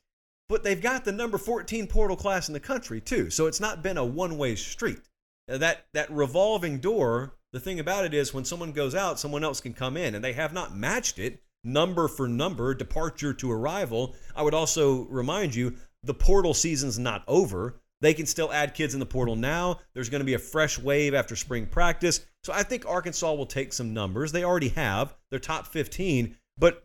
but 0.48 0.62
they've 0.62 0.80
got 0.80 1.04
the 1.04 1.12
number 1.12 1.38
14 1.38 1.86
portal 1.86 2.16
class 2.16 2.48
in 2.48 2.54
the 2.54 2.60
country, 2.60 3.00
too. 3.00 3.30
So 3.30 3.46
it's 3.46 3.60
not 3.60 3.82
been 3.82 3.96
a 3.96 4.04
one 4.04 4.38
way 4.38 4.54
street. 4.54 5.00
That, 5.48 5.86
that 5.94 6.10
revolving 6.10 6.78
door, 6.78 7.34
the 7.52 7.60
thing 7.60 7.80
about 7.80 8.04
it 8.04 8.14
is 8.14 8.32
when 8.32 8.44
someone 8.44 8.72
goes 8.72 8.94
out, 8.94 9.20
someone 9.20 9.44
else 9.44 9.60
can 9.60 9.74
come 9.74 9.96
in, 9.96 10.14
and 10.14 10.24
they 10.24 10.32
have 10.32 10.52
not 10.52 10.76
matched 10.76 11.18
it 11.18 11.42
number 11.64 12.08
for 12.08 12.26
number, 12.26 12.74
departure 12.74 13.32
to 13.34 13.52
arrival. 13.52 14.14
I 14.34 14.42
would 14.42 14.54
also 14.54 15.02
remind 15.04 15.54
you 15.54 15.74
the 16.02 16.14
portal 16.14 16.54
season's 16.54 16.98
not 16.98 17.22
over. 17.28 17.80
They 18.00 18.14
can 18.14 18.26
still 18.26 18.52
add 18.52 18.74
kids 18.74 18.94
in 18.94 19.00
the 19.00 19.06
portal 19.06 19.36
now. 19.36 19.78
There's 19.94 20.08
going 20.08 20.20
to 20.20 20.26
be 20.26 20.34
a 20.34 20.38
fresh 20.38 20.78
wave 20.78 21.14
after 21.14 21.36
spring 21.36 21.66
practice. 21.66 22.26
So 22.42 22.52
I 22.52 22.64
think 22.64 22.84
Arkansas 22.84 23.32
will 23.32 23.46
take 23.46 23.72
some 23.72 23.94
numbers. 23.94 24.32
They 24.32 24.42
already 24.42 24.70
have. 24.70 25.14
They're 25.30 25.38
top 25.38 25.68
15. 25.68 26.36
But 26.58 26.84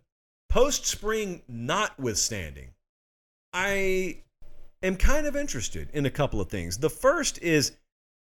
post 0.50 0.86
spring 0.86 1.42
notwithstanding, 1.48 2.74
I 3.52 4.22
am 4.84 4.96
kind 4.96 5.26
of 5.26 5.36
interested 5.36 5.90
in 5.92 6.06
a 6.06 6.12
couple 6.12 6.40
of 6.40 6.50
things. 6.50 6.78
The 6.78 6.90
first 6.90 7.42
is 7.42 7.72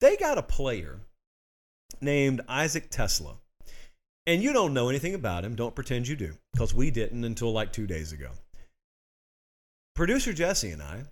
they 0.01 0.17
got 0.17 0.39
a 0.39 0.43
player 0.43 1.01
named 2.01 2.41
Isaac 2.49 2.91
TeSlaa. 2.91 3.37
And 4.27 4.43
you 4.43 4.53
don't 4.53 4.75
know 4.75 4.89
anything 4.89 5.15
about 5.15 5.45
him. 5.45 5.55
Don't 5.55 5.75
pretend 5.75 6.07
you 6.07 6.17
do, 6.17 6.35
because 6.53 6.75
we 6.75 6.91
didn't 6.91 7.25
until 7.25 7.53
like 7.53 7.73
two 7.73 7.87
days 7.87 8.13
ago. 8.13 8.31
Producer 9.95 10.33
Jesse 10.33 10.71
and 10.71 10.83
I 10.83 11.05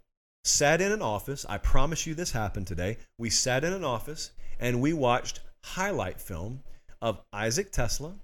sat 0.44 0.80
in 0.80 0.92
an 0.92 1.02
office. 1.02 1.44
I 1.48 1.58
promise 1.58 2.06
you 2.06 2.14
this 2.14 2.32
happened 2.32 2.66
today. 2.66 2.98
We 3.18 3.30
sat 3.30 3.64
in 3.64 3.72
an 3.72 3.84
office 3.84 4.30
and 4.60 4.80
we 4.80 4.92
watched 4.92 5.40
highlight 5.64 6.20
film 6.20 6.60
of 7.02 7.20
Isaac 7.32 7.72
TeSlaa 7.72 8.14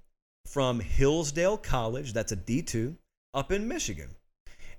from 0.46 0.80
Hillsdale 0.80 1.56
College, 1.56 2.12
that's 2.12 2.32
a 2.32 2.36
D2, 2.36 2.96
up 3.34 3.52
in 3.52 3.66
Michigan. 3.66 4.10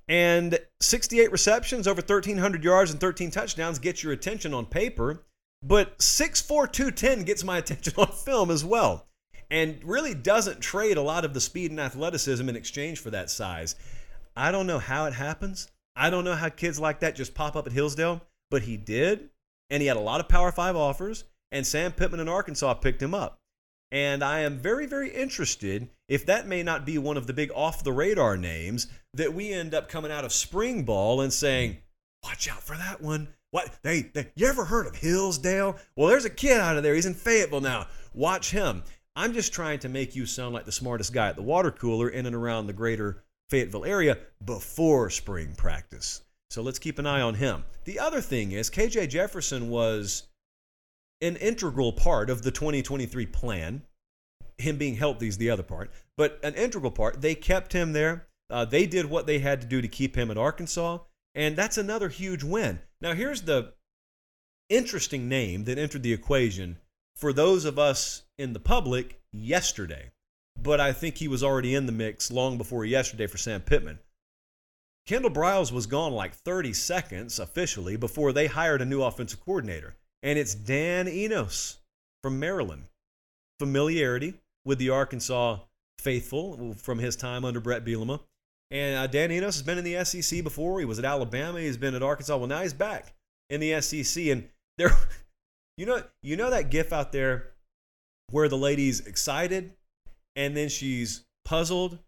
And 0.07 0.59
68 0.81 1.31
receptions, 1.31 1.87
over 1.87 2.01
1,300 2.01 2.63
yards, 2.63 2.91
and 2.91 2.99
13 2.99 3.31
touchdowns 3.31 3.79
get 3.79 4.03
your 4.03 4.13
attention 4.13 4.53
on 4.53 4.65
paper. 4.65 5.23
But 5.63 5.97
6'4, 5.99 6.71
210 6.71 7.23
gets 7.23 7.43
my 7.43 7.57
attention 7.59 7.93
on 7.97 8.11
film 8.11 8.51
as 8.51 8.65
well. 8.65 9.07
And 9.49 9.79
really 9.83 10.13
doesn't 10.13 10.61
trade 10.61 10.97
a 10.97 11.01
lot 11.01 11.25
of 11.25 11.33
the 11.33 11.41
speed 11.41 11.71
and 11.71 11.79
athleticism 11.79 12.47
in 12.49 12.55
exchange 12.55 12.99
for 12.99 13.11
that 13.11 13.29
size. 13.29 13.75
I 14.35 14.51
don't 14.51 14.67
know 14.67 14.79
how 14.79 15.05
it 15.05 15.13
happens. 15.13 15.67
I 15.95 16.09
don't 16.09 16.23
know 16.23 16.35
how 16.35 16.49
kids 16.49 16.79
like 16.79 16.99
that 17.01 17.15
just 17.15 17.35
pop 17.35 17.55
up 17.55 17.67
at 17.67 17.73
Hillsdale, 17.73 18.21
but 18.49 18.63
he 18.63 18.77
did. 18.77 19.29
And 19.69 19.81
he 19.81 19.87
had 19.87 19.97
a 19.97 20.01
lot 20.01 20.19
of 20.19 20.27
Power 20.27 20.51
Five 20.51 20.75
offers, 20.75 21.23
and 21.51 21.65
Sam 21.65 21.91
Pittman 21.91 22.19
in 22.19 22.27
Arkansas 22.27 22.73
picked 22.75 23.01
him 23.01 23.13
up. 23.13 23.39
And 23.91 24.23
I 24.23 24.39
am 24.39 24.57
very, 24.57 24.87
very 24.87 25.11
interested 25.11 25.87
if 26.09 26.25
that 26.25 26.47
may 26.47 26.63
not 26.63 26.83
be 26.83 26.97
one 26.97 27.15
of 27.15 27.27
the 27.27 27.33
big 27.33 27.51
off 27.53 27.83
the 27.83 27.91
radar 27.91 28.37
names 28.37 28.87
that 29.13 29.35
we 29.35 29.53
end 29.53 29.75
up 29.75 29.87
coming 29.87 30.11
out 30.11 30.25
of 30.25 30.33
spring 30.33 30.83
ball 30.83 31.21
and 31.21 31.31
saying, 31.31 31.77
watch 32.23 32.49
out 32.49 32.63
for 32.63 32.75
that 32.75 33.01
one. 33.01 33.27
What 33.53 33.69
they, 33.83 34.01
they 34.01 34.31
you 34.35 34.47
ever 34.47 34.65
heard 34.65 34.87
of 34.87 34.95
Hillsdale? 34.95 35.77
Well, 35.95 36.07
there's 36.07 36.25
a 36.25 36.29
kid 36.31 36.59
out 36.59 36.75
of 36.75 36.81
there. 36.81 36.95
He's 36.95 37.05
in 37.05 37.13
Fayetteville 37.13 37.61
now. 37.61 37.85
Watch 38.11 38.49
him. 38.49 38.81
I'm 39.15 39.31
just 39.31 39.53
trying 39.53 39.77
to 39.79 39.89
make 39.89 40.15
you 40.15 40.25
sound 40.25 40.55
like 40.55 40.65
the 40.65 40.71
smartest 40.71 41.13
guy 41.13 41.27
at 41.27 41.35
the 41.35 41.43
water 41.43 41.69
cooler 41.69 42.09
in 42.09 42.25
and 42.25 42.35
around 42.35 42.65
the 42.65 42.73
greater 42.73 43.23
Fayetteville 43.51 43.85
area 43.85 44.17
before 44.43 45.11
spring 45.11 45.53
practice. 45.55 46.23
So 46.49 46.63
let's 46.63 46.79
keep 46.79 46.97
an 46.97 47.05
eye 47.05 47.21
on 47.21 47.35
him. 47.35 47.63
The 47.85 47.99
other 47.99 48.21
thing 48.21 48.53
is, 48.53 48.71
KJ 48.71 49.09
Jefferson 49.09 49.69
was 49.69 50.23
an 51.21 51.35
integral 51.35 51.93
part 51.93 52.31
of 52.31 52.41
the 52.41 52.49
2023 52.49 53.27
plan. 53.27 53.83
him 54.57 54.77
being 54.77 54.95
healthy 54.95 55.27
is 55.27 55.37
the 55.37 55.51
other 55.51 55.61
part, 55.61 55.91
but 56.17 56.39
an 56.41 56.55
integral 56.55 56.89
part. 56.89 57.21
They 57.21 57.35
kept 57.35 57.71
him 57.71 57.93
there. 57.93 58.25
Uh, 58.49 58.65
they 58.65 58.87
did 58.87 59.11
what 59.11 59.27
they 59.27 59.37
had 59.37 59.61
to 59.61 59.67
do 59.67 59.79
to 59.79 59.87
keep 59.87 60.15
him 60.15 60.31
at 60.31 60.39
Arkansas, 60.39 60.97
and 61.35 61.55
that's 61.55 61.77
another 61.77 62.09
huge 62.09 62.43
win. 62.43 62.79
Now, 63.01 63.13
here's 63.13 63.43
the 63.43 63.73
interesting 64.69 65.27
name 65.27 65.65
that 65.65 65.77
entered 65.77 66.03
the 66.03 66.13
equation 66.13 66.77
for 67.15 67.33
those 67.33 67.65
of 67.65 67.77
us 67.77 68.23
in 68.37 68.53
the 68.53 68.59
public 68.59 69.21
yesterday, 69.31 70.11
but 70.59 70.79
I 70.79 70.93
think 70.93 71.17
he 71.17 71.27
was 71.27 71.43
already 71.43 71.75
in 71.75 71.85
the 71.85 71.91
mix 71.91 72.31
long 72.31 72.57
before 72.57 72.85
yesterday 72.85 73.27
for 73.27 73.37
Sam 73.37 73.61
Pittman. 73.61 73.99
Kendall 75.05 75.31
Briles 75.31 75.71
was 75.71 75.85
gone 75.85 76.13
like 76.13 76.33
30 76.33 76.73
seconds 76.73 77.37
officially 77.37 77.97
before 77.97 78.31
they 78.31 78.47
hired 78.47 78.81
a 78.81 78.85
new 78.85 79.03
offensive 79.03 79.41
coordinator, 79.41 79.95
and 80.21 80.39
it's 80.39 80.55
Dan 80.55 81.07
Enos 81.07 81.79
from 82.21 82.39
Maryland. 82.39 82.85
Familiarity 83.59 84.35
with 84.65 84.79
the 84.79 84.89
Arkansas 84.89 85.59
faithful 85.99 86.73
from 86.73 86.99
his 86.99 87.15
time 87.15 87.45
under 87.45 87.59
Bret 87.59 87.85
Bielema. 87.85 88.21
And 88.73 88.97
uh, 88.97 89.05
Dan 89.05 89.31
Enos 89.31 89.53
has 89.53 89.61
been 89.61 89.77
in 89.77 89.83
the 89.83 90.03
SEC 90.03 90.43
before. 90.43 90.79
He 90.79 90.85
was 90.85 90.97
at 90.97 91.05
Alabama. 91.05 91.59
He's 91.59 91.77
been 91.77 91.93
at 91.93 92.01
Arkansas. 92.01 92.35
Well, 92.35 92.47
now 92.47 92.63
he's 92.63 92.73
back 92.73 93.13
in 93.51 93.59
the 93.59 93.79
SEC. 93.79 94.25
And 94.25 94.49
there, 94.79 94.89
you 95.77 95.85
know, 95.85 96.01
you 96.23 96.35
know 96.35 96.49
that 96.49 96.71
GIF 96.71 96.91
out 96.91 97.11
there 97.11 97.51
where 98.31 98.49
the 98.49 98.57
lady's 98.57 99.01
excited, 99.01 99.73
and 100.35 100.57
then 100.57 100.69
she's 100.69 101.23
puzzled, 101.45 101.99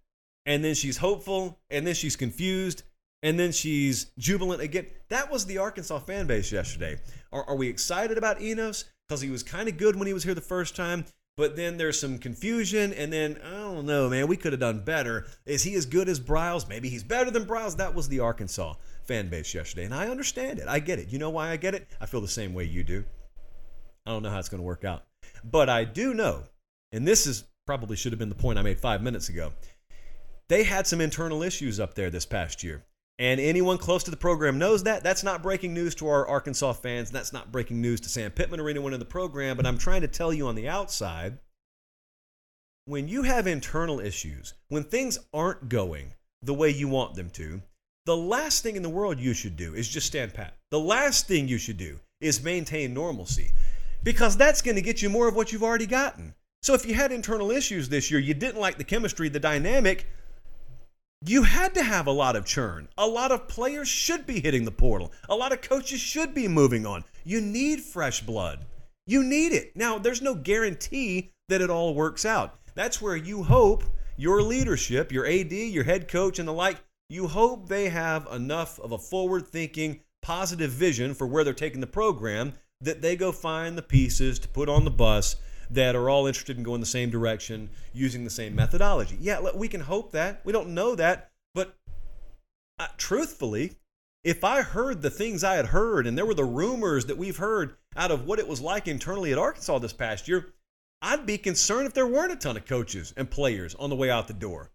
and 0.47 0.63
then 0.63 0.73
she's 0.73 0.97
hopeful, 0.97 1.59
and 1.69 1.85
then 1.85 1.93
she's 1.93 2.15
confused, 2.15 2.81
and 3.21 3.39
then 3.39 3.51
she's 3.51 4.07
jubilant 4.17 4.63
again. 4.63 4.87
That 5.09 5.31
was 5.31 5.45
the 5.45 5.59
Arkansas 5.59 5.99
fan 5.99 6.25
base 6.25 6.51
yesterday. 6.51 6.99
Are, 7.31 7.43
are 7.43 7.55
we 7.55 7.67
excited 7.67 8.17
about 8.17 8.41
Enos 8.41 8.85
because 9.07 9.21
he 9.21 9.29
was 9.29 9.43
kind 9.43 9.69
of 9.69 9.77
good 9.77 9.95
when 9.95 10.07
he 10.07 10.13
was 10.13 10.23
here 10.23 10.33
the 10.33 10.41
first 10.41 10.75
time? 10.75 11.05
But 11.37 11.57
then 11.57 11.75
there's 11.75 11.99
some 11.99 12.17
confusion, 12.17 12.93
and 12.93 13.11
then 13.11 13.37
I 13.45 13.49
don't 13.51 13.85
know, 13.85 14.09
man. 14.09 14.27
We 14.27 14.37
could 14.37 14.53
have 14.53 14.61
done 14.61 14.79
better. 14.79 15.25
Is 15.45 15.63
he 15.63 15.75
as 15.75 15.85
good 15.85 16.07
as 16.07 16.17
Briles? 16.17 16.69
Maybe 16.69 16.87
he's 16.87 17.03
better 17.03 17.29
than 17.29 17.45
Briles. 17.45 17.75
That 17.75 17.93
was 17.93 18.07
the 18.07 18.21
Arkansas 18.21 18.75
fan 19.03 19.27
base 19.27 19.53
yesterday, 19.53 19.83
and 19.83 19.93
I 19.93 20.07
understand 20.07 20.59
it. 20.59 20.67
I 20.69 20.79
get 20.79 20.97
it. 20.97 21.09
You 21.09 21.19
know 21.19 21.29
why 21.29 21.49
I 21.49 21.57
get 21.57 21.75
it? 21.75 21.87
I 21.99 22.05
feel 22.05 22.21
the 22.21 22.27
same 22.29 22.53
way 22.53 22.63
you 22.63 22.83
do. 22.83 23.03
I 24.05 24.11
don't 24.11 24.23
know 24.23 24.29
how 24.29 24.39
it's 24.39 24.47
going 24.47 24.61
to 24.61 24.65
work 24.65 24.85
out, 24.85 25.03
but 25.43 25.67
I 25.67 25.83
do 25.83 26.13
know, 26.13 26.43
and 26.93 27.05
this 27.05 27.27
is 27.27 27.43
probably 27.65 27.97
should 27.97 28.13
have 28.13 28.19
been 28.19 28.29
the 28.29 28.35
point 28.35 28.57
I 28.57 28.61
made 28.61 28.79
five 28.79 29.01
minutes 29.01 29.27
ago. 29.27 29.51
They 30.47 30.63
had 30.63 30.87
some 30.87 31.01
internal 31.01 31.43
issues 31.43 31.79
up 31.81 31.95
there 31.95 32.09
this 32.09 32.25
past 32.25 32.63
year. 32.63 32.85
And 33.17 33.39
anyone 33.39 33.77
close 33.77 34.03
to 34.03 34.11
the 34.11 34.17
program 34.17 34.57
knows 34.57 34.83
that. 34.83 35.03
That's 35.03 35.23
not 35.23 35.41
breaking 35.41 35.73
news 35.73 35.95
to 35.95 36.07
our 36.07 36.27
Arkansas 36.27 36.73
fans. 36.73 37.11
That's 37.11 37.31
not 37.31 37.51
breaking 37.51 37.81
news 37.81 38.01
to 38.01 38.09
Sam 38.09 38.31
Pittman 38.31 38.59
or 38.59 38.69
anyone 38.69 38.93
in 38.93 38.99
the 38.99 39.05
program. 39.05 39.55
But 39.55 39.65
I'm 39.65 39.77
trying 39.77 40.01
to 40.01 40.07
tell 40.07 40.33
you 40.33 40.47
on 40.47 40.55
the 40.55 40.67
outside 40.67 41.37
when 42.85 43.07
you 43.07 43.23
have 43.23 43.47
internal 43.47 43.99
issues, 43.99 44.53
when 44.67 44.83
things 44.83 45.17
aren't 45.33 45.69
going 45.69 46.13
the 46.43 46.53
way 46.53 46.69
you 46.69 46.87
want 46.87 47.15
them 47.15 47.29
to, 47.31 47.61
the 48.05 48.15
last 48.15 48.61
thing 48.61 48.75
in 48.75 48.83
the 48.83 48.89
world 48.89 49.19
you 49.19 49.33
should 49.33 49.55
do 49.55 49.73
is 49.73 49.89
just 49.89 50.05
stand 50.05 50.33
pat. 50.33 50.55
The 50.69 50.79
last 50.79 51.27
thing 51.27 51.47
you 51.47 51.57
should 51.57 51.77
do 51.77 51.99
is 52.21 52.43
maintain 52.43 52.93
normalcy 52.93 53.51
because 54.03 54.37
that's 54.37 54.61
going 54.61 54.75
to 54.75 54.81
get 54.81 55.01
you 55.01 55.09
more 55.09 55.27
of 55.27 55.35
what 55.35 55.51
you've 55.51 55.63
already 55.63 55.87
gotten. 55.87 56.35
So 56.61 56.73
if 56.73 56.85
you 56.85 56.93
had 56.93 57.11
internal 57.11 57.49
issues 57.49 57.89
this 57.89 58.11
year, 58.11 58.19
you 58.19 58.35
didn't 58.35 58.61
like 58.61 58.77
the 58.77 58.83
chemistry, 58.83 59.29
the 59.29 59.39
dynamic, 59.39 60.07
you 61.21 61.43
had 61.43 61.73
to 61.75 61.83
have 61.83 62.07
a 62.07 62.11
lot 62.11 62.35
of 62.35 62.45
churn. 62.45 62.87
A 62.97 63.07
lot 63.07 63.31
of 63.31 63.47
players 63.47 63.87
should 63.87 64.25
be 64.25 64.39
hitting 64.39 64.65
the 64.65 64.71
portal. 64.71 65.11
A 65.29 65.35
lot 65.35 65.51
of 65.51 65.61
coaches 65.61 65.99
should 65.99 66.33
be 66.33 66.47
moving 66.47 66.85
on. 66.85 67.03
You 67.23 67.41
need 67.41 67.81
fresh 67.81 68.21
blood. 68.21 68.65
You 69.07 69.23
need 69.23 69.51
it. 69.51 69.75
Now, 69.75 69.97
there's 69.97 70.21
no 70.21 70.35
guarantee 70.35 71.31
that 71.49 71.61
it 71.61 71.69
all 71.69 71.95
works 71.95 72.25
out. 72.25 72.59
That's 72.75 73.01
where 73.01 73.15
you 73.15 73.43
hope 73.43 73.83
your 74.17 74.41
leadership, 74.41 75.11
your 75.11 75.25
AD, 75.25 75.51
your 75.51 75.83
head 75.83 76.07
coach, 76.07 76.39
and 76.39 76.47
the 76.47 76.53
like, 76.53 76.77
you 77.09 77.27
hope 77.27 77.67
they 77.67 77.89
have 77.89 78.27
enough 78.31 78.79
of 78.79 78.91
a 78.91 78.97
forward 78.97 79.47
thinking, 79.47 80.01
positive 80.21 80.71
vision 80.71 81.13
for 81.13 81.27
where 81.27 81.43
they're 81.43 81.53
taking 81.53 81.81
the 81.81 81.87
program 81.87 82.53
that 82.81 83.01
they 83.01 83.15
go 83.15 83.31
find 83.31 83.77
the 83.77 83.81
pieces 83.81 84.39
to 84.39 84.47
put 84.47 84.69
on 84.69 84.85
the 84.85 84.91
bus 84.91 85.35
that 85.69 85.95
are 85.95 86.09
all 86.09 86.27
interested 86.27 86.57
in 86.57 86.63
going 86.63 86.79
the 86.79 86.85
same 86.85 87.09
direction 87.09 87.69
using 87.93 88.23
the 88.23 88.29
same 88.29 88.55
methodology. 88.55 89.17
Yeah, 89.19 89.51
we 89.55 89.67
can 89.67 89.81
hope 89.81 90.11
that. 90.11 90.41
We 90.43 90.53
don't 90.53 90.73
know 90.73 90.95
that. 90.95 91.31
But 91.53 91.75
uh, 92.79 92.87
truthfully, 92.97 93.75
if 94.23 94.43
I 94.43 94.61
heard 94.61 95.01
the 95.01 95.09
things 95.09 95.43
I 95.43 95.55
had 95.55 95.67
heard 95.67 96.07
and 96.07 96.17
there 96.17 96.25
were 96.25 96.33
the 96.33 96.43
rumors 96.43 97.05
that 97.05 97.17
we've 97.17 97.37
heard 97.37 97.75
out 97.95 98.11
of 98.11 98.25
what 98.25 98.39
it 98.39 98.47
was 98.47 98.59
like 98.59 98.87
internally 98.87 99.31
at 99.31 99.37
Arkansas 99.37 99.79
this 99.79 99.93
past 99.93 100.27
year, 100.27 100.53
I'd 101.01 101.25
be 101.25 101.37
concerned 101.37 101.87
if 101.87 101.93
there 101.93 102.07
weren't 102.07 102.31
a 102.31 102.35
ton 102.35 102.57
of 102.57 102.65
coaches 102.65 103.13
and 103.15 103.29
players 103.29 103.75
on 103.75 103.89
the 103.89 103.95
way 103.95 104.09
out 104.09 104.27
the 104.27 104.33
door. 104.33 104.71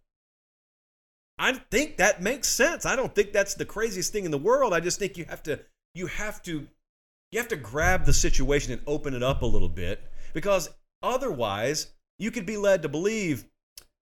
I 1.38 1.54
think 1.70 1.96
that 1.96 2.22
makes 2.22 2.48
sense. 2.48 2.84
I 2.84 2.96
don't 2.96 3.14
think 3.14 3.32
that's 3.32 3.54
the 3.54 3.64
craziest 3.64 4.12
thing 4.12 4.24
in 4.26 4.30
the 4.30 4.38
world. 4.38 4.74
I 4.74 4.80
just 4.80 4.98
think 4.98 5.16
you 5.16 5.24
have 5.24 5.42
to 5.44 5.58
you 5.94 6.06
have 6.06 6.42
to 6.42 6.68
you 7.32 7.38
have 7.38 7.48
to 7.48 7.56
grab 7.56 8.04
the 8.04 8.12
situation 8.12 8.72
and 8.72 8.82
open 8.86 9.14
it 9.14 9.22
up 9.22 9.42
a 9.42 9.46
little 9.46 9.68
bit 9.68 10.02
because 10.34 10.68
Otherwise, 11.02 11.88
you 12.18 12.30
could 12.30 12.46
be 12.46 12.56
led 12.56 12.82
to 12.82 12.88
believe 12.88 13.46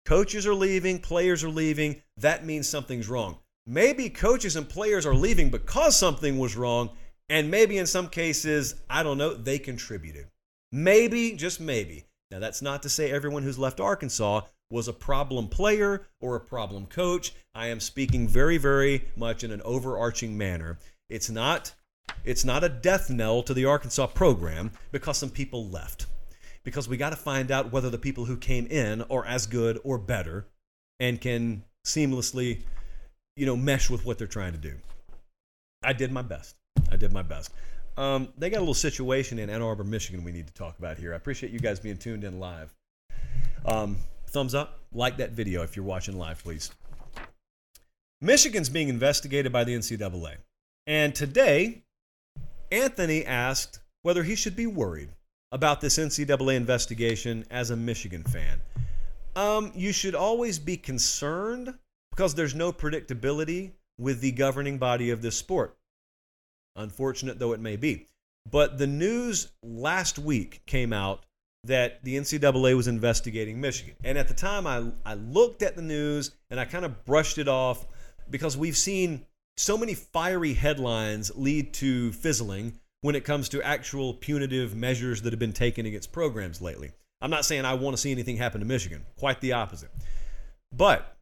coaches 0.06 0.46
are 0.46 0.54
leaving, 0.54 0.98
players 0.98 1.44
are 1.44 1.50
leaving. 1.50 2.02
That 2.16 2.46
means 2.46 2.68
something's 2.68 3.08
wrong. 3.08 3.38
Maybe 3.66 4.08
coaches 4.08 4.56
and 4.56 4.66
players 4.66 5.04
are 5.04 5.14
leaving 5.14 5.50
because 5.50 5.94
something 5.96 6.38
was 6.38 6.56
wrong, 6.56 6.90
and 7.28 7.50
maybe 7.50 7.76
in 7.76 7.86
some 7.86 8.08
cases, 8.08 8.76
I 8.88 9.02
don't 9.02 9.18
know, 9.18 9.34
they 9.34 9.58
contributed. 9.58 10.28
Maybe, 10.72 11.32
just 11.32 11.60
maybe. 11.60 12.06
Now, 12.30 12.38
that's 12.38 12.62
not 12.62 12.82
to 12.82 12.88
say 12.88 13.10
everyone 13.10 13.42
who's 13.42 13.58
left 13.58 13.80
Arkansas 13.80 14.42
was 14.70 14.88
a 14.88 14.92
problem 14.92 15.48
player 15.48 16.06
or 16.20 16.36
a 16.36 16.40
problem 16.40 16.86
coach. 16.86 17.34
I 17.54 17.68
am 17.68 17.80
speaking 17.80 18.26
very, 18.26 18.56
very 18.56 19.04
much 19.16 19.44
in 19.44 19.50
an 19.50 19.62
overarching 19.62 20.36
manner. 20.36 20.78
It's 21.10 21.28
not, 21.28 21.74
it's 22.24 22.44
not 22.44 22.64
a 22.64 22.68
death 22.70 23.10
knell 23.10 23.42
to 23.42 23.52
the 23.52 23.66
Arkansas 23.66 24.08
program 24.08 24.70
because 24.92 25.18
some 25.18 25.30
people 25.30 25.68
left 25.68 26.06
because 26.68 26.86
we 26.86 26.98
got 26.98 27.08
to 27.08 27.16
find 27.16 27.50
out 27.50 27.72
whether 27.72 27.88
the 27.88 27.96
people 27.96 28.26
who 28.26 28.36
came 28.36 28.66
in 28.66 29.00
are 29.10 29.24
as 29.24 29.46
good 29.46 29.80
or 29.84 29.96
better 29.96 30.44
and 31.00 31.18
can 31.18 31.64
seamlessly, 31.86 32.60
you 33.38 33.46
know, 33.46 33.56
mesh 33.56 33.88
with 33.88 34.04
what 34.04 34.18
they're 34.18 34.26
trying 34.26 34.52
to 34.52 34.58
do. 34.58 34.74
I 35.82 35.94
did 35.94 36.12
my 36.12 36.20
best. 36.20 36.56
I 36.92 36.96
did 36.96 37.10
my 37.10 37.22
best. 37.22 37.52
Um, 37.96 38.28
they 38.36 38.50
got 38.50 38.58
a 38.58 38.60
little 38.60 38.74
situation 38.74 39.38
in 39.38 39.48
Ann 39.48 39.62
Arbor, 39.62 39.82
Michigan 39.82 40.22
we 40.22 40.30
need 40.30 40.46
to 40.46 40.52
talk 40.52 40.78
about 40.78 40.98
here. 40.98 41.14
I 41.14 41.16
appreciate 41.16 41.52
you 41.52 41.58
guys 41.58 41.80
being 41.80 41.96
tuned 41.96 42.22
in 42.22 42.38
live. 42.38 42.74
Um, 43.64 43.96
thumbs 44.26 44.54
up, 44.54 44.80
like 44.92 45.16
that 45.16 45.30
video 45.30 45.62
if 45.62 45.74
you're 45.74 45.86
watching 45.86 46.18
live, 46.18 46.42
please. 46.44 46.70
Michigan's 48.20 48.68
being 48.68 48.90
investigated 48.90 49.52
by 49.52 49.64
the 49.64 49.74
NCAA. 49.74 50.34
And 50.86 51.14
today, 51.14 51.84
Anthony 52.70 53.24
asked 53.24 53.80
whether 54.02 54.22
he 54.22 54.34
should 54.34 54.54
be 54.54 54.66
worried 54.66 55.08
about 55.52 55.80
this 55.80 55.98
NCAA 55.98 56.56
investigation 56.56 57.44
as 57.50 57.70
a 57.70 57.76
Michigan 57.76 58.22
fan. 58.24 58.60
Um, 59.36 59.72
you 59.74 59.92
should 59.92 60.14
always 60.14 60.58
be 60.58 60.76
concerned 60.76 61.74
because 62.10 62.34
there's 62.34 62.54
no 62.54 62.72
predictability 62.72 63.72
with 63.98 64.20
the 64.20 64.32
governing 64.32 64.78
body 64.78 65.10
of 65.10 65.22
this 65.22 65.36
sport. 65.36 65.76
Unfortunate 66.76 67.38
though 67.38 67.52
it 67.52 67.60
may 67.60 67.76
be. 67.76 68.06
But 68.50 68.78
the 68.78 68.86
news 68.86 69.48
last 69.62 70.18
week 70.18 70.62
came 70.66 70.92
out 70.92 71.24
that 71.64 72.02
the 72.04 72.16
NCAA 72.16 72.76
was 72.76 72.88
investigating 72.88 73.60
Michigan. 73.60 73.94
And 74.04 74.16
at 74.16 74.28
the 74.28 74.34
time, 74.34 74.66
I, 74.66 74.90
I 75.04 75.14
looked 75.14 75.62
at 75.62 75.76
the 75.76 75.82
news 75.82 76.32
and 76.50 76.58
I 76.58 76.64
kind 76.64 76.84
of 76.84 77.04
brushed 77.04 77.38
it 77.38 77.48
off 77.48 77.86
because 78.30 78.56
we've 78.56 78.76
seen 78.76 79.26
so 79.56 79.76
many 79.76 79.94
fiery 79.94 80.54
headlines 80.54 81.32
lead 81.34 81.74
to 81.74 82.12
fizzling 82.12 82.78
when 83.00 83.14
it 83.14 83.24
comes 83.24 83.48
to 83.48 83.62
actual 83.62 84.14
punitive 84.14 84.74
measures 84.74 85.22
that 85.22 85.32
have 85.32 85.38
been 85.40 85.52
taken 85.52 85.86
against 85.86 86.12
programs 86.12 86.60
lately. 86.60 86.90
I'm 87.20 87.30
not 87.30 87.44
saying 87.44 87.64
I 87.64 87.74
want 87.74 87.96
to 87.96 88.00
see 88.00 88.12
anything 88.12 88.36
happen 88.36 88.60
to 88.60 88.66
Michigan, 88.66 89.04
quite 89.18 89.40
the 89.40 89.52
opposite. 89.52 89.90
But 90.72 91.16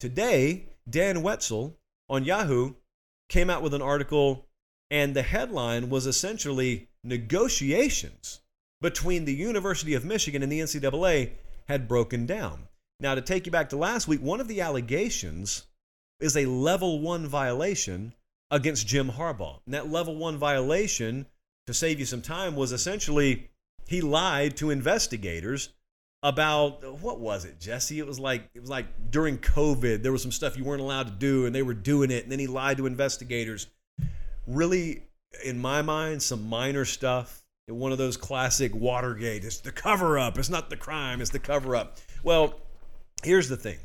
today, 0.00 0.64
Dan 0.88 1.22
Wetzel 1.22 1.76
on 2.08 2.24
Yahoo 2.24 2.74
came 3.28 3.50
out 3.50 3.62
with 3.62 3.74
an 3.74 3.82
article, 3.82 4.46
and 4.90 5.14
the 5.14 5.22
headline 5.22 5.90
was 5.90 6.06
essentially 6.06 6.88
negotiations 7.04 8.40
between 8.80 9.24
the 9.24 9.34
University 9.34 9.94
of 9.94 10.04
Michigan 10.04 10.42
and 10.42 10.50
the 10.50 10.60
NCAA 10.60 11.30
had 11.68 11.88
broken 11.88 12.26
down. 12.26 12.68
Now, 13.00 13.14
to 13.14 13.20
take 13.20 13.46
you 13.46 13.52
back 13.52 13.70
to 13.70 13.76
last 13.76 14.06
week, 14.06 14.20
one 14.20 14.40
of 14.40 14.48
the 14.48 14.60
allegations 14.60 15.64
is 16.20 16.36
a 16.36 16.46
level 16.46 17.00
one 17.00 17.26
violation 17.26 18.14
against 18.52 18.86
Jim 18.86 19.10
Harbaugh. 19.10 19.58
And 19.64 19.74
that 19.74 19.90
level 19.90 20.14
one 20.14 20.36
violation, 20.36 21.26
to 21.66 21.74
save 21.74 21.98
you 21.98 22.06
some 22.06 22.22
time, 22.22 22.54
was 22.54 22.70
essentially 22.70 23.50
he 23.88 24.00
lied 24.00 24.56
to 24.58 24.70
investigators 24.70 25.70
about 26.22 27.00
what 27.00 27.18
was 27.18 27.44
it, 27.44 27.58
Jesse? 27.58 27.98
It 27.98 28.06
was 28.06 28.20
like 28.20 28.48
it 28.54 28.60
was 28.60 28.70
like 28.70 28.86
during 29.10 29.38
COVID, 29.38 30.02
there 30.02 30.12
was 30.12 30.22
some 30.22 30.30
stuff 30.30 30.56
you 30.56 30.64
weren't 30.64 30.82
allowed 30.82 31.06
to 31.08 31.12
do, 31.12 31.46
and 31.46 31.54
they 31.54 31.62
were 31.62 31.74
doing 31.74 32.12
it, 32.12 32.22
and 32.22 32.30
then 32.30 32.38
he 32.38 32.46
lied 32.46 32.76
to 32.76 32.86
investigators. 32.86 33.66
Really, 34.46 35.02
in 35.44 35.58
my 35.58 35.82
mind, 35.82 36.22
some 36.22 36.48
minor 36.48 36.84
stuff. 36.84 37.42
one 37.66 37.90
of 37.90 37.98
those 37.98 38.16
classic 38.16 38.74
Watergate. 38.74 39.44
It's 39.44 39.60
the 39.60 39.72
cover 39.72 40.18
up. 40.18 40.38
It's 40.38 40.50
not 40.50 40.68
the 40.68 40.76
crime. 40.76 41.20
It's 41.20 41.30
the 41.30 41.38
cover 41.38 41.74
up. 41.74 41.96
Well, 42.22 42.60
here's 43.24 43.48
the 43.48 43.56
thing. 43.56 43.78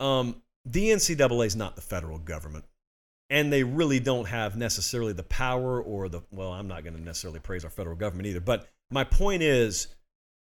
Um, 0.00 0.42
the 0.64 0.90
NCAA 0.90 1.46
is 1.46 1.56
not 1.56 1.76
the 1.76 1.82
federal 1.82 2.18
government, 2.18 2.64
and 3.34 3.52
they 3.52 3.64
really 3.64 3.98
don't 3.98 4.28
have 4.28 4.56
necessarily 4.56 5.12
the 5.12 5.24
power 5.24 5.82
or 5.82 6.08
the. 6.08 6.20
Well, 6.30 6.52
I'm 6.52 6.68
not 6.68 6.84
going 6.84 6.94
to 6.94 7.02
necessarily 7.02 7.40
praise 7.40 7.64
our 7.64 7.70
federal 7.70 7.96
government 7.96 8.28
either. 8.28 8.40
But 8.40 8.68
my 8.92 9.02
point 9.02 9.42
is, 9.42 9.88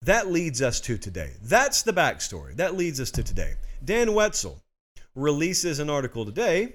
that 0.03 0.31
leads 0.31 0.61
us 0.61 0.83
to 0.83 0.99
today. 0.99 1.33
That's 1.43 1.81
the 1.81 1.95
backstory. 1.95 2.55
That 2.57 2.77
leads 2.77 3.01
us 3.01 3.11
to 3.13 3.23
today. 3.23 3.55
Dan 3.83 4.13
Wetzel 4.13 4.61
releases 5.15 5.79
an 5.79 5.89
article 5.89 6.27
today, 6.27 6.75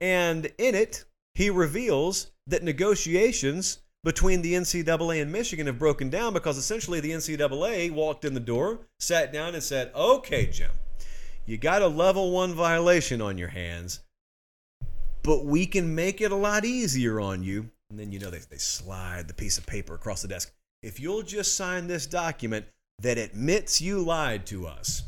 and 0.00 0.46
in 0.58 0.74
it, 0.74 1.04
he 1.34 1.48
reveals 1.48 2.32
that 2.48 2.64
negotiations 2.64 3.78
between 4.02 4.42
the 4.42 4.54
NCAA 4.54 5.22
and 5.22 5.30
Michigan 5.30 5.68
have 5.68 5.78
broken 5.78 6.10
down 6.10 6.32
because 6.32 6.58
essentially 6.58 6.98
the 6.98 7.12
NCAA 7.12 7.92
walked 7.92 8.24
in 8.24 8.34
the 8.34 8.40
door, 8.40 8.80
sat 8.98 9.32
down, 9.32 9.54
and 9.54 9.62
said, 9.62 9.92
Okay, 9.94 10.46
Jim, 10.46 10.72
you 11.46 11.56
got 11.56 11.82
a 11.82 11.86
level 11.86 12.32
one 12.32 12.52
violation 12.52 13.22
on 13.22 13.38
your 13.38 13.50
hands, 13.50 14.00
but 15.22 15.44
we 15.44 15.66
can 15.66 15.94
make 15.94 16.20
it 16.20 16.32
a 16.32 16.36
lot 16.36 16.64
easier 16.64 17.20
on 17.20 17.42
you. 17.42 17.70
And 17.90 17.98
then, 17.98 18.12
you 18.12 18.18
know, 18.18 18.30
they, 18.30 18.38
they 18.38 18.58
slide 18.58 19.28
the 19.28 19.34
piece 19.34 19.58
of 19.58 19.66
paper 19.66 19.94
across 19.94 20.22
the 20.22 20.28
desk. 20.28 20.52
If 20.82 21.00
you'll 21.00 21.22
just 21.22 21.54
sign 21.54 21.86
this 21.86 22.06
document 22.06 22.66
that 23.00 23.18
admits 23.18 23.80
you 23.80 24.02
lied 24.02 24.46
to 24.46 24.66
us. 24.66 25.02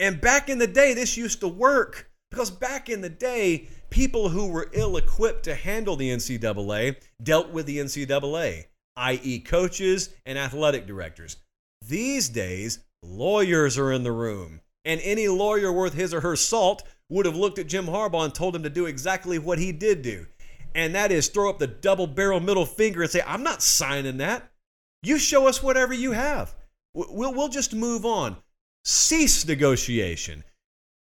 And 0.00 0.20
back 0.20 0.48
in 0.48 0.58
the 0.58 0.66
day, 0.66 0.94
this 0.94 1.16
used 1.16 1.40
to 1.40 1.48
work 1.48 2.10
because 2.30 2.50
back 2.50 2.88
in 2.88 3.00
the 3.00 3.08
day, 3.08 3.68
people 3.90 4.28
who 4.28 4.48
were 4.48 4.70
ill 4.72 4.96
equipped 4.96 5.44
to 5.44 5.54
handle 5.54 5.96
the 5.96 6.10
NCAA 6.10 6.96
dealt 7.22 7.50
with 7.50 7.66
the 7.66 7.78
NCAA, 7.78 8.64
i.e., 8.96 9.38
coaches 9.40 10.10
and 10.26 10.38
athletic 10.38 10.86
directors. 10.86 11.36
These 11.86 12.28
days, 12.28 12.80
lawyers 13.02 13.78
are 13.78 13.92
in 13.92 14.02
the 14.02 14.12
room, 14.12 14.60
and 14.84 15.00
any 15.02 15.28
lawyer 15.28 15.72
worth 15.72 15.94
his 15.94 16.12
or 16.12 16.20
her 16.20 16.36
salt 16.36 16.82
would 17.08 17.26
have 17.26 17.36
looked 17.36 17.58
at 17.58 17.66
Jim 17.66 17.86
Harbaugh 17.86 18.24
and 18.24 18.34
told 18.34 18.56
him 18.56 18.62
to 18.62 18.70
do 18.70 18.86
exactly 18.86 19.38
what 19.38 19.58
he 19.58 19.72
did 19.72 20.02
do. 20.02 20.26
And 20.74 20.94
that 20.94 21.12
is 21.12 21.28
throw 21.28 21.48
up 21.48 21.58
the 21.58 21.66
double 21.66 22.06
barrel 22.06 22.40
middle 22.40 22.66
finger 22.66 23.02
and 23.02 23.10
say, 23.10 23.22
I'm 23.26 23.42
not 23.42 23.62
signing 23.62 24.18
that. 24.18 24.50
You 25.02 25.18
show 25.18 25.46
us 25.46 25.62
whatever 25.62 25.94
you 25.94 26.12
have. 26.12 26.54
We'll, 26.94 27.32
we'll 27.32 27.48
just 27.48 27.74
move 27.74 28.04
on. 28.04 28.36
Cease 28.84 29.46
negotiation. 29.46 30.44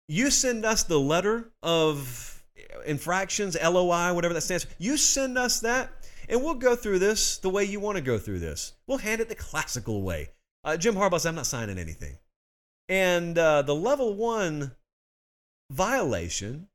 You 0.09 0.31
send 0.31 0.65
us 0.65 0.83
the 0.83 0.99
letter 0.99 1.53
of 1.63 2.45
infractions, 2.87 3.57
LOI, 3.63 4.13
whatever 4.13 4.35
that 4.35 4.41
stands 4.41 4.65
for. 4.65 4.75
You 4.79 4.97
send 4.97 5.39
us 5.39 5.61
that, 5.61 5.91
and 6.29 6.43
we'll 6.43 6.55
go 6.55 6.75
through 6.77 6.99
this 6.99 7.39
the 7.39 7.51
way 7.51 7.65
you 7.65 7.81
want 7.81 7.97
to 7.97 8.03
go 8.03 8.19
through 8.19 8.41
this. 8.41 8.75
We'll 8.87 8.99
hand 8.99 9.21
it 9.21 9.29
the 9.29 9.35
classical 9.35 10.03
way. 10.03 10.29
Uh, 10.65 10.77
Jim 10.77 10.95
Harbaugh 10.95 11.21
said, 11.21 11.31
I'm 11.31 11.35
not 11.35 11.47
signing 11.47 11.79
anything. 11.79 12.19
And 12.89 13.39
uh, 13.39 13.63
the 13.63 13.75
level 13.75 14.15
one 14.15 14.73
violation 15.73 16.69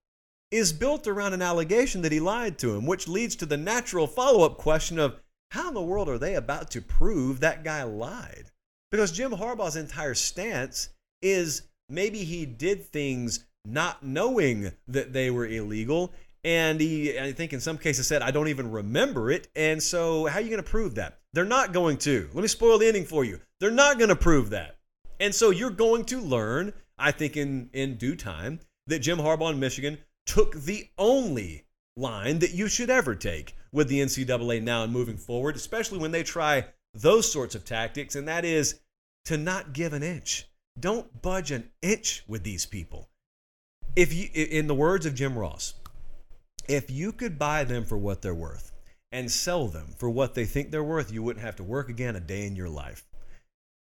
is 0.51 0.73
built 0.73 1.07
around 1.07 1.33
an 1.33 1.41
allegation 1.41 2.01
that 2.01 2.11
he 2.11 2.19
lied 2.19 2.57
to 2.57 2.75
him, 2.75 2.85
which 2.85 3.07
leads 3.07 3.35
to 3.35 3.45
the 3.45 3.57
natural 3.57 4.07
follow 4.07 4.45
up 4.45 4.57
question 4.57 4.97
of 4.97 5.19
how 5.51 5.69
in 5.69 5.73
the 5.73 5.81
world 5.81 6.09
are 6.09 6.17
they 6.17 6.35
about 6.35 6.71
to 6.71 6.81
prove 6.81 7.39
that 7.39 7.63
guy 7.63 7.83
lied? 7.83 8.51
Because 8.91 9.11
Jim 9.11 9.31
Harbaugh's 9.31 9.75
entire 9.75 10.13
stance 10.13 10.89
is 11.21 11.63
maybe 11.89 12.23
he 12.23 12.45
did 12.45 12.85
things 12.85 13.45
not 13.65 14.03
knowing 14.03 14.71
that 14.87 15.13
they 15.13 15.29
were 15.29 15.45
illegal. 15.45 16.13
And 16.43 16.79
he, 16.79 17.19
I 17.19 17.33
think 17.33 17.51
in 17.51 17.59
some 17.59 17.77
cases, 17.77 18.07
said, 18.07 18.21
I 18.21 18.31
don't 18.31 18.47
even 18.47 18.71
remember 18.71 19.29
it. 19.29 19.49
And 19.55 19.83
so, 19.83 20.27
how 20.27 20.39
are 20.39 20.41
you 20.41 20.49
going 20.49 20.63
to 20.63 20.69
prove 20.69 20.95
that? 20.95 21.19
They're 21.33 21.43
not 21.43 21.73
going 21.73 21.97
to. 21.99 22.29
Let 22.33 22.41
me 22.41 22.47
spoil 22.47 22.77
the 22.77 22.87
ending 22.87 23.05
for 23.05 23.25
you. 23.25 23.41
They're 23.59 23.71
not 23.71 23.97
going 23.97 24.09
to 24.09 24.15
prove 24.15 24.51
that. 24.51 24.77
And 25.19 25.35
so, 25.35 25.49
you're 25.49 25.69
going 25.69 26.05
to 26.05 26.21
learn, 26.21 26.73
I 26.97 27.11
think, 27.11 27.35
in, 27.35 27.69
in 27.73 27.97
due 27.97 28.15
time, 28.15 28.61
that 28.87 28.99
Jim 28.99 29.19
Harbaugh 29.19 29.51
in 29.51 29.59
Michigan 29.59 29.97
took 30.25 30.55
the 30.55 30.89
only 30.97 31.65
line 31.95 32.39
that 32.39 32.53
you 32.53 32.67
should 32.67 32.89
ever 32.89 33.15
take 33.15 33.55
with 33.71 33.87
the 33.87 33.99
NCAA 33.99 34.61
now 34.61 34.83
and 34.83 34.91
moving 34.91 35.17
forward, 35.17 35.55
especially 35.55 35.99
when 35.99 36.11
they 36.11 36.23
try 36.23 36.65
those 36.93 37.31
sorts 37.31 37.55
of 37.55 37.65
tactics, 37.65 38.15
and 38.15 38.27
that 38.27 38.45
is 38.45 38.79
to 39.25 39.37
not 39.37 39.73
give 39.73 39.93
an 39.93 40.03
inch. 40.03 40.47
Don't 40.79 41.21
budge 41.21 41.51
an 41.51 41.69
inch 41.81 42.23
with 42.27 42.43
these 42.43 42.65
people 42.65 43.09
if 43.97 44.13
you 44.13 44.29
in 44.31 44.67
the 44.67 44.75
words 44.75 45.07
of 45.07 45.15
Jim 45.15 45.37
Ross, 45.37 45.73
if 46.69 46.91
you 46.91 47.11
could 47.11 47.39
buy 47.39 47.63
them 47.63 47.83
for 47.83 47.97
what 47.97 48.21
they're 48.21 48.35
worth 48.35 48.71
and 49.11 49.31
sell 49.31 49.67
them 49.67 49.87
for 49.97 50.07
what 50.07 50.35
they 50.35 50.45
think 50.45 50.69
they're 50.69 50.83
worth, 50.83 51.11
you 51.11 51.23
wouldn't 51.23 51.43
have 51.43 51.55
to 51.55 51.63
work 51.63 51.89
again 51.89 52.15
a 52.15 52.19
day 52.19 52.45
in 52.45 52.55
your 52.55 52.69
life. 52.69 53.06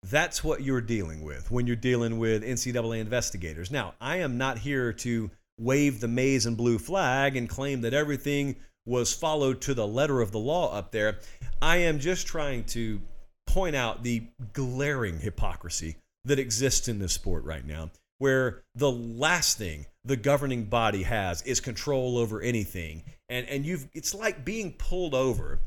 That's 0.03 0.43
what 0.43 0.61
you're 0.61 0.81
dealing 0.81 1.23
with 1.23 1.49
when 1.49 1.65
you're 1.65 1.75
dealing 1.75 2.19
with 2.19 2.43
NCAA 2.43 2.99
investigators. 2.99 3.71
Now, 3.71 3.93
I 4.01 4.17
am 4.17 4.37
not 4.37 4.57
here 4.57 4.91
to 4.93 5.31
wave 5.57 5.99
the 5.99 6.07
maize 6.07 6.45
and 6.45 6.57
blue 6.57 6.77
flag 6.77 7.37
and 7.37 7.47
claim 7.47 7.81
that 7.81 7.93
everything 7.93 8.55
was 8.85 9.13
followed 9.13 9.61
to 9.61 9.73
the 9.73 9.87
letter 9.87 10.21
of 10.21 10.31
the 10.31 10.39
law 10.39 10.73
up 10.73 10.91
there. 10.91 11.19
I 11.61 11.77
am 11.77 11.99
just 11.99 12.27
trying 12.27 12.65
to 12.65 13.01
point 13.47 13.75
out 13.75 14.03
the 14.03 14.23
glaring 14.51 15.19
hypocrisy 15.19 15.95
that 16.25 16.39
exists 16.39 16.87
in 16.87 16.99
this 16.99 17.13
sport 17.13 17.43
right 17.43 17.65
now 17.65 17.91
where 18.17 18.63
the 18.75 18.91
last 18.91 19.57
thing 19.57 19.85
the 20.05 20.15
governing 20.15 20.65
body 20.65 21.03
has 21.03 21.41
is 21.41 21.59
control 21.59 22.17
over 22.17 22.41
anything. 22.41 23.03
And 23.29 23.47
and 23.47 23.65
you've 23.65 23.87
it's 23.93 24.13
like 24.13 24.45
being 24.45 24.73
pulled 24.73 25.13
over 25.13 25.59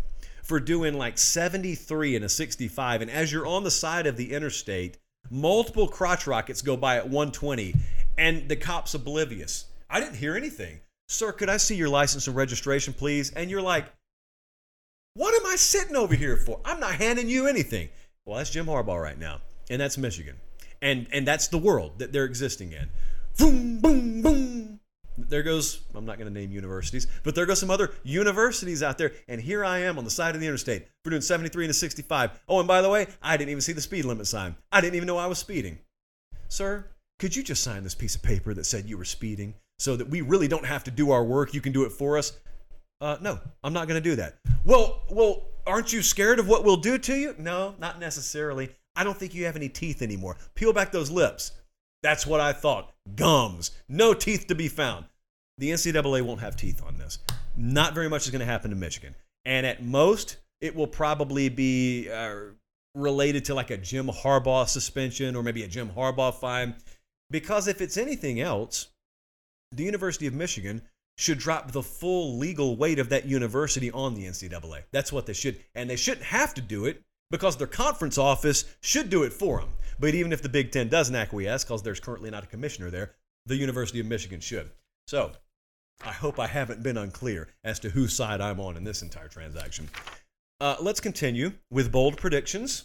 for 0.46 0.60
doing 0.60 0.94
like 0.94 1.18
73 1.18 2.16
and 2.16 2.24
a 2.24 2.28
65 2.28 3.02
and 3.02 3.10
as 3.10 3.32
you're 3.32 3.46
on 3.46 3.64
the 3.64 3.70
side 3.70 4.06
of 4.06 4.16
the 4.16 4.32
interstate, 4.32 4.98
multiple 5.30 5.88
crotch 5.88 6.26
rockets 6.26 6.62
go 6.62 6.76
by 6.76 6.96
at 6.96 7.04
120 7.04 7.74
and 8.16 8.48
the 8.48 8.56
cop's 8.56 8.94
oblivious. 8.94 9.66
I 9.90 10.00
didn't 10.00 10.16
hear 10.16 10.36
anything. 10.36 10.80
Sir, 11.08 11.32
could 11.32 11.48
I 11.48 11.56
see 11.56 11.76
your 11.76 11.88
license 11.88 12.26
and 12.26 12.36
registration, 12.36 12.94
please? 12.94 13.30
And 13.32 13.50
you're 13.50 13.62
like, 13.62 13.86
what 15.14 15.34
am 15.34 15.46
I 15.46 15.56
sitting 15.56 15.96
over 15.96 16.14
here 16.14 16.36
for? 16.36 16.60
I'm 16.64 16.80
not 16.80 16.94
handing 16.94 17.28
you 17.28 17.46
anything. 17.46 17.88
Well, 18.24 18.38
that's 18.38 18.50
Jim 18.50 18.66
Harbaugh 18.66 19.00
right 19.00 19.18
now, 19.18 19.40
and 19.70 19.80
that's 19.80 19.96
Michigan 19.96 20.36
and 20.82 21.06
and 21.12 21.26
that's 21.26 21.48
the 21.48 21.58
world 21.58 21.98
that 21.98 22.12
they're 22.12 22.24
existing 22.24 22.72
in. 22.72 22.88
Boom, 23.38 23.80
boom, 23.80 24.15
boom. 24.15 24.15
There 25.18 25.42
goes. 25.42 25.80
I'm 25.94 26.04
not 26.04 26.18
going 26.18 26.32
to 26.32 26.38
name 26.38 26.50
universities, 26.50 27.06
but 27.22 27.34
there 27.34 27.46
goes 27.46 27.60
some 27.60 27.70
other 27.70 27.92
universities 28.02 28.82
out 28.82 28.98
there, 28.98 29.12
and 29.28 29.40
here 29.40 29.64
I 29.64 29.78
am 29.78 29.98
on 29.98 30.04
the 30.04 30.10
side 30.10 30.34
of 30.34 30.40
the 30.40 30.46
interstate. 30.46 30.86
We're 31.04 31.10
doing 31.10 31.22
73 31.22 31.64
and 31.64 31.70
a 31.70 31.74
65. 31.74 32.30
Oh, 32.48 32.58
and 32.58 32.68
by 32.68 32.82
the 32.82 32.90
way, 32.90 33.06
I 33.22 33.36
didn't 33.36 33.50
even 33.50 33.62
see 33.62 33.72
the 33.72 33.80
speed 33.80 34.04
limit 34.04 34.26
sign. 34.26 34.56
I 34.70 34.80
didn't 34.80 34.96
even 34.96 35.06
know 35.06 35.16
I 35.16 35.26
was 35.26 35.38
speeding. 35.38 35.78
Sir, 36.48 36.86
could 37.18 37.34
you 37.34 37.42
just 37.42 37.62
sign 37.62 37.82
this 37.82 37.94
piece 37.94 38.14
of 38.14 38.22
paper 38.22 38.52
that 38.54 38.66
said 38.66 38.88
you 38.88 38.98
were 38.98 39.04
speeding, 39.04 39.54
so 39.78 39.96
that 39.96 40.08
we 40.08 40.20
really 40.20 40.48
don't 40.48 40.66
have 40.66 40.84
to 40.84 40.90
do 40.90 41.10
our 41.10 41.24
work? 41.24 41.54
You 41.54 41.60
can 41.60 41.72
do 41.72 41.84
it 41.84 41.92
for 41.92 42.18
us. 42.18 42.32
Uh, 43.00 43.16
no, 43.20 43.38
I'm 43.64 43.72
not 43.72 43.88
going 43.88 44.02
to 44.02 44.08
do 44.08 44.16
that. 44.16 44.38
Well, 44.64 45.02
well, 45.10 45.48
aren't 45.66 45.92
you 45.92 46.02
scared 46.02 46.38
of 46.38 46.48
what 46.48 46.64
we'll 46.64 46.76
do 46.76 46.98
to 46.98 47.14
you? 47.14 47.34
No, 47.38 47.74
not 47.78 48.00
necessarily. 48.00 48.70
I 48.94 49.04
don't 49.04 49.16
think 49.16 49.34
you 49.34 49.44
have 49.44 49.56
any 49.56 49.68
teeth 49.68 50.00
anymore. 50.00 50.36
Peel 50.54 50.72
back 50.72 50.92
those 50.92 51.10
lips. 51.10 51.52
That's 52.02 52.26
what 52.26 52.40
I 52.40 52.52
thought. 52.52 52.92
Gums. 53.14 53.70
No 53.88 54.14
teeth 54.14 54.46
to 54.48 54.54
be 54.54 54.68
found. 54.68 55.06
The 55.58 55.70
NCAA 55.70 56.22
won't 56.22 56.40
have 56.40 56.56
teeth 56.56 56.82
on 56.86 56.98
this. 56.98 57.18
Not 57.56 57.94
very 57.94 58.08
much 58.08 58.24
is 58.24 58.30
going 58.30 58.40
to 58.40 58.46
happen 58.46 58.70
to 58.70 58.76
Michigan. 58.76 59.14
And 59.44 59.64
at 59.64 59.82
most, 59.82 60.36
it 60.60 60.74
will 60.74 60.86
probably 60.86 61.48
be 61.48 62.10
uh, 62.10 62.34
related 62.94 63.44
to 63.46 63.54
like 63.54 63.70
a 63.70 63.76
Jim 63.76 64.08
Harbaugh 64.08 64.68
suspension 64.68 65.36
or 65.36 65.42
maybe 65.42 65.62
a 65.62 65.68
Jim 65.68 65.90
Harbaugh 65.90 66.34
fine. 66.34 66.74
Because 67.30 67.68
if 67.68 67.80
it's 67.80 67.96
anything 67.96 68.40
else, 68.40 68.88
the 69.72 69.84
University 69.84 70.26
of 70.26 70.34
Michigan 70.34 70.82
should 71.18 71.38
drop 71.38 71.72
the 71.72 71.82
full 71.82 72.36
legal 72.36 72.76
weight 72.76 72.98
of 72.98 73.08
that 73.08 73.24
university 73.24 73.90
on 73.90 74.14
the 74.14 74.26
NCAA. 74.26 74.82
That's 74.92 75.12
what 75.12 75.26
they 75.26 75.32
should. 75.32 75.58
And 75.74 75.88
they 75.88 75.96
shouldn't 75.96 76.26
have 76.26 76.54
to 76.54 76.60
do 76.60 76.84
it 76.84 77.02
because 77.30 77.56
their 77.56 77.66
conference 77.66 78.18
office 78.18 78.64
should 78.80 79.10
do 79.10 79.22
it 79.22 79.32
for 79.32 79.60
them. 79.60 79.70
But 79.98 80.14
even 80.14 80.32
if 80.32 80.42
the 80.42 80.48
Big 80.48 80.72
Ten 80.72 80.88
doesn't 80.88 81.14
acquiesce, 81.14 81.64
because 81.64 81.82
there's 81.82 82.00
currently 82.00 82.30
not 82.30 82.44
a 82.44 82.46
commissioner 82.46 82.90
there, 82.90 83.12
the 83.46 83.56
University 83.56 84.00
of 84.00 84.06
Michigan 84.06 84.40
should. 84.40 84.70
So 85.06 85.32
I 86.04 86.12
hope 86.12 86.38
I 86.38 86.46
haven't 86.46 86.82
been 86.82 86.98
unclear 86.98 87.48
as 87.64 87.78
to 87.80 87.90
whose 87.90 88.12
side 88.12 88.40
I'm 88.40 88.60
on 88.60 88.76
in 88.76 88.84
this 88.84 89.02
entire 89.02 89.28
transaction. 89.28 89.88
Uh, 90.60 90.76
let's 90.80 91.00
continue 91.00 91.52
with 91.70 91.92
bold 91.92 92.16
predictions. 92.16 92.84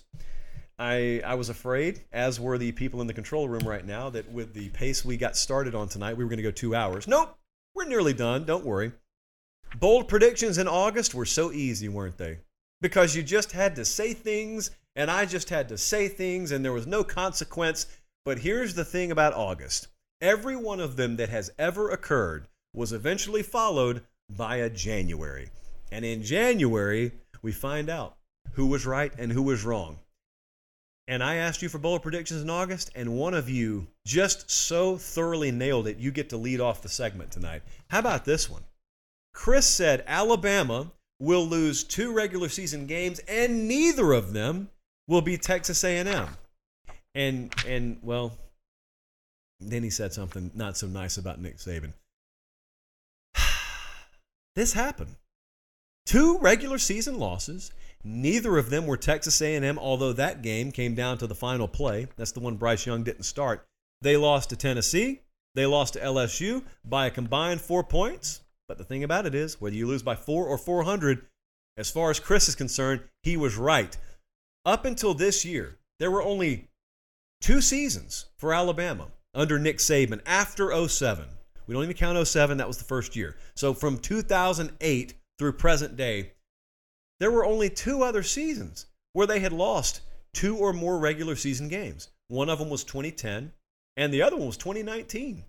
I, 0.79 1.21
I 1.25 1.35
was 1.35 1.49
afraid, 1.49 2.03
as 2.11 2.39
were 2.39 2.57
the 2.57 2.71
people 2.71 3.01
in 3.01 3.07
the 3.07 3.13
control 3.13 3.47
room 3.47 3.67
right 3.67 3.85
now, 3.85 4.09
that 4.09 4.31
with 4.31 4.53
the 4.53 4.69
pace 4.69 5.05
we 5.05 5.17
got 5.17 5.37
started 5.37 5.75
on 5.75 5.89
tonight, 5.89 6.17
we 6.17 6.23
were 6.23 6.29
going 6.29 6.37
to 6.37 6.43
go 6.43 6.51
two 6.51 6.73
hours. 6.73 7.07
Nope, 7.07 7.37
we're 7.75 7.85
nearly 7.85 8.13
done. 8.13 8.45
Don't 8.45 8.65
worry. 8.65 8.93
Bold 9.79 10.07
predictions 10.07 10.57
in 10.57 10.67
August 10.67 11.13
were 11.13 11.25
so 11.25 11.51
easy, 11.51 11.87
weren't 11.87 12.17
they? 12.17 12.39
because 12.81 13.15
you 13.15 13.23
just 13.23 13.51
had 13.51 13.75
to 13.75 13.85
say 13.85 14.13
things 14.13 14.71
and 14.95 15.09
I 15.09 15.25
just 15.25 15.49
had 15.49 15.69
to 15.69 15.77
say 15.77 16.07
things 16.07 16.51
and 16.51 16.63
there 16.63 16.73
was 16.73 16.87
no 16.87 17.03
consequence. 17.03 17.87
But 18.25 18.39
here's 18.39 18.75
the 18.75 18.85
thing 18.85 19.11
about 19.11 19.33
August 19.33 19.87
every 20.21 20.55
one 20.55 20.79
of 20.79 20.95
them 20.95 21.15
that 21.15 21.29
has 21.29 21.51
ever 21.57 21.89
occurred 21.89 22.47
was 22.73 22.93
eventually 22.93 23.43
followed 23.43 24.03
by 24.29 24.57
a 24.57 24.69
January. 24.69 25.49
And 25.91 26.05
in 26.05 26.23
January, 26.23 27.11
we 27.41 27.51
find 27.51 27.89
out 27.89 28.17
who 28.53 28.67
was 28.67 28.85
right 28.85 29.11
and 29.17 29.31
who 29.31 29.41
was 29.41 29.63
wrong. 29.63 29.99
And 31.07 31.23
I 31.23 31.35
asked 31.35 31.61
you 31.61 31.69
for 31.69 31.79
bowl 31.79 31.99
predictions 31.99 32.41
in 32.41 32.49
August, 32.49 32.91
and 32.95 33.17
one 33.17 33.33
of 33.33 33.49
you 33.49 33.87
just 34.05 34.49
so 34.49 34.95
thoroughly 34.95 35.51
nailed 35.51 35.87
it, 35.87 35.97
you 35.97 36.11
get 36.11 36.29
to 36.29 36.37
lead 36.37 36.61
off 36.61 36.81
the 36.81 36.89
segment 36.89 37.31
tonight. 37.31 37.63
How 37.89 37.99
about 37.99 38.23
this 38.23 38.49
one? 38.49 38.63
Chris 39.33 39.67
said 39.67 40.03
Alabama 40.07 40.91
will 41.19 41.45
lose 41.45 41.83
two 41.83 42.13
regular 42.13 42.49
season 42.49 42.85
games, 42.85 43.19
and 43.27 43.67
neither 43.67 44.13
of 44.13 44.33
them 44.33 44.69
will 45.11 45.21
be 45.21 45.37
Texas 45.37 45.83
A&M. 45.83 46.29
And 47.13 47.53
and 47.67 47.97
well, 48.01 48.37
then 49.59 49.83
he 49.83 49.89
said 49.89 50.13
something 50.13 50.49
not 50.55 50.77
so 50.77 50.87
nice 50.87 51.17
about 51.17 51.41
Nick 51.41 51.57
Saban. 51.57 51.93
this 54.55 54.73
happened. 54.73 55.17
Two 56.05 56.39
regular 56.39 56.77
season 56.77 57.19
losses. 57.19 57.71
Neither 58.03 58.57
of 58.57 58.69
them 58.69 58.87
were 58.87 58.97
Texas 58.97 59.39
A&M, 59.41 59.77
although 59.77 60.13
that 60.13 60.41
game 60.41 60.71
came 60.71 60.95
down 60.95 61.17
to 61.19 61.27
the 61.27 61.35
final 61.35 61.67
play. 61.67 62.07
That's 62.15 62.31
the 62.31 62.39
one 62.39 62.55
Bryce 62.55 62.87
Young 62.87 63.03
didn't 63.03 63.23
start. 63.23 63.67
They 64.01 64.17
lost 64.17 64.49
to 64.49 64.55
Tennessee. 64.55 65.19
They 65.53 65.65
lost 65.65 65.93
to 65.93 65.99
LSU 65.99 66.63
by 66.83 67.05
a 67.05 67.11
combined 67.11 67.61
four 67.61 67.83
points. 67.83 68.41
But 68.67 68.77
the 68.77 68.83
thing 68.85 69.03
about 69.03 69.25
it 69.25 69.35
is, 69.35 69.59
whether 69.59 69.75
you 69.75 69.85
lose 69.85 70.01
by 70.01 70.15
four 70.15 70.47
or 70.47 70.57
400, 70.57 71.27
as 71.77 71.91
far 71.91 72.09
as 72.09 72.19
Chris 72.19 72.47
is 72.47 72.55
concerned, 72.55 73.01
he 73.21 73.37
was 73.37 73.57
right. 73.57 73.95
Up 74.65 74.85
until 74.85 75.15
this 75.15 75.43
year, 75.43 75.79
there 75.99 76.11
were 76.11 76.21
only 76.21 76.69
two 77.41 77.61
seasons 77.61 78.27
for 78.37 78.53
Alabama 78.53 79.07
under 79.33 79.57
Nick 79.57 79.79
Saban 79.79 80.21
after 80.25 80.87
07. 80.87 81.25
We 81.65 81.73
don't 81.73 81.83
even 81.83 81.95
count 81.95 82.27
07, 82.27 82.57
that 82.57 82.67
was 82.67 82.77
the 82.77 82.83
first 82.83 83.15
year. 83.15 83.37
So 83.55 83.73
from 83.73 83.97
2008 83.97 85.13
through 85.39 85.53
present 85.53 85.95
day, 85.95 86.33
there 87.19 87.31
were 87.31 87.45
only 87.45 87.69
two 87.69 88.03
other 88.03 88.21
seasons 88.21 88.85
where 89.13 89.27
they 89.27 89.39
had 89.39 89.53
lost 89.53 90.01
two 90.33 90.57
or 90.57 90.73
more 90.73 90.99
regular 90.99 91.35
season 91.35 91.67
games. 91.67 92.09
One 92.27 92.49
of 92.49 92.59
them 92.59 92.69
was 92.69 92.83
2010, 92.83 93.51
and 93.97 94.13
the 94.13 94.21
other 94.21 94.37
one 94.37 94.47
was 94.47 94.57
2019. 94.57 95.43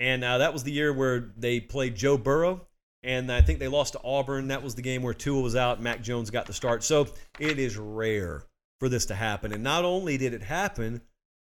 And 0.00 0.24
uh, 0.24 0.38
that 0.38 0.52
was 0.52 0.64
the 0.64 0.72
year 0.72 0.92
where 0.92 1.32
they 1.36 1.60
played 1.60 1.94
Joe 1.94 2.18
Burrow, 2.18 2.66
and 3.04 3.30
I 3.30 3.42
think 3.42 3.58
they 3.58 3.68
lost 3.68 3.92
to 3.92 4.00
Auburn. 4.02 4.48
That 4.48 4.62
was 4.62 4.74
the 4.74 4.82
game 4.82 5.02
where 5.02 5.14
Tua 5.14 5.40
was 5.40 5.54
out, 5.54 5.80
Mac 5.80 6.02
Jones 6.02 6.30
got 6.30 6.46
the 6.46 6.52
start. 6.52 6.82
So 6.82 7.08
it 7.38 7.58
is 7.58 7.76
rare 7.76 8.44
for 8.80 8.88
this 8.88 9.06
to 9.06 9.14
happen. 9.14 9.52
And 9.52 9.62
not 9.62 9.84
only 9.84 10.16
did 10.16 10.32
it 10.34 10.42
happen, 10.42 11.02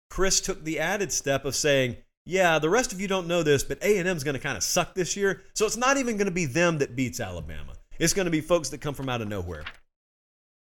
Chris 0.09 0.41
took 0.41 0.63
the 0.63 0.79
added 0.79 1.11
step 1.11 1.45
of 1.45 1.55
saying, 1.55 1.97
yeah, 2.25 2.59
the 2.59 2.69
rest 2.69 2.93
of 2.93 3.01
you 3.01 3.07
don't 3.07 3.27
know 3.27 3.43
this, 3.43 3.63
but 3.63 3.81
A&M's 3.81 4.23
going 4.23 4.35
to 4.35 4.39
kind 4.39 4.57
of 4.57 4.63
suck 4.63 4.93
this 4.95 5.17
year. 5.17 5.41
So 5.53 5.65
it's 5.65 5.77
not 5.77 5.97
even 5.97 6.17
going 6.17 6.27
to 6.27 6.33
be 6.33 6.45
them 6.45 6.77
that 6.79 6.95
beats 6.95 7.19
Alabama. 7.19 7.73
It's 7.99 8.13
going 8.13 8.25
to 8.25 8.31
be 8.31 8.41
folks 8.41 8.69
that 8.69 8.81
come 8.81 8.93
from 8.93 9.09
out 9.09 9.21
of 9.21 9.27
nowhere. 9.27 9.63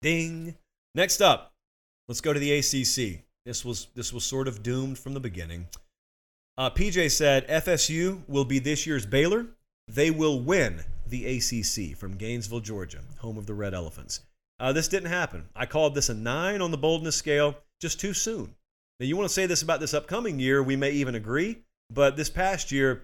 Ding. 0.01 0.55
Next 0.95 1.21
up, 1.21 1.53
let's 2.07 2.21
go 2.21 2.33
to 2.33 2.39
the 2.39 2.51
ACC. 2.51 3.23
This 3.45 3.63
was 3.63 3.87
this 3.95 4.11
was 4.11 4.23
sort 4.23 4.47
of 4.47 4.61
doomed 4.61 4.99
from 4.99 5.13
the 5.13 5.19
beginning. 5.19 5.67
Uh, 6.57 6.69
PJ 6.69 7.11
said 7.11 7.47
FSU 7.47 8.21
will 8.27 8.45
be 8.45 8.59
this 8.59 8.85
year's 8.85 9.05
Baylor. 9.05 9.47
They 9.87 10.11
will 10.11 10.39
win 10.39 10.83
the 11.07 11.25
ACC 11.25 11.97
from 11.97 12.17
Gainesville, 12.17 12.61
Georgia, 12.61 13.01
home 13.19 13.37
of 13.37 13.45
the 13.45 13.53
Red 13.53 13.73
Elephants. 13.73 14.21
Uh, 14.59 14.71
this 14.71 14.87
didn't 14.87 15.09
happen. 15.09 15.49
I 15.55 15.65
called 15.65 15.95
this 15.95 16.09
a 16.09 16.13
nine 16.13 16.61
on 16.61 16.71
the 16.71 16.77
boldness 16.77 17.15
scale, 17.15 17.55
just 17.79 17.99
too 17.99 18.13
soon. 18.13 18.55
Now, 18.99 19.07
you 19.07 19.17
want 19.17 19.27
to 19.27 19.33
say 19.33 19.47
this 19.47 19.63
about 19.63 19.79
this 19.79 19.93
upcoming 19.93 20.39
year, 20.39 20.61
we 20.61 20.75
may 20.75 20.91
even 20.91 21.15
agree, 21.15 21.63
but 21.89 22.15
this 22.15 22.29
past 22.29 22.71
year, 22.71 23.01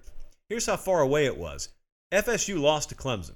here's 0.48 0.66
how 0.66 0.76
far 0.76 1.00
away 1.00 1.26
it 1.26 1.36
was. 1.36 1.70
FSU 2.12 2.60
lost 2.60 2.88
to 2.90 2.94
Clemson. 2.94 3.34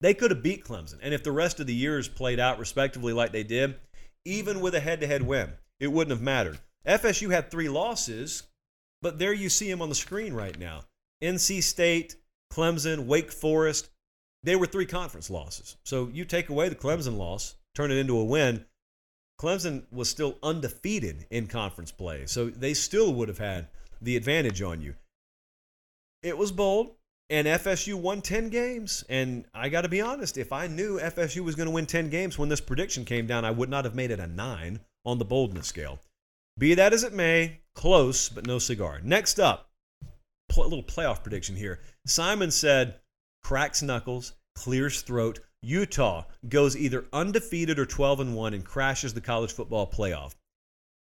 They 0.00 0.14
could 0.14 0.30
have 0.30 0.42
beat 0.42 0.64
Clemson. 0.64 0.98
And 1.02 1.12
if 1.12 1.22
the 1.22 1.32
rest 1.32 1.60
of 1.60 1.66
the 1.66 1.74
years 1.74 2.08
played 2.08 2.40
out 2.40 2.58
respectively 2.58 3.12
like 3.12 3.32
they 3.32 3.44
did, 3.44 3.76
even 4.24 4.60
with 4.60 4.74
a 4.74 4.80
head 4.80 5.00
to 5.00 5.06
head 5.06 5.22
win, 5.22 5.52
it 5.78 5.88
wouldn't 5.88 6.16
have 6.16 6.22
mattered. 6.22 6.58
FSU 6.86 7.30
had 7.30 7.50
three 7.50 7.68
losses, 7.68 8.44
but 9.02 9.18
there 9.18 9.32
you 9.32 9.48
see 9.48 9.70
them 9.70 9.82
on 9.82 9.88
the 9.88 9.94
screen 9.94 10.32
right 10.32 10.58
now. 10.58 10.84
NC 11.22 11.62
State, 11.62 12.16
Clemson, 12.52 13.06
Wake 13.06 13.32
Forest, 13.32 13.90
they 14.42 14.56
were 14.56 14.66
three 14.66 14.86
conference 14.86 15.30
losses. 15.30 15.76
So 15.84 16.08
you 16.12 16.24
take 16.24 16.48
away 16.48 16.68
the 16.68 16.74
Clemson 16.74 17.16
loss, 17.16 17.56
turn 17.74 17.90
it 17.90 17.98
into 17.98 18.18
a 18.18 18.24
win. 18.24 18.64
Clemson 19.40 19.84
was 19.90 20.08
still 20.08 20.36
undefeated 20.42 21.26
in 21.30 21.46
conference 21.46 21.92
play, 21.92 22.26
so 22.26 22.50
they 22.50 22.74
still 22.74 23.12
would 23.14 23.28
have 23.28 23.38
had 23.38 23.68
the 24.02 24.16
advantage 24.16 24.60
on 24.60 24.82
you. 24.82 24.94
It 26.22 26.36
was 26.36 26.52
bold, 26.52 26.94
and 27.30 27.46
FSU 27.46 27.94
won 27.94 28.20
10 28.20 28.50
games. 28.50 29.04
And 29.08 29.46
I 29.54 29.68
got 29.68 29.82
to 29.82 29.88
be 29.88 30.00
honest, 30.00 30.36
if 30.36 30.52
I 30.52 30.66
knew 30.66 30.98
FSU 30.98 31.40
was 31.40 31.54
going 31.54 31.68
to 31.68 31.72
win 31.72 31.86
10 31.86 32.10
games 32.10 32.38
when 32.38 32.48
this 32.48 32.60
prediction 32.60 33.04
came 33.04 33.26
down, 33.26 33.44
I 33.44 33.50
would 33.50 33.70
not 33.70 33.84
have 33.84 33.94
made 33.94 34.10
it 34.10 34.20
a 34.20 34.26
9 34.26 34.80
on 35.06 35.18
the 35.18 35.24
boldness 35.24 35.66
scale. 35.66 36.00
Be 36.58 36.74
that 36.74 36.92
as 36.92 37.04
it 37.04 37.14
may, 37.14 37.60
close, 37.74 38.28
but 38.28 38.46
no 38.46 38.58
cigar. 38.58 39.00
Next 39.02 39.38
up, 39.38 39.70
a 40.02 40.60
little 40.60 40.82
playoff 40.82 41.22
prediction 41.22 41.56
here. 41.56 41.78
Simon 42.06 42.50
said, 42.50 43.00
cracks 43.42 43.82
knuckles, 43.82 44.32
clears 44.54 45.02
throat, 45.02 45.40
Utah 45.62 46.24
goes 46.48 46.76
either 46.76 47.06
undefeated 47.12 47.78
or 47.78 47.86
12 47.86 48.20
and 48.20 48.36
1 48.36 48.54
and 48.54 48.64
crashes 48.64 49.12
the 49.12 49.20
college 49.20 49.52
football 49.52 49.86
playoff. 49.86 50.34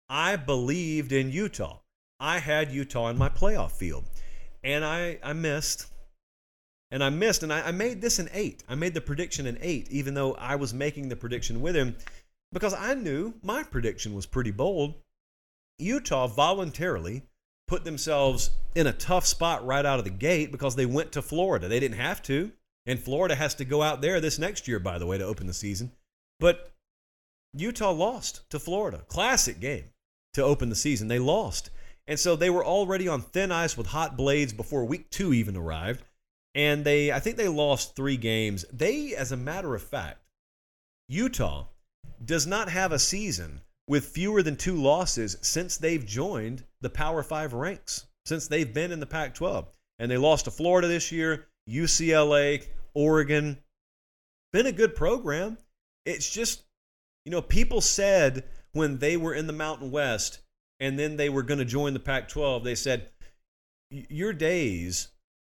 I 0.10 0.36
believed 0.36 1.12
in 1.12 1.32
Utah. 1.32 1.80
I 2.20 2.40
had 2.40 2.72
Utah 2.72 3.10
in 3.10 3.18
my 3.18 3.30
playoff 3.30 3.72
field. 3.72 4.06
And 4.64 4.86
I, 4.86 5.18
I 5.24 5.34
missed. 5.34 5.88
And 6.92 7.04
I 7.04 7.10
missed. 7.10 7.42
And 7.42 7.52
I, 7.52 7.62
I 7.62 7.72
made 7.72 8.02
this 8.02 8.20
an 8.20 8.30
eight. 8.32 8.64
I 8.70 8.76
made 8.76 8.94
the 8.94 9.02
prediction 9.02 9.48
an 9.48 9.58
eight, 9.60 9.90
even 9.90 10.14
though 10.14 10.36
I 10.36 10.56
was 10.56 10.74
making 10.74 11.10
the 11.10 11.16
prediction 11.16 11.62
with 11.62 11.76
him 11.76 11.96
because 12.54 12.74
I 12.74 12.94
knew 12.94 13.34
my 13.42 13.64
prediction 13.64 14.14
was 14.14 14.28
pretty 14.28 14.52
bold. 14.52 14.94
Utah 15.80 16.28
voluntarily 16.28 17.24
put 17.68 17.84
themselves 17.84 18.52
in 18.76 18.88
a 18.88 18.94
tough 18.94 19.26
spot 19.26 19.66
right 19.66 19.86
out 19.86 20.00
of 20.00 20.06
the 20.06 20.12
gate 20.12 20.52
because 20.52 20.76
they 20.76 20.86
went 20.86 21.12
to 21.14 21.22
Florida. 21.22 21.68
They 21.68 21.80
didn't 21.80 21.98
have 21.98 22.22
to. 22.24 22.52
And 22.86 23.00
Florida 23.00 23.36
has 23.36 23.56
to 23.56 23.66
go 23.66 23.82
out 23.82 24.02
there 24.02 24.20
this 24.20 24.40
next 24.40 24.68
year, 24.68 24.80
by 24.80 24.98
the 24.98 25.06
way, 25.06 25.18
to 25.18 25.24
open 25.24 25.48
the 25.48 25.54
season. 25.54 25.92
But 26.40 26.74
Utah 27.54 27.92
lost 27.92 28.50
to 28.50 28.60
Florida. 28.60 29.06
Classic 29.08 29.60
game 29.60 29.86
to 30.34 30.44
open 30.44 30.70
the 30.70 30.76
season. 30.76 31.08
They 31.08 31.20
lost. 31.20 31.70
And 32.08 32.20
so 32.20 32.36
they 32.36 32.50
were 32.50 32.66
already 32.66 33.08
on 33.08 33.22
thin 33.22 33.52
ice 33.52 33.78
with 33.78 33.88
hot 33.88 34.18
blades 34.18 34.52
before 34.52 34.84
week 34.84 35.10
two 35.10 35.34
even 35.34 35.56
arrived. 35.56 36.04
And 36.56 36.84
they, 36.84 37.12
I 37.12 37.20
think 37.20 37.38
they 37.38 37.48
lost 37.48 37.96
three 37.96 38.18
games. 38.18 38.66
They, 38.72 39.16
as 39.16 39.32
a 39.32 39.38
matter 39.38 39.74
of 39.74 39.82
fact, 39.82 40.20
Utah 41.08 41.68
does 42.24 42.46
not 42.46 42.70
have 42.70 42.92
a 42.92 43.00
season 43.00 43.62
with 43.88 44.06
fewer 44.06 44.44
than 44.44 44.56
two 44.56 44.76
losses 44.76 45.38
since 45.42 45.78
they've 45.78 46.06
joined 46.06 46.64
the 46.82 46.90
Power 46.90 47.24
Five 47.24 47.54
ranks, 47.54 48.06
since 48.26 48.48
they've 48.48 48.74
been 48.74 48.92
in 48.92 49.00
the 49.00 49.06
Pac 49.06 49.36
12. 49.36 49.68
And 50.00 50.10
they 50.10 50.18
lost 50.18 50.46
to 50.46 50.52
Florida 50.52 50.88
this 50.88 51.12
year. 51.12 51.48
UCLA, 51.70 52.66
Oregon. 52.94 53.58
Been 54.52 54.66
a 54.66 54.72
good 54.72 54.96
program. 54.96 55.58
It's 56.06 56.30
just, 56.30 56.64
you 57.26 57.32
know, 57.32 57.42
people 57.42 57.82
said 57.82 58.44
when 58.74 58.98
they 58.98 59.18
were 59.18 59.34
in 59.34 59.48
the 59.48 59.54
Mountain 59.54 59.92
West 59.92 60.40
and 60.80 61.00
then 61.00 61.18
they 61.18 61.30
were 61.30 61.44
going 61.44 61.60
to 61.60 61.66
join 61.66 61.94
the 61.94 62.00
Pac 62.00 62.28
12, 62.28 62.64
they 62.64 62.76
said, 62.76 63.10
Your 63.90 64.34
days 64.34 65.10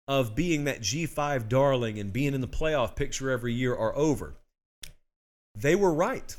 of 0.07 0.35
being 0.35 0.65
that 0.65 0.81
G5 0.81 1.48
darling 1.48 1.99
and 1.99 2.11
being 2.11 2.34
in 2.34 2.41
the 2.41 2.48
playoff 2.48 2.95
picture 2.95 3.30
every 3.30 3.53
year 3.53 3.73
are 3.76 3.95
over. 3.95 4.35
They 5.56 5.76
were 5.76 5.93
right. 5.93 6.35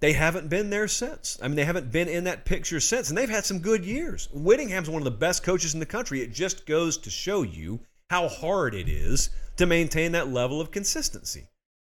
They 0.00 0.14
haven't 0.14 0.48
been 0.48 0.70
there 0.70 0.88
since. 0.88 1.38
I 1.42 1.48
mean, 1.48 1.56
they 1.56 1.64
haven't 1.64 1.92
been 1.92 2.08
in 2.08 2.24
that 2.24 2.46
picture 2.46 2.80
since, 2.80 3.08
and 3.08 3.18
they've 3.18 3.28
had 3.28 3.44
some 3.44 3.58
good 3.58 3.84
years. 3.84 4.28
Whittingham's 4.32 4.88
one 4.88 5.02
of 5.02 5.04
the 5.04 5.10
best 5.10 5.42
coaches 5.42 5.74
in 5.74 5.80
the 5.80 5.86
country. 5.86 6.22
It 6.22 6.32
just 6.32 6.66
goes 6.66 6.96
to 6.98 7.10
show 7.10 7.42
you 7.42 7.80
how 8.08 8.28
hard 8.28 8.74
it 8.74 8.88
is 8.88 9.30
to 9.56 9.66
maintain 9.66 10.12
that 10.12 10.28
level 10.28 10.60
of 10.60 10.70
consistency. 10.70 11.48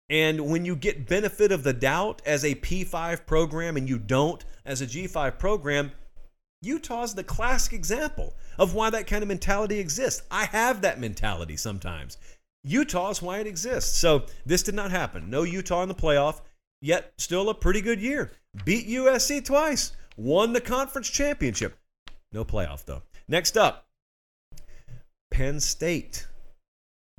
And 0.08 0.50
when 0.50 0.64
you 0.64 0.74
get 0.74 1.06
benefit 1.06 1.52
of 1.52 1.62
the 1.62 1.72
doubt 1.72 2.20
as 2.26 2.44
a 2.44 2.56
P5 2.56 3.26
program 3.26 3.76
and 3.76 3.88
you 3.88 3.98
don't 3.98 4.44
as 4.64 4.80
a 4.80 4.86
G5 4.86 5.38
program, 5.38 5.92
Utah's 6.62 7.14
the 7.14 7.22
classic 7.22 7.72
example 7.72 8.34
of 8.58 8.74
why 8.74 8.90
that 8.90 9.06
kind 9.06 9.22
of 9.22 9.28
mentality 9.28 9.78
exists. 9.78 10.22
I 10.30 10.46
have 10.46 10.80
that 10.82 10.98
mentality 10.98 11.56
sometimes. 11.56 12.18
Utah's 12.64 13.22
why 13.22 13.38
it 13.38 13.46
exists. 13.46 13.98
So 13.98 14.24
this 14.44 14.62
did 14.62 14.74
not 14.74 14.90
happen. 14.90 15.30
No 15.30 15.44
Utah 15.44 15.82
in 15.82 15.88
the 15.88 15.94
playoff, 15.94 16.40
yet 16.80 17.12
still 17.18 17.48
a 17.48 17.54
pretty 17.54 17.80
good 17.80 18.00
year. 18.00 18.32
Beat 18.64 18.88
USC 18.88 19.44
twice, 19.44 19.92
won 20.16 20.52
the 20.52 20.60
conference 20.60 21.08
championship. 21.08 21.78
No 22.32 22.44
playoff 22.44 22.84
though. 22.84 23.02
Next 23.28 23.56
up, 23.56 23.86
Penn 25.30 25.60
State 25.60 26.26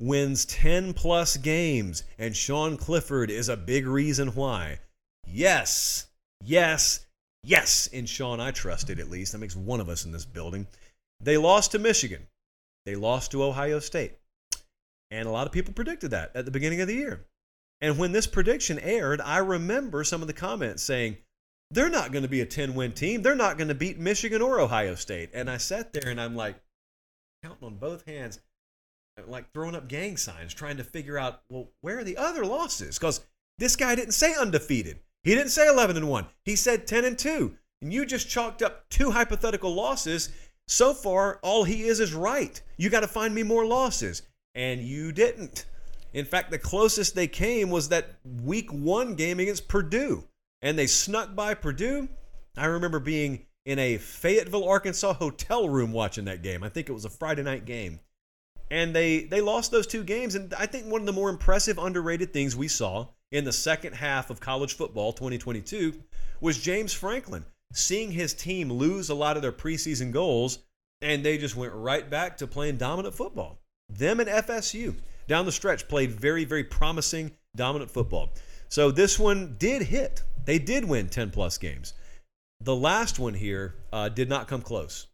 wins 0.00 0.44
10 0.46 0.92
plus 0.94 1.36
games, 1.36 2.04
and 2.18 2.36
Sean 2.36 2.76
Clifford 2.76 3.30
is 3.30 3.48
a 3.48 3.56
big 3.56 3.86
reason 3.86 4.28
why. 4.28 4.80
Yes, 5.26 6.06
yes, 6.44 7.06
yes. 7.44 7.86
In 7.86 8.06
Sean, 8.06 8.40
I 8.40 8.50
trusted 8.50 8.98
at 8.98 9.10
least. 9.10 9.32
That 9.32 9.38
makes 9.38 9.56
one 9.56 9.80
of 9.80 9.88
us 9.88 10.04
in 10.04 10.12
this 10.12 10.24
building. 10.24 10.66
They 11.20 11.38
lost 11.38 11.72
to 11.72 11.78
Michigan, 11.78 12.26
they 12.84 12.96
lost 12.96 13.30
to 13.30 13.44
Ohio 13.44 13.78
State. 13.78 14.14
And 15.10 15.28
a 15.28 15.30
lot 15.30 15.46
of 15.46 15.52
people 15.52 15.74
predicted 15.74 16.10
that 16.12 16.32
at 16.34 16.46
the 16.46 16.50
beginning 16.50 16.80
of 16.80 16.88
the 16.88 16.94
year. 16.94 17.26
And 17.82 17.98
when 17.98 18.12
this 18.12 18.28
prediction 18.28 18.78
aired, 18.78 19.20
I 19.20 19.38
remember 19.38 20.04
some 20.04 20.22
of 20.22 20.28
the 20.28 20.32
comments 20.32 20.84
saying, 20.84 21.16
they're 21.72 21.90
not 21.90 22.12
going 22.12 22.22
to 22.22 22.28
be 22.28 22.40
a 22.40 22.46
10 22.46 22.74
win 22.74 22.92
team. 22.92 23.22
They're 23.22 23.34
not 23.34 23.58
going 23.58 23.68
to 23.68 23.74
beat 23.74 23.98
Michigan 23.98 24.40
or 24.40 24.60
Ohio 24.60 24.94
State. 24.94 25.30
And 25.34 25.50
I 25.50 25.56
sat 25.56 25.92
there 25.92 26.08
and 26.08 26.20
I'm 26.20 26.36
like, 26.36 26.54
counting 27.42 27.66
on 27.66 27.76
both 27.76 28.06
hands, 28.06 28.38
uh, 29.18 29.22
like 29.26 29.52
throwing 29.52 29.74
up 29.74 29.88
gang 29.88 30.16
signs, 30.16 30.54
trying 30.54 30.76
to 30.76 30.84
figure 30.84 31.18
out, 31.18 31.42
well, 31.48 31.70
where 31.80 31.98
are 31.98 32.04
the 32.04 32.16
other 32.16 32.44
losses? 32.44 32.98
Because 32.98 33.26
this 33.58 33.74
guy 33.74 33.96
didn't 33.96 34.12
say 34.12 34.32
undefeated. 34.38 35.00
He 35.24 35.34
didn't 35.34 35.50
say 35.50 35.66
11 35.66 35.96
and 35.96 36.08
1. 36.08 36.26
He 36.44 36.54
said 36.54 36.86
10 36.86 37.04
and 37.04 37.18
2. 37.18 37.56
And 37.80 37.92
you 37.92 38.06
just 38.06 38.28
chalked 38.28 38.62
up 38.62 38.88
two 38.90 39.10
hypothetical 39.10 39.74
losses. 39.74 40.30
So 40.68 40.94
far, 40.94 41.40
all 41.42 41.64
he 41.64 41.82
is 41.82 41.98
is 41.98 42.14
right. 42.14 42.60
You 42.76 42.90
got 42.90 43.00
to 43.00 43.08
find 43.08 43.34
me 43.34 43.42
more 43.42 43.66
losses. 43.66 44.22
And 44.54 44.82
you 44.82 45.10
didn't. 45.10 45.64
In 46.12 46.24
fact, 46.24 46.50
the 46.50 46.58
closest 46.58 47.14
they 47.14 47.26
came 47.26 47.70
was 47.70 47.88
that 47.88 48.16
week 48.24 48.70
one 48.72 49.14
game 49.14 49.40
against 49.40 49.68
Purdue. 49.68 50.24
And 50.60 50.78
they 50.78 50.86
snuck 50.86 51.34
by 51.34 51.54
Purdue. 51.54 52.08
I 52.56 52.66
remember 52.66 53.00
being 53.00 53.46
in 53.64 53.78
a 53.78 53.96
Fayetteville, 53.96 54.68
Arkansas 54.68 55.14
hotel 55.14 55.68
room 55.68 55.92
watching 55.92 56.26
that 56.26 56.42
game. 56.42 56.62
I 56.62 56.68
think 56.68 56.88
it 56.88 56.92
was 56.92 57.04
a 57.04 57.10
Friday 57.10 57.42
night 57.42 57.64
game. 57.64 58.00
And 58.70 58.94
they, 58.94 59.24
they 59.24 59.40
lost 59.40 59.70
those 59.70 59.86
two 59.86 60.04
games. 60.04 60.34
And 60.34 60.54
I 60.54 60.66
think 60.66 60.86
one 60.86 61.00
of 61.00 61.06
the 61.06 61.12
more 61.12 61.30
impressive, 61.30 61.78
underrated 61.78 62.32
things 62.32 62.56
we 62.56 62.68
saw 62.68 63.08
in 63.30 63.44
the 63.44 63.52
second 63.52 63.94
half 63.94 64.30
of 64.30 64.40
college 64.40 64.76
football 64.76 65.12
2022 65.12 65.94
was 66.40 66.58
James 66.58 66.92
Franklin 66.92 67.44
seeing 67.72 68.10
his 68.10 68.34
team 68.34 68.70
lose 68.70 69.08
a 69.08 69.14
lot 69.14 69.36
of 69.36 69.42
their 69.42 69.52
preseason 69.52 70.12
goals, 70.12 70.58
and 71.00 71.24
they 71.24 71.38
just 71.38 71.56
went 71.56 71.72
right 71.72 72.08
back 72.08 72.36
to 72.36 72.46
playing 72.46 72.76
dominant 72.76 73.14
football. 73.14 73.58
Them 73.88 74.20
and 74.20 74.28
FSU 74.28 74.94
down 75.32 75.46
the 75.46 75.50
stretch 75.50 75.88
played 75.88 76.10
very, 76.10 76.44
very 76.44 76.62
promising, 76.62 77.30
dominant 77.56 77.90
football. 77.90 78.34
So 78.68 78.90
this 78.90 79.18
one 79.18 79.56
did 79.58 79.80
hit. 79.80 80.22
They 80.44 80.58
did 80.58 80.84
win 80.84 81.08
10 81.08 81.30
plus 81.30 81.56
games. 81.56 81.94
The 82.60 82.76
last 82.76 83.18
one 83.18 83.32
here 83.32 83.74
uh, 83.94 84.10
did 84.10 84.28
not 84.28 84.46
come 84.46 84.60
close. 84.60 85.06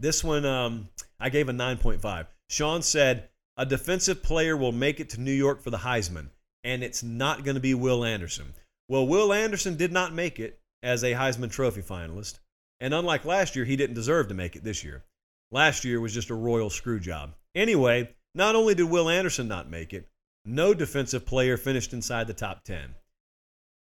This 0.00 0.24
one, 0.24 0.44
um, 0.44 0.88
I 1.20 1.28
gave 1.28 1.48
a 1.48 1.52
9.5. 1.52 2.26
Sean 2.50 2.82
said, 2.82 3.28
a 3.56 3.64
defensive 3.64 4.20
player 4.20 4.56
will 4.56 4.72
make 4.72 4.98
it 4.98 5.10
to 5.10 5.20
New 5.20 5.30
York 5.30 5.62
for 5.62 5.70
the 5.70 5.78
Heisman, 5.78 6.30
and 6.64 6.82
it's 6.82 7.04
not 7.04 7.44
going 7.44 7.54
to 7.54 7.60
be 7.60 7.72
Will 7.72 8.04
Anderson. 8.04 8.52
Well, 8.88 9.06
Will 9.06 9.32
Anderson 9.32 9.76
did 9.76 9.92
not 9.92 10.12
make 10.12 10.40
it 10.40 10.58
as 10.82 11.04
a 11.04 11.12
Heisman 11.12 11.52
Trophy 11.52 11.82
finalist, 11.82 12.40
and 12.80 12.92
unlike 12.92 13.24
last 13.24 13.54
year, 13.54 13.64
he 13.64 13.76
didn't 13.76 13.94
deserve 13.94 14.26
to 14.26 14.34
make 14.34 14.56
it 14.56 14.64
this 14.64 14.82
year. 14.82 15.04
Last 15.52 15.84
year 15.84 16.00
was 16.00 16.12
just 16.12 16.30
a 16.30 16.34
royal 16.34 16.68
screw 16.68 16.98
job. 16.98 17.36
Anyway, 17.54 18.12
not 18.34 18.56
only 18.56 18.74
did 18.74 18.84
Will 18.84 19.08
Anderson 19.08 19.48
not 19.48 19.70
make 19.70 19.92
it, 19.92 20.08
no 20.44 20.74
defensive 20.74 21.24
player 21.24 21.56
finished 21.56 21.92
inside 21.92 22.26
the 22.26 22.34
top 22.34 22.64
10. 22.64 22.94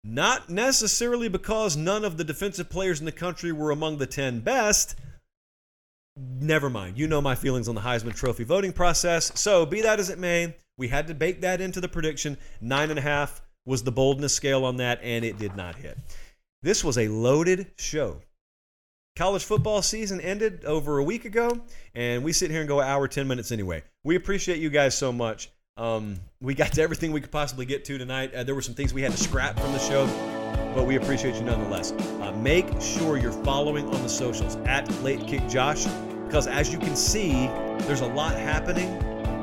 Not 0.05 0.49
necessarily 0.49 1.29
because 1.29 1.77
none 1.77 2.05
of 2.05 2.17
the 2.17 2.25
defensive 2.25 2.69
players 2.69 3.01
in 3.01 3.07
the 3.07 3.13
country 3.13 3.53
were 3.53 3.71
among 3.71 3.99
the 3.99 4.07
10 4.07 4.41
best. 4.41 4.97
Never 6.17 6.69
mind. 6.69 6.99
You 6.99 7.07
know 7.07 7.21
my 7.21 7.35
feelings 7.35 7.69
on 7.69 7.75
the 7.75 7.81
Heisman 7.81 8.15
Trophy 8.15 8.45
voting 8.45 8.73
process. 8.73 9.33
So, 9.39 9.65
be 9.65 9.81
that 9.83 10.01
as 10.01 10.11
it 10.11 10.19
may, 10.19 10.55
we 10.77 10.89
had 10.89 11.07
to 11.07 11.15
bake 11.15 11.41
that 11.41 11.61
into 11.61 11.81
the 11.81 11.89
prediction. 11.89 12.37
Nine 12.61 12.91
and 12.91 12.99
a 12.99 13.03
half 13.03 13.43
was 13.65 13.83
the 13.83 13.93
boldness 13.93 14.35
scale 14.35 14.65
on 14.65 14.77
that, 14.77 15.01
and 15.03 15.25
it 15.25 15.39
did 15.39 15.57
not 15.57 15.77
hit. 15.77 15.97
This 16.63 16.85
was 16.85 16.99
a 16.99 17.09
loaded 17.09 17.71
show. 17.79 18.21
College 19.15 19.45
football 19.45 19.83
season 19.83 20.23
ended 20.23 20.65
over 20.65 20.97
a 20.97 21.05
week 21.05 21.27
ago, 21.27 21.61
and 21.95 22.25
we 22.25 22.33
sit 22.33 22.51
here 22.51 22.61
and 22.61 22.69
go 22.69 22.81
an 22.81 22.89
hour, 22.89 23.07
10 23.07 23.29
minutes 23.29 23.53
anyway. 23.53 23.83
We 24.05 24.17
appreciate 24.17 24.59
you 24.59 24.71
guys 24.71 24.97
so 24.97 25.13
much. 25.13 25.51
Um, 25.77 26.17
we 26.41 26.55
got 26.55 26.73
to 26.73 26.83
everything 26.83 27.13
we 27.13 27.21
could 27.21 27.31
possibly 27.31 27.67
get 27.67 27.85
to 27.87 27.99
tonight. 27.99 28.33
Uh, 28.33 28.43
there 28.43 28.55
were 28.55 28.63
some 28.63 28.75
things 28.75 28.95
we 28.95 29.03
had 29.03 29.13
to 29.13 29.19
scrap 29.19 29.61
from 29.61 29.71
the 29.73 29.79
show, 29.81 30.07
but 30.75 30.87
we 30.87 30.97
appreciate 30.97 31.35
you 31.35 31.43
nonetheless. 31.43 31.93
Uh, 31.93 32.33
make 32.41 32.67
sure 32.81 33.19
you're 33.19 33.33
following 33.33 33.85
on 33.85 34.03
the 34.03 34.09
socials 34.09 34.57
at 34.65 34.91
Late 35.03 35.27
Kick 35.27 35.47
Josh, 35.47 35.85
because 36.25 36.47
as 36.47 36.73
you 36.73 36.79
can 36.79 36.97
see, 36.97 37.49
there's 37.81 38.01
a 38.01 38.09
lot 38.15 38.35
happening, 38.35 38.89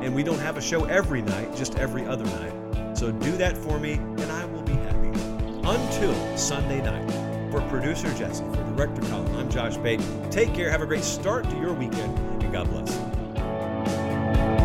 and 0.02 0.12
we 0.12 0.24
don't 0.24 0.40
have 0.40 0.56
a 0.56 0.60
show 0.60 0.84
every 0.86 1.22
night, 1.22 1.54
just 1.54 1.76
every 1.76 2.04
other 2.06 2.24
night. 2.24 2.96
So 2.98 3.12
do 3.12 3.36
that 3.36 3.56
for 3.56 3.78
me, 3.78 3.92
and 3.92 4.32
I 4.32 4.46
will 4.46 4.62
be 4.62 4.72
happy. 4.72 5.10
Until 5.62 6.36
Sunday 6.36 6.82
night. 6.82 7.29
For 7.50 7.60
producer 7.62 8.12
Jesse, 8.14 8.44
for 8.44 8.62
director 8.76 9.02
Colin, 9.02 9.34
I'm 9.34 9.50
Josh 9.50 9.76
Pate. 9.78 10.00
Take 10.30 10.54
care, 10.54 10.70
have 10.70 10.82
a 10.82 10.86
great 10.86 11.02
start 11.02 11.50
to 11.50 11.56
your 11.56 11.72
weekend, 11.72 12.16
and 12.42 12.52
God 12.52 12.68
bless. 12.70 14.59